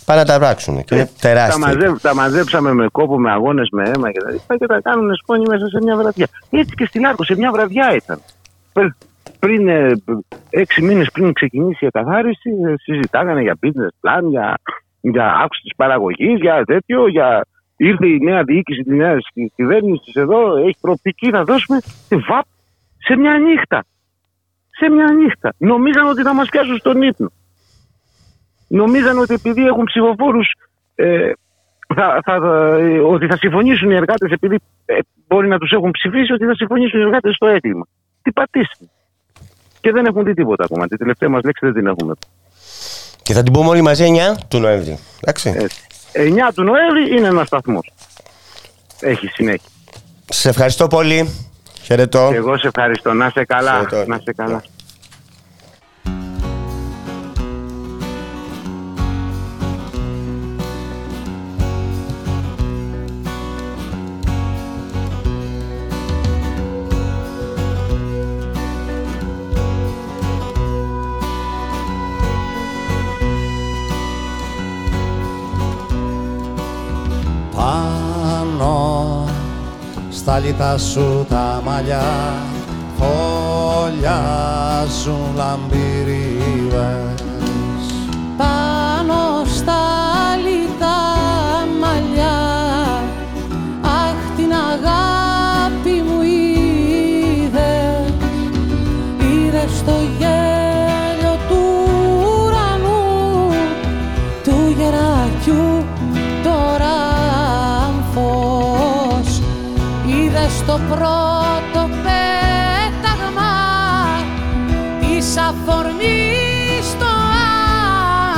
πάνε 0.08 0.20
να 0.20 0.26
τα 0.26 0.38
πράξουν. 0.38 0.84
Και 0.84 0.96
είναι 0.96 1.10
τεράστια. 1.22 1.64
Τα, 1.64 1.68
μαζε, 1.68 1.96
τα 2.02 2.16
μαζέψαμε 2.16 2.74
με 2.74 2.88
κόπο, 2.92 3.20
με 3.20 3.32
αγώνες, 3.32 3.68
με 3.72 3.84
αίμα 3.90 4.12
και 4.12 4.20
τα 4.20 4.32
λοιπά 4.32 4.58
και 4.58 4.66
τα 4.66 4.80
κάνουν 4.82 5.16
σκόνη 5.16 5.44
μέσα 5.48 5.68
σε 5.68 5.80
μια 5.84 5.96
βραδιά. 5.96 6.28
Έτσι 6.50 6.76
και 6.76 6.86
στην 6.86 7.06
Άρκο, 7.06 7.24
σε 7.24 7.36
μια 7.36 7.52
βραδιά 7.52 7.96
ήταν. 7.96 8.22
Πριν 9.40 9.68
ε, 9.68 9.92
έξι 10.50 10.82
μήνες 10.82 11.10
πριν 11.12 11.34
ξεκινήσει 11.34 11.86
η 11.86 11.86
εκαθάριση, 11.86 12.50
ε, 12.50 12.74
συζητάγανε 12.78 13.42
για 13.42 13.58
business 13.62 13.94
plan, 14.02 14.30
για, 14.30 14.58
για 15.02 15.26
αύξηση 15.26 15.64
της 15.64 15.76
παραγωγής, 15.76 16.40
για 16.40 16.64
τέτοιο, 16.66 17.08
για 17.08 17.46
ήρθε 17.78 18.08
η 18.08 18.20
νέα 18.20 18.44
διοίκηση 18.44 18.82
της 18.82 18.96
νέας 18.96 19.28
κυβέρνησης 19.56 20.16
εδώ, 20.16 20.58
έχει 20.58 20.78
προοπτική 20.82 21.28
να 21.28 21.44
δώσουμε 21.44 21.80
τη 22.10 22.16
ΒΑΠ 22.16 22.46
σε 22.98 23.16
μια 23.16 23.38
νύχτα. 23.38 23.86
Σε 24.70 24.90
μια 24.90 25.12
νύχτα. 25.12 25.54
Νομίζαν 25.58 26.08
ότι 26.08 26.22
θα 26.22 26.34
μας 26.34 26.50
πιάσουν 26.50 26.78
στον 26.78 27.02
ύπνο. 27.02 27.32
Νομίζαν 28.68 29.18
ότι 29.18 29.34
επειδή 29.34 29.66
έχουν 29.66 29.84
ψηφοφόρους, 29.86 30.52
ε, 30.96 31.32
θα, 31.96 32.20
θα, 32.26 32.34
ε, 32.80 33.00
ότι 33.00 33.28
θα 33.28 33.38
συμφωνήσουν 33.38 33.92
οι 33.92 33.96
εργάτες, 33.96 34.32
επειδή 34.32 34.60
ε, 34.86 34.98
μπορεί 35.28 35.48
να 35.48 35.58
τους 35.58 35.72
έχουν 35.72 35.92
ψηφίσει, 35.92 36.34
ότι 36.34 36.46
θα 36.46 36.56
συμφωνήσουν 36.56 37.00
οι 37.00 37.04
εργάτες 37.04 37.36
στο 37.36 37.48
αίτημα. 37.48 37.88
Τι 38.22 38.32
πατήσει. 38.32 38.90
Και 39.82 39.92
δεν 39.92 40.06
έχουν 40.06 40.24
δει 40.24 40.34
τίποτα 40.34 40.64
ακόμα. 40.64 40.88
Τη 40.88 40.98
τελευταία 40.98 41.30
μας 41.30 41.44
λέξη 41.44 41.66
δεν 41.66 41.74
την 41.74 41.88
έχουμε. 41.88 42.14
Και 43.24 43.34
θα 43.34 43.44
την 43.44 43.54
πούμε 43.54 43.70
όλοι 43.70 43.82
μαζί 43.82 44.06
9 44.36 44.38
του 44.48 44.60
Νοέμβρη. 44.60 44.98
Εντάξει. 45.22 45.68
Έτσι. 46.12 46.34
9 46.50 46.54
του 46.56 46.64
Νοέμβρη 46.64 47.18
είναι 47.18 47.28
ένας 47.28 47.48
σταθμός. 47.48 47.92
Έχει 49.00 49.28
συνέχεια. 49.28 49.70
Σε 50.30 50.50
ευχαριστώ 50.50 50.88
πολύ. 50.88 51.30
Χαιρετώ. 51.82 52.32
Εγώ 52.34 52.58
σε 52.58 52.68
ευχαριστώ. 52.68 53.14
Να 53.14 53.30
σε 53.30 53.46
καλά. 53.46 53.88
Να 54.06 54.20
σε 54.24 54.34
καλά. 54.34 54.64
Στα 80.38 80.46
λιτά 80.46 80.78
σου 80.78 81.26
τα 81.30 81.62
μαλλιά. 81.66 82.04
Φωλιάζουν 82.98 83.96
λαμπυρίβες 85.36 87.22
στο 110.78 110.86
πρώτο 110.96 111.82
πέταγμα 112.04 113.56
της 115.00 115.38
αφορμής 115.38 116.88
το 117.00 117.06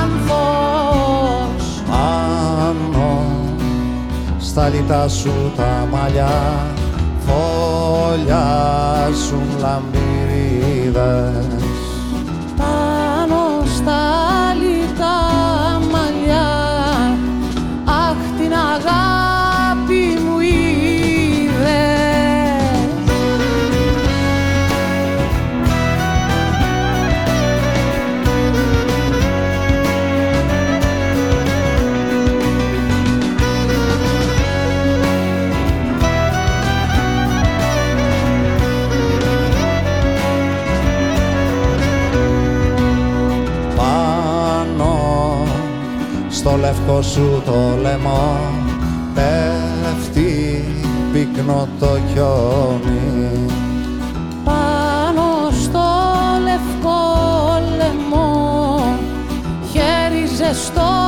άνθος. 0.01 1.63
Πάνω 1.89 3.09
στα 4.39 4.67
λιτά 4.69 5.07
σου 5.07 5.51
τα 5.57 5.87
μαλλιά 5.91 6.65
φωλιάζουν 7.25 8.27
λαμπυρίδες 9.59 10.79
στο 46.89 46.97
λευκό 46.97 47.01
σου 47.01 47.41
το 47.45 47.81
λαιμό. 47.81 48.39
Πέφτει 49.13 50.63
πυκνό 51.13 51.67
το 51.79 51.87
χιόνι. 52.11 53.45
Πάνω 54.43 55.49
στο 55.63 55.85
λευκό 56.43 57.01
λαιμό 57.77 58.81
χέρι 59.71 60.25
ζεστό 60.35 60.98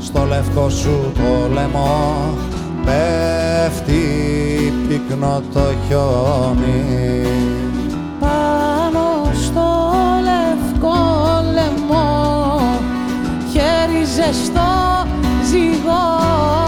στο 0.00 0.24
λευκό 0.24 0.68
σου 0.68 1.12
το 1.14 1.48
λαιμό 1.52 2.34
πέφτει 2.84 4.02
πυκνό 4.88 5.42
το 5.52 5.60
χιόνι. 5.86 7.26
Πάνω 8.20 9.30
στο 9.42 9.66
λευκό 10.22 10.98
λαιμό 11.52 12.60
χέρι 13.52 14.04
ζεστό 14.04 15.06
ζυγό 15.50 16.61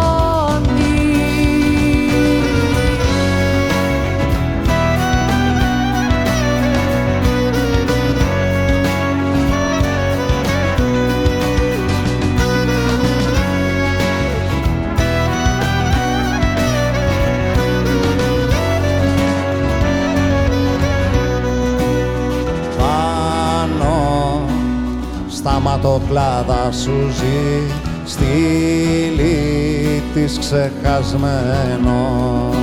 σταματοκλάδα 25.84 26.72
σου 26.72 27.10
ζει 27.10 27.60
στήλη 28.04 30.02
της 30.14 30.38
ξεχασμένος 30.38 32.53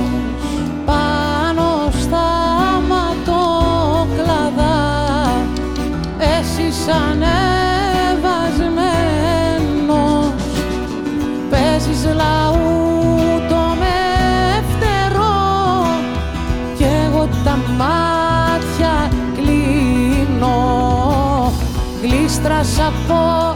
γλίστρας 22.42 22.78
από 22.78 23.54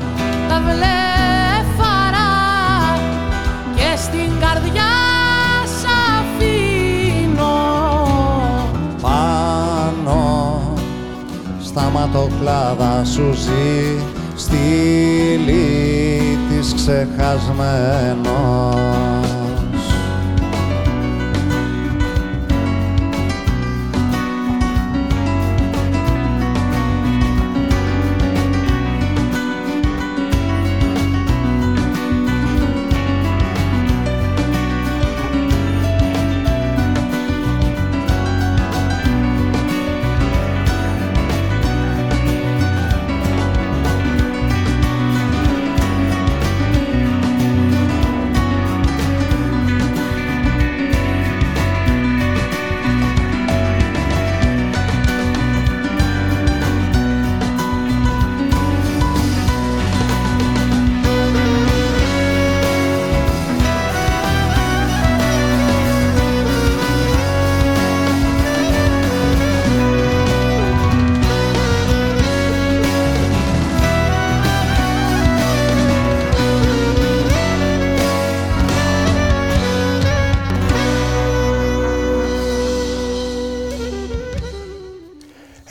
τα 0.49 0.61
βλέφαρα 0.61 2.31
και 3.75 3.97
στην 3.97 4.31
καρδιά 4.41 4.93
σ' 5.65 5.87
αφήνω. 6.19 7.59
Πάνω 9.03 10.61
στα 11.63 11.91
ματοκλάδα 11.95 13.05
σου 13.05 13.33
ζει 13.33 13.99
στήλη 14.37 16.39
της 16.49 16.75
ξεχασμένος 16.75 19.26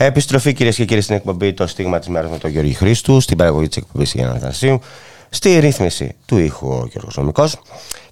Επιστροφή 0.06 0.52
κυρίες 0.52 0.76
και 0.76 0.84
κύριοι 0.84 1.00
στην 1.00 1.14
εκπομπή 1.14 1.52
Το 1.52 1.66
Στίγμα 1.66 1.98
της 1.98 2.08
Μέρας 2.08 2.30
με 2.30 2.38
τον 2.38 2.50
Γιώργη 2.50 2.72
Χρήστου, 2.72 3.20
στην 3.20 3.36
παραγωγή 3.36 3.68
της 3.68 3.76
εκπομπής 3.76 4.12
Γιάννα 4.12 4.30
Αναστασίου, 4.30 4.80
στη 5.30 5.58
ρύθμιση 5.58 6.14
του 6.26 6.38
ήχου 6.38 6.68
ο 6.68 6.88
Γιώργος 6.90 7.16
Νομικός. 7.16 7.58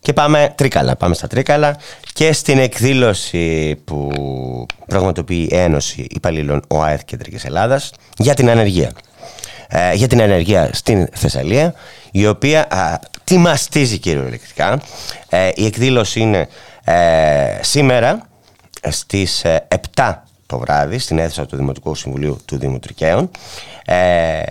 Και 0.00 0.12
πάμε 0.12 0.52
τρίκαλα, 0.56 0.96
πάμε 0.96 1.14
στα 1.14 1.26
τρίκαλα 1.26 1.76
και 2.12 2.32
στην 2.32 2.58
εκδήλωση 2.58 3.76
που 3.84 4.10
πραγματοποιεί 4.86 5.48
η 5.50 5.56
Ένωση 5.56 6.06
Υπαλλήλων 6.10 6.62
ΟΑΕΘ 6.68 7.04
Κεντρικής 7.04 7.44
Ελλάδας 7.44 7.92
για 8.18 8.34
την 8.34 8.50
ανεργία. 8.50 8.92
Ε, 9.68 9.94
για 9.94 10.08
την 10.08 10.22
ανεργία 10.22 10.70
στην 10.72 11.08
Θεσσαλία, 11.12 11.74
η 12.10 12.26
οποία 12.26 12.72
α, 12.74 12.98
τι 13.24 13.36
μαστίζει 13.36 13.98
κυριολεκτικά. 13.98 14.80
Ε, 15.28 15.50
η 15.54 15.66
εκδήλωση 15.66 16.20
είναι 16.20 16.48
ε, 16.84 17.58
σήμερα 17.60 18.28
στις 18.88 19.44
ε, 19.44 19.68
7 19.94 20.14
το 20.54 20.60
βράδυ 20.60 20.98
στην 20.98 21.18
αίθουσα 21.18 21.46
του 21.46 21.56
Δημοτικού 21.56 21.94
Συμβουλίου 21.94 22.38
του 22.44 22.58
Δήμου 22.58 22.78
Τρικαίων. 22.78 23.30
Ε, 23.84 24.42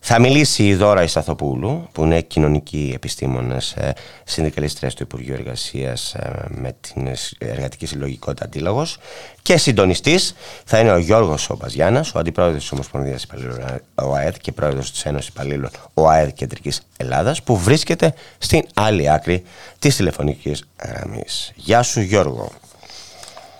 θα 0.00 0.20
μιλήσει 0.20 0.66
η 0.66 0.74
Δώρα 0.74 1.02
Ισταθοπούλου, 1.02 1.88
που 1.92 2.04
είναι 2.04 2.20
κοινωνική 2.20 2.92
επιστήμονας, 2.94 3.72
ε, 3.72 3.92
συνδικαλίστρια 4.24 4.90
του 4.90 5.02
Υπουργείου 5.02 5.34
Εργασίας 5.34 6.14
ε, 6.14 6.46
με 6.48 6.76
την 6.80 7.08
Εργατική 7.38 7.86
Συλλογικότητα 7.86 8.44
Αντίλογος 8.44 8.98
και 9.42 9.56
συντονιστής 9.56 10.34
θα 10.64 10.78
είναι 10.78 10.92
ο 10.92 10.98
Γιώργος 10.98 11.50
Ομπαζιάνας, 11.50 12.14
ο 12.14 12.18
Αντιπρόεδρος 12.18 12.60
της 12.60 12.72
Ομοσπονδίας 12.72 13.22
Υπαλλήλων 13.22 13.58
ΟΑΕΔ 13.94 14.34
και 14.40 14.52
Πρόεδρος 14.52 14.90
της 14.90 15.04
Ένωσης 15.04 15.28
Υπαλλήλων 15.28 15.70
ΟΑΕΔ 15.94 16.28
Κεντρικής 16.28 16.82
Ελλάδας, 16.96 17.42
που 17.42 17.56
βρίσκεται 17.56 18.14
στην 18.38 18.62
άλλη 18.74 19.10
άκρη 19.10 19.42
της 19.78 19.96
τηλεφωνικής 19.96 20.68
γραμμής. 20.84 21.52
Γεια 21.54 21.82
σου 21.82 22.00
Γιώργο. 22.00 22.50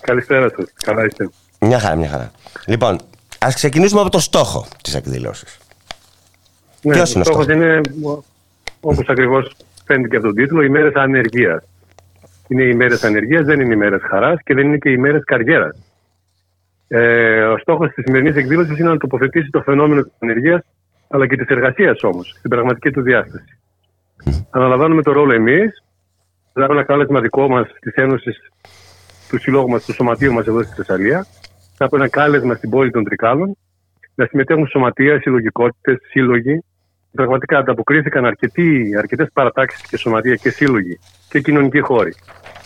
Καλησπέρα 0.00 0.48
σας. 0.56 0.66
Καλά 0.74 1.04
είστε. 1.04 1.30
Μια 1.58 1.78
χαρά, 1.78 1.96
μια 1.96 2.08
χαρά. 2.08 2.30
Λοιπόν, 2.66 2.98
ας 3.38 3.54
ξεκινήσουμε 3.54 4.00
από 4.00 4.10
το 4.10 4.18
στόχο 4.18 4.66
της 4.82 4.94
εκδήλωσης. 4.94 5.58
Ναι, 6.82 6.92
Ποιος 6.92 7.12
είναι 7.12 7.20
ο 7.20 7.24
στόχος 7.24 7.44
στόχος; 7.44 7.62
είναι, 7.62 7.80
όπως 8.80 9.08
ακριβώς 9.08 9.56
φαίνεται 9.84 10.08
και 10.08 10.16
από 10.16 10.26
τον 10.26 10.34
τίτλο, 10.34 10.62
οι 10.62 10.68
μέρες 10.68 10.94
ανεργίας. 10.94 11.62
Είναι 12.48 12.62
οι 12.62 12.74
μέρες 12.74 13.04
ανεργίας, 13.04 13.44
δεν 13.44 13.60
είναι 13.60 13.74
οι 13.74 13.76
μέρες 13.76 14.00
χαράς 14.02 14.42
και 14.44 14.54
δεν 14.54 14.66
είναι 14.66 14.78
και 14.78 14.90
οι 14.90 14.96
μέρες 14.96 15.24
καριέρας. 15.24 15.76
Ε, 16.88 17.42
ο 17.42 17.58
στόχος 17.58 17.92
της 17.94 18.04
σημερινής 18.04 18.36
εκδήλωσης 18.36 18.78
είναι 18.78 18.88
να 18.88 18.96
τοποθετήσει 18.96 19.50
το 19.50 19.62
φαινόμενο 19.62 20.02
της 20.02 20.12
ανεργίας 20.18 20.62
αλλά 21.08 21.26
και 21.26 21.36
της 21.36 21.46
εργασίας 21.46 22.02
όμως, 22.02 22.34
στην 22.38 22.50
πραγματική 22.50 22.90
του 22.90 23.02
διάσταση. 23.02 23.58
Αναλαμβάνουμε 24.50 25.02
το 25.02 25.12
ρόλο 25.12 25.32
εμείς, 25.32 25.82
θα 26.52 26.62
έχουμε 26.62 26.78
ένα 26.78 26.86
κάλεσμα 26.86 27.20
δικό 27.20 27.48
μας 27.48 27.68
της 27.80 27.94
Ένωσης 27.94 28.52
του 29.28 29.38
συλλόγου 29.38 29.68
μας, 29.68 29.84
του 29.84 29.92
σωματείου 29.92 30.32
μας 30.32 30.46
εδώ 30.46 30.62
στη 30.62 30.74
Θεσσαλία. 30.74 31.26
Θα 31.78 31.84
έχουμε 31.84 32.00
ένα 32.00 32.10
κάλεσμα 32.10 32.54
στην 32.54 32.70
πόλη 32.70 32.90
των 32.90 33.04
Τρικάλων 33.04 33.56
να 34.14 34.26
συμμετέχουν 34.26 34.66
σωματεία, 34.66 35.20
συλλογικότητες, 35.20 35.98
σύλλογοι. 36.10 36.64
Πραγματικά 37.12 37.58
ανταποκρίθηκαν 37.58 38.24
αρκετές 38.98 39.28
παρατάξεις 39.32 39.88
και 39.88 39.96
σωματεία 39.96 40.34
και 40.34 40.50
σύλλογοι 40.50 40.98
και 41.28 41.40
κοινωνικοί 41.40 41.80
χώροι 41.80 42.14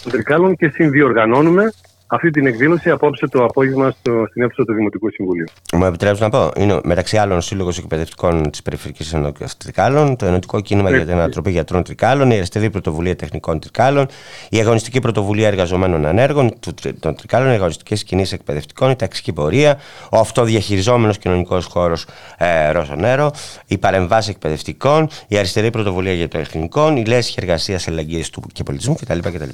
των 0.02 0.12
Τρικάλων 0.12 0.56
και 0.56 0.68
συνδιοργανώνουμε 0.68 1.72
αυτή 2.14 2.30
την 2.30 2.46
εκδήλωση 2.46 2.90
απόψε 2.90 3.26
το 3.26 3.44
απόγευμα 3.44 3.90
στο, 3.90 4.24
στην 4.30 4.42
αίθουσα 4.42 4.64
του 4.64 4.74
Δημοτικού 4.74 5.10
Συμβουλίου. 5.10 5.44
Μου 5.74 5.84
επιτρέπει 5.84 6.20
να 6.20 6.28
πω, 6.30 6.50
είναι 6.56 6.80
μεταξύ 6.84 7.16
άλλων 7.16 7.36
ο 7.36 7.40
Σύλλογος 7.40 7.78
Εκπαιδευτικών 7.78 8.50
της 8.50 8.62
Περιφερειακής 8.62 9.12
Ενότητας 9.12 9.56
Τρικάλων, 9.56 10.16
το 10.16 10.26
Ενωτικό 10.26 10.60
Κίνημα 10.60 10.90
για 10.90 11.00
την 11.00 11.12
Ανατροπή 11.12 11.50
Γιατρών 11.50 11.82
Τρικάλων, 11.82 12.30
η 12.30 12.34
Αριστερή 12.36 12.70
Πρωτοβουλία 12.70 13.16
Τεχνικών 13.16 13.60
Τρικάλων, 13.60 14.06
η 14.50 14.58
Αγωνιστική 14.60 15.00
Πρωτοβουλία 15.00 15.46
Εργαζομένων 15.46 16.06
Ανέργων 16.06 16.58
του- 16.60 16.74
των 17.00 17.14
Τρικάλων, 17.16 17.50
οι 17.50 17.54
Αγωνιστικές 17.54 18.04
Κινήσεις 18.04 18.32
Εκπαιδευτικών, 18.32 18.90
η 18.90 18.96
Ταξική 18.96 19.32
Πορεία, 19.32 19.78
ο 20.10 20.18
Αυτοδιαχειριζόμενος 20.18 21.18
Κοινωνικός 21.18 21.64
Χώρος 21.64 22.06
ε, 22.38 22.70
Ροσονέρο, 22.70 23.30
οι 23.66 23.78
Παρεμβάσει 23.78 24.30
Εκπαιδευτικών, 24.30 25.08
η 25.28 25.36
Αριστερή 25.38 25.70
Πρωτοβουλία 25.70 26.12
για 26.12 26.28
το 26.28 26.38
Τεχνικών, 26.38 26.96
η 26.96 27.04
Λέσχη 27.04 27.34
Εργασίας 27.38 27.86
Ελεγγύη 27.86 28.24
και 28.52 28.62
Πολιτισμού 28.62 28.94
κτλ. 28.94 29.18
κτλ. 29.18 29.48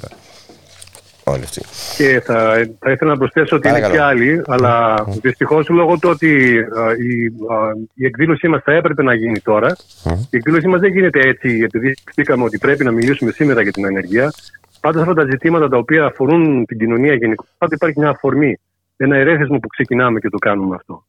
Όλοι 1.29 1.43
αυτοί. 1.43 1.63
Και 1.97 2.21
θα, 2.21 2.69
θα 2.79 2.91
ήθελα 2.91 3.11
να 3.11 3.17
προσθέσω 3.17 3.57
ότι 3.57 3.69
είναι 3.69 3.81
Παρακαλώ. 3.81 3.95
και 3.95 4.09
άλλοι, 4.11 4.43
αλλά 4.47 5.05
δυστυχώς 5.23 5.69
λόγω 5.69 5.99
του 5.99 6.09
ότι 6.09 6.59
α, 6.59 6.93
η, 6.93 7.27
α, 7.27 7.73
η 7.95 8.05
εκδήλωσή 8.07 8.49
μας 8.49 8.63
θα 8.63 8.73
έπρεπε 8.73 9.03
να 9.03 9.15
γίνει 9.15 9.41
τώρα, 9.41 9.77
η 10.31 10.37
εκδήλωσή 10.37 10.69
μας 10.69 10.81
δεν 10.81 10.93
γίνεται 10.93 11.21
έτσι 11.21 11.61
επειδή 11.65 11.95
σκεφτήκαμε 11.95 12.45
ότι 12.45 12.59
πρέπει 12.59 12.85
να 12.85 12.91
μιλήσουμε 12.91 13.31
σήμερα 13.31 13.63
για 13.63 13.73
την 13.73 13.87
ανεργία. 13.87 14.33
Πάντα 14.81 15.01
αυτά 15.01 15.15
τα 15.15 15.25
ζητήματα 15.31 15.69
τα 15.69 15.77
οποία 15.77 16.05
αφορούν 16.05 16.65
την 16.67 16.79
κοινωνία 16.79 17.15
γενικώ, 17.15 17.45
πάντα 17.59 17.75
υπάρχει 17.75 17.99
μια 17.99 18.09
αφορμή, 18.09 18.59
ένα 18.97 19.17
ερέθισμα 19.17 19.59
που 19.59 19.69
ξεκινάμε 19.69 20.19
και 20.19 20.29
το 20.29 20.39
κάνουμε 20.39 20.75
αυτό. 20.75 21.05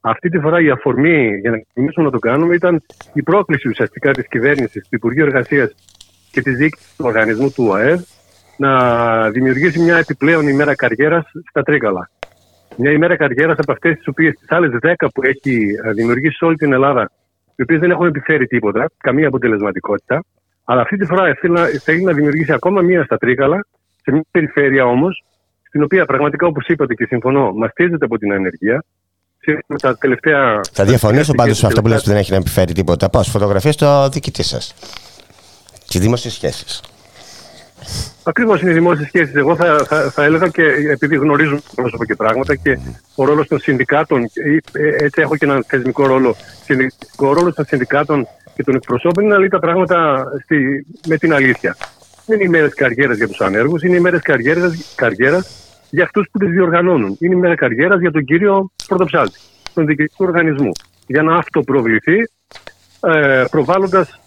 Αυτή 0.00 0.28
τη 0.28 0.38
φορά 0.38 0.60
η 0.60 0.70
αφορμή 0.70 1.38
για 1.40 1.50
να 1.50 1.58
ξεκινήσουμε 1.58 2.04
να 2.04 2.12
το 2.12 2.18
κάνουμε 2.18 2.54
ήταν 2.54 2.82
η 3.12 3.22
πρόκληση 3.22 3.68
ουσιαστικά 3.68 4.10
της 4.10 4.28
κυβέρνησης, 4.28 4.82
του 4.82 4.94
Υπουργείου 4.96 5.24
Εργασίας 5.24 5.74
και 6.30 6.42
της 6.42 6.56
διοίκησης 6.56 6.94
του 6.96 7.04
οργανισμού 7.06 7.50
του 7.50 7.66
ΟΑΕΔ 7.68 8.00
να 8.56 9.30
δημιουργήσει 9.30 9.78
μια 9.80 9.96
επιπλέον 9.96 10.48
ημέρα 10.48 10.74
καριέρας 10.74 11.24
στα 11.48 11.62
Τρίκαλα. 11.62 12.10
Μια 12.76 12.90
ημέρα 12.90 13.16
καριέρας 13.16 13.58
από 13.58 13.72
αυτές 13.72 13.96
τις 13.96 14.06
οποίες 14.06 14.34
τις 14.38 14.50
άλλες 14.50 14.70
10 14.82 14.94
που 15.14 15.22
έχει 15.24 15.66
ε, 15.84 15.92
δημιουργήσει 15.92 16.36
σε 16.36 16.44
όλη 16.44 16.56
την 16.56 16.72
Ελλάδα, 16.72 17.10
οι 17.56 17.62
οποίες 17.62 17.80
δεν 17.80 17.90
έχουν 17.90 18.06
επιφέρει 18.06 18.46
τίποτα, 18.46 18.90
καμία 18.98 19.28
αποτελεσματικότητα. 19.28 20.24
Αλλά 20.64 20.80
αυτή 20.80 20.96
τη 20.96 21.04
φορά 21.04 21.34
θέλει 21.40 21.52
να, 21.52 21.66
θέλει 21.66 22.02
να 22.02 22.12
δημιουργήσει 22.12 22.52
ακόμα 22.52 22.80
μία 22.80 23.04
στα 23.04 23.16
Τρίκαλα, 23.16 23.66
σε 24.02 24.12
μια 24.12 24.24
περιφέρεια 24.30 24.84
όμως, 24.84 25.24
στην 25.62 25.82
οποία 25.82 26.04
πραγματικά 26.04 26.46
όπως 26.46 26.66
είπατε 26.66 26.94
και 26.94 27.06
συμφωνώ, 27.06 27.52
μαστίζεται 27.52 28.04
από 28.04 28.18
την 28.18 28.32
ανεργία, 28.32 28.84
με 29.66 29.78
τα 29.78 29.96
τελευταία. 29.96 30.60
Θα 30.72 30.84
διαφωνήσω 30.84 31.32
πάντως 31.32 31.58
σε 31.58 31.66
αυτό 31.66 31.82
που 31.82 31.88
λες 31.88 31.98
ότι 31.98 32.08
δεν 32.08 32.18
έχει 32.18 32.30
να 32.30 32.36
επιφέρει 32.36 32.72
τίποτα. 32.72 33.10
Πώ, 33.10 33.22
φωτογραφίες 33.22 33.74
στο 33.74 34.08
διοικητή 34.08 34.42
σας. 34.42 34.74
Και 35.84 35.98
δημόσιε 35.98 36.30
σχέσεις. 36.30 36.82
Ακριβώς 38.22 38.60
είναι 38.60 38.70
οι 38.70 38.74
δημόσιες 38.74 39.06
σχέσεις. 39.06 39.34
Εγώ 39.34 39.56
θα, 39.56 39.84
θα, 39.86 40.10
θα 40.10 40.24
έλεγα 40.24 40.48
και 40.48 40.62
επειδή 40.90 41.16
γνωρίζουν 41.16 41.62
πρόσωπα 41.74 42.06
και 42.06 42.14
πράγματα 42.14 42.54
και 42.54 42.78
ο 43.14 43.24
ρόλος 43.24 43.48
των 43.48 43.58
συνδικάτων, 43.58 44.22
ε, 44.22 45.04
έτσι 45.04 45.20
έχω 45.20 45.36
και 45.36 45.44
ένα 45.44 45.62
θεσμικό 45.66 46.06
ρόλο. 46.06 46.36
Ο 47.16 47.32
ρόλος 47.32 47.54
των 47.54 47.64
συνδικάτων 47.64 48.26
και 48.54 48.62
των 48.62 48.74
εκπροσώπων 48.74 49.24
είναι 49.24 49.32
να 49.32 49.38
λέει 49.38 49.48
τα 49.48 49.58
πράγματα 49.58 50.26
στη, 50.42 50.86
με 51.06 51.16
την 51.16 51.34
αλήθεια. 51.34 51.76
Δεν 52.26 52.40
είναι 52.40 52.48
ημέρε 52.48 52.68
καριέρας 52.68 53.16
για 53.16 53.28
τους 53.28 53.40
ανέργους, 53.40 53.82
είναι 53.82 53.96
ημέρε 53.96 54.18
καριέρας 54.94 55.66
για 55.90 56.04
αυτούς 56.04 56.28
που 56.32 56.38
τις 56.38 56.48
διοργανώνουν. 56.48 57.16
Είναι 57.20 57.34
ημέρα 57.34 57.54
καριέρας 57.54 58.00
για 58.00 58.10
τον 58.10 58.24
κύριο 58.24 58.70
Πρωτοψάλτη, 58.86 59.38
τον 59.74 59.86
διοικητικό 59.86 60.24
οργανισμού. 60.24 60.70
Για 61.06 61.22
να 61.22 61.36
αυτοπροβληθεί, 61.36 62.16
ε, 63.00 63.44
προβάλλοντας 63.50 64.08
ε, 64.08 64.18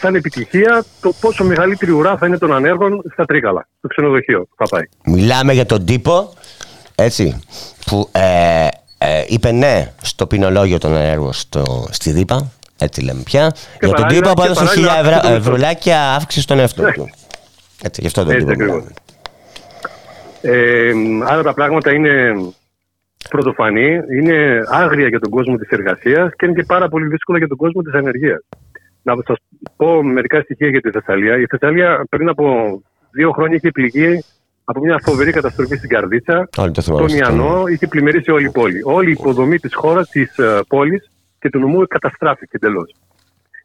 σαν 0.00 0.14
επιτυχία 0.14 0.84
το 1.00 1.12
πόσο 1.20 1.44
μεγαλύτερη 1.44 1.90
ουρά 1.90 2.16
θα 2.16 2.26
είναι 2.26 2.38
των 2.38 2.52
ανέργων 2.52 3.02
στα 3.12 3.24
Τρίκαλα, 3.24 3.68
στο 3.78 3.88
ξενοδοχείο 3.88 4.40
που 4.40 4.54
θα 4.56 4.64
πάει. 4.64 4.82
Μιλάμε 5.04 5.52
για 5.52 5.66
τον 5.66 5.84
τύπο, 5.84 6.32
έτσι, 6.94 7.40
που 7.86 8.08
ε, 8.12 8.68
ε, 8.98 9.24
είπε 9.26 9.52
ναι 9.52 9.92
στο 10.02 10.26
ποινολόγιο 10.26 10.78
των 10.78 10.94
ανέργων 10.94 11.32
στο, 11.32 11.88
στη 11.90 12.12
ΔΥΠΑ, 12.12 12.52
έτσι 12.78 13.02
λέμε 13.02 13.22
πια, 13.24 13.54
για 13.80 13.90
τον 13.90 14.06
τύπο 14.06 14.32
που 14.32 14.42
έδωσε 14.42 14.66
χιλιά 14.66 15.22
ευρουλάκια 15.24 16.14
αύξηση 16.14 16.42
στον 16.42 16.58
εαυτό 16.58 16.82
ναι. 16.82 16.92
του. 16.92 17.10
Έτσι, 17.82 18.00
γι' 18.00 18.06
αυτό 18.06 18.24
τον 18.24 18.36
τύπο 18.36 18.84
ε, 20.40 20.92
άρα 21.24 21.42
τα 21.42 21.54
πράγματα 21.54 21.92
είναι 21.92 22.34
πρωτοφανή, 23.28 24.00
είναι 24.18 24.62
άγρια 24.68 25.08
για 25.08 25.20
τον 25.20 25.30
κόσμο 25.30 25.56
της 25.56 25.68
εργασίας 25.68 26.30
και 26.36 26.46
είναι 26.46 26.54
και 26.54 26.64
πάρα 26.66 26.88
πολύ 26.88 27.06
δύσκολα 27.06 27.38
για 27.38 27.48
τον 27.48 27.56
κόσμο 27.56 27.82
της 27.82 27.92
ανεργίας. 27.92 28.40
Να 29.06 29.14
σας 29.26 29.36
πω 29.76 30.02
μερικά 30.02 30.40
στοιχεία 30.40 30.68
για 30.68 30.80
τη 30.80 30.90
Θεσσαλία. 30.90 31.38
Η 31.38 31.46
Θεσσαλία 31.46 32.06
πριν 32.08 32.28
από 32.28 32.44
δύο 33.10 33.30
χρόνια 33.30 33.56
είχε 33.56 33.70
πληγεί 33.70 34.24
από 34.64 34.80
μια 34.80 34.98
φοβερή 35.02 35.32
καταστροφή 35.32 35.76
στην 35.76 35.88
Καρδίτσα. 35.88 36.48
Τον 36.86 37.08
Ιαννό 37.08 37.62
είχε 37.66 37.86
πλημμυρίσει 37.86 38.30
όλη 38.30 38.46
η 38.46 38.50
πόλη. 38.50 38.80
Όλη 38.84 39.08
η 39.08 39.16
υποδομή 39.18 39.58
της 39.58 39.74
χώρας, 39.74 40.08
της 40.08 40.34
uh, 40.38 40.60
πόλης 40.68 41.10
και 41.38 41.50
του 41.50 41.58
νομού 41.58 41.86
καταστράφηκε 41.86 42.56
εντελώς. 42.56 42.94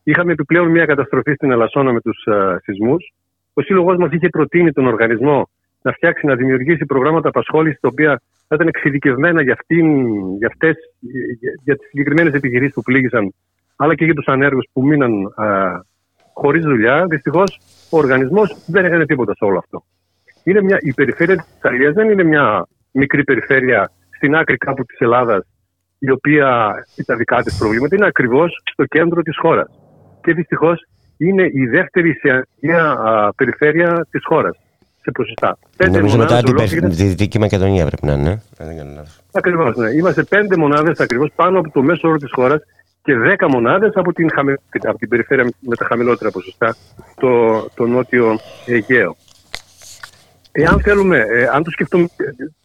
Είχαμε 0.04 0.32
επιπλέον 0.32 0.68
μια 0.68 0.86
καταστροφή 0.86 1.34
στην 1.34 1.52
Ελασσόνα 1.52 1.92
με 1.92 2.02
τους 2.02 2.28
uh, 2.32 2.56
σεισμούς. 2.64 3.14
Ο 3.54 3.62
σύλλογός 3.62 3.98
μας 3.98 4.12
είχε 4.12 4.30
προτείνει 4.30 4.72
τον 4.72 4.88
οργανισμό 4.88 5.50
να 5.82 5.92
φτιάξει, 5.92 6.26
να 6.26 6.36
δημιουργήσει 6.36 6.86
προγράμματα 6.86 7.28
απασχόλησης 7.30 7.80
τα 7.80 7.88
οποία 7.92 8.22
θα 8.48 8.56
ήταν 8.56 8.68
εξειδικευμένα 8.68 9.42
για, 9.42 9.54
αυτήν, 9.54 9.86
για, 10.38 10.48
αυτές, 10.48 10.76
για, 11.40 11.52
για 11.64 11.76
τις 11.78 11.88
συγκεκριμένες 11.88 12.34
επιχειρήσεις 12.34 12.74
που 12.74 12.82
πλήγησαν 12.82 13.34
αλλά 13.82 13.96
και 13.96 14.06
για 14.06 14.14
τους 14.14 14.28
ανέργους 14.28 14.66
που 14.74 14.86
μείναν 14.86 15.12
χωρίς 16.34 16.64
δουλειά, 16.64 17.06
δυστυχώς 17.10 17.60
ο 17.90 17.98
οργανισμός 17.98 18.56
δεν 18.66 18.86
έκανε 18.86 19.06
τίποτα 19.06 19.34
σε 19.36 19.44
όλο 19.46 19.58
αυτό. 19.58 19.84
Είναι 20.44 20.62
μια, 20.62 20.78
η 20.80 20.94
περιφέρεια 20.94 21.36
της 21.36 21.46
Ιταλίας 21.58 21.94
δεν 21.94 22.10
είναι 22.10 22.24
μια 22.24 22.68
μικρή 22.92 23.24
περιφέρεια 23.24 23.92
στην 24.16 24.36
άκρη 24.36 24.58
κάπου 24.58 24.84
της 24.86 25.00
Ελλάδας, 25.00 25.48
η 26.00 26.12
οποία 26.12 26.74
έχει 26.90 27.04
τα 27.04 27.16
δικά 27.16 27.44
της 27.44 27.58
προβλήματα. 27.58 27.96
Είναι 27.96 28.06
ακριβώς 28.06 28.62
στο 28.72 28.86
κέντρο 28.86 29.22
της 29.22 29.38
χώρας. 29.38 29.68
Και 30.22 30.34
δυστυχώς 30.34 30.86
είναι 31.18 31.44
η 31.54 31.66
δεύτερη 31.66 32.14
σε 32.14 32.48
μια 32.62 32.98
περιφέρεια 33.36 34.08
της 34.10 34.22
χώρας 34.26 34.58
σε 35.02 35.12
ποσοστά. 35.12 35.58
Νομίζω 35.92 36.18
μετά 36.18 36.42
την 36.42 36.90
τη 36.90 37.04
Δυτική 37.04 37.40
Μακεδονία 37.40 37.86
πρέπει 37.86 38.06
να 38.06 38.14
είναι. 38.14 38.42
Ακριβώς, 39.32 39.76
ναι. 39.76 39.90
Είμαστε 39.90 40.24
πέντε 40.24 40.58
μονάδες 40.58 41.00
ακριβώς 41.00 41.32
πάνω 41.36 41.60
από 41.60 41.72
το 41.72 41.82
μέσο 41.82 42.08
όρο 42.08 42.18
της 42.18 42.32
χώρας 42.32 42.62
και 43.04 43.14
10 43.40 43.48
μονάδες 43.50 43.92
από, 43.96 44.14
την 44.14 44.30
από 44.88 44.98
την 44.98 45.10
περιφέρεια 45.10 45.52
με 45.60 45.76
τα 45.76 45.86
χαμηλότερα 45.86 46.32
ποσοστά, 46.32 46.76
το, 47.16 47.62
το 47.76 47.86
νότιο 47.86 48.40
Αιγαίο. 48.66 49.16
Εάν 50.52 50.82
θέλουμε, 50.82 51.18
ε, 51.18 51.48
αν 51.54 51.64
το 51.64 51.70
σκεφτούμε 51.70 52.08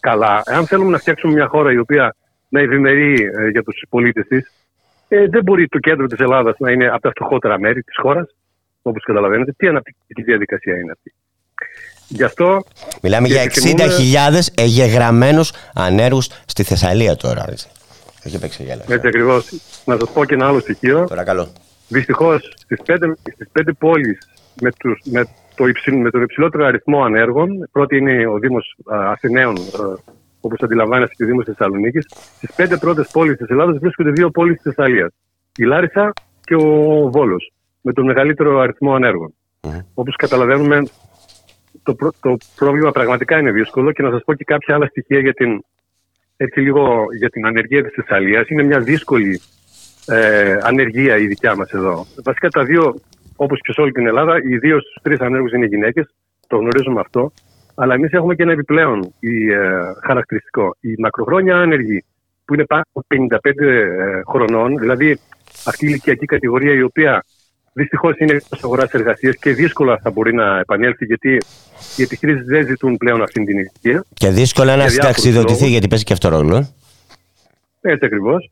καλά, 0.00 0.42
εάν 0.46 0.66
θέλουμε 0.66 0.90
να 0.90 0.98
φτιάξουμε 0.98 1.32
μια 1.32 1.46
χώρα 1.46 1.72
η 1.72 1.78
οποία 1.78 2.14
να 2.48 2.60
ευημερεί 2.60 3.30
ε, 3.38 3.48
για 3.48 3.62
τους 3.62 3.84
πολίτες 3.88 4.26
της, 4.26 4.52
ε, 5.08 5.26
δεν 5.28 5.42
μπορεί 5.42 5.68
το 5.68 5.78
κέντρο 5.78 6.06
της 6.06 6.18
Ελλάδας 6.18 6.54
να 6.58 6.70
είναι 6.70 6.88
από 6.88 7.00
τα 7.00 7.10
φτωχότερα 7.10 7.58
μέρη 7.58 7.82
της 7.82 7.94
χώρας, 8.02 8.34
όπως 8.82 9.02
καταλαβαίνετε. 9.02 9.52
Τι 9.56 9.66
αναπτυξιακή 9.66 10.22
διαδικασία 10.22 10.78
είναι 10.78 10.92
αυτή. 10.92 11.14
Γι' 12.08 12.22
αυτό. 12.22 12.64
Μιλάμε 13.02 13.28
για 13.28 13.42
60.000 13.42 14.52
εγγεγραμμένους 14.54 15.52
ανέργους 15.74 16.28
στη 16.46 16.62
Θεσσαλία 16.62 17.16
τώρα. 17.16 17.44
Έχει 18.22 18.38
παίξει 18.38 18.62
γέλα. 18.62 18.84
Έτσι 18.88 19.06
ακριβώς. 19.06 19.48
Να 19.86 19.96
σας 19.98 20.12
πω 20.12 20.24
και 20.24 20.34
ένα 20.34 20.46
άλλο 20.48 20.60
στοιχείο. 20.60 21.04
Παρακαλώ. 21.08 21.48
Δυστυχώς 21.88 22.52
στις 22.56 22.82
πέντε, 22.82 23.14
στις 23.32 23.48
πέντε 23.52 23.72
πόλεις 23.72 24.18
με, 24.60 24.70
με, 25.04 25.24
το 25.54 25.64
με 25.96 26.10
τον 26.10 26.22
υψηλότερο 26.22 26.64
αριθμό 26.64 27.04
ανέργων, 27.04 27.68
πρώτη 27.72 27.96
είναι 27.96 28.26
ο 28.26 28.38
Δήμος 28.38 28.76
Αθηναίων, 28.86 29.56
όπως 30.40 30.58
αντιλαμβάνεστε 30.62 31.14
και 31.14 31.24
ο 31.24 31.26
Δήμος 31.26 31.44
Θεσσαλονίκης. 31.44 32.06
Στις 32.36 32.54
πέντε 32.56 32.76
πρώτες 32.76 33.08
πόλεις 33.12 33.36
της 33.36 33.48
Ελλάδα 33.48 33.72
βρίσκονται 33.72 34.10
δύο 34.10 34.30
πόλεις 34.30 34.54
της 34.54 34.74
Θεσσαλίας. 34.74 35.12
Η 35.56 35.64
Λάρισα 35.64 36.12
και 36.40 36.54
ο 36.54 36.70
Βόλος, 37.10 37.52
με 37.80 37.92
τον 37.92 38.04
μεγαλύτερο 38.04 38.58
αριθμό 38.58 38.94
ανέργων. 38.94 39.34
Mm-hmm. 39.60 39.80
Όπως 39.94 40.16
καταλαβαίνουμε, 40.16 40.82
το, 41.82 41.96
το 42.20 42.36
πρόβλημα 42.56 42.90
πραγματικά 42.90 43.38
είναι 43.38 43.50
δύσκολο 43.50 43.92
και 43.92 44.02
να 44.02 44.10
σας 44.10 44.22
πω 44.24 44.34
και 44.34 44.44
κάποια 44.44 44.74
άλλα 44.74 44.86
στοιχεία 44.86 45.20
για 45.20 45.32
την 45.32 45.64
έτσι 46.36 46.60
λίγο 46.60 47.04
για 47.18 47.30
την 47.30 47.46
ανεργία 47.46 47.82
της 47.82 47.92
Θεσσαλίας. 47.92 48.48
Είναι 48.48 48.62
μια 48.62 48.80
δύσκολη 48.80 49.40
ε, 50.06 50.58
ανεργία 50.62 51.16
η 51.16 51.26
δικιά 51.26 51.56
μας 51.56 51.70
εδώ. 51.70 52.06
Βασικά 52.24 52.48
τα 52.48 52.64
δύο, 52.64 52.94
όπως 53.36 53.60
και 53.60 53.72
σε 53.72 53.80
όλη 53.80 53.92
την 53.92 54.06
Ελλάδα, 54.06 54.36
οι 54.36 54.58
δύο 54.58 54.80
στους 54.80 55.02
τρεις 55.02 55.20
ανέργους 55.20 55.52
είναι 55.52 55.66
γυναίκες. 55.66 56.14
Το 56.46 56.56
γνωρίζουμε 56.56 57.00
αυτό. 57.00 57.32
Αλλά 57.74 57.94
εμείς 57.94 58.10
έχουμε 58.10 58.34
και 58.34 58.42
ένα 58.42 58.52
επιπλέον 58.52 59.14
η, 59.20 59.52
ε, 59.52 59.58
χαρακτηριστικό. 60.06 60.76
Η 60.80 60.94
μακροχρόνια 60.98 61.56
άνεργη 61.56 62.04
που 62.44 62.54
είναι 62.54 62.64
πάνω 62.64 62.82
από 62.92 63.04
55 63.08 63.66
ε, 63.66 64.20
χρονών, 64.28 64.78
δηλαδή 64.78 65.18
αυτή 65.64 65.84
η 65.84 65.88
ηλικιακή 65.90 66.26
κατηγορία 66.26 66.72
η 66.74 66.82
οποία 66.82 67.24
Δυστυχώς 67.78 68.16
είναι 68.18 68.32
εκτός 68.32 68.64
αγοράς 68.64 68.90
εργασίας 68.90 69.36
και 69.36 69.52
δύσκολα 69.52 69.98
θα 70.02 70.10
μπορεί 70.10 70.34
να 70.34 70.58
επανέλθει 70.58 71.04
γιατί 71.04 71.40
οι 71.96 72.02
επιχειρήσεις 72.02 72.46
δεν 72.46 72.66
ζητούν 72.66 72.96
πλέον 72.96 73.22
αυτή 73.22 73.44
την 73.44 73.58
ηλικία. 73.58 74.04
Και 74.14 74.30
δύσκολα 74.30 74.76
να 74.76 74.88
συνταξιδοτηθεί 74.88 75.68
γιατί 75.68 75.88
παίζει 75.88 76.04
και 76.04 76.12
αυτό 76.12 76.28
ρόλο. 76.28 76.56
Ε. 76.56 76.68
Έτσι 77.80 78.04
ακριβώς. 78.04 78.50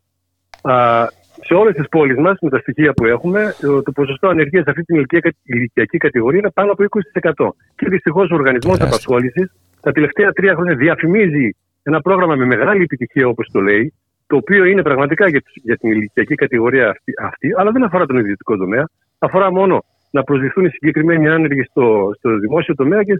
Σε 1.46 1.54
όλες 1.54 1.74
τις 1.74 1.88
πόλεις 1.88 2.16
μας, 2.16 2.38
με 2.40 2.50
τα 2.50 2.58
στοιχεία 2.58 2.92
που 2.92 3.04
έχουμε, 3.04 3.54
το 3.84 3.92
ποσοστό 3.94 4.28
ανεργίας 4.28 4.64
σε 4.64 4.70
αυτή 4.70 4.82
την 4.82 5.06
ηλικιακή 5.42 5.98
κατηγορία 5.98 6.38
είναι 6.38 6.50
πάνω 6.50 6.72
από 6.72 6.84
20%. 6.84 7.48
Και 7.76 7.88
δυστυχώς 7.88 8.30
ο 8.30 8.34
Οργανισμός 8.34 8.80
Απασχόλησης 8.80 9.52
τα 9.80 9.92
τελευταία 9.92 10.32
τρία 10.32 10.54
χρόνια 10.54 10.74
διαφημίζει 10.74 11.56
ένα 11.82 12.00
πρόγραμμα 12.00 12.34
με 12.34 12.44
μεγάλη 12.44 12.82
επιτυχία, 12.82 13.28
όπως 13.28 13.48
το 13.52 13.60
λέει, 13.60 13.92
το 14.26 14.36
οποίο 14.36 14.64
είναι 14.64 14.82
πραγματικά 14.82 15.28
για, 15.28 15.76
την 15.76 15.90
ηλικιακή 15.90 16.34
κατηγορία 16.34 16.88
αυτή, 16.88 17.12
αυτή, 17.22 17.48
αλλά 17.56 17.70
δεν 17.70 17.84
αφορά 17.84 18.06
τον 18.06 18.18
ιδιωτικό 18.18 18.56
τομέα 18.56 18.88
αφορά 19.18 19.52
μόνο 19.52 19.84
να 20.10 20.22
προσδηθούν 20.22 20.64
οι 20.64 20.68
συγκεκριμένοι 20.68 21.28
άνεργοι 21.28 21.62
στο, 21.62 22.10
στο 22.16 22.38
δημόσιο 22.38 22.74
τομέα 22.74 23.02
και, 23.02 23.14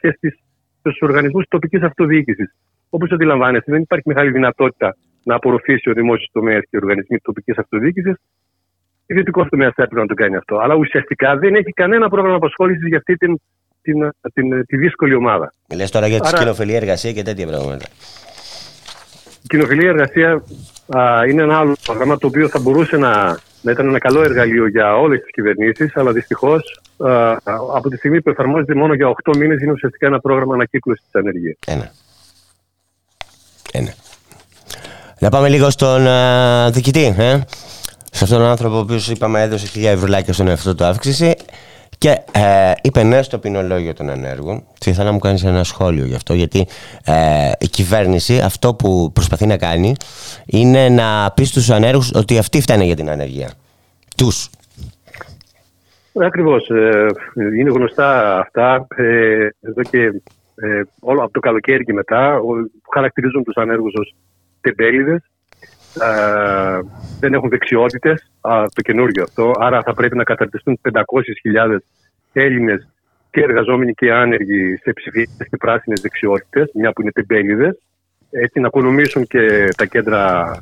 και 0.00 0.18
στους 0.78 0.98
οργανισμούς 1.00 1.44
τοπικής 1.48 1.82
αυτοδιοίκησης. 1.82 2.54
Όπως 2.90 3.10
αντιλαμβάνεστε, 3.12 3.72
δεν 3.72 3.80
υπάρχει 3.80 4.08
μεγάλη 4.08 4.30
δυνατότητα 4.30 4.96
να 5.28 5.34
απορροφήσει 5.34 5.90
ο 5.90 5.92
δημόσιος 5.92 6.30
τομέας 6.32 6.62
και 6.62 6.76
οι 6.76 6.78
οργανισμοί 6.82 7.18
τοπικής 7.18 7.58
αυτοδιοίκησης. 7.58 8.16
Ο 9.00 9.12
ιδιωτικός 9.14 9.48
τομέας 9.48 9.72
θα 9.76 9.82
έπρεπε 9.82 10.00
να 10.00 10.06
το 10.06 10.14
κάνει 10.14 10.36
αυτό. 10.36 10.56
Αλλά 10.56 10.74
ουσιαστικά 10.74 11.36
δεν 11.36 11.54
έχει 11.54 11.72
κανένα 11.72 12.08
πρόγραμμα 12.08 12.36
απασχόλησης 12.36 12.86
για 12.86 12.96
αυτή 12.96 13.14
την, 13.16 13.40
την, 13.82 14.10
την, 14.34 14.66
τη 14.66 14.76
δύσκολη 14.76 15.14
ομάδα. 15.14 15.52
Μιλέ 15.68 15.84
τώρα 15.84 16.06
για 16.06 16.20
τη 16.20 16.32
κοινοφιλή 16.32 16.74
εργασία 16.74 17.12
και 17.12 17.22
τέτοια 17.22 17.46
πράγματα. 17.46 17.86
Η 19.42 19.46
κοινοφιλή 19.48 19.86
εργασία 19.86 20.42
α, 20.96 21.26
είναι 21.28 21.42
ένα 21.42 21.58
άλλο 21.58 21.76
πρόγραμμα 21.84 22.18
το 22.18 22.26
οποίο 22.26 22.48
θα 22.48 22.58
μπορούσε 22.58 22.96
να 22.96 23.38
να 23.62 23.70
ήταν 23.70 23.86
ένα 23.86 23.98
καλό 23.98 24.22
εργαλείο 24.22 24.66
για 24.68 24.96
όλες 24.96 25.20
τις 25.20 25.30
κυβερνήσεις, 25.30 25.96
αλλά 25.96 26.12
δυστυχώς 26.12 26.80
από 27.74 27.88
τη 27.88 27.96
στιγμή 27.96 28.22
που 28.22 28.30
εφαρμόζεται 28.30 28.74
μόνο 28.74 28.94
για 28.94 29.14
8 29.24 29.36
μήνες 29.36 29.60
είναι 29.62 29.72
ουσιαστικά 29.72 30.06
ένα 30.06 30.20
πρόγραμμα 30.20 30.54
ανακύκλωσης 30.54 31.04
της 31.04 31.14
ανεργίας. 31.14 31.56
Ένα. 31.66 31.92
Ένα. 33.72 33.94
Να 35.20 35.28
πάμε 35.28 35.48
λίγο 35.48 35.70
στον 35.70 36.04
uh, 36.06 36.72
διοικητή. 36.72 37.14
Ε; 37.18 37.38
Σε 38.10 38.24
αυτόν 38.24 38.38
τον 38.38 38.48
άνθρωπο 38.48 38.76
ο 38.76 38.78
οποίος 38.78 39.08
είπαμε 39.08 39.42
έδωσε 39.42 39.66
1000 39.74 39.84
ευρώ 39.84 40.32
στον 40.32 40.48
εαυτό 40.48 40.74
του 40.74 40.84
αύξηση 40.84 41.34
και 41.98 42.08
ε, 42.32 42.72
είπε 42.82 43.02
ναι 43.02 43.22
στο 43.22 43.38
ποινολόγιο 43.38 43.94
των 43.94 44.10
ανέργων. 44.10 44.64
Και 44.78 44.90
ήθελα 44.90 45.04
να 45.04 45.12
μου 45.12 45.18
κάνεις 45.18 45.44
ένα 45.44 45.64
σχόλιο 45.64 46.04
γι' 46.04 46.14
αυτό, 46.14 46.34
γιατί 46.34 46.66
ε, 47.04 47.50
η 47.58 47.68
κυβέρνηση 47.68 48.38
αυτό 48.38 48.74
που 48.74 49.10
προσπαθεί 49.12 49.46
να 49.46 49.56
κάνει 49.56 49.94
είναι 50.46 50.88
να 50.88 51.32
πει 51.36 51.44
στους 51.44 51.70
ανέργους 51.70 52.10
ότι 52.14 52.38
αυτοί 52.38 52.60
φταίνε 52.60 52.84
για 52.84 52.96
την 52.96 53.10
ανεργία. 53.10 53.50
Τους. 54.16 54.50
Ακριβώς. 56.20 56.68
Ε, 56.68 57.06
είναι 57.58 57.70
γνωστά 57.70 58.38
αυτά. 58.38 58.86
Ε, 58.96 59.48
εδώ 59.60 59.82
και 59.90 60.00
ε, 60.54 60.82
όλο 61.00 61.22
από 61.22 61.32
το 61.32 61.40
καλοκαίρι 61.40 61.84
και 61.84 61.92
μετά, 61.92 62.38
που 62.82 62.90
χαρακτηρίζουν 62.92 63.44
τους 63.44 63.56
ανέργους 63.56 63.92
ως 63.94 64.14
τεμπέληδες. 64.60 65.22
ε, 66.00 66.80
δεν 67.20 67.34
έχουν 67.34 67.48
δεξιότητες, 67.48 68.30
το 68.74 68.82
καινούργιο 68.82 69.22
αυτό. 69.22 69.52
Άρα 69.58 69.82
θα 69.82 69.94
πρέπει 69.94 70.16
να 70.16 70.24
καταρτιστούν 70.24 70.80
500.000 70.82 71.76
Έλληνες 72.32 72.88
και 73.30 73.40
εργαζόμενοι 73.40 73.92
και 73.92 74.12
άνεργοι 74.12 74.76
σε 74.76 74.92
ψηφιακές 74.92 75.48
και 75.50 75.56
πράσινες 75.56 76.00
δεξιότητες, 76.00 76.70
μια 76.74 76.92
που 76.92 77.02
είναι 77.02 77.12
τεμπέληδες. 77.12 77.78
Έτσι 78.30 78.60
να 78.60 78.66
οικονομήσουν 78.66 79.26
και 79.26 79.68
τα 79.76 79.86
κέντρα 79.86 80.52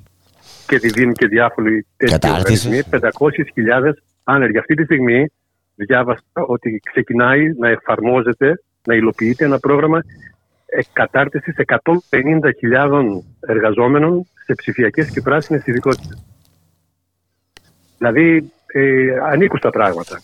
και 0.67 0.79
τη 0.79 0.89
Δήμη 0.89 1.13
και 1.13 1.27
διάφοροι 1.27 1.87
τέτοιοι 1.97 2.31
οργανισμοί. 2.31 2.81
500.000 2.91 3.93
άνεργοι. 4.25 4.59
Αυτή 4.59 4.75
τη 4.75 4.85
στιγμή 4.85 5.33
διάβασα 5.75 6.23
ότι 6.33 6.81
ξεκινάει 6.91 7.53
να 7.59 7.69
εφαρμόζεται, 7.69 8.63
να 8.87 8.95
υλοποιείται 8.95 9.45
ένα 9.45 9.59
πρόγραμμα 9.59 10.01
κατάρτιση 10.93 11.55
150.000 12.11 13.23
εργαζόμενων 13.41 14.27
σε 14.45 14.55
ψηφιακές 14.55 15.11
και 15.11 15.21
πράσινες 15.21 15.67
ειδικότητες. 15.67 16.25
Δηλαδή, 17.99 18.53
ε, 18.67 19.17
ανήκουν 19.23 19.59
στα 19.59 19.71
πράγματα. 19.71 20.21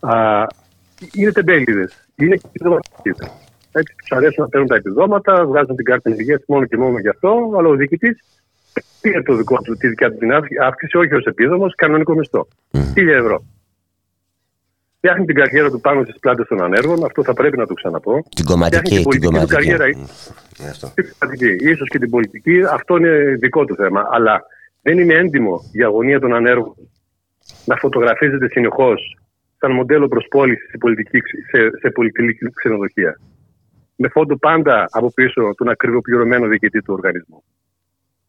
Α, 0.00 0.46
είναι 1.12 1.32
τεμπέληδες. 1.32 2.08
Είναι 2.16 2.36
και 2.36 2.46
επιδοματικοί. 2.46 3.10
Έτσι, 3.72 3.94
τους 3.96 4.10
αρέσουν 4.10 4.42
να 4.42 4.48
παίρνουν 4.48 4.68
τα 4.68 4.74
επιδόματα, 4.74 5.46
βγάζουν 5.46 5.76
την 5.76 5.84
κάρτα 5.84 6.10
ενεργεία 6.10 6.40
μόνο 6.46 6.64
και 6.66 6.76
μόνο 6.76 6.98
γι' 6.98 7.08
αυτό, 7.08 7.52
αλλά 7.58 7.68
ο 7.68 7.74
διοικητής 7.74 8.24
πήρε 9.00 9.22
το 9.22 9.34
δικό 9.34 9.56
του, 9.56 9.76
τη 9.76 9.88
δικιά 9.88 10.10
του 10.10 10.16
την 10.18 10.32
αύξηση, 10.62 10.96
όχι 10.96 11.14
ως 11.14 11.24
επίδομος, 11.24 11.74
κανονικό 11.74 12.14
μισθό. 12.14 12.48
1000 12.94 13.08
ευρώ 13.08 13.44
φτιάχνει 15.06 15.26
την 15.26 15.34
καριέρα 15.34 15.70
του 15.70 15.80
πάνω 15.80 16.02
στις 16.02 16.18
πλάτες 16.18 16.46
των 16.46 16.62
ανέργων. 16.62 17.04
Αυτό 17.04 17.24
θα 17.24 17.34
πρέπει 17.34 17.56
να 17.56 17.66
το 17.66 17.74
ξαναπώ. 17.74 18.22
Την 18.36 18.44
κομματική, 18.44 19.02
την, 19.02 19.10
την 19.10 19.20
κομματική. 19.20 19.54
καριέρα. 19.54 19.84
Mm. 19.84 20.92
Την 20.94 21.04
κομματική. 21.18 21.68
Ίσως 21.70 21.88
και 21.88 21.98
την 21.98 22.10
πολιτική. 22.10 22.60
Αυτό 22.70 22.96
είναι 22.96 23.36
δικό 23.38 23.64
του 23.64 23.74
θέμα. 23.74 24.08
Αλλά 24.10 24.42
δεν 24.82 24.98
είναι 24.98 25.14
έντιμο 25.14 25.60
η 25.72 25.82
αγωνία 25.82 26.20
των 26.20 26.34
ανέργων 26.34 26.74
να 27.64 27.76
φωτογραφίζεται 27.76 28.48
συνεχώς 28.48 29.18
σαν 29.58 29.72
μοντέλο 29.72 30.08
προσπόλησης 30.08 30.70
σε, 30.70 30.78
πολιτική, 30.78 31.18
σε, 31.50 31.58
σε 31.80 31.90
πολιτική 31.90 32.50
ξενοδοχεία. 32.54 33.20
Με 33.96 34.08
φόντο 34.08 34.36
πάντα 34.36 34.86
από 34.90 35.12
πίσω 35.12 35.54
τον 35.56 35.68
ακριβοπληρωμένο 35.68 36.46
διοικητή 36.46 36.82
του 36.82 36.94
οργανισμού. 36.94 37.44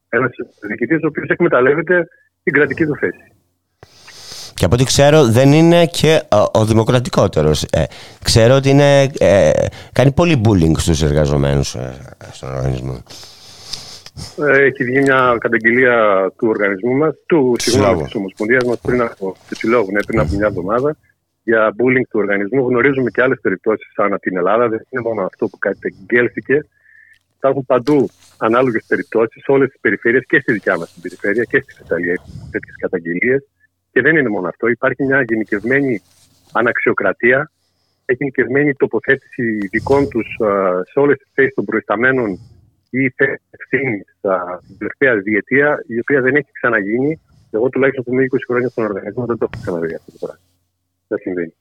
Ένας 0.10 0.32
διοικητής 0.68 1.04
ο 1.04 1.08
οποίος 1.08 1.28
εκμεταλλεύεται 1.28 2.08
την 2.44 2.54
κρατική 2.54 2.86
του 2.86 2.95
θέση. 2.95 3.36
Και 4.58 4.66
από 4.66 4.76
ό,τι 4.76 4.84
ξέρω 4.84 5.26
δεν 5.26 5.52
είναι 5.52 5.86
και 5.86 6.22
ο, 6.32 6.60
ο 6.60 6.66
δημοκρατικότερος. 6.66 7.64
Ε, 7.64 7.84
ξέρω 8.24 8.56
ότι 8.56 8.70
είναι, 8.70 9.04
ε, 9.20 9.52
κάνει 9.92 10.12
πολύ 10.12 10.42
bullying 10.46 10.78
στους 10.78 11.02
εργαζομένους 11.02 11.76
ε, 11.76 11.98
στον 12.32 12.56
οργανισμό. 12.56 13.04
Έχει 14.70 14.84
βγει 14.84 15.00
μια 15.00 15.38
καταγγελία 15.40 15.96
του 16.38 16.48
οργανισμού 16.48 16.94
μας, 16.94 17.14
του 17.26 17.56
συγγνώμη 17.58 18.04
της 18.04 18.16
Ομοσπονδίας 18.16 18.64
μας 18.64 18.80
πριν 18.82 19.02
από, 19.02 19.36
του 19.50 19.56
Συλλόγου, 19.56 19.92
ναι, 19.92 20.04
πριν 20.04 20.20
από 20.20 20.34
μια 20.36 20.48
εβδομάδα 20.48 20.98
για 21.44 21.70
bullying 21.78 22.08
του 22.10 22.20
οργανισμού. 22.24 22.68
Γνωρίζουμε 22.68 23.10
και 23.10 23.22
άλλες 23.22 23.40
περιπτώσεις 23.42 23.92
σαν 23.96 24.18
την 24.20 24.38
Ελλάδα. 24.38 24.68
Δεν 24.70 24.86
είναι 24.90 25.02
μόνο 25.02 25.22
αυτό 25.22 25.48
που 25.48 25.58
καταγγέλθηκε. 25.58 26.66
Υπάρχουν 27.38 27.66
παντού 27.66 28.10
ανάλογες 28.38 28.84
περιπτώσεις 28.88 29.44
σε 29.44 29.52
όλες 29.52 29.70
τις 29.70 29.80
περιφέρειες 29.82 30.24
και 30.28 30.40
στη 30.40 30.54
δικιά 30.54 30.78
μας 30.78 30.94
την 30.94 31.02
περιφέρεια 31.02 31.44
και 31.44 31.60
στη 31.68 31.82
Ιταλία 31.86 32.16
τέτοιες 32.52 32.76
καταγγελίες. 32.80 33.44
Και 33.98 34.03
δεν 34.03 34.15
είναι 34.15 34.30
μόνο 34.30 34.48
αυτό. 34.48 34.68
Υπάρχει 34.68 35.03
μια 35.03 35.22
γενικευμένη 35.22 36.02
αναξιοκρατία, 36.52 37.52
έχει 38.06 38.18
γενικευμένη 38.19 38.74
τοποθέτηση 38.74 39.57
δικών 39.72 40.10
τους 40.10 40.28
σε 40.91 40.99
όλες 40.99 41.18
τις 41.18 41.28
θέσεις 41.34 41.53
των 41.53 41.65
προϊσταμένων 41.65 42.40
ή 42.90 43.10
θέσεις 43.10 43.45
ευθύνης 43.49 44.06
την 44.68 44.78
τελευταία 44.78 45.15
διετία, 45.15 45.84
η 45.88 45.99
οποία 45.99 46.22
δεν 46.22 46.36
έχει 46.36 46.52
ξαναγίνει. 46.52 47.22
Εγώ 47.52 47.69
τουλάχιστον 47.69 48.03
που 48.03 48.14
είμαι 48.14 48.26
20 48.32 48.38
χρόνια 48.48 48.69
στον 48.69 48.84
οργανισμό 48.84 49.26
δεν 49.26 49.38
το 49.38 49.49
έχω 49.52 49.61
ξαναδεί 49.61 49.95
αυτό 49.95 50.11
το 50.11 50.18
πράγμα. 50.26 50.44
Δεν 51.07 51.18
συμβαίνει. 51.18 51.53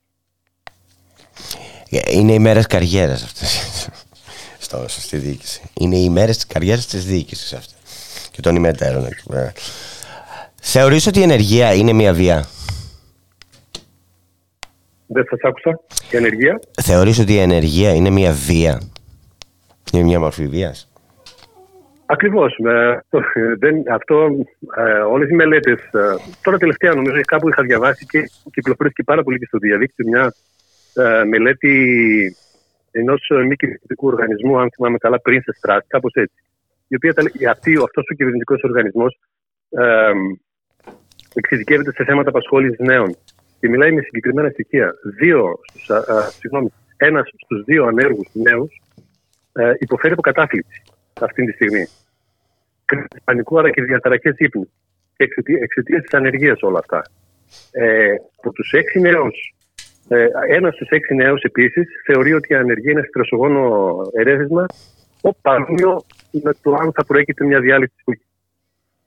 Ε, 1.91 2.19
είναι 2.19 2.33
οι 2.33 2.39
μέρες 2.39 2.67
καριέρας 2.67 3.23
αυτές. 3.23 3.89
στη 4.87 5.17
διοίκηση. 5.17 5.63
Είναι 5.81 5.97
οι 5.97 6.09
μέρες 6.09 6.35
της 6.35 6.47
καριέρας 6.47 6.87
της 6.87 7.05
διοίκησης 7.05 7.53
αυτή. 7.53 7.75
Και 8.31 8.41
των 8.41 8.57
ημετέρων 8.57 9.07
εκεί 9.07 9.23
πέρα. 9.29 9.53
Θεωρείς 10.69 11.07
ότι 11.07 11.19
η 11.19 11.23
ενεργεία 11.23 11.75
είναι 11.75 11.93
μια 11.93 12.13
βία; 12.13 12.45
Δεν 15.07 15.25
σας 15.31 15.39
άκουσα. 15.43 15.81
Η 16.13 16.17
ενεργεία; 16.17 16.61
Θεωρείς 16.83 17.19
ότι 17.19 17.33
η 17.33 17.39
ενεργεία 17.39 17.95
είναι 17.95 18.11
μια 18.11 18.33
βία; 18.33 18.81
Είναι 19.93 20.03
μια 20.03 20.21
μορφή 20.21 20.47
βίας; 20.47 20.93
Ακριβώς. 22.07 22.57
Ε, 22.57 23.01
αυτό, 23.93 24.29
ε, 24.77 24.99
όλες 24.99 25.29
οι 25.31 25.35
μελέτες, 25.35 25.79
ε, 25.79 26.01
τώρα 26.43 26.59
τελευταία 26.59 26.95
νομίζω 26.95 27.21
κάπου 27.21 27.49
είχα 27.49 27.63
διαβάσει 27.63 28.07
και 28.07 28.31
κυκλοφορήθηκε 28.53 29.03
πάρα 29.03 29.23
πολύ 29.23 29.39
και 29.39 29.47
στο 29.47 29.59
διαδίκτυο 29.59 30.05
μια 30.09 30.35
ε, 30.95 31.25
μελέτη 31.25 31.75
ενός 32.91 33.31
μη 33.49 33.57
κυβερνητικού 33.57 34.07
οργανισμού, 34.07 34.59
αν 34.59 34.71
θυμάμαι 34.75 34.99
καλά, 34.99 35.21
πριν 35.21 35.43
σε 35.43 35.53
στράτη, 35.57 35.87
κάπως 35.89 36.13
έτσι. 36.15 36.43
Η 36.89 36.95
οποία, 36.95 37.15
αυτή, 37.51 37.73
αυτός 37.85 38.05
ο 38.13 38.15
κυβερνητικός 38.15 38.63
οργανισμός 38.63 39.19
ε, 39.71 40.13
εξειδικεύεται 41.35 41.93
σε 41.93 42.05
θέματα 42.05 42.29
απασχόλησης 42.29 42.79
νέων 42.79 43.17
και 43.61 43.69
μιλάει 43.69 43.93
με 43.93 44.01
συγκεκριμένα 44.01 44.49
στοιχεία. 44.49 44.95
Δύο 45.19 45.59
στους, 45.69 45.91
α, 45.91 46.21
συγγνώμη, 46.21 46.73
ένας 46.97 47.29
στους 47.45 47.65
δύο 47.65 47.85
ανέργους 47.85 48.29
νέους 48.33 48.81
ε, 49.53 49.73
υποφέρει 49.79 50.13
από 50.13 50.23
κατάθλιψη 50.23 50.83
αυτή 51.21 51.45
τη 51.45 51.53
στιγμή. 51.53 51.87
Πανικού 53.25 53.59
άρα 53.59 53.71
και 53.71 53.83
διαταραχές 53.83 54.35
ύπνου. 54.37 54.71
Εξαιτίας 55.61 56.03
της 56.03 56.15
ανεργίας 56.15 56.63
όλα 56.63 56.79
αυτά. 56.79 57.03
Ε, 57.71 58.15
από 58.37 58.53
τους 58.53 58.73
έξι 58.73 59.01
νέους, 59.01 59.55
ε, 60.09 60.27
ένας 60.49 60.75
στους 60.75 60.89
έξι 60.89 61.15
νέους 61.15 61.43
επίσης 61.43 61.87
θεωρεί 62.05 62.33
ότι 62.33 62.53
η 62.53 62.57
ανεργία 62.57 62.91
είναι 62.91 63.07
στρεσογόνο 63.09 63.93
ερέθισμα, 64.13 64.67
ο 65.21 65.35
παρόμοιο 65.35 66.05
με 66.31 66.53
το 66.63 66.75
αν 66.75 66.93
θα 66.93 67.05
προέκειται 67.05 67.45
μια 67.45 67.61
διάλυση 67.61 67.93
τη 68.05 68.17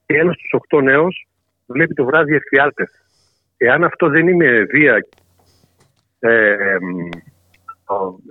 Και 0.06 0.18
ένας 0.18 0.36
στους 0.36 0.54
οχτώ 0.54 0.82
νέους 0.82 1.28
βλέπει 1.70 1.94
το 1.94 2.06
βράδυ 2.06 2.36
εφιάλτες. 2.36 2.90
Εάν 3.58 3.84
αυτό 3.84 4.10
δεν 4.10 4.28
είναι 4.28 4.64
βία, 4.64 5.06
ε, 6.20 6.56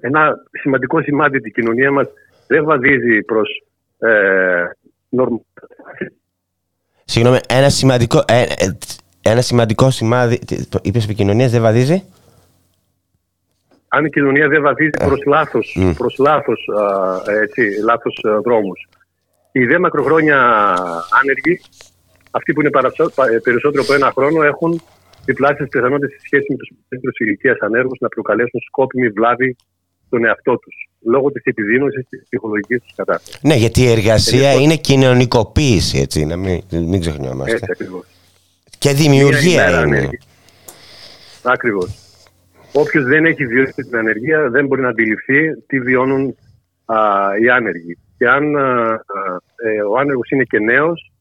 ένα 0.01 0.35
σημαντικό 0.51 1.03
σημάδι 1.03 1.41
την 1.41 1.53
κοινωνίας 1.53 1.93
μας 1.93 2.09
δεν 2.47 2.65
βαδίζει 2.65 3.23
προς 3.23 3.63
ε, 3.99 4.65
Συγγνώμη, 7.05 7.39
ένα 7.49 7.69
σημαντικό, 7.69 8.25
ε, 8.27 8.43
ε, 8.43 8.77
ένα 9.23 9.41
σημαντικό 9.41 9.91
σημάδι, 9.91 10.39
είπες 10.83 11.05
επικοινωνία 11.05 11.49
δεν 11.49 11.63
βαδίζει; 11.63 12.05
Αν 13.89 14.05
η 14.05 14.11
κοινωνία 14.11 14.49
δεν 14.49 14.63
βαδίζει 14.63 14.91
προς 14.91 15.25
λάθος, 15.27 15.77
mm. 15.81 15.95
προς 15.97 16.19
λάθος, 16.19 16.69
έτσι, 17.43 17.63
λάθος 17.85 18.21
δρόμους. 18.45 18.89
Οι 19.53 19.65
δε 19.65 19.79
μακροχρόνια 19.79 20.39
άνεργοι 21.23 21.61
αυτοί 22.39 22.53
που 22.53 22.61
είναι 22.61 22.71
ε, 23.35 23.39
περισσότερο 23.47 23.83
από 23.83 23.95
ένα 23.99 24.13
χρόνο 24.17 24.43
έχουν 24.43 24.83
διπλάσιε 25.25 25.67
πιθανότητε 25.67 26.09
σε 26.15 26.21
σχέση 26.27 26.47
με 26.49 26.57
τους 26.57 26.69
μεγαλύτερους 26.71 27.19
ηλικίας 27.19 27.59
ανέργους 27.61 27.99
να 28.01 28.09
προκαλέσουν 28.09 28.61
σκόπιμη 28.69 29.09
βλάβη 29.09 29.57
στον 30.07 30.25
εαυτό 30.25 30.59
τους 30.59 30.77
λόγω 31.13 31.31
της 31.33 31.45
επιδείνωσης 31.45 32.07
της 32.09 32.23
ψυχολογικής 32.25 32.81
τους 32.83 32.95
κατάστασης. 32.95 33.41
Ναι, 33.43 33.55
γιατί 33.55 33.81
η 33.83 33.91
εργασία 33.91 34.53
είναι, 34.53 34.63
είναι 34.63 34.77
κοινωνικοποίηση, 34.77 35.99
έτσι, 35.99 36.25
να 36.25 36.37
μην, 36.37 36.61
μην 36.71 37.01
ξεχνιόμαστε. 37.01 37.53
Έτσι 37.53 37.71
ακριβώς. 37.71 38.07
Και 38.79 38.93
δημιουργία 38.93 39.85
είναι. 39.85 40.09
Ακριβώς. 41.43 41.89
Όποιος 42.73 43.05
δεν 43.05 43.25
έχει 43.25 43.47
βιώσει 43.47 43.73
την 43.73 43.97
ανεργία 43.97 44.51
δεν 44.51 44.67
μπορεί 44.67 44.81
να 44.81 44.89
αντιληφθεί 44.89 45.63
τι 45.67 45.81
βιώνουν 45.81 46.37
α, 46.85 46.97
οι 47.43 47.49
άνεργοι. 47.49 47.99
Και 48.19 48.29
αν 48.29 48.57
α, 48.57 49.01
ε, 49.57 49.83
ο 49.83 49.99
άνεργος 49.99 50.31
είναι 50.31 50.45
και 50.45 50.59
νέος, 50.59 51.13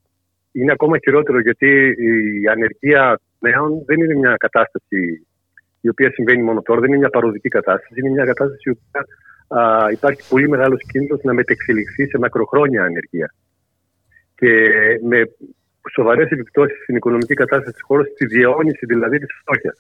είναι 0.62 0.72
ακόμα 0.72 0.98
χειρότερο 0.98 1.40
γιατί 1.40 1.96
η 2.42 2.48
ανεργία 2.48 3.20
νέων 3.40 3.84
δεν 3.86 3.98
είναι 4.00 4.16
μια 4.16 4.36
κατάσταση 4.38 5.28
η 5.82 5.90
οποία 5.90 6.12
συμβαίνει 6.12 6.44
μόνο 6.44 6.62
τώρα, 6.62 6.80
δεν 6.80 6.90
είναι 6.90 6.98
μια 6.98 7.10
παροδική 7.10 7.50
κατάσταση. 7.50 7.94
Είναι 8.00 8.10
μια 8.10 8.26
κατάσταση 8.26 8.70
η 8.70 8.78
οποία 8.78 9.02
α, 9.48 9.92
υπάρχει 9.92 10.22
πολύ 10.30 10.50
μεγάλος 10.50 10.82
κίνδυνος 10.92 11.20
να 11.24 11.34
μετεξελιχθεί 11.34 12.06
σε 12.08 12.18
μακροχρόνια 12.18 12.84
ανεργία. 12.84 13.34
Και 14.36 14.50
με 15.04 15.30
σοβαρές 15.94 16.30
επιπτώσεις 16.30 16.78
στην 16.84 16.96
οικονομική 16.96 17.34
κατάσταση 17.34 17.72
της 17.72 17.82
χώρας, 17.82 18.08
στη 18.08 18.26
διαιώνιση 18.26 18.86
δηλαδή 18.86 19.20
της 19.20 19.28
φτώχειας. 19.42 19.78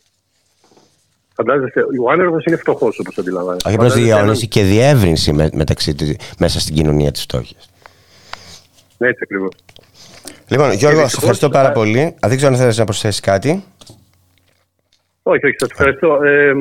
Φαντάζεστε, 1.34 1.82
ο 2.02 2.12
άνεργος 2.12 2.46
είναι 2.46 2.56
φτωχός 2.56 3.00
όπως 3.00 3.18
αντιλαμβάνεστε. 3.18 3.70
Όχι 3.70 3.78
απλώς 3.78 3.94
διαιώνιση 3.94 4.48
και 4.48 4.64
διεύρυνση 4.64 5.34
μεταξύ, 5.54 5.96
μέσα 6.40 6.60
στην 6.60 6.76
κοινωνία 6.76 7.12
της 7.12 7.22
φτώχειας. 7.22 7.70
Ναι, 8.98 9.08
έτσι 9.08 9.20
ακριβώς. 9.24 9.52
Λοιπόν, 10.48 10.72
Γιώργο, 10.72 11.08
σε 11.08 11.16
ευχαριστώ 11.18 11.50
πάρα 11.50 11.72
πολύ. 11.72 12.00
Αν 12.00 12.30
δεν 12.30 12.38
ξέρω 12.38 12.52
αν 12.52 12.60
θέλεις 12.60 12.78
να 12.78 12.84
προσθέσεις 12.84 13.20
κάτι. 13.20 13.64
Όχι, 15.24 15.46
όχι, 15.46 15.56
σας 15.58 15.70
ευχαριστώ. 15.70 16.24
Ε, 16.24 16.54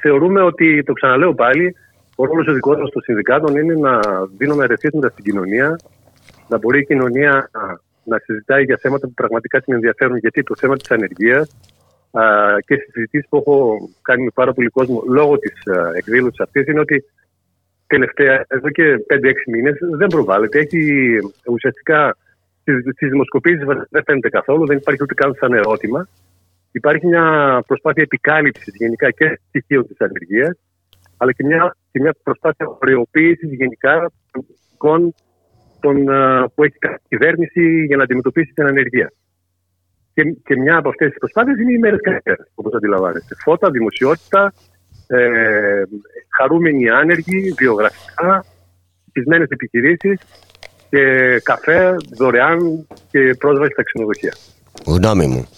θεωρούμε 0.00 0.42
ότι, 0.42 0.82
το 0.82 0.92
ξαναλέω 0.92 1.34
πάλι, 1.34 1.76
ο 2.16 2.24
ρόλος 2.24 2.46
ο 2.46 2.52
δικός 2.52 2.78
μας 2.78 2.90
των 2.90 3.02
συνδικάτων 3.02 3.56
είναι 3.56 3.74
να 3.74 4.00
δίνουμε 4.36 4.64
ερεθίσματα 4.64 5.08
στην 5.08 5.24
κοινωνία, 5.24 5.78
να 6.48 6.58
μπορεί 6.58 6.78
η 6.78 6.84
κοινωνία 6.84 7.50
να 8.04 8.18
συζητάει 8.18 8.64
για 8.64 8.78
θέματα 8.80 9.06
που 9.06 9.14
πραγματικά 9.14 9.60
την 9.60 9.74
ενδιαφέρουν. 9.74 10.16
Γιατί 10.16 10.42
το 10.42 10.54
θέμα 10.58 10.76
της 10.76 10.90
ανεργίας 10.90 11.56
και 12.66 12.74
στις 12.74 12.92
συζητήσεις 12.92 13.28
που 13.28 13.36
έχω 13.36 13.76
κάνει 14.02 14.24
με 14.24 14.30
πάρα 14.34 14.52
πολύ 14.52 14.68
κόσμο 14.68 15.02
λόγω 15.08 15.38
της 15.38 15.52
εκδήλωσης 15.96 16.40
αυτής 16.40 16.66
είναι 16.66 16.80
ότι 16.80 17.04
τελευταία, 17.86 18.44
εδώ 18.48 18.70
και 18.70 19.04
5-6 19.08 19.32
μήνες 19.46 19.78
δεν 19.96 20.06
προβάλλεται. 20.06 20.58
Έχει 20.58 20.80
ουσιαστικά 21.46 22.16
στις 22.92 23.10
δημοσκοπήσεις 23.10 23.64
δεν 23.90 24.02
φαίνεται 24.04 24.28
καθόλου, 24.28 24.66
δεν 24.66 24.76
υπάρχει 24.76 25.02
ούτε 25.02 25.14
καν 25.14 25.34
σαν 25.34 25.52
ερώτημα. 25.52 26.08
Υπάρχει 26.72 27.06
μια 27.06 27.24
προσπάθεια 27.66 28.02
επικάλυψης 28.02 28.74
γενικά 28.76 29.10
και 29.10 29.40
στοιχείων 29.48 29.86
της 29.86 30.00
ανεργίας, 30.00 30.58
αλλά 31.16 31.32
και 31.32 31.44
μια, 31.44 31.76
και 31.92 32.00
μια 32.00 32.14
προσπάθεια 32.22 32.66
οριοποίηση 32.80 33.46
γενικά 33.46 34.10
των 34.78 35.14
τον, 35.80 36.04
που 36.54 36.64
έχει 36.64 36.76
η 36.82 37.08
κυβέρνηση 37.08 37.84
για 37.84 37.96
να 37.96 38.02
αντιμετωπίσει 38.02 38.52
την 38.52 38.66
ανεργία. 38.66 39.12
Και, 40.14 40.22
και 40.44 40.56
μια 40.56 40.76
από 40.76 40.88
αυτές 40.88 41.08
τις 41.08 41.18
προσπάθειες 41.18 41.58
είναι 41.58 41.72
οι 41.72 41.78
μέρε 41.78 41.96
καριέρας, 41.96 42.50
όπως 42.54 42.74
αντιλαμβάνεστε. 42.74 43.34
Φώτα, 43.44 43.70
δημοσιότητα, 43.70 44.52
ε, 45.06 45.82
χαρούμενοι 46.36 46.88
άνεργοι, 46.88 47.54
βιογραφικά, 47.58 48.44
πεισμένε 49.12 49.46
επιχειρήσεις 49.48 50.18
και 50.90 51.40
καφέ 51.42 51.96
δωρεάν 52.16 52.86
και 53.10 53.34
πρόσβαση 53.38 53.72
στα 53.72 53.82
ξενοδοχεία. 53.82 54.34
Γνώμη 54.86 55.26
μου. 55.26 55.48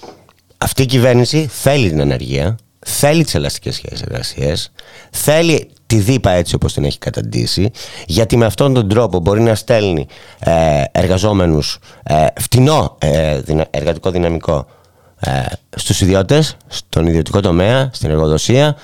Αυτή 0.59 0.83
η 0.83 0.87
κυβέρνηση 0.87 1.47
θέλει 1.51 1.89
την 1.89 2.01
ανεργία, 2.01 2.59
θέλει 2.79 3.25
τις 3.25 3.35
ελαστικές 3.35 3.75
σχέσεις 3.75 4.03
εργασίας, 4.03 4.73
θέλει 5.11 5.71
τη 5.87 5.97
δίπα 5.97 6.31
έτσι 6.31 6.55
όπως 6.55 6.73
την 6.73 6.85
έχει 6.85 6.99
καταντήσει 6.99 7.71
γιατί 8.07 8.37
με 8.37 8.45
αυτόν 8.45 8.75
τον 8.75 8.89
τρόπο 8.89 9.21
μπορεί 9.21 9.41
να 9.41 9.55
στέλνει 9.55 10.07
ε, 10.39 10.83
εργαζόμενους 10.93 11.79
ε, 12.03 12.27
φτηνό 12.41 12.97
ε, 13.01 13.41
εργατικό 13.71 14.11
δυναμικό 14.11 14.67
ε, 15.21 15.31
στους 15.77 16.01
ιδιώτες, 16.01 16.57
στον 16.67 17.07
ιδιωτικό 17.07 17.41
τομέα, 17.41 17.91
στην 17.93 18.11
εργοδοσία 18.11 18.77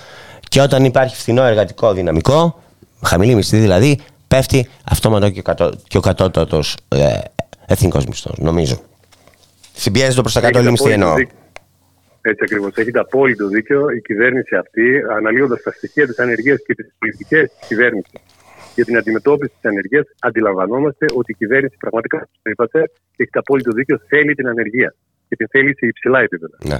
και 0.55 0.60
όταν 0.60 0.85
υπάρχει 0.85 1.16
φθηνό 1.16 1.43
εργατικό 1.43 1.93
δυναμικό, 1.93 2.62
χαμηλή 3.05 3.35
μισθή 3.35 3.59
δηλαδή, 3.59 3.98
πέφτει 4.28 4.68
αυτόματα 4.90 5.31
και, 5.31 5.43
κατώ, 5.43 5.72
και 5.89 5.97
ο 5.97 6.01
κατώτατος 6.01 6.76
ε, 6.89 7.18
εθνικός 7.66 8.06
μισθός, 8.06 8.39
νομίζω. 8.39 8.81
Συμπιέζει 9.72 10.14
το 10.14 10.20
προς 10.20 10.32
τα 10.32 10.40
κάτω 10.40 10.59
όλη 10.59 10.70
μισθή 10.70 10.90
εννοώ. 10.90 11.14
Έτσι 12.20 12.43
ακριβώς. 12.43 12.72
Έχετε 12.74 12.98
απόλυτο 12.98 13.48
δίκιο. 13.48 13.90
Η 13.90 14.01
κυβέρνηση 14.01 14.55
αυτή, 14.56 15.02
αναλύοντας 15.16 15.62
τα 15.62 15.70
στοιχεία 15.70 16.06
της 16.06 16.18
ανεργίας 16.18 16.59
και 16.66 16.74
τις 16.74 16.94
πολιτικές 16.98 17.51
της 17.59 17.68
κυβέρνησης 17.68 18.12
για 18.74 18.85
την 18.85 18.97
αντιμετώπιση 18.97 19.52
της 19.60 19.70
ανεργίας, 19.70 20.06
αντιλαμβανόμαστε 20.18 21.06
ότι 21.14 21.32
η 21.32 21.35
κυβέρνηση 21.35 21.76
πραγματικά, 21.78 22.28
το 22.43 22.51
είπατε, 22.51 22.90
έχετε 23.16 23.39
απόλυτο 23.39 23.72
δίκιο, 23.72 24.01
θέλει 24.09 24.35
την 24.35 24.48
ανεργία. 24.48 24.94
Και 25.28 25.36
την 25.36 25.48
θέλει 25.51 25.76
σε 25.76 25.86
υψηλά 25.86 26.20
επίπεδα. 26.20 26.56
Ναι. 26.64 26.78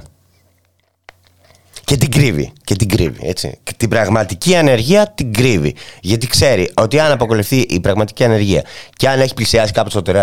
Και 1.85 1.97
την 1.97 2.11
κρύβει. 2.11 2.53
Και 2.63 2.75
την 2.75 2.89
κρύβει. 2.89 3.27
Έτσι. 3.27 3.57
Και 3.63 3.73
την 3.77 3.89
πραγματική 3.89 4.55
ανεργία 4.55 5.11
την 5.15 5.33
κρύβει. 5.33 5.75
Γιατί 6.01 6.27
ξέρει 6.27 6.71
ότι 6.73 6.99
αν 6.99 7.11
αποκολουθεί 7.11 7.57
η 7.57 7.79
πραγματική 7.79 8.23
ανεργία 8.23 8.63
και 8.95 9.09
αν 9.09 9.19
έχει 9.19 9.33
πλησιάσει 9.33 9.73
κάπου 9.73 9.89
στο 9.89 10.01
30%, 10.05 10.15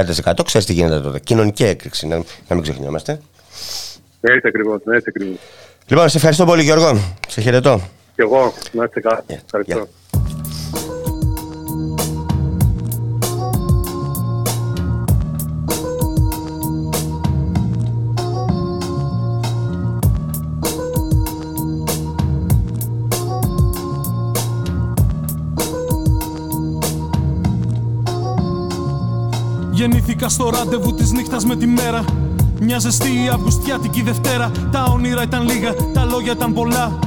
ξέρεις 0.44 0.66
τι 0.66 0.72
γίνεται 0.72 1.00
τότε. 1.00 1.18
Κοινωνική 1.18 1.64
έκρηξη, 1.64 2.06
να, 2.06 2.16
να 2.16 2.54
μην 2.54 2.62
ξεχνιόμαστε. 2.62 3.20
Έτσι 4.20 4.48
ακριβώς. 4.48 4.80
Έτσι 4.86 5.04
ακριβώς. 5.08 5.38
Λοιπόν, 5.86 6.08
σε 6.08 6.16
ευχαριστώ 6.16 6.44
πολύ, 6.44 6.62
Γιώργο. 6.62 6.98
Σε 7.28 7.40
χαιρετώ. 7.40 7.80
Και 8.14 8.22
εγώ. 8.22 8.52
Να 8.72 8.84
είστε 8.84 9.00
καλά. 9.00 9.24
Yeah. 9.28 9.34
Ευχαριστώ. 9.44 9.88
Yeah. 9.88 11.01
Γεννήθηκα 29.82 30.28
στο 30.28 30.50
ραντεβού 30.50 30.94
της 30.94 31.12
νύχτας 31.12 31.44
με 31.44 31.56
τη 31.56 31.66
μέρα 31.66 32.04
μια 32.60 32.78
ζεστή 32.78 33.28
Αυγουστιάτικη 33.32 34.02
Δευτέρα. 34.02 34.50
Τα 34.72 34.84
όνειρα 34.92 35.22
ήταν 35.22 35.48
λίγα, 35.48 35.74
τα 35.74 36.04
λόγια 36.04 36.32
ήταν 36.32 36.52
πολλά. 36.52 36.98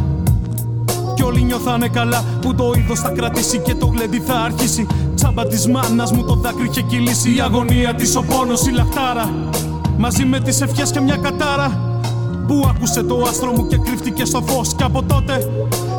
Κι 1.16 1.24
όλοι 1.24 1.44
νιώθανε 1.44 1.88
καλά 1.88 2.24
που 2.42 2.56
το 2.56 2.74
είδος 2.78 3.00
θα 3.00 3.10
κρατήσει 3.10 3.58
και 3.58 3.76
το 3.76 3.86
γλέντι 3.86 4.20
θα 4.20 4.34
αρχίσει. 4.34 4.88
Τσάμπα 5.16 5.48
της 5.48 5.68
μάνας 5.68 6.12
μου 6.12 6.24
το 6.24 6.36
δάκρυ 6.36 6.68
είχε 6.70 6.82
κυλήσει. 6.82 7.36
Η 7.36 7.40
αγωνία 7.40 7.94
της, 7.94 8.16
ο 8.16 8.22
πόνος, 8.22 8.68
η 8.68 8.72
λαχτάρα. 8.72 9.34
Μαζί 9.98 10.26
με 10.26 10.40
τις 10.40 10.62
ευχές 10.62 10.92
και 10.92 11.00
μια 11.00 11.18
κατάρα. 11.18 12.00
Που 12.48 12.66
άκουσε 12.70 13.04
το 13.04 13.26
άστρο 13.30 13.52
μου 13.52 13.68
και 13.68 13.78
κρύφτηκε 13.78 14.26
στο 14.26 14.42
φως. 14.42 14.74
Και 14.74 14.84
από 14.84 15.04
τότε 15.04 15.50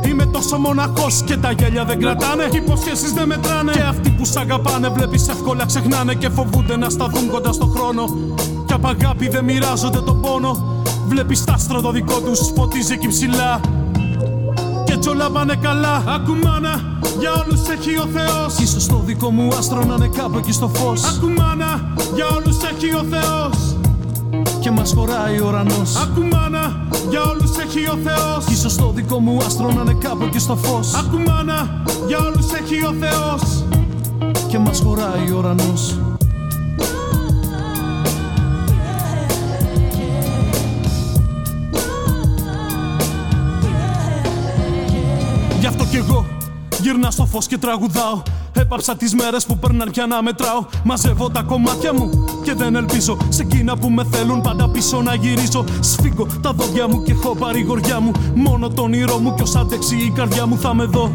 είμαι 0.09 0.27
τόσο 0.27 0.59
μοναχός. 0.59 1.23
Και 1.25 1.37
τα 1.37 1.51
γέλια 1.51 1.85
δεν 1.85 1.99
κρατάνε. 2.01 2.49
Και 2.51 2.57
υποσχέσεις 2.57 3.13
δεν 3.13 3.27
μετράνε. 3.27 3.73
Και 3.73 3.81
αυτοί 3.81 4.11
που 4.11 4.25
σ' 4.25 4.37
αγαπάνε, 4.37 4.89
βλέπεις 4.89 5.29
εύκολα 5.29 5.67
ξεχνάνε. 5.67 6.15
Και 6.15 6.29
φοβούνται 6.29 6.77
να 6.77 6.89
σταθούν 6.91 7.31
κοντά 7.31 7.53
στο 7.53 7.67
χρόνο. 7.67 8.05
Κι 8.67 8.73
απ' 8.73 8.87
αγάπη 8.87 9.29
δεν 9.29 9.45
μοιράζονται 9.45 10.01
τον 10.01 10.21
πόνο. 10.21 10.83
Βλέπεις 11.09 11.45
τα 11.45 11.53
άστρο 11.53 11.81
το 11.81 11.91
δικό 11.91 12.21
τους 12.21 12.41
φωτίζει 12.55 12.93
εκεί 12.93 13.09
ψηλά. 13.09 13.61
Και 14.85 14.93
έτσι 14.93 15.09
όλα 15.09 15.31
πάνε 15.31 15.55
καλά. 15.63 16.03
Ακουμάνα, 16.07 16.81
για 17.19 17.33
όλους 17.33 17.69
έχει 17.69 17.99
ο 17.99 18.07
Θεός. 18.15 18.71
σω 18.71 18.89
το 18.89 19.03
δικό 19.05 19.31
μου 19.31 19.49
άστρο 19.59 19.85
να 19.85 19.95
είναι 19.95 20.11
κάπου 20.17 20.39
εκεί 20.39 20.53
στο 20.53 20.69
φως. 20.69 21.05
Ακουμάνα, 21.05 21.95
για 22.15 22.27
όλους 22.27 22.57
έχει 22.63 22.95
ο 22.95 23.05
Θεός 23.11 23.77
και 24.67 24.73
μας 24.73 24.93
χωράει 24.97 25.41
ο 25.41 25.47
ουρανός 25.49 25.97
Ακουμάνα, 25.97 26.87
για 27.09 27.23
όλους 27.23 27.57
έχει 27.57 27.89
ο 27.89 27.99
Θεός. 28.05 28.45
Κι 28.45 28.53
ίσως 28.53 28.77
το 28.77 28.93
δικό 28.95 29.21
μου 29.21 29.37
άστρο 29.47 29.73
να 29.73 29.81
είναι 29.81 29.97
κάπου 30.01 30.25
εκεί 30.25 30.39
στο 30.39 30.57
φως. 30.57 30.95
Ακουμάνα, 30.95 31.83
για 32.07 32.19
όλους 32.19 32.53
έχει 32.53 32.85
ο 32.85 32.95
Θεός. 33.01 33.65
Και 34.49 34.59
μας 34.59 34.81
χωράει 34.81 35.31
ο 35.33 35.39
ουρανός. 35.39 35.99
Γι' 45.61 45.67
αυτό 45.67 45.85
κι 45.85 45.97
εγώ 45.97 46.27
γυρνά 46.81 47.11
στο 47.11 47.27
φως 47.27 47.47
και 47.47 47.59
τραγουδάω 47.59 48.23
Έπαψα 48.67 48.97
τις 48.97 49.15
μέρες 49.15 49.47
που 49.47 49.59
περνάνε 49.59 49.91
πια 49.91 50.07
να 50.07 50.23
μετράω. 50.23 50.65
Μαζεύω 50.85 51.31
τα 51.31 51.43
κομμάτια 51.43 51.93
μου 51.95 52.25
και 52.43 52.55
δεν 52.55 52.75
ελπίζω 52.75 53.17
σε 53.29 53.43
εκείνα 53.43 53.77
που 53.77 53.91
με 53.91 54.05
θέλουν 54.11 54.41
πάντα 54.41 54.69
πίσω 54.69 55.03
να 55.03 55.15
γυρίζω. 55.15 55.65
Σφίγγω 55.81 56.27
τα 56.43 56.53
δόντια 56.53 56.89
μου 56.89 57.03
και 57.03 57.13
έχω 57.13 57.35
παρηγοριά 57.35 58.01
μου. 58.01 58.11
Μόνο 58.35 58.69
τον 58.69 58.85
όνειρό 58.85 59.19
μου 59.19 59.35
κι 59.35 59.43
ως 59.43 59.57
άντεξει 59.57 59.97
η 59.97 60.11
καρδιά 60.11 60.47
μου 60.47 60.59
θα 60.59 60.75
με 60.75 60.85
δω. 60.85 61.11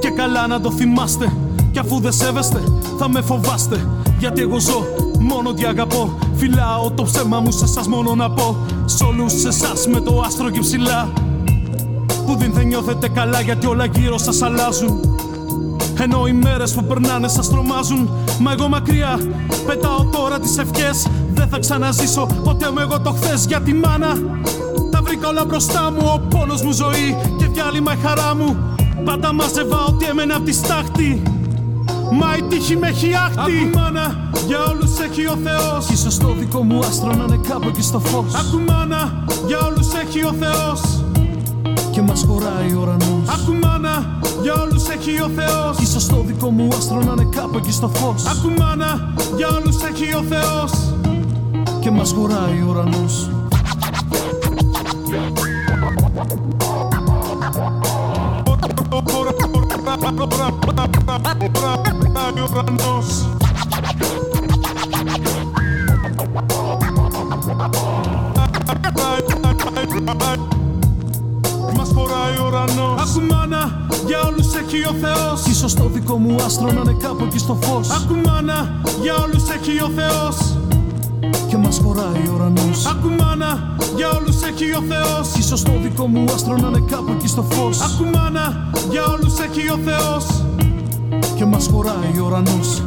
Και 0.00 0.10
καλά 0.10 0.46
να 0.46 0.60
το 0.60 0.70
θυμάστε. 0.70 1.32
Κι 1.72 1.78
αφού 1.78 2.00
δεν 2.00 2.12
σέβεστε, 2.12 2.60
θα 2.98 3.08
με 3.08 3.20
φοβάστε. 3.20 3.88
Γιατί 4.18 4.40
εγώ 4.40 4.58
ζω 4.58 4.86
μόνο 5.20 5.52
τι 5.52 5.64
αγαπώ. 5.64 6.18
Φυλάω 6.34 6.90
το 6.90 7.02
ψέμα 7.02 7.40
μου 7.40 7.50
σε 7.50 7.64
εσάς 7.64 7.88
μόνο 7.88 8.14
να 8.14 8.30
πω. 8.30 8.56
Σ' 8.84 9.00
όλους 9.00 9.44
εσάς 9.44 9.86
με 9.86 10.00
το 10.00 10.22
άστρο 10.26 10.50
και 10.50 10.60
ψηλά. 10.60 11.12
Που 12.26 12.36
δεν 12.36 12.52
θα 12.52 12.62
νιώθετε 12.62 13.08
καλά 13.08 13.40
γιατί 13.40 13.66
όλα 13.66 13.84
γύρω 13.84 14.18
σας 14.18 14.42
αλλάζουν. 14.42 15.13
Ενώ 16.00 16.26
οι 16.26 16.32
μέρες 16.32 16.72
που 16.72 16.84
περνάνε 16.84 17.28
σας 17.28 17.48
τρομάζουν 17.48 18.08
Μα 18.40 18.52
εγώ 18.52 18.68
μακριά 18.68 19.18
πετάω 19.66 20.04
τώρα 20.04 20.38
τις 20.38 20.58
ευχές. 20.58 21.06
Δεν 21.34 21.48
θα 21.48 21.58
ξαναζήσω 21.58 22.26
ποτέ 22.44 22.70
με 22.70 22.82
εγώ 22.82 23.00
το 23.00 23.10
χθες 23.10 23.46
για 23.46 23.60
τη 23.60 23.74
μάνα 23.74 24.16
Τα 24.90 25.02
βρήκα 25.02 25.28
όλα 25.28 25.44
μπροστά 25.44 25.90
μου 25.90 26.10
Ο 26.14 26.18
πόνος 26.18 26.62
μου 26.62 26.72
ζωή 26.72 27.16
και 27.38 27.46
διάλειμμα 27.46 27.92
η 27.92 27.96
χαρά 28.02 28.34
μου. 28.34 28.56
Πάντα 29.04 29.32
μάζευα 29.32 29.84
ό,τι 29.84 30.04
έμενε 30.04 30.32
απ' 30.32 30.44
τη 30.44 30.52
στάχτη 30.52 31.22
Μα 32.12 32.36
η 32.38 32.42
τύχη 32.42 32.76
με 32.76 32.88
έχει 32.88 33.10
άχτη. 33.14 33.70
Μάνα, 33.74 34.30
για 34.46 34.58
όλους 34.62 34.98
έχει 34.98 35.26
ο 35.26 35.38
Θεός. 35.44 35.88
Ίσως 35.90 36.16
το 36.18 36.34
δικό 36.38 36.62
μου 36.62 36.78
άστρο 36.78 37.12
να 37.12 37.24
είναι 37.24 37.40
κάπου 37.48 37.68
εκεί 37.68 37.82
στο 37.82 37.98
φως. 37.98 38.32
Μάνα, 38.66 39.24
για 39.46 39.58
όλους 39.58 39.92
έχει 39.94 40.24
ο 40.24 40.34
Θεός 40.38 41.03
και 41.94 42.02
μας 42.02 42.24
χωράει 42.28 42.72
ο 42.72 42.80
ουρανός. 42.80 43.28
Ακουμάνα, 43.28 44.18
για 44.42 44.52
όλους 44.52 44.88
έχει 44.88 45.22
ο 45.22 45.28
Θεός. 45.36 45.78
Ίσως 45.78 46.06
το 46.06 46.22
δικό 46.26 46.50
μου 46.50 46.68
άστρο 46.72 46.98
να 46.98 47.12
είναι 47.12 47.28
κάπου 47.36 47.56
εκεί 47.56 47.72
στο 47.72 47.88
φως. 47.88 48.24
Ακουμάνα, 48.26 49.14
για 49.36 49.48
όλους 49.48 49.82
έχει 49.82 50.14
ο 50.14 50.22
Θεός. 50.28 50.72
Και 51.80 51.90
μας 51.90 52.12
χωράει 52.12 52.62
ο 52.62 52.66
ουρανός. 52.68 53.28
μας 70.04 70.46
χωράει 72.24 72.38
ο 72.38 72.46
ουρανός. 72.46 73.00
Ακουμάνα, 73.02 73.86
για 74.06 74.20
όλους 74.20 74.54
έχει 74.54 74.86
ο 74.86 74.94
Θεός. 75.00 75.46
Ίσως 75.46 75.74
το 75.74 75.88
δικό 75.88 76.16
μου 76.16 76.36
άστρο 76.44 76.72
να 76.72 76.80
είναι 76.80 76.96
κάπου 77.02 77.24
εκεί 77.24 77.38
στο 77.38 77.58
φως. 77.60 77.90
Ακουμάνα, 77.90 78.80
για 79.02 79.14
όλους 79.14 79.48
έχει 79.48 79.82
ο 79.82 79.90
Θεός. 79.96 80.36
Και 81.48 81.56
μας 81.56 81.80
μας 81.80 81.80
χωράει 81.84 82.28
ο 82.28 82.34
ουρανός. 82.34 82.86
Ακουμάνα, 82.86 83.76
για 83.96 84.10
όλους 84.10 84.42
έχει 84.42 84.70
ο 84.70 84.82
Θεός. 84.88 85.34
Ίσως 85.38 85.62
το 85.62 85.72
δικό 85.82 86.06
μου 86.06 86.24
άστρο 86.34 86.56
να 86.56 86.68
είναι 86.68 86.84
κάπου 86.90 87.12
εκεί 87.16 87.28
στο 87.28 87.42
φως. 87.50 87.80
Ακουμάνα, 87.80 88.70
για 88.90 89.04
όλους 89.04 89.38
έχει 89.38 89.70
ο 89.70 89.78
Θεός. 89.84 90.24
Και 91.36 91.44
μας 91.44 91.68
χωράει 91.72 92.18
ο 92.20 92.26
ουρανός 92.26 92.82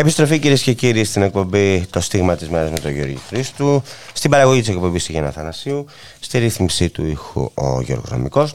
Επιστροφή 0.00 0.38
κυρίες 0.38 0.62
και 0.62 0.72
κύριοι 0.72 1.04
στην 1.04 1.22
εκπομπή 1.22 1.86
Το 1.90 2.00
Στίγμα 2.00 2.36
της 2.36 2.48
Μέρας 2.48 2.70
με 2.70 2.78
τον 2.78 2.92
Γιώργο 2.92 3.18
Χρήστου. 3.28 3.82
Στην 4.12 4.30
παραγωγή 4.30 4.60
της 4.60 4.68
εκπομπής 4.68 5.04
τη 5.04 5.12
Γιάννα 5.12 5.30
Θανασίου. 5.30 5.86
Στη 6.20 6.38
ρύθμιση 6.38 6.88
του 6.88 7.06
ήχου 7.06 7.50
ο 7.54 7.80
Γιώργος 7.80 8.10
Νομικός. 8.10 8.54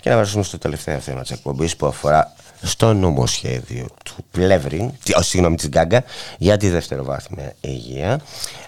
Και 0.00 0.08
να 0.08 0.14
περάσουμε 0.14 0.42
στο 0.42 0.58
τελευταίο 0.58 0.98
θέμα 0.98 1.20
της 1.20 1.30
εκπομπής 1.30 1.76
που 1.76 1.86
αφορά 1.86 2.32
στο 2.62 2.92
νομοσχέδιο 2.94 3.86
του 4.04 4.14
Πλεύρη, 4.30 4.90
oh, 5.08 5.20
συγγνώμη, 5.20 5.56
της 5.56 5.68
Γκάγκα 5.68 6.04
για 6.38 6.56
τη 6.56 6.68
δευτεροβάθμια 6.68 7.54
υγεία. 7.60 8.20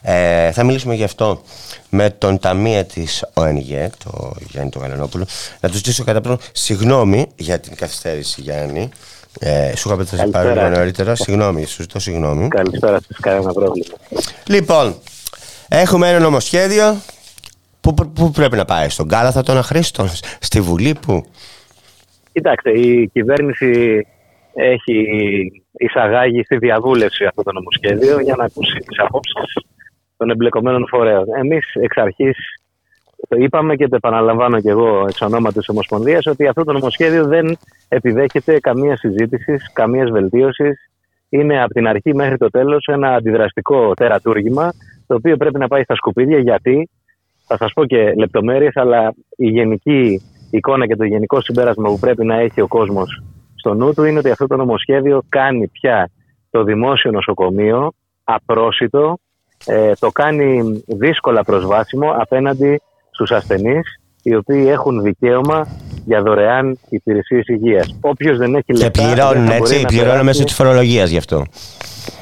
Ε, 0.03 0.53
θα 0.53 0.65
μιλήσουμε 0.65 0.95
γι' 0.95 1.05
αυτό 1.05 1.43
με 1.89 2.11
τον 2.11 2.39
ταμεία 2.39 2.85
της 2.85 3.25
ΟΕΝΓΕ, 3.35 3.91
το 4.05 4.33
Γιάννη 4.51 4.71
τον 4.71 4.83
Γαλανόπουλο. 4.83 5.27
Να 5.61 5.69
τους 5.69 5.77
ζητήσω 5.77 6.05
κατά 6.05 6.21
πρώτον 6.21 6.47
συγγνώμη 6.53 7.27
για 7.37 7.61
την 7.61 7.75
καθυστέρηση, 7.75 8.41
Γιάννη. 8.41 8.89
Ε, 9.41 9.77
σου 9.77 9.89
είχα 9.89 9.97
πει 9.97 10.03
ότι 10.03 10.17
θα 10.17 10.29
πάρει 10.31 10.71
νωρίτερα. 10.71 11.15
Συγγνώμη, 11.15 11.65
σου 11.65 11.83
ζητώ 11.83 11.99
συγγνώμη. 12.01 12.49
Καλησπέρα 12.49 13.01
σας, 13.01 13.19
κανένα 13.21 13.53
πρόβλημα. 13.53 13.97
Λοιπόν, 14.47 14.95
έχουμε 15.69 16.09
ένα 16.09 16.19
νομοσχέδιο. 16.19 16.97
Πού, 17.81 17.95
πού 17.95 18.31
πρέπει 18.31 18.57
να 18.57 18.65
πάει, 18.65 18.89
στον 18.89 19.09
Κάλαθα 19.09 19.43
των 19.43 19.57
Αχρήστων, 19.57 20.09
στη 20.39 20.61
Βουλή, 20.61 20.95
πού; 21.07 21.25
Κοιτάξτε, 22.33 22.71
η 22.71 23.09
κυβέρνηση 23.09 24.07
έχει 24.55 25.07
εισαγάγει 25.73 26.43
στη 26.43 26.57
διαβούλευση 26.57 27.25
αυτό 27.25 27.43
το 27.43 27.53
νομοσχέδιο 27.53 28.21
για 28.21 28.35
να 28.37 28.45
ακούσει 28.45 28.79
τις 28.79 28.99
απόψεις 28.99 29.65
των 30.17 30.31
εμπλεκομένων 30.31 30.87
φορέων. 30.89 31.25
Εμείς 31.39 31.75
εξ 31.75 31.97
αρχής 31.97 32.37
το 33.29 33.37
είπαμε 33.39 33.77
και 33.77 33.89
το 33.89 33.97
επαναλαμβάνω 33.97 34.61
και 34.61 34.71
εγώ 34.71 35.05
εξ 35.09 35.21
ονόματος 35.21 35.55
της 35.55 35.69
Ομοσπονδίας 35.69 36.27
ότι 36.27 36.47
αυτό 36.47 36.65
το 36.65 36.73
νομοσχέδιο 36.73 37.27
δεν 37.27 37.57
επιδέχεται 37.89 38.61
καμία 38.61 38.97
συζήτηση, 38.97 39.57
καμίας 39.73 40.11
βελτίωσης. 40.11 40.91
Είναι 41.29 41.63
από 41.63 41.73
την 41.73 41.87
αρχή 41.87 42.15
μέχρι 42.15 42.37
το 42.37 42.49
τέλος 42.49 42.87
ένα 42.87 43.15
αντιδραστικό 43.15 43.95
τερατούργημα 43.95 44.73
το 45.07 45.15
οποίο 45.15 45.37
πρέπει 45.37 45.59
να 45.59 45.69
πάει 45.69 45.83
στα 45.83 45.95
σκουπίδια 45.95 46.39
γιατί; 46.39 46.91
Θα 47.47 47.57
σας 47.57 47.73
πω 47.73 47.85
και 47.87 48.13
λεπτομέρειες, 48.17 48.77
αλλά 48.77 49.15
η 49.37 49.49
γενική 49.49 50.23
εικόνα 50.51 50.87
και 50.87 50.97
το 50.97 51.05
γενικό 51.05 51.41
συμπέρασμα 51.41 51.89
που 51.89 51.99
πρέπει 51.99 52.25
να 52.25 52.35
έχει 52.35 52.61
ο 52.61 52.67
κόσμος 52.67 53.23
στο 53.55 53.75
νου 53.75 53.95
του 53.95 54.05
είναι 54.05 54.19
ότι 54.19 54.31
αυτό 54.31 54.47
το 54.47 54.57
νομοσχέδιο 54.57 55.23
κάνει 55.29 55.69
πια 55.69 56.11
το 56.51 56.63
δημόσιο 56.65 57.11
νοσοκομείο 57.11 57.93
απρόσιτο, 58.25 59.19
ε, 59.67 59.93
το 59.99 60.11
κάνει 60.11 60.83
δύσκολα 60.87 61.45
προσβάσιμο 61.45 62.11
απέναντι 62.19 62.81
Στους 63.13 63.31
ασθενείς, 63.31 64.01
οι 64.23 64.35
οποίοι 64.35 64.67
έχουν 64.69 65.03
δικαίωμα 65.03 65.67
για 66.05 66.23
δωρεάν 66.23 66.79
υπηρεσίες 66.89 67.47
υγείας. 67.47 67.97
Όποιος 68.01 68.39
δεν 68.39 68.55
έχει 68.55 68.73
λεφτά... 68.73 68.91
Και 68.91 69.15
πληρώνουν 69.15 69.49
έτσι, 69.49 69.85
πληρώνουν 69.87 70.25
μέσω 70.25 70.45
της 70.45 70.55
φορολογίας 70.55 71.11
γι' 71.11 71.17
αυτό. 71.17 71.45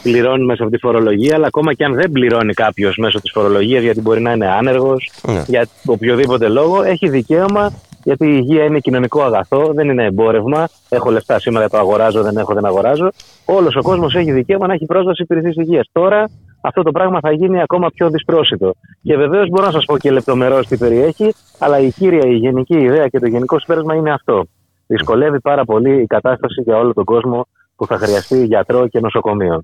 Πληρώνουν 0.03 0.45
μέσω 0.45 0.63
από 0.63 0.73
της 0.73 0.81
φορολογίας, 0.83 1.35
αλλά 1.35 1.47
ακόμα 1.47 1.75
και 1.75 1.85
αν 1.85 1.95
δεν 1.95 2.11
πληρώνει 2.11 2.53
κάποιος 2.53 2.97
μέσω 2.97 3.21
της 3.21 3.31
φορολογίας, 3.31 3.83
γιατί 3.83 4.01
μπορεί 4.01 4.21
να 4.21 4.33
είναι 4.33 4.49
άνεργος, 4.49 5.11
ναι. 5.27 5.45
για 5.47 5.69
οποιοδήποτε 5.87 6.49
λόγο, 6.49 6.83
έχει 6.83 7.09
δικαίωμα 7.09 7.73
γιατί 8.05 8.27
η 8.27 8.35
υγεία 8.43 8.65
είναι 8.65 8.79
κοινωνικό 8.79 9.23
αγαθό, 9.23 9.73
δεν 9.75 9.89
είναι 9.89 10.05
εμπόρευμα. 10.05 10.69
Έχω 10.89 11.11
λεφτά 11.11 11.39
σήμερα, 11.39 11.69
το 11.69 11.79
αγοράζω, 11.79 12.23
δεν 12.23 12.37
έχω, 12.37 12.55
δεν 12.55 12.65
αγοράζω. 12.65 13.11
Όλος 13.45 13.77
ο 13.77 13.83
κόσμος 13.83 14.15
έχει 14.15 14.33
δικαίωμα 14.33 14.67
να 14.67 14.73
έχει 14.73 14.87
πρόσβαση 14.87 15.23
υπηρεσίες 15.23 15.55
υγείας. 15.57 15.89
Τώρα 15.93 16.31
αυτό 16.61 16.83
το 16.83 16.91
πράγμα 16.91 17.19
θα 17.21 17.33
γίνει 17.33 17.61
ακόμα 17.61 17.89
πιο 17.95 18.11
δυσπρόσιτο. 18.11 18.75
Και 19.03 19.17
βεβαίως 19.17 19.49
μπορώ 19.49 19.67
να 19.67 19.73
σας 19.73 19.85
πω 19.85 19.99
και 19.99 20.11
λεπτομερώς 20.11 20.67
τι 20.67 20.77
περιέχει, 20.77 21.35
αλλά 21.59 21.79
η 21.79 21.91
κύρια, 21.91 22.31
η 22.31 22.35
γενική 22.35 22.79
ιδέα 22.79 23.09
και 23.09 23.19
το 23.19 23.27
γενικό 23.27 23.59
συμπέρασμα 23.59 23.95
είναι 23.95 24.13
αυτό. 24.13 24.45
Δυσκολεύει 24.87 25.41
πάρα 25.41 25.65
πολύ 25.65 26.01
η 26.01 26.07
κατάσταση 26.07 26.63
για 26.63 26.77
όλο 26.77 26.93
τον 26.93 27.05
κόσμο 27.05 27.47
που 27.77 27.87
θα 27.87 27.99
χρειαστεί 27.99 28.45
γιατρό 28.45 28.89
και 28.89 29.01
νοσοκομείο. 29.01 29.63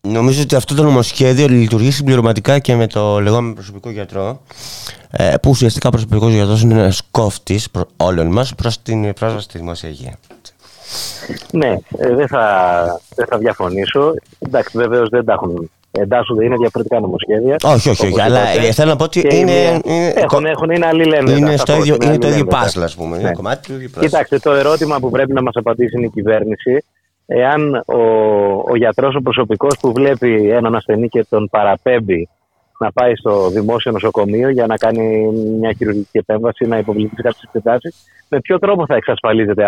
Νομίζω 0.00 0.42
ότι 0.42 0.54
αυτό 0.54 0.74
το 0.74 0.82
νομοσχέδιο 0.82 1.46
λειτουργεί 1.46 1.90
συμπληρωματικά 1.90 2.58
και 2.58 2.74
με 2.74 2.86
το 2.86 3.20
λεγόμενο 3.20 3.54
προσωπικό 3.54 3.90
γιατρό, 3.90 4.40
ε, 5.10 5.34
που 5.42 5.50
ουσιαστικά 5.50 5.88
ο 5.88 5.90
προσωπικός 5.90 6.32
γιατρός 6.32 6.62
είναι 6.62 6.74
ένας 6.74 7.02
κόφτης 7.10 7.68
όλων 7.96 8.26
μας 8.26 8.54
προς 8.54 8.82
την 8.82 9.12
πρόσβαση 9.12 9.44
στη 9.44 9.58
δημόσια 9.58 9.88
υγεία. 9.88 10.18
Ναι, 11.50 11.76
ε, 11.98 12.14
δεν, 12.14 12.28
θα, 12.28 13.00
δεν 13.14 13.26
θα 13.26 13.38
διαφωνήσω. 13.38 14.14
Εντάξει, 14.38 14.78
βεβαίως 14.78 15.08
δεν 15.08 15.24
τα 15.24 15.32
έχουν 15.32 15.70
εντάσσονται, 15.90 16.44
είναι 16.44 16.56
διαφορετικά 16.56 17.00
νομοσχέδια. 17.00 17.56
Όχι, 17.64 17.88
όχι, 17.88 18.06
όχι 18.06 18.20
αλλά 18.20 18.48
ε, 18.48 18.72
θέλω 18.72 18.90
να 18.90 18.96
πω 18.96 19.04
ότι 19.04 19.20
είναι, 19.20 19.80
είναι, 19.84 20.12
έχουν, 20.14 20.46
έχουν, 20.46 20.70
είναι 20.70 20.86
αλληλένδετα. 20.86 21.38
Είναι, 21.38 21.56
στο 21.56 21.76
ίδιο, 21.76 21.96
είναι 22.02 22.18
το 22.18 22.28
ίδιο 22.28 22.44
πάσλα, 22.44 22.84
ας 22.84 22.94
πούμε. 22.94 23.16
Ναι. 23.16 23.22
Είναι 23.22 23.32
κομμάτι 23.32 23.68
του 23.68 23.74
ίδιου 23.74 23.90
Κοιτάξτε, 24.00 24.38
το 24.38 24.52
ερώτημα 24.52 24.98
που 24.98 25.10
πρέπει 25.10 25.32
να 25.32 25.42
μας 25.42 25.54
απαντήσει 25.56 25.96
είναι 25.96 26.06
η 26.06 26.10
κυβέρνηση. 26.10 26.84
Εάν 27.26 27.74
ο, 27.74 28.02
ο 28.70 28.76
γιατρός, 28.76 29.14
ο 29.14 29.20
προσωπικός 29.20 29.78
που 29.80 29.92
βλέπει 29.92 30.50
έναν 30.50 30.74
ασθενή 30.74 31.08
και 31.08 31.26
τον 31.28 31.48
παραπέμπει 31.50 32.28
να 32.78 32.92
πάει 32.92 33.14
στο 33.16 33.48
δημόσιο 33.48 33.92
νοσοκομείο 33.92 34.48
για 34.48 34.66
να 34.66 34.76
κάνει 34.76 35.32
μια 35.60 35.72
χειρουργική 35.72 36.18
επέμβαση, 36.18 36.66
να 36.66 36.78
υποβληθεί 36.78 37.14
σε 37.14 37.22
κάποιες 37.22 37.42
εξετάσεις, 37.42 37.94
με 38.28 38.40
ποιο 38.40 38.58
τρόπο 38.58 38.86
θα 38.86 38.94
εξασφαλίζεται 38.94 39.64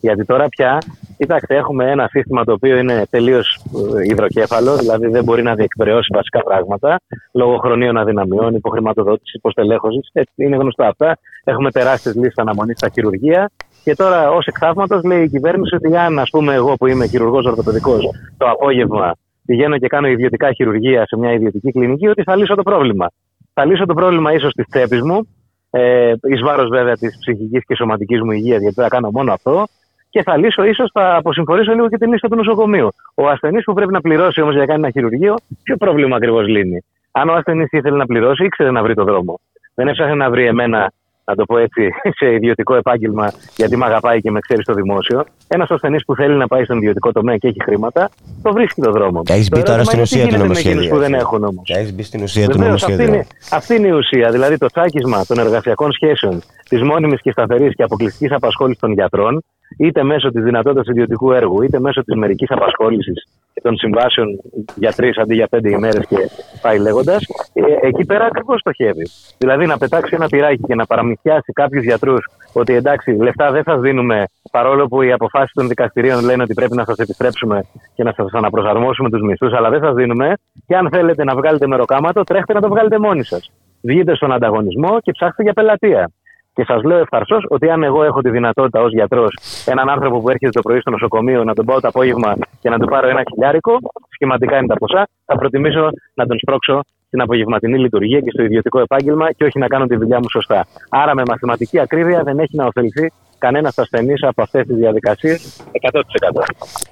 Γιατί 0.00 0.24
τώρα 0.24 0.48
πια, 0.48 0.78
κοιτάξτε, 1.16 1.56
έχουμε 1.56 1.90
ένα 1.90 2.08
σύστημα 2.10 2.44
το 2.44 2.52
οποίο 2.52 2.78
είναι 2.78 3.06
τελείως 3.10 3.64
ε, 3.96 4.04
υδροκέφαλο, 4.10 4.76
δηλαδή 4.76 5.06
δεν 5.06 5.24
μπορεί 5.24 5.42
να 5.42 5.54
διεκπαιρεώσει 5.54 6.08
βασικά 6.14 6.42
πράγματα, 6.42 7.00
λόγω 7.32 7.56
χρονίων 7.56 7.96
αδυναμιών, 7.96 8.54
υποχρηματοδότηση, 8.54 9.36
υποστελέχωσης. 9.36 10.10
Είναι 10.34 10.56
γνωστά 10.56 10.86
αυτά. 10.86 11.18
Έχουμε 11.44 11.70
τεράστιες 11.70 12.14
λύσει 12.14 12.32
αναμονής 12.36 12.76
στα 12.76 12.88
χειρουργεία. 12.88 13.50
Και 13.84 13.94
τώρα, 13.94 14.30
ως 14.30 14.46
εκθαύματος, 14.46 15.02
λέει 15.02 15.22
η 15.22 15.28
κυβέρνηση 15.28 15.74
ότι 15.74 15.96
αν, 15.96 16.18
ας 16.18 16.30
πούμε, 16.30 16.54
εγώ 16.54 16.74
που 16.74 16.86
είμαι 16.86 17.06
χειρουργός 17.06 17.44
ορθοπαιδικός, 17.44 18.10
το 18.36 18.50
απόγευμα 18.50 19.14
πηγαίνω 19.48 19.78
και 19.78 19.88
κάνω 19.88 20.06
ιδιωτικά 20.08 20.52
χειρουργία 20.52 21.06
σε 21.06 21.16
μια 21.16 21.32
ιδιωτική 21.32 21.70
κλινική, 21.70 22.08
ότι 22.08 22.22
θα 22.22 22.36
λύσω 22.36 22.54
το 22.54 22.62
πρόβλημα. 22.62 23.06
Θα 23.54 23.64
λύσω 23.64 23.86
το 23.86 23.94
πρόβλημα 23.94 24.32
ίσως 24.32 24.52
της 24.52 24.66
τσέπης 24.68 25.02
μου, 25.02 25.28
ε, 25.70 26.12
εις 26.22 26.40
βάρος 26.42 26.68
βέβαια 26.68 26.94
της 26.94 27.18
ψυχικής 27.20 27.64
και 27.66 27.74
σωματικής 27.74 28.20
μου 28.22 28.30
υγείας, 28.30 28.60
γιατί 28.60 28.74
θα 28.74 28.88
κάνω 28.88 29.10
μόνο 29.10 29.32
αυτό, 29.32 29.64
και 30.10 30.22
θα 30.22 30.36
λύσω, 30.36 30.64
ίσως 30.64 30.90
θα 30.92 31.16
αποσυμφορήσω 31.16 31.72
λίγο 31.72 31.88
και 31.88 31.96
την 31.96 32.10
λύση 32.10 32.26
του 32.28 32.36
νοσοκομείου. 32.36 32.88
Ο 33.14 33.28
ασθενής 33.28 33.64
που 33.64 33.72
πρέπει 33.72 33.92
να 33.92 34.00
πληρώσει 34.00 34.40
όμως 34.40 34.54
για 34.54 34.62
να 34.62 34.68
κάνει 34.68 34.80
ένα 34.80 34.90
χειρουργείο, 34.90 35.34
ποιο 35.62 35.76
πρόβλημα 35.76 36.16
ακριβώς 36.16 36.46
λύνει. 36.46 36.84
Αν 37.10 37.28
ο 37.28 37.32
ασθενής 37.32 37.68
ήθελε 37.70 37.96
να 37.96 38.06
πληρώσει, 38.06 38.44
ήξερε 38.44 38.70
να 38.70 38.82
βρει 38.82 38.94
το 38.94 39.04
δρόμο. 39.04 39.40
Δεν 39.74 39.88
έψαχνε 39.88 40.14
να 40.14 40.30
βρει 40.30 40.46
εμένα 40.46 40.92
να 41.28 41.34
το 41.34 41.44
πω 41.44 41.58
έτσι, 41.58 41.88
σε 42.18 42.32
ιδιωτικό 42.32 42.74
επάγγελμα, 42.74 43.32
γιατί 43.56 43.76
με 43.76 43.84
αγαπάει 43.84 44.20
και 44.20 44.30
με 44.30 44.40
ξέρει 44.40 44.62
στο 44.62 44.74
δημόσιο. 44.74 45.24
Ένας 45.48 45.70
ασθενής 45.70 46.04
που 46.04 46.14
θέλει 46.14 46.36
να 46.36 46.46
πάει 46.46 46.64
στον 46.64 46.76
ιδιωτικό 46.76 47.12
τομέα 47.12 47.36
και 47.36 47.48
έχει 47.48 47.62
χρήματα, 47.62 48.10
το 48.42 48.52
βρίσκει 48.52 48.80
το 48.80 48.90
δρόμο. 48.90 49.22
Έχεις 49.28 49.48
μπει 49.48 49.62
τώρα 49.62 49.84
στην 49.84 50.00
ουσία 50.00 50.26
του 50.26 50.36
νομοσχέδιου. 50.36 50.88
που 50.88 50.98
δεν 50.98 51.14
έχουν 51.14 51.44
όμως. 51.44 51.70
Έχεις 51.70 51.94
μπει 51.94 52.02
στην 52.02 52.22
ουσία 52.22 52.48
του 52.48 52.58
νομοσχέδιου. 52.58 53.18
Αυτή, 53.18 53.26
αυτή 53.50 53.74
είναι 53.74 53.86
η 53.86 53.90
ουσία. 53.90 54.30
Δηλαδή 54.30 54.56
το 54.58 54.66
τσάκισμα 54.66 55.24
των 55.26 55.38
εργασιακών 55.38 55.92
σχέσεων 55.92 56.42
της 56.68 56.82
μόνιμης 56.82 57.20
και 57.20 57.30
σταθερής 57.30 57.74
και 57.74 57.82
αποκλειστικής 57.82 58.32
απασχόλησης 58.32 58.80
των 58.80 58.92
γιατρών, 58.92 59.42
είτε 59.76 60.02
μέσω 60.02 60.30
της 60.30 60.42
δυνατότητας 60.42 60.86
ιδιωτικού 60.86 61.32
έργου, 61.32 61.62
είτε 61.62 61.80
μέσω 61.80 62.04
της 62.04 62.16
μερικής 62.16 62.50
απασχόλησης 62.50 63.24
και 63.54 63.60
των 63.60 63.76
συμβάσεων 63.76 64.40
για 64.74 64.92
τρεις 64.92 65.18
αντί 65.18 65.34
για 65.34 65.46
πέντε 65.46 65.70
ημέρες 65.70 66.06
και 66.06 66.16
πάει 66.62 66.78
λέγοντας, 66.78 67.26
ε, 67.52 67.86
εκεί 67.86 68.04
πέρα 68.04 68.24
ακριβώς 68.24 68.60
στοχεύει. 68.60 69.06
Δηλαδή 69.38 69.66
να 69.66 69.78
πετάξει 69.78 70.14
ένα 70.14 70.28
τυράκι 70.28 70.62
και 70.66 70.74
να 70.74 70.86
παραμυθιάσει 70.86 71.52
κάποιους 71.52 71.84
γιατρούς 71.84 72.28
ότι 72.52 72.74
εντάξει, 72.74 73.10
λεφτά 73.10 73.50
δεν 73.50 73.62
θα 73.62 73.78
δίνουμε 73.78 74.24
παρόλο 74.50 74.86
που 74.86 75.02
οι 75.02 75.12
αποφάσεις 75.12 75.52
των 75.52 75.68
δικαστηρίων 75.68 76.24
λένε 76.24 76.42
ότι 76.42 76.54
πρέπει 76.54 76.76
να 76.76 76.84
σας 76.84 76.96
επιστρέψουμε 76.96 77.64
και 77.94 78.02
να 78.02 78.12
σας 78.12 78.32
αναπροσαρμόσουμε 78.32 79.10
τους 79.10 79.22
μισθούς, 79.22 79.52
αλλά 79.52 79.70
δεν 79.70 79.80
σας 79.80 79.94
δίνουμε. 79.94 80.32
Και 80.66 80.76
αν 80.76 80.88
θέλετε 80.92 81.24
να 81.24 81.34
βγάλετε 81.34 81.66
μεροκάματο, 81.66 82.24
τρέχετε 82.24 82.52
να 82.52 82.60
το 82.60 82.68
βγάλετε 82.68 82.98
μόνοι 82.98 83.24
σας. 83.24 83.50
Βγείτε 83.82 84.14
στον 84.14 84.32
ανταγωνισμό 84.32 85.00
και 85.00 85.12
ψάχτε 85.12 85.42
για 85.42 85.52
πελατεία. 85.52 86.10
Και 86.58 86.64
σας 86.64 86.82
λέω 86.82 86.98
ευθαρσώς 86.98 87.46
ότι 87.48 87.70
αν 87.70 87.82
εγώ 87.82 88.04
έχω 88.04 88.20
τη 88.20 88.30
δυνατότητα 88.30 88.80
ως 88.80 88.92
γιατρός 88.92 89.38
έναν 89.66 89.88
άνθρωπο 89.88 90.20
που 90.20 90.30
έρχεται 90.30 90.50
το 90.50 90.60
πρωί 90.60 90.80
στο 90.80 90.90
νοσοκομείο 90.90 91.44
να 91.44 91.54
τον 91.54 91.64
πάω 91.64 91.80
το 91.80 91.88
απόγευμα 91.88 92.36
και 92.60 92.70
να 92.70 92.78
του 92.78 92.86
πάρω 92.86 93.08
ένα 93.08 93.22
χιλιάρικο, 93.30 93.78
σχηματικά 94.08 94.56
είναι 94.56 94.66
τα 94.66 94.74
ποσά, 94.74 95.08
θα 95.24 95.34
προτιμήσω 95.36 95.88
να 96.14 96.26
τον 96.26 96.38
σπρώξω 96.38 96.80
στην 97.06 97.20
απογευματινή 97.20 97.78
λειτουργία 97.78 98.20
και 98.20 98.30
στο 98.30 98.42
ιδιωτικό 98.42 98.80
επάγγελμα 98.80 99.32
και 99.32 99.44
όχι 99.44 99.58
να 99.58 99.66
κάνω 99.66 99.86
τη 99.86 99.96
δουλειά 99.96 100.18
μου 100.18 100.30
σωστά. 100.30 100.66
Άρα 100.88 101.14
με 101.14 101.22
μαθηματική 101.28 101.78
ακρίβεια 101.78 102.22
δεν 102.22 102.38
έχει 102.38 102.56
να 102.56 102.66
ωφεληθεί 102.66 103.12
κανένας 103.38 103.78
ασθενής 103.78 104.22
από 104.22 104.42
αυτές 104.42 104.66
τις 104.66 104.76
διαδικασίες 104.76 105.56
100%. 105.92 106.44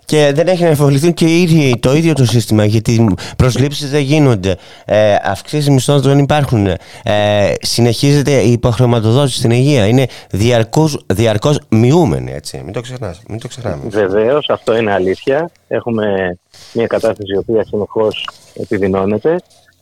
Και 0.04 0.32
δεν 0.34 0.46
έχει 0.46 0.62
να 0.62 0.68
εφοβληθούν 0.68 1.14
και 1.14 1.24
οι 1.24 1.42
ίδιοι, 1.42 1.78
το 1.78 1.94
ίδιο 1.94 2.12
το 2.12 2.24
σύστημα, 2.24 2.64
γιατί 2.64 3.14
προσλήψεις 3.36 3.90
δεν 3.90 4.00
γίνονται, 4.00 4.56
ε, 4.84 5.14
αυξήσεις 5.22 5.68
μισθών 5.68 6.00
δεν 6.00 6.18
υπάρχουν, 6.18 6.66
ε, 6.66 7.54
συνεχίζεται 7.60 8.30
η 8.30 8.52
υποχρεωματοδότηση 8.52 9.38
στην 9.38 9.50
υγεία, 9.50 9.86
είναι 9.86 10.06
διαρκώς, 10.30 11.04
διαρκώς 11.06 11.60
μειούμενη, 11.68 12.32
έτσι, 12.32 12.60
μην 12.64 12.72
το, 12.72 12.80
ξεχνάς, 12.80 13.22
μην 13.28 13.40
το 13.40 13.48
ξεχνάμε. 13.48 13.82
Βεβαίως, 13.88 14.48
αυτό 14.48 14.76
είναι 14.76 14.92
αλήθεια. 14.92 15.50
Έχουμε 15.68 16.38
μια 16.72 16.86
κατάσταση 16.86 17.32
η 17.34 17.36
οποία 17.36 17.64
συνεχώς 17.64 18.28
επιδεινώνεται 18.54 19.36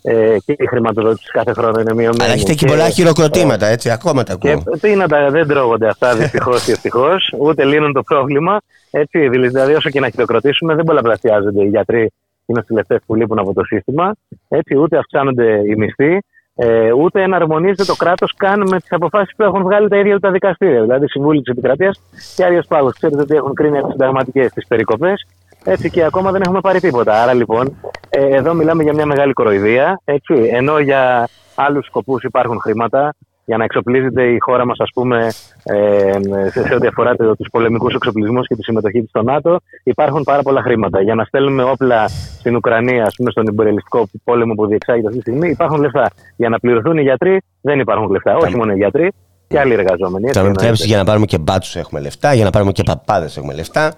ε, 0.06 0.36
και 0.44 0.52
η 0.58 0.66
χρηματοδότηση 0.66 1.30
κάθε 1.30 1.52
χρόνο 1.52 1.80
είναι 1.80 1.94
μειωμένη. 1.94 2.22
Αλλά 2.22 2.32
έχετε 2.32 2.54
και 2.54 2.66
πολλά 2.66 2.88
χειροκροτήματα, 2.88 3.66
έτσι, 3.66 3.90
ακόμα 3.90 4.22
τα 4.22 4.32
ακούω. 4.32 4.62
Και 4.70 4.78
τι 4.80 4.94
να 4.94 5.08
τα, 5.08 5.30
δεν 5.30 5.46
τρώγονται 5.46 5.88
αυτά 5.88 6.14
δυστυχώς 6.20 6.66
ή 6.68 6.70
ευτυχώς, 6.70 7.34
ούτε 7.38 7.64
λύνουν 7.64 7.92
το 7.92 8.02
πρόβλημα. 8.02 8.60
Έτσι, 8.90 9.28
δηλαδή, 9.28 9.74
όσο 9.74 9.90
και 9.90 10.00
να 10.00 10.08
χειροκροτήσουμε, 10.08 10.74
δεν 10.74 10.84
πολλαπλασιάζονται 10.84 11.62
οι 11.62 11.68
γιατροί 11.68 12.12
οι 12.46 12.52
νοσηλευτέ 12.52 13.00
που 13.06 13.14
λείπουν 13.14 13.38
από 13.38 13.52
το 13.54 13.64
σύστημα. 13.64 14.14
Έτσι, 14.48 14.76
ούτε 14.76 14.98
αυξάνονται 14.98 15.60
οι 15.66 15.74
μισθοί, 15.76 16.18
ε, 16.54 16.92
ούτε 16.92 17.22
εναρμονίζεται 17.22 17.84
το 17.84 17.94
κράτος 17.94 18.34
καν 18.36 18.68
με 18.68 18.80
τις 18.80 18.92
αποφάσεις 18.92 19.34
που 19.36 19.42
έχουν 19.42 19.62
βγάλει 19.62 19.88
τα 19.88 19.98
ίδια 19.98 20.20
τα 20.20 20.30
δικαστήρια. 20.30 20.82
Δηλαδή, 20.82 21.08
Συμβούλη 21.08 21.42
της 21.42 21.52
Επικρατείας 21.52 22.00
και 22.36 22.44
Άριος 22.44 22.66
Πάγο. 22.66 22.90
Ξέρετε 22.90 23.20
ότι 23.20 23.34
έχουν 23.34 23.54
κρίνει 23.54 23.80
συνταγματικέ 23.90 24.50
τις 24.54 24.66
περικοπές 24.66 25.26
έτσι 25.64 25.90
και 25.90 26.04
ακόμα 26.04 26.30
δεν 26.30 26.42
έχουμε 26.42 26.60
πάρει 26.60 26.80
τίποτα. 26.80 27.22
Άρα 27.22 27.32
λοιπόν, 27.32 27.76
ε, 28.08 28.36
εδώ 28.36 28.54
μιλάμε 28.54 28.82
για 28.82 28.94
μια 28.94 29.06
μεγάλη 29.06 29.32
κοροϊδία. 29.32 30.00
Έτσι, 30.04 30.34
ενώ 30.52 30.78
για 30.78 31.28
άλλους 31.54 31.86
σκοπούς 31.86 32.22
υπάρχουν 32.22 32.60
χρήματα, 32.60 33.14
για 33.44 33.56
να 33.56 33.64
εξοπλίζεται 33.64 34.22
η 34.22 34.38
χώρα 34.38 34.66
μας, 34.66 34.76
ας 34.80 34.90
πούμε, 34.94 35.28
ε, 35.62 36.12
σε, 36.50 36.66
σε 36.66 36.74
ό,τι 36.74 36.86
αφορά 36.86 37.16
τους 37.16 37.48
πολεμικούς 37.50 37.94
εξοπλισμούς 37.94 38.46
και 38.46 38.54
τη 38.54 38.62
συμμετοχή 38.62 39.00
της 39.00 39.08
στο 39.08 39.22
ΝΑΤΟ, 39.22 39.60
υπάρχουν 39.82 40.22
πάρα 40.22 40.42
πολλά 40.42 40.62
χρήματα. 40.62 41.02
Για 41.02 41.14
να 41.14 41.24
στέλνουμε 41.24 41.62
όπλα 41.62 42.08
στην 42.08 42.56
Ουκρανία, 42.56 43.04
ας 43.04 43.14
πούμε, 43.16 43.30
στον 43.30 43.46
υπερελιστικό 43.46 44.08
πόλεμο 44.24 44.54
που 44.54 44.66
διεξάγεται 44.66 45.06
αυτή 45.06 45.20
τη 45.20 45.30
στιγμή, 45.30 45.48
υπάρχουν 45.50 45.80
λεφτά. 45.80 46.10
Για 46.36 46.48
να 46.48 46.58
πληρωθούν 46.58 46.98
οι 46.98 47.02
γιατροί, 47.02 47.42
δεν 47.60 47.78
υπάρχουν 47.78 48.10
λεφτά. 48.10 48.36
Όχι 48.36 48.56
μόνο 48.56 48.72
οι 48.72 48.76
γιατροί, 48.76 49.10
και 49.48 49.58
άλλοι 49.58 49.72
εργαζόμενοι. 49.72 50.30
Θα 50.32 50.42
με 50.42 50.48
επιτρέψει 50.48 50.86
για 50.86 50.96
να 50.96 51.04
πάρουμε 51.04 51.26
και 51.26 51.38
μπάτσους 51.38 51.76
έχουμε 51.76 52.00
λεφτά, 52.00 52.34
για 52.34 52.44
να 52.44 52.50
πάρουμε 52.50 52.72
και 52.72 52.82
παπάδες 52.82 53.36
έχουμε 53.36 53.54
λεφτά. 53.54 53.94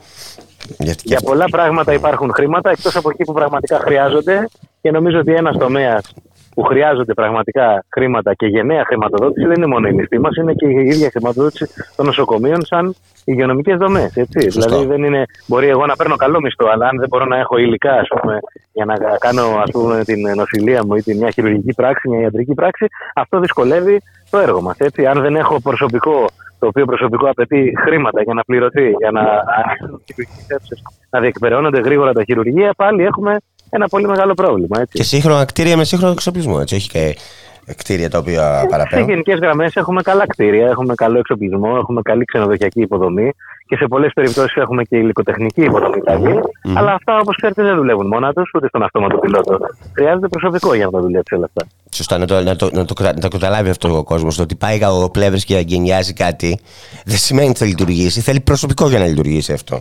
Για 1.03 1.21
πολλά 1.25 1.45
πράγματα 1.51 1.93
υπάρχουν 1.93 2.33
χρήματα, 2.33 2.71
εκτός 2.71 2.97
από 2.97 3.11
εκεί 3.11 3.25
που 3.25 3.33
πραγματικά 3.33 3.79
χρειάζονται. 3.79 4.49
Και 4.81 4.91
νομίζω 4.91 5.19
ότι 5.19 5.35
ένας 5.35 5.57
τομέας 5.59 6.15
που 6.57 6.63
χρειάζονται 6.63 7.15
πραγματικά 7.15 7.85
χρήματα 7.89 8.35
και 8.35 8.47
γενναία 8.47 8.85
χρηματοδότηση 8.87 9.47
δεν 9.47 9.57
είναι 9.57 9.67
μόνο 9.67 9.89
η 9.89 9.93
μισθή 9.93 10.19
μας, 10.19 10.37
είναι 10.37 10.53
και 10.53 10.67
η 10.67 10.87
ίδια 10.87 11.11
χρηματοδότηση 11.11 11.67
των 11.97 12.07
νοσοκομείων 12.07 12.65
σαν 12.65 12.95
υγειονομικές 13.25 13.77
δομές. 13.77 14.13
Δηλαδή, 14.29 14.87
δεν 14.87 15.05
είναι, 15.05 15.25
μπορεί 15.47 15.69
εγώ 15.69 15.87
να 15.87 15.97
παίρνω 15.97 16.17
καλό 16.17 16.41
μισθό, 16.41 16.67
αλλά 16.73 16.89
αν 16.89 16.99
δεν 16.99 17.09
μπορώ 17.09 17.25
να 17.25 17.37
έχω 17.39 17.57
υλικά 17.57 17.93
ας 17.93 18.09
πούμε, 18.09 18.39
για 18.73 18.85
να 18.85 18.95
κάνω 19.19 19.43
ας 19.43 19.71
πούμε, 19.71 20.05
την 20.05 20.21
νοσηλεία 20.35 20.85
μου 20.85 20.95
ή 20.95 21.03
την 21.03 21.17
μια 21.17 21.31
χειρουργική 21.31 21.73
πράξη, 21.75 22.09
μια 22.09 22.21
ιατρική 22.21 22.55
πράξη, 22.55 22.87
αυτό 23.15 23.41
δυσκολεύει 23.41 24.03
το 24.31 24.39
έργο 24.39 24.61
μας. 24.61 24.77
Αν 25.09 25.21
δεν 25.23 25.37
έχω 25.37 25.61
προσωπικό 25.61 26.27
το 26.59 26.67
οποίο 26.67 26.85
προσωπικό 26.85 27.29
απαιτεί 27.31 27.73
χρήματα 27.85 28.23
για 28.23 28.35
να 28.35 28.43
πληρωθεί, 28.45 28.91
για 28.91 29.11
να 29.11 29.23
να 31.11 31.21
διεκπεραιώνονται 31.21 31.81
γρήγορα 31.81 32.13
τα 32.13 32.25
χειρουργεία, 32.25 32.73
πάλι 32.77 33.05
έχουμε 33.05 33.37
ένα 33.71 33.89
πολύ 33.89 34.09
μεγάλο 34.09 34.35
πρόβλημα. 34.35 34.81
Έτσι. 34.81 34.99
Και 34.99 35.03
σύγχρονα 35.03 35.45
κτίρια 35.45 35.77
με 35.77 35.85
σύγχρονο 35.85 36.13
εξοπλισμό, 36.13 36.59
έτσι. 36.61 36.75
Έχει 36.75 36.89
και 36.89 37.17
κτίρια 37.77 38.11
τα 38.11 38.19
οποία 38.19 38.67
παραπέμπουν. 38.71 39.05
Σε 39.05 39.13
γενικές 39.13 39.39
γραμμές 39.39 39.77
έχουμε 39.77 40.03
καλά 40.03 40.27
κτίρια, 40.27 40.67
έχουμε 40.67 40.95
καλό 40.95 41.19
εξοπλισμό, 41.19 41.75
έχουμε 41.79 42.03
καλή 42.03 42.25
ξενοδοχειακή 42.25 42.81
υποδομή 42.81 43.33
και 43.67 43.77
σε 43.77 43.87
πολλές 43.87 44.13
περιπτώσεις 44.15 44.57
έχουμε 44.57 44.83
και 44.83 44.97
υλικοτεχνική 44.97 45.63
υποδομή 45.63 46.01
Αλλά 46.75 46.93
αυτά, 46.93 47.19
όπως 47.19 47.37
ξέρετε, 47.37 47.63
δεν 47.63 47.77
δουλεύουν 47.77 48.07
μόνα 48.07 48.33
τους 48.33 48.51
ούτε 48.55 48.69
στον 48.69 48.83
αυτόματο 48.83 49.19
πιλότο. 49.19 49.59
Χρειάζεται 49.93 50.29
προσωπικό 50.29 50.75
για 50.75 50.85
να 50.85 50.91
τα 50.91 51.01
δουλέψει 51.01 51.35
όλα 51.35 51.45
αυτά. 51.45 51.67
Σωστά, 51.91 52.19
να 52.19 52.27
το, 52.27 52.43
να 52.43 52.57
το, 52.57 52.71
να 52.73 52.85
το, 52.85 52.95
να 53.03 53.19
το 53.19 53.29
καταλάβει 53.29 53.71
αυτό 53.71 53.99
ο 53.99 54.05
κόσμος. 54.05 54.37
Το 54.37 54.43
ότι 54.43 54.55
πάει 54.55 54.79
ο 54.85 55.11
πλεύρης 55.11 55.45
και 55.45 55.57
εγκαινιάζει 55.57 56.13
κάτι 56.13 56.61
δεν 57.05 57.17
σημαίνει 57.17 57.49
ότι 57.49 57.59
θα 57.59 57.67
λειτουργήσει. 57.67 58.21
Θέλει 58.21 58.41
προσωπικό 58.41 58.89
για 58.89 58.99
να 58.99 59.07
λειτουργήσει 59.07 59.53
αυτό. 59.53 59.81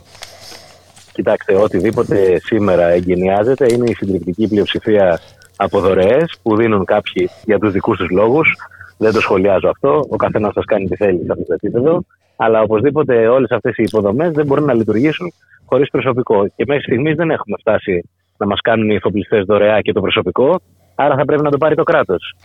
Κοιτάξτε, 1.12 1.56
οτιδήποτε 1.56 2.42
σήμερα 2.44 2.88
εγκαινιάζεται 2.88 3.74
είναι 3.74 3.90
η 3.90 3.94
συντριπτική 3.94 4.48
πλειοψηφία 4.48 5.20
από 5.58 5.80
δωρεές 5.80 6.40
που 6.44 6.56
δίνουν 6.56 6.86
κάποιοι 6.86 7.30
για 7.46 7.60
τους 7.60 7.72
δικούς 7.72 7.98
τους 7.98 8.10
λόγους. 8.10 8.56
Δεν 8.98 9.14
το 9.14 9.20
σχολιάζω 9.20 9.70
αυτό. 9.70 10.06
Ο 10.10 10.16
καθένας 10.16 10.54
σας 10.54 10.66
κάνει 10.66 10.88
τι 10.88 10.96
θέλει 10.96 11.24
σε 11.26 11.32
αυτό 11.32 11.44
το 11.44 11.54
επίπεδο. 11.54 12.04
Αλλά 12.36 12.62
οπωσδήποτε 12.62 13.28
όλες 13.28 13.52
αυτές 13.52 13.78
οι 13.78 13.84
υποδομές 13.84 14.32
δεν 14.32 14.46
μπορούν 14.46 14.66
να 14.66 14.74
λειτουργήσουν 14.74 15.34
χωρίς 15.66 15.90
προσωπικό. 15.90 16.48
Και 16.56 16.64
μέχρι 16.68 16.84
στιγμής 16.84 17.16
δεν 17.16 17.32
έχουμε 17.32 17.58
φτάσει 17.60 18.10
να 18.38 18.46
μας 18.46 18.62
κάνουν 18.62 18.90
οι 18.90 18.96
εφοπλιστές 18.96 19.46
δωρεά 19.46 19.82
και 19.82 19.92
το 19.92 20.02
προσωπικό. 20.02 20.62
Άρα 20.96 21.16
θα 21.16 21.26
πρέπει 21.26 21.44
να 21.44 21.50
το 21.52 21.58
πάρει 21.58 21.76
το 21.76 21.84
κράτος. 21.84 22.36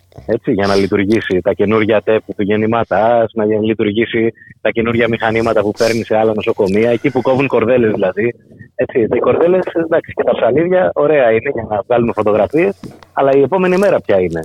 Για 0.44 0.66
να 0.66 0.74
λειτουργήσει 0.74 1.40
τα 1.42 1.52
καινούργια 1.52 2.02
ΤΕΠ 2.02 2.22
του 2.36 2.42
γεννήματά, 2.42 3.28
να 3.32 3.44
λειτουργήσει 3.44 4.32
τα 4.60 4.70
καινούργια 4.70 5.08
μηχανήματα 5.08 5.60
που 5.60 5.70
παίρνει 5.78 6.04
σε 6.04 6.16
άλλα 6.16 6.34
νοσοκομεία, 6.34 6.90
εκεί 6.90 7.10
που 7.10 7.22
κόβουν 7.22 7.46
κορδέλες 7.46 7.92
δηλαδή. 7.92 8.34
Έτσι, 8.74 9.00
οι 9.00 9.18
κορδέλες 9.18 9.64
και 10.14 10.22
τα 10.24 10.32
ψαλίδια, 10.34 10.90
ωραία 10.94 11.30
είναι 11.30 11.50
για 11.54 11.66
να 11.68 11.80
βγάλουμε 11.86 12.12
φωτογραφίες, 12.12 12.80
αλλά 13.12 13.30
η 13.34 13.42
επόμενη 13.42 13.76
μέρα 13.76 14.00
ποια 14.00 14.20
είναι. 14.20 14.42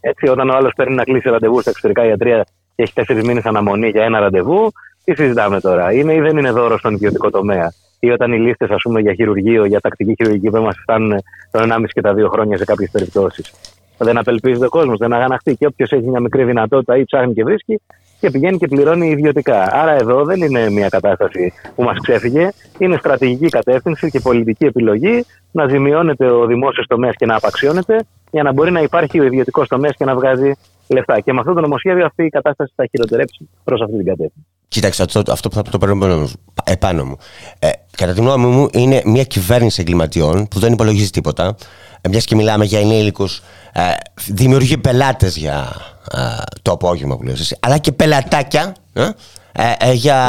Έτσι, 0.00 0.28
όταν 0.28 0.50
ο 0.50 0.54
άλλος 0.56 0.72
παίρνει 0.76 0.94
να 0.94 1.04
κλείσει 1.04 1.28
ραντεβού 1.28 1.60
στα 1.60 1.70
εξωτερικά 1.70 2.04
ιατρία 2.04 2.46
και 2.74 2.82
έχει 2.82 2.92
τέσσερις 2.92 3.22
μήνες 3.22 3.44
αναμονή 3.44 3.88
για 3.88 4.04
ένα 4.04 4.18
ραντεβού, 4.18 4.72
τι 5.04 5.14
συζητάμε 5.14 5.60
τώρα, 5.60 5.92
είναι 5.92 6.14
ή 6.14 6.20
δεν 6.20 6.36
είναι 6.36 6.50
δώρο 6.50 6.78
στον 6.78 6.94
ιδιωτικό 6.94 7.30
τομέα. 7.30 7.72
Ή 8.00 8.10
όταν 8.10 8.32
οι 8.32 8.38
λίστες 8.38 8.68
για 9.00 9.14
χειρουργείο, 9.14 9.64
για 9.64 9.80
τακτική 9.80 10.14
χειρουργική 10.16 10.48
δεν 10.48 10.62
μας 10.62 10.76
φτάνουν 10.82 11.22
τον 11.50 11.62
1,5 11.62 11.84
και 11.92 12.00
τα 12.00 12.14
2 12.14 12.28
χρόνια 12.28 12.56
σε 12.56 12.64
κάποιες 12.64 12.90
περιπτώσεις. 12.90 13.52
Δεν 13.98 14.18
απελπίζεται 14.18 14.64
ο 14.64 14.68
κόσμος, 14.68 14.98
δεν 14.98 15.12
αγαναχτεί 15.12 15.54
και 15.54 15.66
όποιος 15.66 15.92
έχει 15.92 16.08
μια 16.08 16.20
μικρή 16.20 16.44
δυνατότητα 16.44 16.96
ή 16.96 17.04
ψάχνει 17.04 17.32
και 17.32 17.44
βρίσκει 17.44 17.80
και 18.20 18.30
πηγαίνει 18.30 18.56
και 18.56 18.66
πληρώνει 18.66 19.08
ιδιωτικά. 19.08 19.68
Άρα 19.72 19.92
εδώ 19.92 20.24
δεν 20.24 20.42
είναι 20.42 20.70
μια 20.70 20.88
κατάσταση 20.88 21.52
που 21.74 21.82
μας 21.82 21.96
ξέφυγε. 22.02 22.48
Είναι 22.78 22.96
στρατηγική 22.96 23.48
κατεύθυνση 23.48 24.10
και 24.10 24.20
πολιτική 24.20 24.64
επιλογή 24.64 25.24
να 25.52 25.68
ζημιώνεται 25.68 26.30
ο 26.30 26.46
δημόσιος 26.46 26.86
τομέας 26.86 27.14
και 27.16 27.26
να 27.26 27.36
απαξιώνεται 27.36 27.96
για 28.30 28.42
να 28.42 28.52
μπορεί 28.52 28.70
να 28.70 28.80
υπάρχει 28.80 29.20
ο 29.20 29.24
ιδιωτικός 29.24 29.68
τομέας 29.68 29.96
και 29.96 30.04
να 30.04 30.14
βγάζει 30.14 30.52
λεφτά. 30.86 31.20
Και 31.20 31.32
με 31.32 31.40
αυτό 31.40 31.52
το 31.52 31.60
νομοσχέδιο 31.60 32.06
αυτή 32.06 32.24
η 32.24 32.28
κατάσταση 32.28 32.72
θα 32.76 32.86
χειροτερέψει 32.86 33.48
προς 33.64 33.80
αυτή 33.80 33.96
την 33.96 34.06
κατεύθυνση. 34.06 34.46
Κοίταξε, 34.68 35.02
αυτό, 35.02 35.22
αυτό 35.28 35.48
που 35.48 35.54
θα 35.54 35.62
το 35.62 35.78
παίρνω 35.78 36.28
επάνω 36.64 37.04
μου. 37.04 37.16
Ε, 37.58 37.70
κατά 37.96 38.12
τη 38.12 38.20
γνώμη 38.20 38.46
μου, 38.46 38.68
είναι 38.72 39.02
μια 39.04 39.24
κυβέρνηση 39.24 39.80
εγκληματιών 39.80 40.48
που 40.48 40.58
δεν 40.58 40.72
υπολογίζει 40.72 41.10
τίποτα. 41.10 41.56
Ε, 42.00 42.08
Μιας 42.08 42.24
και 42.24 42.34
μιλάμε 42.34 42.64
για 42.64 42.80
ενήλικους, 42.80 43.42
ε, 43.72 43.80
δημιουργεί 44.26 44.78
πελάτες 44.78 45.36
για 45.36 45.72
ε, 46.12 46.18
το 46.62 46.72
απόγευμα 46.72 47.16
που 47.16 47.22
λέω 47.22 47.34
αλλά 47.60 47.78
και 47.78 47.92
πελατάκια 47.92 48.74
ε, 48.92 49.10
ε, 49.78 49.92
για, 49.92 50.20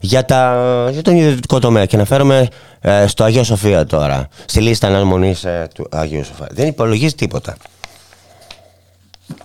για, 0.00 0.24
τα, 0.24 0.88
για 0.92 1.02
τον 1.02 1.16
ιδιωτικό 1.16 1.58
τομέα. 1.58 1.86
Και 1.86 1.96
αναφέρομαι 1.96 2.48
ε, 2.80 3.06
στο 3.06 3.24
Αγίο 3.24 3.44
Σοφία 3.44 3.86
τώρα, 3.86 4.28
στη 4.44 4.60
λίστα 4.60 4.86
αναμονής 4.86 5.44
ε, 5.44 5.68
του 5.74 5.86
Αγίου 5.90 6.24
Σοφία. 6.24 6.48
Δεν 6.50 6.66
υπολογίζει 6.66 7.14
τίποτα. 7.14 7.56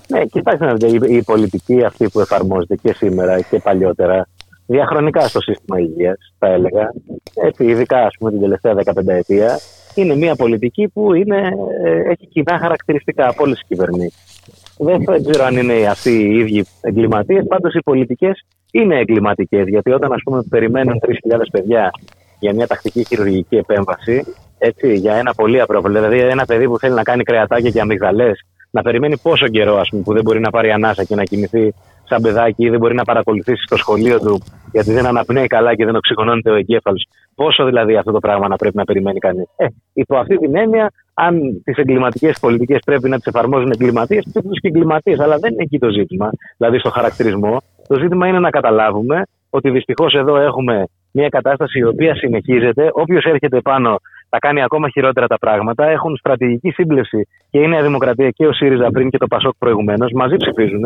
Ναι, 0.10 0.26
κοιτάξτε 0.26 0.88
η, 0.88 1.16
η 1.16 1.24
πολιτική 1.24 1.84
αυτή 1.84 2.10
που 2.10 2.20
εφαρμόζεται 2.20 2.76
και 2.76 2.94
σήμερα 2.94 3.42
και 3.42 3.60
παλιότερα 3.60 4.28
διαχρονικά 4.66 5.28
στο 5.28 5.42
σύστημα 5.42 5.80
υγείας, 5.80 6.34
θα 6.40 6.48
έλεγα, 6.48 6.94
έτσι, 7.34 7.66
ειδικά 7.66 8.06
ας 8.06 8.16
πούμε, 8.20 8.32
την 8.32 8.40
τελευταία 8.40 8.74
15 8.74 9.08
ετία, 9.08 9.60
είναι 9.96 10.16
μια 10.16 10.36
πολιτική 10.36 10.88
που 10.88 11.14
είναι, 11.14 11.52
ε, 11.84 12.00
έχει 12.12 12.28
κοινά 12.28 12.60
χαρακτηριστικά 12.60 13.28
από 13.28 13.44
όλες 13.44 13.58
τις 13.58 13.68
κυβερνήσεις. 13.68 14.42
Δεν 14.78 15.24
ξέρω 15.30 15.44
αν 15.44 15.58
είναι 15.58 15.88
αυτοί 15.88 16.10
οι 16.10 16.38
ίδιοι 16.38 16.66
εγκληματίες, 16.82 17.44
πάντως 17.48 17.74
οι 17.74 17.80
πολιτικές 17.80 18.46
είναι 18.72 19.00
εγκληματικές. 19.00 19.68
Γιατί 19.68 19.92
όταν 19.92 20.14
ας 20.14 20.22
πούμε, 20.24 20.44
περιμένουν 20.50 21.00
3.000 21.00 21.50
παιδιά 21.52 21.92
για 22.40 22.54
μια 22.54 22.68
τακτική 22.68 23.06
χειρουργική 23.06 23.56
επέμβαση, 23.56 24.26
έτσι, 24.58 24.94
για 24.94 25.14
ένα 25.14 25.34
πολύ 25.34 25.62
απρόβλεπτο, 25.62 26.10
δηλαδή 26.10 26.30
ένα 26.30 26.46
παιδί 26.46 26.68
που 26.68 26.80
θέλει 26.80 26.94
να 26.94 27.04
κάνει 27.04 27.24
κρεατάκια 27.24 27.70
και 27.70 27.82
αμυγδαλές, 27.82 28.46
να 28.72 28.82
περιμένει 28.82 29.18
πόσο 29.18 29.48
καιρό 29.48 29.78
ας 29.78 29.90
πούμε, 29.90 30.02
που 30.04 30.14
δεν 30.14 30.22
μπορεί 30.24 30.40
να 30.40 30.50
πάρει 30.50 30.72
ανάσα 30.72 31.04
και 31.04 31.16
να 31.16 31.24
κοιμηθεί 31.24 31.74
σαν 32.10 32.22
παιδάκι 32.22 32.66
ή 32.66 32.70
δεν 32.70 32.80
μπορεί 32.80 32.96
να 32.96 33.04
παρακολουθήσει 33.04 33.64
στο 33.64 33.78
σχολείο 33.78 34.20
του 34.20 34.44
γιατί 34.72 34.92
δεν 34.92 35.06
αναπνέει 35.06 35.48
καλά 35.48 35.76
και 35.76 35.86
δεν 35.86 35.96
οξυγονώνεται 35.96 36.50
ο 36.52 36.56
εγκέφαλος. 36.56 37.08
Πόσο 37.36 37.66
δηλαδή 37.66 37.96
αυτό 37.96 38.12
το 38.12 38.20
πράγμα 38.20 38.48
να 38.48 38.56
πρέπει 38.56 38.78
να 38.78 38.84
περιμένει 38.84 39.20
κανείς. 39.20 39.48
Ε, 39.56 39.66
υπό 39.94 40.18
αυτή 40.18 40.38
την 40.38 40.56
έννοια, 40.56 40.92
αν 41.14 41.62
τις 41.64 41.78
εγκληματικές 41.78 42.40
πολιτικές 42.40 42.80
πρέπει 42.86 43.10
να 43.10 43.16
τις 43.16 43.26
εφαρμόζουν 43.26 43.72
εγκληματίες, 43.72 44.28
πρέπει 44.34 44.48
τους 44.48 44.60
και 44.60 44.68
εγκληματίες. 44.68 45.20
Αλλά 45.20 45.38
δεν 45.38 45.52
είναι 45.54 45.64
εκεί 45.64 45.80
το 45.80 45.90
ζήτημα, 45.90 46.30
δηλαδή 46.58 46.80
στο 46.80 46.90
χαρακτηρισμό. 46.90 47.58
Το 47.88 48.00
ζήτημα 48.00 48.28
είναι 48.28 48.40
να 48.40 48.50
καταλάβουμε 48.50 49.24
ότι 49.50 49.70
δυστυχώς 49.70 50.14
εδώ 50.14 50.38
έχουμε 50.38 50.84
μια 51.12 51.30
κατάσταση 51.30 51.80
η 51.80 51.84
οποία 51.84 52.16
συνεχίζεται. 52.16 52.90
Όποιος 52.92 53.24
έρχεται 53.24 53.62
πάνω 53.62 54.00
τα 54.30 54.40
κάνει 54.40 54.64
ακόμα 54.64 54.90
χειρότερα 54.90 55.28
τα 55.28 55.38
πράγματα. 55.38 55.86
Έχουν 55.86 56.18
στρατηγική 56.18 56.70
σύμπλευση 56.70 57.28
και 57.50 57.60
η 57.60 57.68
Νέα 57.68 57.82
Δημοκρατία 57.82 58.30
και 58.30 58.48
ο 58.48 58.54
ΣΥΡΙΖΑ 58.54 58.90
πριν 58.92 59.10
και 59.10 59.18
το 59.18 59.28
ΠΑΣΟΚ 59.28 59.54
προηγουμένως. 59.58 60.12
Μαζί 60.12 60.36
ψηφίζουν. 60.36 60.84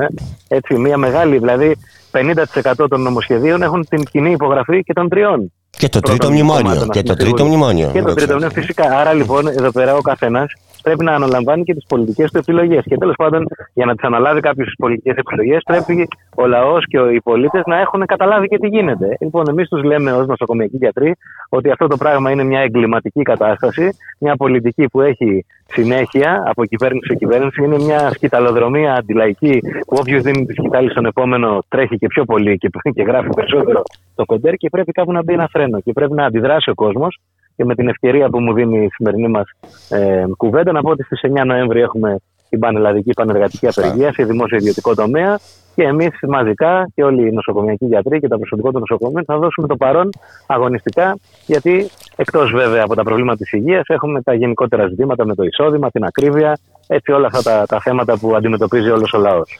Έτσι, 0.47 0.77
μια 0.77 0.97
μεγάλη, 0.97 1.37
δηλαδή 1.37 1.75
50% 2.11 2.85
των 2.89 3.01
νομοσχεδίων 3.01 3.61
έχουν 3.61 3.85
την 3.89 4.03
κοινή 4.03 4.31
υπογραφή 4.31 4.83
και 4.83 4.93
των 4.93 5.09
τριών. 5.09 5.51
Και 5.77 5.89
το 5.89 5.99
τρίτο 5.99 6.31
μνημόνιο. 6.31 6.87
Και 6.91 7.03
το 7.03 7.13
τρίτο 7.13 7.45
μνημόνιο. 7.45 7.89
Και 7.93 8.01
το 8.01 8.13
τρίτο 8.13 8.33
μνημόνιο, 8.33 8.49
φυσικά. 8.49 8.97
Άρα 8.99 9.13
λοιπόν, 9.13 9.47
εδώ 9.47 9.71
πέρα 9.71 9.95
ο 9.95 10.01
καθένας 10.01 10.53
πρέπει 10.83 11.03
να 11.03 11.13
αναλαμβάνει 11.13 11.63
και 11.63 11.73
τις 11.73 11.85
πολιτικές 11.87 12.31
του 12.31 12.37
επιλογές. 12.37 12.83
Και 12.85 12.97
τέλος 12.97 13.15
πάντων, 13.15 13.47
για 13.73 13.85
να 13.85 13.95
τις 13.95 14.03
αναλάβει 14.03 14.39
κάποιε 14.39 14.65
πολιτικές 14.77 15.15
επιλογές, 15.15 15.61
πρέπει 15.65 16.07
ο 16.35 16.45
λαός 16.47 16.85
και 16.87 16.97
οι 16.97 17.21
πολίτες 17.21 17.61
να 17.65 17.79
έχουν 17.79 18.05
καταλάβει 18.05 18.47
και 18.47 18.57
τι 18.57 18.67
γίνεται. 18.67 19.17
Λοιπόν, 19.19 19.43
εμείς 19.49 19.69
τους 19.69 19.83
λέμε 19.83 20.11
ως 20.11 20.27
νοσοκομιακοί 20.27 20.77
γιατροί 20.77 21.15
ότι 21.49 21.69
αυτό 21.69 21.87
το 21.87 21.97
πράγμα 21.97 22.31
είναι 22.31 22.43
μια 22.43 22.59
εγκληματική 22.59 23.21
κατάσταση, 23.21 23.97
μια 24.19 24.35
πολιτική 24.35 24.85
που 24.85 25.01
έχει 25.01 25.45
συνέχεια 25.65 26.43
από 26.47 26.65
κυβέρνηση 26.65 27.05
σε 27.07 27.15
κυβέρνηση. 27.15 27.63
Είναι 27.63 27.77
μια 27.79 28.09
σκηταλοδρομία 28.09 28.93
αντιλαϊκή 28.93 29.59
που 29.87 29.97
όποιος 29.99 30.21
δίνει 30.21 30.45
τη 30.45 30.53
σκητάλη 30.53 30.89
στον 30.89 31.05
επόμενο 31.05 31.63
τρέχει 31.67 31.97
και 31.97 32.07
πιο 32.07 32.25
πολύ 32.25 32.57
και, 32.57 32.69
και 32.95 33.03
γράφει 33.03 33.29
περισσότερο 33.35 33.81
το 34.15 34.25
κοντέρ 34.25 34.53
και 34.53 34.69
πρέπει 34.69 34.91
κάπου 34.91 35.11
να 35.11 35.23
μπει 35.23 35.33
ένα 35.33 35.47
φρένο 35.51 35.79
και 35.79 35.93
πρέπει 35.93 36.13
να 36.13 36.25
αντιδράσει 36.25 36.69
ο 36.69 36.73
κόσμος. 36.73 37.19
Και 37.55 37.65
με 37.65 37.75
την 37.75 37.87
ευκαιρία 37.87 38.29
που 38.29 38.39
μου 38.39 38.53
δίνει 38.53 38.83
η 38.83 38.89
σημερινή 38.89 39.27
μας 39.27 39.45
ε, 39.89 40.25
κουβέντα, 40.37 40.71
να 40.71 40.81
πω 40.81 40.89
ότι 40.89 41.03
στις 41.03 41.21
9 41.23 41.45
Νοέμβρη 41.45 41.81
έχουμε 41.81 42.17
την 42.49 42.59
πανελλαδική 42.59 43.11
πανεργατική 43.13 43.67
απεργία 43.67 44.13
σε 44.13 44.23
δημόσιο 44.23 44.57
ιδιωτικό 44.57 44.95
τομέα 44.95 45.39
και 45.75 45.83
εμείς 45.83 46.09
μαζικά 46.27 46.89
και 46.95 47.03
όλοι 47.03 47.27
οι 47.27 47.31
νοσοκομιακοί 47.31 47.85
γιατροί 47.85 48.19
και 48.19 48.27
τα 48.27 48.37
προσωπικό 48.37 48.71
των 48.71 48.79
νοσοκομείων 48.79 49.23
θα 49.25 49.37
δώσουμε 49.37 49.67
το 49.67 49.75
παρόν 49.75 50.09
αγωνιστικά, 50.47 51.17
γιατί 51.45 51.89
εκτός 52.15 52.51
βέβαια 52.51 52.83
από 52.83 52.95
τα 52.95 53.03
προβλήματα 53.03 53.37
της 53.37 53.51
υγείας 53.51 53.83
έχουμε 53.87 54.21
τα 54.21 54.33
γενικότερα 54.33 54.87
ζητήματα 54.87 55.25
με 55.25 55.35
το 55.35 55.43
εισόδημα, 55.43 55.89
την 55.89 56.03
ακρίβεια, 56.03 56.57
έτσι 56.87 57.11
όλα 57.11 57.27
αυτά 57.27 57.41
τα, 57.41 57.65
τα 57.65 57.79
θέματα 57.79 58.17
που 58.17 58.35
αντιμετωπίζει 58.35 58.89
όλος 58.89 59.13
ο 59.13 59.17
λαός. 59.17 59.59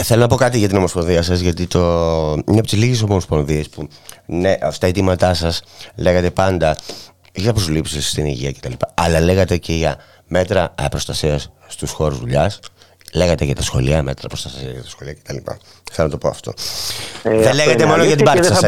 Ε, 0.00 0.02
θέλω 0.02 0.20
να 0.20 0.26
πω 0.26 0.36
κάτι 0.36 0.58
για 0.58 0.68
την 0.68 0.76
Ομοσπονδία 0.76 1.22
σας, 1.22 1.40
γιατί 1.40 1.66
το... 1.66 1.80
είναι 2.46 2.58
από 2.58 2.62
τις 2.62 2.78
λίγες 2.78 3.02
Ομοσπονδίες 3.02 3.68
που 3.68 3.88
ναι, 4.26 4.58
στα 4.70 4.86
αιτήματά 4.86 5.34
σας 5.34 5.62
λέγατε 5.96 6.30
πάντα 6.30 6.76
για 7.32 7.52
προσλήψεις 7.52 8.08
στην 8.08 8.24
υγεία 8.24 8.52
κτλ. 8.52 8.72
Αλλά 8.94 9.20
λέγατε 9.20 9.56
και 9.56 9.72
για 9.72 9.96
μέτρα 10.26 10.74
προστασίας 10.90 11.52
στους 11.66 11.90
χώρους 11.90 12.18
δουλειάς. 12.18 12.60
Λέγατε 13.14 13.44
για 13.44 13.54
τα 13.54 13.62
σχολεία, 13.62 14.02
μέτρα 14.02 14.28
προστασίας 14.28 14.72
για 14.72 14.82
τα 14.82 14.88
σχολεία 14.88 15.14
κτλ. 15.14 15.36
Θέλω 15.92 16.08
να 16.08 16.08
το 16.08 16.18
πω 16.18 16.28
αυτό. 16.28 16.52
Ε, 17.22 17.40
δεν 17.40 17.54
λέγατε 17.54 17.86
μόνο 17.86 18.04
για 18.04 18.16
την 18.16 18.24
πάρτι 18.24 18.46
σας. 18.46 18.60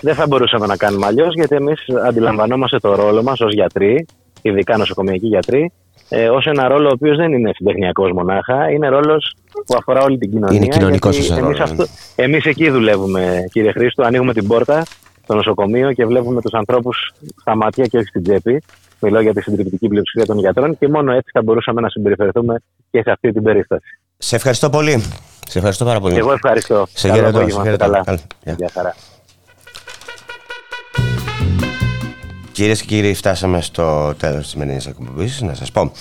Δεν 0.00 0.14
θα 0.14 0.26
μπορούσαμε 0.26 0.66
να 0.66 0.76
κάνουμε 0.76 1.06
αλλιώς, 1.06 1.34
γιατί 1.34 1.56
εμείς 1.56 1.80
αντιλαμβανόμαστε 2.06 2.78
το 2.78 2.94
ρόλο 2.94 3.22
μας 3.22 3.40
ως 3.40 3.52
γιατροί, 3.52 4.06
ειδικά 4.42 4.76
νοσοκομιακοί 4.76 5.26
γιατροί, 5.26 5.72
ε, 6.14 6.28
ως 6.28 6.46
ένα 6.46 6.68
ρόλο 6.68 6.88
ο 6.88 6.92
οποίος 6.92 7.16
δεν 7.16 7.32
είναι 7.32 7.50
συντεχνιακός 7.54 8.10
μονάχα, 8.12 8.70
είναι 8.70 8.88
ρόλος 8.88 9.34
που 9.66 9.74
αφορά 9.78 10.02
όλη 10.02 10.18
την 10.18 10.30
κοινωνία. 10.30 10.56
Είναι 10.56 10.66
κοινωνικός 10.66 11.24
σα 11.24 11.40
ρόλος. 11.40 11.60
Εμείς 12.16 12.44
εκεί 12.44 12.70
δουλεύουμε, 12.70 13.44
κύριε 13.52 13.72
Χρήστο. 13.72 14.02
Ανοίγουμε 14.02 14.32
την 14.32 14.46
πόρτα 14.46 14.82
στο 15.22 15.34
νοσοκομείο 15.34 15.92
και 15.92 16.06
βλέπουμε 16.06 16.40
τους 16.40 16.52
ανθρώπους 16.52 17.12
στα 17.40 17.56
μάτια 17.56 17.84
και 17.84 17.96
όχι 17.96 18.06
στην 18.06 18.22
τσέπη. 18.22 18.62
Μιλώ 19.00 19.20
για 19.20 19.34
τη 19.34 19.42
συντριπτική 19.42 19.88
πλειοψηφία 19.88 20.26
των 20.26 20.38
γιατρών 20.38 20.78
και 20.78 20.88
μόνο 20.88 21.12
έτσι 21.12 21.30
θα 21.32 21.42
μπορούσαμε 21.42 21.80
να 21.80 21.88
συμπεριφερθούμε 21.88 22.62
και 22.90 23.02
σε 23.02 23.10
αυτή 23.10 23.32
την 23.32 23.42
περίσταση. 23.42 23.98
Σε 24.18 24.36
ευχαριστώ 24.36 24.70
πολύ. 24.70 25.02
Σε 25.48 25.58
ευχαριστώ 25.58 25.84
πάρα 25.84 26.00
πολύ. 26.00 26.16
Εγώ 26.16 26.32
ευχαριστώ. 26.32 26.86
Σε 26.92 27.08
χαιρετώ. 27.12 27.46
Καλά. 27.76 28.04
Γεια 28.44 28.70
χαρά. 28.72 28.94
Κυρίες 32.52 32.80
και 32.80 32.86
κύριοι, 32.86 33.14
φτάσαμε 33.14 33.60
στο 33.60 34.14
τέλος 34.14 34.42
της 34.42 34.50
σημερινής 34.50 34.86
εκπομπής. 34.86 35.40
Να 35.40 35.54
σας 35.54 35.70
πω 35.70 35.92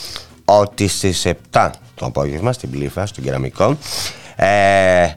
ότι 0.45 0.88
στις 0.88 1.26
7 1.26 1.69
το 1.95 2.06
απόγευμα 2.06 2.53
στην 2.53 2.69
Πλήφα, 2.69 3.06
στον 3.06 3.23
Κεραμικό, 3.23 3.78
ε, 4.36 5.07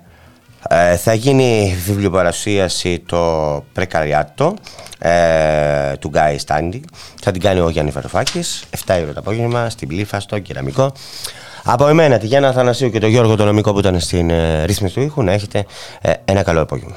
ε, 0.69 0.97
θα 0.97 1.15
γίνει 1.15 1.77
βιβλιοπαρασίαση 1.85 3.03
το 3.07 3.65
Πρεκαριάτο 3.73 4.55
ε, 4.99 5.97
του 5.99 6.09
Γκάι 6.09 6.39
Στάντι. 6.39 6.85
Θα 7.23 7.31
την 7.31 7.41
κάνει 7.41 7.61
ο 7.61 7.69
Γιάννη 7.69 7.91
Βαρουφάκης, 7.91 8.65
7 8.87 8.99
ώρα 9.03 9.13
το 9.13 9.21
απόγευμα 9.21 9.71
στην 9.71 9.89
Πλήφα, 9.89 10.21
στο 10.21 10.39
Κεραμικό. 10.39 10.93
Από 11.65 11.89
εμένα, 11.89 12.19
τη 12.19 12.27
Γιάννα 12.27 12.49
Αθανασίου 12.49 12.91
και 12.91 12.99
τον 12.99 13.11
Γιώργο 13.11 13.37
τον 13.37 13.47
Νομικό 13.47 13.73
που 13.73 13.79
ήταν 13.79 14.01
στην 14.01 14.31
ε, 14.31 14.65
ρύθμιση 14.65 14.95
του 14.95 15.01
ήχου, 15.01 15.23
να 15.23 15.33
έχετε 15.33 15.67
ε, 16.01 16.13
ένα 16.25 16.43
καλό 16.43 16.61
απόγευμα 16.61 16.97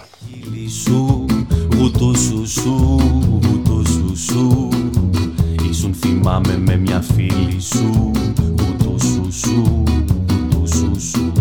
σου. 4.18 4.70
Ήσουν 5.70 5.94
θυμάμαι 5.94 6.58
με 6.66 6.78
μια 6.78 7.02
φίλη 7.02 7.62
σου. 7.62 8.12
Ούτου 8.52 8.96
σου 9.00 9.28
σου, 9.32 9.84
ούτου 10.32 10.68
σου 10.68 10.92
σου. 11.10 11.32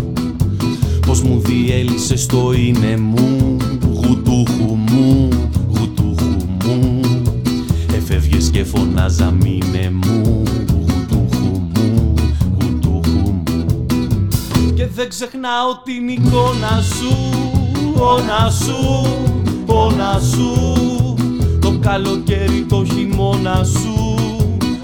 Πως 1.05 1.21
μου 1.21 1.39
διέλυσες 1.39 2.21
στο 2.21 2.53
είναι 2.53 2.97
μου. 2.97 3.57
Γουτούχου 3.93 4.75
μου, 4.75 5.29
γουτούχου 5.67 6.35
μου. 6.63 6.99
Εφεύγες 7.95 8.49
και 8.49 8.63
φωνάζα 8.63 9.31
μήνε 9.31 9.91
μου. 9.93 10.43
Γουτούχου 10.69 11.61
μου, 11.75 12.13
γουτούχου 12.59 13.31
μου. 13.31 13.85
Και 14.75 14.87
δεν 14.87 15.09
ξεχνάω 15.09 15.77
την 15.83 16.07
εικόνα 16.07 16.81
σου 16.81 17.15
Όνα 17.99 18.49
σου, 18.49 19.05
όνα 19.65 20.19
σου 20.19 20.76
καλοκαίρι 21.87 22.65
το 22.69 22.85
χειμώνα 22.85 23.63
σου 23.63 24.15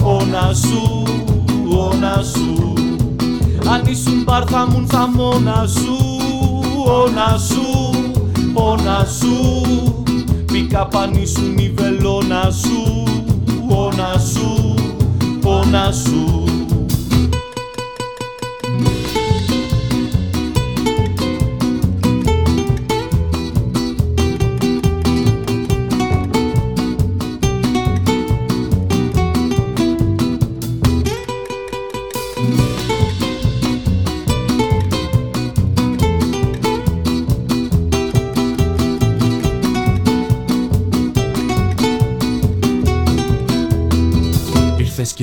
Όνα 0.03 0.53
σου, 0.53 1.03
όνα 1.77 2.23
σου. 2.33 2.73
Αν 3.73 3.85
ήσουν 3.85 4.23
μπαρ 4.23 4.43
θα 4.47 4.67
μουν 4.69 4.87
θα 4.87 5.07
μόνα 5.07 5.67
σου 5.67 5.97
Όνα 6.85 7.37
σου, 7.37 7.89
όνα 8.53 9.07
σου. 9.19 9.35
Πήκα 10.45 10.87
πανίσουν 10.87 11.57
η 11.57 11.73
βελόνα 11.75 12.51
σου 12.51 13.03
Όνα 13.67 14.17
σου, 14.33 14.75
όνα 15.43 15.91
σου 15.91 16.52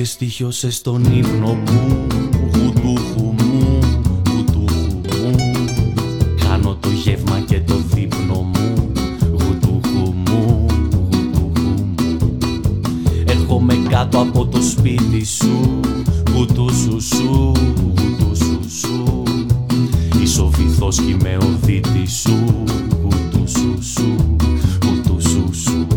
και 0.01 0.07
στοιχιώσε 0.07 0.71
στον 0.71 1.03
ύπνο 1.03 1.53
μου 1.53 2.07
Γουτούχου 2.53 3.23
μου, 3.23 3.79
γουτούχου 4.29 4.95
μου. 4.95 5.35
Κάνω 6.39 6.77
το 6.79 6.89
γεύμα 6.89 7.39
και 7.47 7.59
το 7.59 7.73
δείπνο 7.93 8.41
μου 8.41 8.91
Γουτούχου 9.31 10.13
μου, 10.13 10.65
γουτούχου 11.11 11.69
μου. 11.69 12.37
Έρχομαι 13.25 13.73
κάτω 13.89 14.19
από 14.19 14.45
το 14.45 14.61
σπίτι 14.61 15.25
σου 15.25 15.79
Γουτούσου 16.35 17.01
σου, 17.01 17.51
γουτούσου 17.81 18.59
σου. 18.79 19.23
Είσαι 20.21 20.41
ο 20.41 20.47
βυθός 20.47 20.95
κι 20.95 21.11
είμαι 21.11 21.37
ο 21.41 21.57
δίτης 21.61 22.11
σου 22.11 22.63
Γουτούσου 23.03 23.83
σου, 23.93 24.35
γουτούσου 24.85 25.49
σου. 25.53 25.87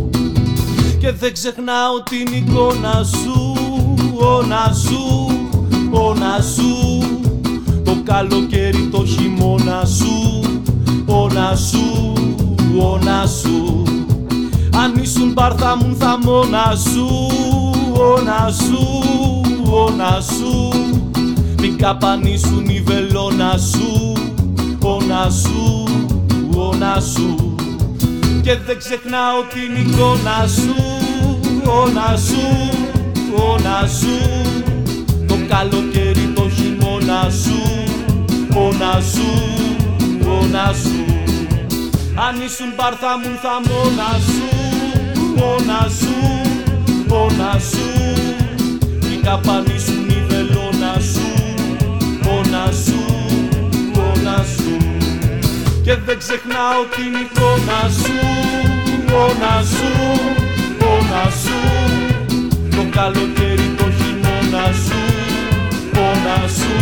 Και 0.98 1.12
δεν 1.12 1.32
ξεχνάω 1.32 2.02
την 2.02 2.32
εικόνα 2.34 3.04
σου 3.04 3.53
όνα 4.18 4.72
σου, 4.74 5.26
όνα 5.90 6.40
σου 6.54 6.98
Το 7.84 7.96
καλοκαίρι 8.04 8.88
το 8.92 9.04
χειμώνα 9.04 9.84
σου, 9.84 10.40
όνα 11.06 11.56
σου, 11.56 12.12
όνα 12.78 13.26
σου 13.26 13.82
Αν 14.76 14.94
ήσουν 15.02 15.32
μπαρ 15.32 15.52
θα 15.56 15.76
μου 15.76 15.96
θα 15.98 16.18
μόνα 16.24 16.76
σου, 16.92 17.06
όνα 17.92 18.50
σου, 18.52 19.00
όνα 19.70 20.20
σου 20.20 20.68
Μην 21.60 21.78
καπανίσουν 21.78 22.68
η 22.68 22.80
βελόνα 22.80 23.58
σου, 23.58 24.12
όνα 24.82 25.30
σου, 25.30 25.84
όνα 26.56 27.00
σου 27.00 27.54
Και 28.42 28.56
δεν 28.66 28.78
ξεχνάω 28.78 29.40
την 29.52 29.86
εικόνα 29.86 30.46
σου, 30.46 30.74
όνα 31.82 32.16
σου 32.16 32.83
χειμώνα 33.34 33.88
σου 34.00 34.18
Το 35.26 35.36
καλοκαίρι 35.48 36.32
το 36.34 36.48
χειμώνα 36.48 37.30
σου 37.30 37.62
Μόνα 38.50 39.00
σου, 39.12 39.28
μόνα 40.24 40.74
σου 40.82 41.04
Αν 42.26 42.40
ήσουν 42.44 42.72
μπαρ 42.76 42.94
θα 43.00 43.18
μου 43.18 43.38
θα 43.42 43.54
μόνα 43.68 44.12
σου 44.26 44.48
Μόνα 45.36 45.88
σου, 45.98 46.14
πόνα 47.08 47.58
σου 47.70 47.88
η 49.12 49.16
καπανή 49.22 49.78
σου 49.78 50.06
η 50.08 50.24
βελόνα 50.28 50.94
σου 51.12 51.28
πόνα 52.22 52.72
σου, 52.84 53.00
πόνα 53.92 54.44
σου 54.56 54.76
και 55.82 55.96
δεν 56.06 56.18
ξεχνάω 56.18 56.80
την 56.96 57.12
εικόνα 57.22 57.90
σου 58.00 58.16
πόνα 59.06 59.62
σου, 59.62 59.90
πόνα 60.78 61.30
σου 61.30 61.43
το 61.43 61.43
καλοκαίρι 62.94 63.68
το 63.78 63.86
χειμώνα 63.96 64.66
σου 64.84 65.00
πόνα 65.92 66.48
σου, 66.58 66.74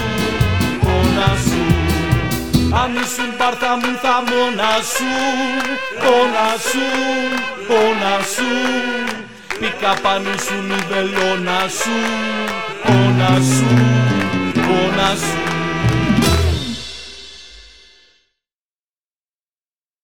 πόνα 0.81 1.31
σου. 1.47 1.65
Αν 2.83 2.91
ήσουν 3.03 3.31
πάρτα 3.39 3.77
μου 3.81 3.93
θα 4.03 4.17
μόνα 4.29 4.73
σου 4.93 5.11
πόνα 6.03 6.49
σου, 6.69 6.87
πόνα 7.69 8.15
σου. 8.35 8.51
Πήκα 9.63 9.95
πάνω 10.03 10.33
σου 10.45 10.55
η 10.77 10.85
βελόνα 10.89 11.61
σου 11.79 11.97
Πόνα 12.83 13.41
σου, 13.53 13.69
πόνα 14.55 15.15
σου 15.17 15.42